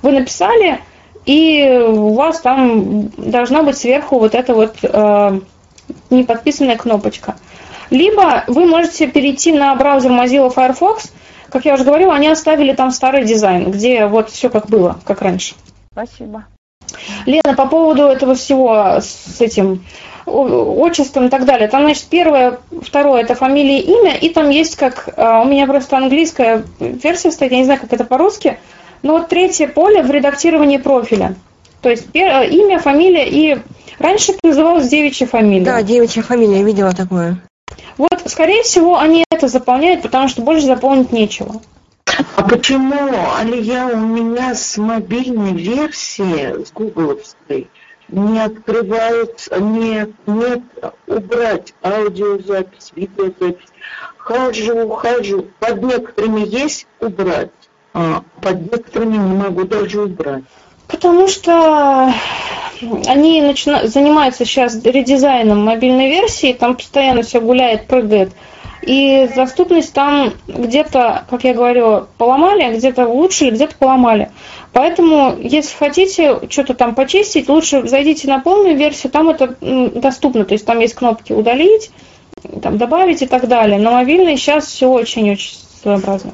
вы 0.00 0.12
написали, 0.12 0.80
и 1.26 1.68
у 1.86 2.14
вас 2.14 2.40
там 2.40 3.08
должна 3.16 3.62
быть 3.62 3.76
сверху 3.76 4.18
вот 4.18 4.34
эта 4.34 4.54
вот 4.54 4.76
э, 4.82 5.40
неподписанная 6.10 6.76
кнопочка. 6.76 7.36
Либо 7.92 8.44
вы 8.46 8.64
можете 8.64 9.06
перейти 9.06 9.52
на 9.52 9.74
браузер 9.76 10.10
Mozilla 10.10 10.50
Firefox. 10.50 11.12
Как 11.50 11.66
я 11.66 11.74
уже 11.74 11.84
говорила, 11.84 12.14
они 12.14 12.26
оставили 12.26 12.72
там 12.72 12.90
старый 12.90 13.24
дизайн, 13.24 13.70
где 13.70 14.06
вот 14.06 14.30
все 14.30 14.48
как 14.48 14.66
было, 14.66 14.98
как 15.04 15.20
раньше. 15.20 15.54
Спасибо. 15.92 16.46
Лена, 17.26 17.54
по 17.54 17.66
поводу 17.66 18.04
этого 18.04 18.34
всего 18.34 18.96
с 18.98 19.38
этим 19.40 19.84
отчеством 20.24 21.26
и 21.26 21.28
так 21.28 21.44
далее. 21.44 21.68
Там, 21.68 21.82
значит, 21.82 22.04
первое, 22.08 22.60
второе 22.80 23.22
это 23.22 23.34
фамилия, 23.34 23.80
имя, 23.80 24.14
и 24.14 24.30
там 24.30 24.48
есть 24.48 24.76
как, 24.76 25.10
а, 25.16 25.42
у 25.42 25.44
меня 25.44 25.66
просто 25.66 25.98
английская 25.98 26.64
версия 26.80 27.30
стоит, 27.30 27.52
я 27.52 27.58
не 27.58 27.64
знаю, 27.64 27.80
как 27.80 27.92
это 27.92 28.04
по-русски, 28.04 28.58
но 29.02 29.18
вот 29.18 29.28
третье 29.28 29.68
поле 29.68 30.02
в 30.02 30.10
редактировании 30.10 30.78
профиля. 30.78 31.34
То 31.82 31.90
есть 31.90 32.06
имя, 32.14 32.78
фамилия 32.78 33.28
и 33.28 33.58
раньше 33.98 34.32
называлась 34.42 34.88
девичья 34.88 35.26
фамилия. 35.26 35.64
Да, 35.64 35.82
девичья 35.82 36.22
фамилия, 36.22 36.58
я 36.58 36.64
видела 36.64 36.92
такое. 36.94 37.36
Вот, 37.98 38.22
скорее 38.26 38.62
всего, 38.62 38.98
они 38.98 39.24
это 39.30 39.48
заполняют, 39.48 40.02
потому 40.02 40.28
что 40.28 40.42
больше 40.42 40.66
заполнить 40.66 41.12
нечего. 41.12 41.60
А 42.36 42.42
почему, 42.42 43.10
Алия, 43.38 43.86
у 43.86 43.96
меня 43.96 44.54
с 44.54 44.76
мобильной 44.76 45.54
версии, 45.54 46.64
с 46.64 46.72
гугловской, 46.72 47.68
не 48.08 48.40
открывается, 48.40 49.58
нет, 49.60 50.10
нет, 50.26 50.60
убрать 51.06 51.74
аудиозапись, 51.82 52.92
видеозапись. 52.94 53.68
Хожу, 54.18 54.88
хожу. 54.90 55.46
Под 55.58 55.82
некоторыми 55.82 56.46
есть 56.46 56.86
убрать, 57.00 57.50
а 57.94 58.22
под 58.40 58.70
некоторыми 58.70 59.16
не 59.16 59.36
могу 59.36 59.64
даже 59.64 60.02
убрать. 60.02 60.44
Потому 60.88 61.28
что 61.28 62.12
они 63.06 63.40
начина... 63.40 63.86
занимаются 63.86 64.44
сейчас 64.44 64.82
редизайном 64.84 65.64
мобильной 65.64 66.08
версии, 66.08 66.52
там 66.52 66.76
постоянно 66.76 67.22
все 67.22 67.40
гуляет, 67.40 67.86
прыгает. 67.86 68.32
И 68.82 69.28
доступность 69.36 69.92
там 69.92 70.32
где-то, 70.48 71.24
как 71.30 71.44
я 71.44 71.54
говорю, 71.54 72.06
поломали, 72.18 72.74
где-то 72.74 73.06
улучшили, 73.06 73.50
где-то 73.50 73.76
поломали. 73.78 74.32
Поэтому, 74.72 75.36
если 75.38 75.76
хотите 75.76 76.40
что-то 76.48 76.74
там 76.74 76.96
почистить, 76.96 77.48
лучше 77.48 77.86
зайдите 77.86 78.26
на 78.26 78.40
полную 78.40 78.76
версию, 78.76 79.12
там 79.12 79.28
это 79.28 79.56
доступно, 79.60 80.44
то 80.44 80.54
есть 80.54 80.66
там 80.66 80.80
есть 80.80 80.94
кнопки 80.94 81.32
удалить, 81.32 81.92
там 82.60 82.76
добавить 82.78 83.22
и 83.22 83.26
так 83.26 83.46
далее. 83.46 83.78
На 83.78 83.92
мобильной 83.92 84.36
сейчас 84.36 84.66
все 84.66 84.88
очень-очень 84.88 85.58
своеобразно. 85.80 86.32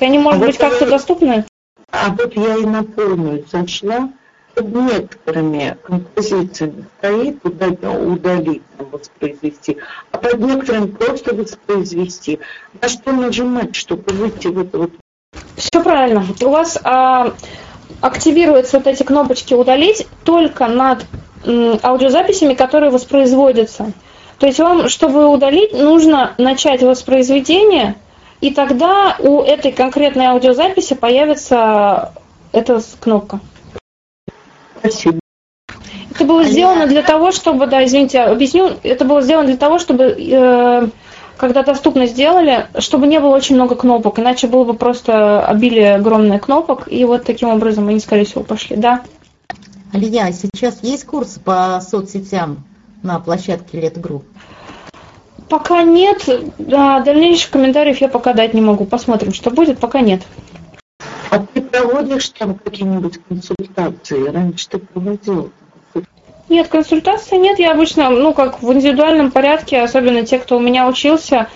Они, 0.00 0.18
может 0.18 0.42
а 0.42 0.46
быть, 0.46 0.56
как-то 0.56 0.86
доступны? 0.86 1.44
А 1.92 2.10
вот 2.10 2.34
я 2.36 2.56
и 2.56 2.64
на 2.64 2.84
полную 2.84 3.44
зашла, 3.50 4.10
под 4.54 4.68
некоторыми 4.74 5.76
композициями 5.82 6.84
стоит 6.98 7.44
удалить, 7.44 8.62
воспроизвести, 8.78 9.78
а 10.10 10.18
под 10.18 10.40
некоторыми 10.40 10.86
просто 10.86 11.34
воспроизвести. 11.34 12.40
На 12.80 12.88
что 12.88 13.12
нажимать, 13.12 13.76
чтобы 13.76 14.12
выйти 14.12 14.48
в 14.48 14.58
это 14.60 14.78
вот? 14.78 14.90
Все 15.56 15.82
правильно. 15.82 16.24
У 16.40 16.48
вас 16.48 16.78
а, 16.82 17.32
активируются 18.00 18.78
вот 18.78 18.86
эти 18.86 19.02
кнопочки 19.02 19.54
«Удалить» 19.54 20.06
только 20.24 20.66
над 20.66 21.06
аудиозаписями, 21.44 22.54
которые 22.54 22.90
воспроизводятся. 22.90 23.92
То 24.38 24.46
есть 24.46 24.58
вам, 24.58 24.88
чтобы 24.88 25.26
удалить, 25.26 25.72
нужно 25.72 26.34
начать 26.38 26.82
воспроизведение, 26.82 27.96
и 28.40 28.52
тогда 28.52 29.16
у 29.18 29.42
этой 29.42 29.72
конкретной 29.72 30.26
аудиозаписи 30.26 30.94
появится 30.94 32.12
эта 32.52 32.80
кнопка. 33.00 33.40
Спасибо. 34.78 35.20
Это 36.14 36.24
было 36.24 36.44
сделано 36.44 36.86
для 36.86 37.02
того, 37.02 37.32
чтобы, 37.32 37.66
да, 37.66 37.84
извините, 37.84 38.20
объясню, 38.20 38.72
это 38.82 39.04
было 39.04 39.22
сделано 39.22 39.46
для 39.46 39.56
того, 39.56 39.78
чтобы 39.78 40.04
э, 40.04 40.88
когда 41.36 41.62
доступно 41.62 42.06
сделали, 42.06 42.66
чтобы 42.78 43.06
не 43.06 43.18
было 43.20 43.34
очень 43.34 43.54
много 43.54 43.74
кнопок, 43.74 44.18
иначе 44.18 44.46
было 44.46 44.64
бы 44.64 44.74
просто 44.74 45.42
обилие 45.42 45.94
огромное 45.94 46.38
кнопок, 46.38 46.92
и 46.92 47.04
вот 47.06 47.24
таким 47.24 47.48
образом 47.48 47.88
они, 47.88 48.00
скорее 48.00 48.24
всего, 48.26 48.42
пошли, 48.42 48.76
да. 48.76 49.02
Алия, 49.92 50.30
сейчас 50.32 50.82
есть 50.82 51.06
курс 51.06 51.40
по 51.42 51.80
соцсетям 51.80 52.64
на 53.02 53.18
площадке 53.20 53.80
Летгрупп? 53.80 54.24
Пока 55.50 55.82
нет, 55.82 56.28
да, 56.58 57.00
дальнейших 57.00 57.50
комментариев 57.50 58.00
я 58.00 58.08
пока 58.08 58.34
дать 58.34 58.54
не 58.54 58.60
могу. 58.60 58.84
Посмотрим, 58.84 59.34
что 59.34 59.50
будет, 59.50 59.80
пока 59.80 60.00
нет. 60.00 60.22
А 61.28 61.40
ты 61.40 61.60
проводишь 61.60 62.28
там 62.30 62.54
какие-нибудь 62.54 63.18
консультации? 63.28 64.28
Раньше 64.28 64.68
ты 64.68 64.78
проводил? 64.78 65.50
Нет, 66.48 66.68
консультации 66.68 67.36
нет. 67.36 67.58
Я 67.58 67.72
обычно, 67.72 68.10
ну, 68.10 68.32
как 68.32 68.62
в 68.62 68.72
индивидуальном 68.72 69.32
порядке, 69.32 69.82
особенно 69.82 70.24
те, 70.24 70.38
кто 70.38 70.56
у 70.56 70.60
меня 70.60 70.86
учился. 70.86 71.48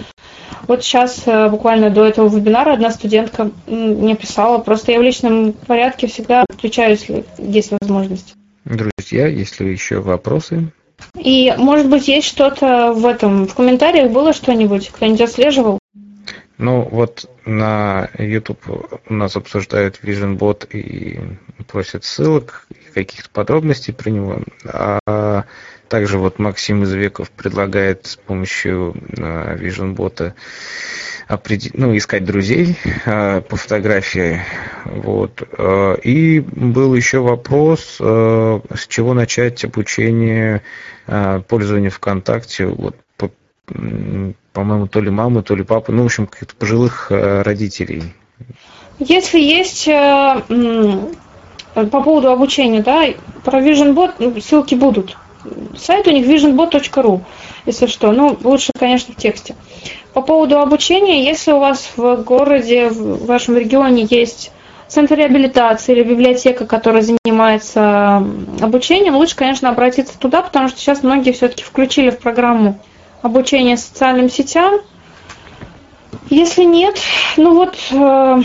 Вот 0.66 0.82
сейчас, 0.82 1.22
э, 1.26 1.48
буквально 1.48 1.90
до 1.90 2.04
этого 2.04 2.28
вебинара, 2.28 2.72
одна 2.72 2.90
студентка 2.90 3.50
мне 3.68 4.16
писала. 4.16 4.58
Просто 4.58 4.90
я 4.90 4.98
в 4.98 5.02
личном 5.02 5.52
порядке 5.52 6.08
всегда 6.08 6.44
включаю, 6.52 6.90
если 6.92 7.24
есть 7.38 7.70
возможность. 7.70 8.34
Друзья, 8.64 9.28
если 9.28 9.66
еще 9.66 10.00
вопросы? 10.00 10.72
И, 11.16 11.54
может 11.56 11.88
быть, 11.88 12.08
есть 12.08 12.26
что-то 12.26 12.92
в 12.92 13.06
этом, 13.06 13.46
в 13.46 13.54
комментариях 13.54 14.10
было 14.10 14.32
что-нибудь? 14.32 14.90
Кто-нибудь 14.90 15.20
отслеживал? 15.20 15.78
Ну, 16.56 16.82
вот 16.82 17.28
на 17.44 18.08
YouTube 18.18 18.62
у 19.08 19.14
нас 19.14 19.36
обсуждают 19.36 20.00
Vision 20.02 20.38
Bot 20.38 20.68
и 20.70 21.20
просят 21.66 22.04
ссылок, 22.04 22.66
каких-то 22.94 23.28
подробностей 23.30 23.92
про 23.92 24.10
него. 24.10 24.42
А 24.64 25.44
также 25.88 26.18
вот 26.18 26.38
Максим 26.38 26.84
Извеков 26.84 27.30
предлагает 27.30 28.06
с 28.06 28.16
помощью 28.16 28.94
а, 29.18 29.56
Vision 29.56 29.94
Bot 29.94 30.32
ну, 31.72 31.96
искать 31.96 32.24
друзей 32.24 32.76
а, 33.06 33.40
по 33.40 33.56
фотографии. 33.56 34.42
Вот. 34.84 35.42
А, 35.56 35.94
и 35.94 36.40
был 36.40 36.94
еще 36.94 37.20
вопрос, 37.20 37.96
с 37.98 38.86
чего 38.88 39.14
начать 39.14 39.64
обучение 39.64 40.62
пользования 41.48 41.90
ВКонтакте 41.90 42.66
вот, 42.66 42.96
по, 43.16 43.30
по-моему, 44.52 44.86
то 44.86 45.00
ли 45.00 45.10
мамы, 45.10 45.42
то 45.42 45.54
ли 45.54 45.62
папы, 45.62 45.92
ну, 45.92 46.02
в 46.02 46.06
общем, 46.06 46.26
каких-то 46.26 46.56
пожилых 46.56 47.10
родителей. 47.10 48.14
Если 48.98 49.38
есть 49.38 49.86
по 51.74 52.00
поводу 52.00 52.30
обучения, 52.30 52.82
да, 52.82 53.06
про 53.44 53.60
VisionBot 53.60 54.14
ну, 54.18 54.40
ссылки 54.40 54.74
будут. 54.74 55.16
Сайт 55.76 56.06
у 56.06 56.10
них 56.10 56.26
visionbot.ru, 56.26 57.20
если 57.66 57.86
что. 57.86 58.12
Ну, 58.12 58.36
лучше, 58.42 58.72
конечно, 58.78 59.14
в 59.14 59.16
тексте. 59.16 59.54
По 60.12 60.22
поводу 60.22 60.58
обучения, 60.58 61.24
если 61.24 61.52
у 61.52 61.58
вас 61.58 61.90
в 61.96 62.16
городе, 62.22 62.88
в 62.88 63.26
вашем 63.26 63.56
регионе 63.56 64.06
есть 64.08 64.52
центр 64.88 65.16
реабилитации 65.16 65.92
или 65.92 66.02
библиотека, 66.04 66.66
которая 66.66 67.02
занимается 67.02 68.24
обучением, 68.60 69.16
лучше, 69.16 69.36
конечно, 69.36 69.68
обратиться 69.68 70.18
туда, 70.18 70.42
потому 70.42 70.68
что 70.68 70.78
сейчас 70.78 71.02
многие 71.02 71.32
все-таки 71.32 71.64
включили 71.64 72.10
в 72.10 72.18
программу 72.18 72.78
обучение 73.22 73.76
социальным 73.76 74.30
сетям. 74.30 74.74
Если 76.30 76.64
нет, 76.64 76.98
ну 77.36 77.54
вот 77.54 77.76
э, 77.90 78.42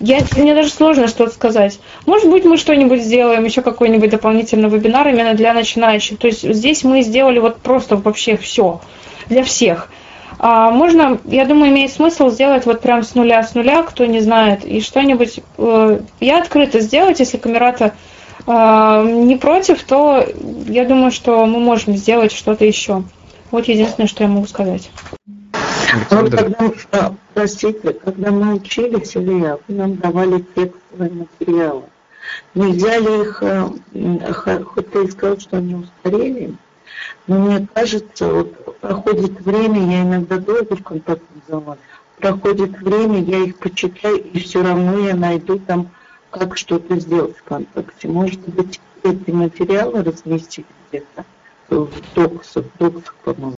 я, 0.00 0.20
мне 0.36 0.54
даже 0.54 0.70
сложно 0.70 1.08
что-то 1.08 1.32
сказать. 1.32 1.78
Может 2.06 2.28
быть, 2.30 2.44
мы 2.44 2.56
что-нибудь 2.56 3.02
сделаем, 3.02 3.44
еще 3.44 3.62
какой-нибудь 3.62 4.10
дополнительный 4.10 4.68
вебинар 4.68 5.08
именно 5.08 5.34
для 5.34 5.54
начинающих. 5.54 6.18
То 6.18 6.26
есть 6.26 6.42
здесь 6.42 6.84
мы 6.84 7.02
сделали 7.02 7.38
вот 7.38 7.58
просто 7.58 7.96
вообще 7.96 8.36
все 8.36 8.80
для 9.28 9.44
всех. 9.44 9.88
А 10.38 10.70
можно, 10.70 11.18
я 11.24 11.44
думаю, 11.44 11.70
имеет 11.70 11.92
смысл 11.92 12.30
сделать 12.30 12.66
вот 12.66 12.80
прям 12.80 13.02
с 13.02 13.14
нуля, 13.14 13.42
с 13.42 13.54
нуля, 13.54 13.82
кто 13.82 14.04
не 14.04 14.20
знает, 14.20 14.64
и 14.64 14.80
что-нибудь. 14.80 15.40
Э, 15.58 16.00
я 16.20 16.38
открыто 16.40 16.80
сделать, 16.80 17.20
если 17.20 17.36
камерата 17.36 17.94
э, 18.46 19.06
не 19.08 19.36
против, 19.36 19.82
то 19.84 20.26
я 20.68 20.84
думаю, 20.84 21.12
что 21.12 21.46
мы 21.46 21.60
можем 21.60 21.96
сделать 21.96 22.32
что-то 22.32 22.64
еще. 22.64 23.04
Вот 23.52 23.68
единственное, 23.68 24.08
что 24.08 24.24
я 24.24 24.28
могу 24.28 24.46
сказать. 24.46 24.90
Вот 26.10 26.30
когда, 26.30 27.14
простите, 27.34 27.92
когда 27.92 28.30
мы 28.30 28.54
учились, 28.54 29.16
Илья, 29.16 29.58
вы 29.66 29.74
нам 29.74 29.96
давали 29.96 30.44
текстовые 30.54 31.10
материалы. 31.10 31.84
Нельзя 32.54 32.98
ли 32.98 33.20
их, 33.22 33.42
э, 33.42 34.62
хоть 34.64 34.90
ты 34.90 35.04
и 35.04 35.10
сказал, 35.10 35.38
что 35.38 35.58
они 35.58 35.74
устарели, 35.74 36.54
но 37.26 37.38
мне 37.38 37.66
кажется, 37.72 38.28
вот 38.28 38.78
проходит 38.80 39.40
время, 39.40 39.90
я 39.90 40.02
иногда 40.02 40.38
долго 40.38 40.76
в 40.76 40.82
контактном 40.82 41.42
зале, 41.48 41.78
проходит 42.18 42.78
время, 42.80 43.22
я 43.22 43.38
их 43.38 43.58
почитаю, 43.58 44.22
и 44.22 44.38
все 44.38 44.62
равно 44.62 44.98
я 44.98 45.14
найду 45.14 45.58
там, 45.58 45.90
как 46.30 46.56
что-то 46.56 46.98
сделать 46.98 47.36
в 47.36 47.40
ВКонтакте. 47.40 48.08
Может 48.08 48.40
быть, 48.48 48.80
эти 49.02 49.30
материалы 49.30 50.02
разместить 50.02 50.66
где-то 50.88 51.24
в 51.68 51.88
доксах, 52.14 52.64
доксах, 52.78 53.14
по-моему. 53.24 53.56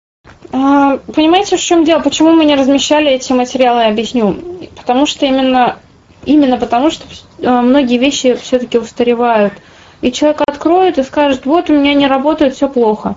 А, 0.57 0.99
понимаете, 1.13 1.57
в 1.57 1.61
чем 1.61 1.83
дело? 1.83 1.99
Почему 1.99 2.31
мы 2.31 2.45
не 2.45 2.55
размещали 2.55 3.11
эти 3.11 3.33
материалы, 3.33 3.83
я 3.83 3.89
объясню. 3.89 4.37
Потому 4.77 5.05
что 5.05 5.27
именно, 5.27 5.79
именно 6.25 6.59
потому, 6.59 6.93
что 6.93 7.07
а, 7.43 7.61
многие 7.61 7.99
вещи 7.99 8.37
все-таки 8.37 8.79
устаревают. 8.79 9.55
И 10.01 10.13
человек 10.13 10.43
откроет 10.47 10.97
и 10.99 11.03
скажет, 11.03 11.45
вот 11.45 11.71
у 11.71 11.73
меня 11.73 11.95
не 11.95 12.07
работает, 12.07 12.55
все 12.55 12.69
плохо. 12.69 13.17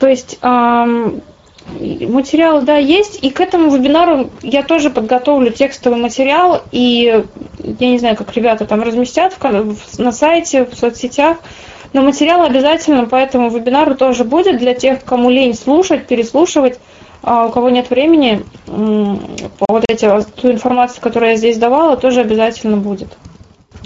То 0.00 0.08
есть 0.08 0.38
материалы, 1.70 2.62
да, 2.62 2.76
есть. 2.76 3.18
И 3.22 3.30
к 3.30 3.40
этому 3.40 3.74
вебинару 3.74 4.30
я 4.42 4.62
тоже 4.62 4.90
подготовлю 4.90 5.50
текстовый 5.50 5.98
материал. 5.98 6.62
И 6.72 7.24
я 7.62 7.88
не 7.88 7.98
знаю, 7.98 8.16
как 8.16 8.34
ребята 8.34 8.66
там 8.66 8.82
разместят 8.82 9.36
на 9.98 10.12
сайте, 10.12 10.64
в 10.64 10.74
соцсетях. 10.74 11.38
Но 11.92 12.02
материал 12.02 12.42
обязательно 12.42 13.06
по 13.06 13.16
этому 13.16 13.50
вебинару 13.50 13.94
тоже 13.94 14.24
будет 14.24 14.58
для 14.58 14.74
тех, 14.74 15.04
кому 15.04 15.28
лень 15.28 15.54
слушать, 15.54 16.06
переслушивать, 16.06 16.78
а 17.22 17.46
у 17.46 17.52
кого 17.52 17.70
нет 17.70 17.90
времени, 17.90 18.44
вот 18.66 19.84
эти, 19.88 20.08
ту 20.40 20.50
информацию, 20.50 21.02
которую 21.02 21.32
я 21.32 21.36
здесь 21.36 21.58
давала, 21.58 21.96
тоже 21.96 22.20
обязательно 22.20 22.78
будет. 22.78 23.16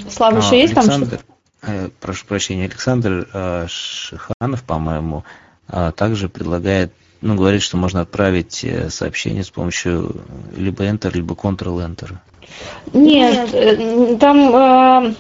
Слава, 0.09 0.39
а, 0.39 0.41
еще 0.41 0.61
есть 0.61 0.77
Александр, 0.77 1.19
там 1.19 1.19
что-то? 1.19 1.91
Прошу 2.01 2.27
прощения, 2.27 2.67
Александр 2.67 3.29
э, 3.33 3.67
Шиханов, 3.69 4.63
по-моему, 4.63 5.25
э, 5.69 5.93
также 5.97 6.29
предлагает, 6.29 6.93
ну, 7.27 7.35
говорит, 7.35 7.63
что 7.63 7.77
можно 7.77 8.01
отправить 8.01 8.65
э, 8.65 8.89
сообщение 8.89 9.43
с 9.43 9.51
помощью 9.51 10.15
либо 10.57 10.85
Enter, 10.85 11.11
либо 11.13 11.35
Ctrl-Enter. 11.35 12.17
Нет, 12.93 13.51
э, 13.53 14.17
там 14.17 14.55
э, 14.55 15.15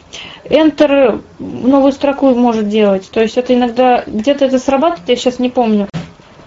Enter 0.45 1.23
новую 1.39 1.93
строку 1.93 2.35
может 2.35 2.69
делать. 2.69 3.11
То 3.11 3.20
есть 3.20 3.37
это 3.37 3.55
иногда 3.55 4.05
где-то 4.07 4.45
это 4.45 4.59
срабатывает, 4.59 5.09
я 5.09 5.16
сейчас 5.16 5.39
не 5.39 5.51
помню. 5.51 5.89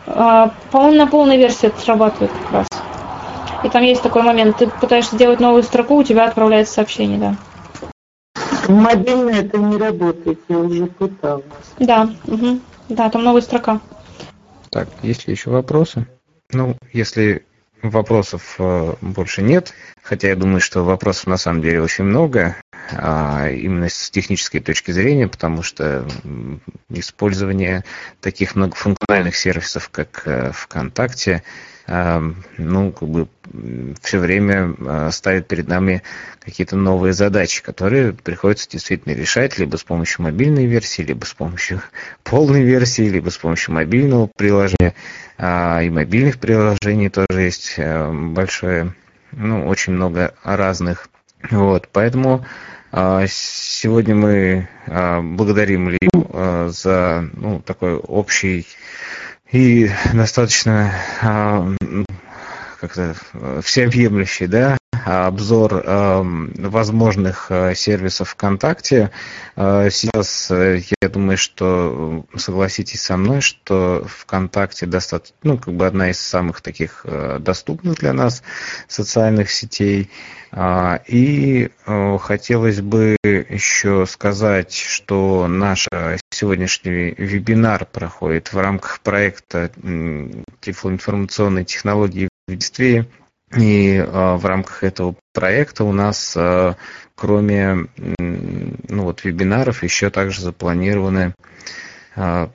Э, 0.08 0.50
по-моему, 0.72 0.98
на 0.98 1.08
полной 1.08 1.38
версии 1.38 1.68
это 1.68 1.80
срабатывает 1.82 2.32
как 2.32 2.52
раз. 2.52 2.68
И 3.64 3.70
там 3.70 3.84
есть 3.84 4.02
такой 4.02 4.22
момент, 4.22 4.58
ты 4.58 4.68
пытаешься 4.68 5.16
сделать 5.16 5.42
новую 5.42 5.64
строку, 5.64 5.98
у 5.98 6.04
тебя 6.04 6.26
отправляется 6.26 6.76
сообщение, 6.76 7.20
да. 7.20 7.36
Мобильно 8.70 9.32
это 9.32 9.58
не 9.58 9.78
работает, 9.78 10.40
я 10.48 10.58
уже 10.58 10.86
пыталась. 10.86 11.44
Да, 11.80 12.10
угу. 12.26 12.60
да, 12.88 13.10
там 13.10 13.24
новая 13.24 13.42
строка. 13.42 13.82
Так, 14.70 14.88
есть 15.02 15.28
ли 15.28 15.34
еще 15.34 15.50
вопросы? 15.50 16.08
Ну, 16.52 16.78
если 16.94 17.46
Вопросов 17.82 18.56
э, 18.60 18.96
больше 19.00 19.42
нет, 19.42 19.74
хотя 20.02 20.28
я 20.28 20.36
думаю, 20.36 20.60
что 20.60 20.84
вопросов 20.84 21.28
на 21.28 21.38
самом 21.38 21.62
деле 21.62 21.82
очень 21.82 22.04
много, 22.04 22.58
а, 22.92 23.50
именно 23.50 23.88
с 23.88 24.10
технической 24.10 24.60
точки 24.60 24.92
зрения, 24.92 25.30
потому 25.30 25.64
что 25.64 26.06
использование 26.90 27.86
таких 28.20 28.56
многофункциональных 28.56 29.36
сервисов, 29.38 29.90
как 29.90 30.24
э, 30.26 30.52
ВКонтакте, 30.52 31.44
ну, 31.90 32.92
как 32.92 33.10
бы 33.10 33.28
все 34.02 34.20
время 34.20 34.76
а, 34.86 35.12
ставит 35.12 35.48
перед 35.48 35.68
нами 35.68 36.04
какие-то 36.40 36.76
новые 36.76 37.14
задачи, 37.14 37.64
которые 37.64 38.14
приходится 38.14 38.70
действительно 38.70 39.14
решать 39.14 39.58
либо 39.58 39.76
с 39.78 39.84
помощью 39.84 40.24
мобильной 40.24 40.66
версии, 40.66 41.02
либо 41.02 41.26
с 41.26 41.34
помощью 41.34 41.82
полной 42.24 42.64
версии, 42.64 43.10
либо 43.10 43.30
с 43.30 43.38
помощью 43.38 43.74
мобильного 43.74 44.30
приложения. 44.38 44.94
А, 45.38 45.82
и 45.82 45.90
мобильных 45.90 46.38
приложений 46.40 47.10
тоже 47.10 47.42
есть 47.42 47.76
э, 47.78 48.12
большое, 48.12 48.94
ну, 49.32 49.66
очень 49.68 49.94
много 49.94 50.36
разных. 50.44 51.10
Вот, 51.50 51.90
поэтому 51.92 52.46
а, 52.92 53.26
Сегодня 53.28 54.14
мы 54.14 54.68
благодарим 54.88 55.90
Илью 55.90 56.70
за 56.72 57.30
ну, 57.34 57.62
такой 57.62 57.96
общий 57.96 58.68
и 59.52 59.90
достаточно 60.14 60.94
как-то 62.80 63.16
всеобъемлющий, 63.62 64.48
да, 64.48 64.79
обзор 65.06 65.84
э, 65.86 66.22
возможных 66.58 67.48
э, 67.50 67.76
сервисов 67.76 68.30
ВКонтакте. 68.30 69.12
Э, 69.56 69.90
сейчас 69.92 70.50
э, 70.52 70.82
я 71.02 71.10
думаю, 71.10 71.38
что 71.38 72.26
согласитесь 72.36 73.02
со 73.02 73.18
мной, 73.18 73.42
что 73.42 74.06
ВКонтакте 74.08 74.86
достаточно, 74.86 75.36
ну, 75.44 75.58
как 75.58 75.74
бы 75.74 75.86
одна 75.86 76.10
из 76.10 76.20
самых 76.20 76.62
таких 76.62 77.06
доступных 77.40 77.96
для 77.96 78.14
нас 78.14 78.44
социальных 78.88 79.52
сетей. 79.52 80.10
Э, 80.52 81.00
и 81.08 81.70
хотелось 81.86 82.82
бы 82.82 83.18
еще 83.24 84.06
сказать, 84.08 84.74
что 84.74 85.48
наш 85.48 85.88
сегодняшний 86.32 87.14
вебинар 87.18 87.86
проходит 87.86 88.54
в 88.54 88.58
рамках 88.58 89.02
проекта 89.02 89.72
тифлоинформационной 90.62 91.66
технологии 91.66 92.30
в 92.48 92.52
действии 92.52 93.08
и 93.58 93.96
э, 93.96 94.36
в 94.36 94.46
рамках 94.46 94.84
этого 94.84 95.16
проекта 95.34 95.84
у 95.84 95.92
нас, 95.92 96.34
э, 96.36 96.76
кроме 97.16 97.88
ну, 97.98 99.04
вот, 99.04 99.24
вебинаров, 99.24 99.84
еще 99.84 100.10
также 100.10 100.42
запланированы 100.42 101.34
э, 102.16 102.48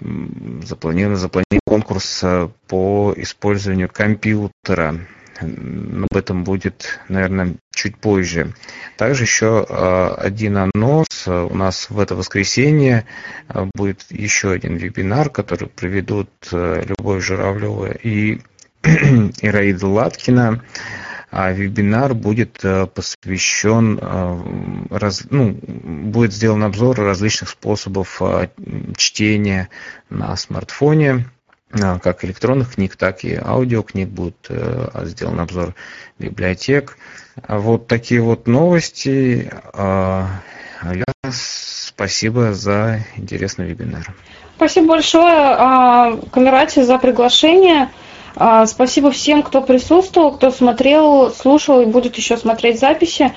запланирован, 0.65 1.17
запланирован 1.17 1.61
конкурс 1.67 2.25
по 2.69 3.13
использованию 3.17 3.89
компьютера. 3.89 5.01
Об 5.41 6.17
этом 6.17 6.45
будет, 6.45 7.01
наверное, 7.09 7.57
чуть 7.75 7.97
позже. 7.97 8.55
Также 8.97 9.25
еще 9.25 9.65
один 9.65 10.59
анонс. 10.59 11.27
У 11.27 11.57
нас 11.57 11.91
в 11.91 11.99
это 11.99 12.15
воскресенье 12.15 13.05
будет 13.75 14.07
еще 14.11 14.53
один 14.53 14.77
вебинар, 14.77 15.31
который 15.31 15.67
проведут 15.67 16.31
Любовь 16.53 17.25
Журавлева 17.25 17.91
и 17.91 18.43
Ираида 18.85 19.87
Латкина. 19.87 20.63
А 21.37 21.51
вебинар 21.51 22.15
будет 22.15 22.63
посвящен, 22.95 23.99
раз, 24.89 25.25
ну, 25.31 25.51
будет 25.51 26.33
сделан 26.33 26.63
обзор 26.63 26.97
различных 27.01 27.49
способов 27.51 28.23
чтения 28.97 29.69
на 30.11 30.37
смартфоне, 30.37 31.27
как 31.73 32.25
электронных 32.25 32.77
книг, 32.77 32.95
так 32.95 33.25
и 33.25 33.35
аудиокниг. 33.35 34.11
Будет 34.11 34.49
сделан 35.03 35.41
обзор 35.41 35.75
библиотек. 36.21 36.99
Вот 37.49 37.89
такие 37.89 38.21
вот 38.21 38.47
новости. 38.47 39.51
Спасибо 41.29 42.55
за 42.55 43.01
интересный 43.17 43.67
вебинар. 43.67 44.15
Спасибо 44.55 44.87
большое, 44.87 46.21
Камерати, 46.31 46.85
за 46.85 46.99
приглашение. 46.99 47.89
Спасибо 48.35 49.11
всем, 49.11 49.43
кто 49.43 49.61
присутствовал, 49.61 50.33
кто 50.33 50.51
смотрел, 50.51 51.31
слушал 51.31 51.81
и 51.81 51.87
будет 51.87 52.17
еще 52.17 52.37
смотреть 52.37 52.81
записи. 52.81 53.35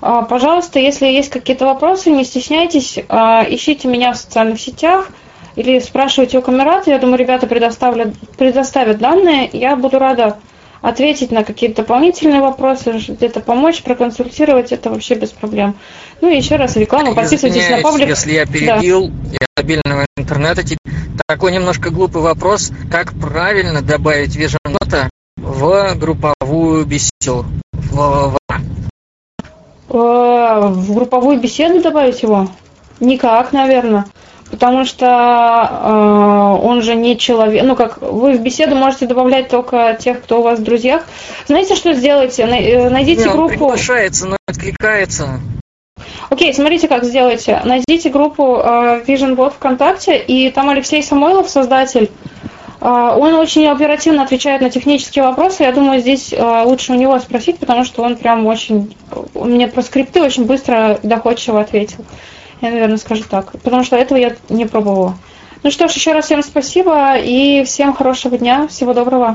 Пожалуйста, 0.00 0.80
если 0.80 1.06
есть 1.06 1.30
какие-то 1.30 1.64
вопросы, 1.64 2.10
не 2.10 2.24
стесняйтесь, 2.24 2.98
ищите 2.98 3.86
меня 3.86 4.12
в 4.12 4.16
социальных 4.16 4.60
сетях 4.60 5.10
или 5.54 5.78
спрашивайте 5.78 6.38
у 6.38 6.42
Камерата. 6.42 6.90
Я 6.90 6.98
думаю, 6.98 7.18
ребята 7.18 7.46
предоставят, 7.46 8.14
предоставят 8.36 8.98
данные. 8.98 9.48
Я 9.52 9.76
буду 9.76 10.00
рада 10.00 10.38
ответить 10.82 11.30
на 11.30 11.44
какие-то 11.44 11.82
дополнительные 11.82 12.40
вопросы, 12.40 12.92
где-то 13.08 13.40
помочь, 13.40 13.82
проконсультировать, 13.82 14.72
это 14.72 14.90
вообще 14.90 15.14
без 15.14 15.30
проблем. 15.30 15.76
Ну 16.20 16.28
и 16.28 16.36
еще 16.36 16.56
раз 16.56 16.76
реклама, 16.76 17.14
подписывайтесь 17.14 17.70
на 17.70 17.80
паблик. 17.80 18.08
Если 18.08 18.32
я 18.32 18.44
перебил, 18.44 19.08
да. 19.08 19.14
я 19.32 19.46
мобильного 19.56 20.06
интернета, 20.16 20.62
такой 21.26 21.52
немножко 21.52 21.90
глупый 21.90 22.20
вопрос, 22.20 22.72
как 22.90 23.12
правильно 23.14 23.80
добавить 23.80 24.36
Vision 24.36 24.58
в 25.36 25.94
групповую 25.94 26.84
беседу? 26.84 27.46
В, 27.72 28.36
в... 29.88 29.88
в 29.88 30.94
групповую 30.94 31.40
беседу 31.40 31.80
добавить 31.80 32.22
его? 32.22 32.48
Никак, 33.00 33.52
наверное 33.52 34.06
потому 34.52 34.84
что 34.84 35.06
э, 35.06 36.66
он 36.66 36.82
же 36.82 36.94
не 36.94 37.16
человек. 37.16 37.64
Ну, 37.64 37.74
как 37.74 38.02
вы 38.02 38.34
в 38.34 38.42
беседу 38.42 38.76
можете 38.76 39.06
добавлять 39.06 39.48
только 39.48 39.96
тех, 39.98 40.22
кто 40.22 40.40
у 40.40 40.42
вас 40.42 40.58
в 40.58 40.62
друзьях. 40.62 41.04
Знаете, 41.46 41.74
что 41.74 41.94
сделайте? 41.94 42.42
Э, 42.42 42.90
найдите 42.90 43.24
не, 43.24 43.32
группу. 43.32 43.48
приглашается, 43.48 44.26
но 44.26 44.36
откликается. 44.46 45.40
Окей, 46.28 46.52
смотрите, 46.52 46.86
как 46.86 47.04
сделайте. 47.04 47.62
Найдите 47.64 48.10
группу 48.10 48.58
э, 48.58 49.02
Vision 49.06 49.36
Bot 49.36 49.54
ВКонтакте, 49.54 50.18
и 50.18 50.50
там 50.50 50.68
Алексей 50.68 51.02
Самойлов, 51.02 51.48
создатель. 51.48 52.10
Э, 52.82 53.16
он 53.16 53.32
очень 53.34 53.66
оперативно 53.66 54.22
отвечает 54.22 54.60
на 54.60 54.68
технические 54.68 55.24
вопросы. 55.24 55.62
Я 55.62 55.72
думаю, 55.72 56.00
здесь 56.00 56.30
э, 56.30 56.62
лучше 56.64 56.92
у 56.92 56.96
него 56.96 57.18
спросить, 57.20 57.58
потому 57.58 57.84
что 57.84 58.02
он 58.02 58.16
прям 58.16 58.46
очень... 58.46 58.94
Мне 59.34 59.66
про 59.66 59.80
скрипты 59.80 60.22
очень 60.22 60.44
быстро 60.44 60.98
и 61.02 61.06
доходчиво 61.06 61.58
ответил. 61.58 62.04
Я, 62.62 62.70
наверное, 62.70 62.96
скажу 62.96 63.24
так. 63.28 63.52
Потому 63.52 63.84
что 63.84 63.96
этого 63.96 64.16
я 64.16 64.36
не 64.48 64.64
пробовала. 64.64 65.18
Ну 65.62 65.70
что 65.70 65.88
ж, 65.88 65.92
еще 65.92 66.12
раз 66.12 66.24
всем 66.24 66.42
спасибо 66.42 67.16
и 67.18 67.64
всем 67.64 67.92
хорошего 67.92 68.38
дня. 68.38 68.66
Всего 68.68 68.94
доброго. 68.94 69.28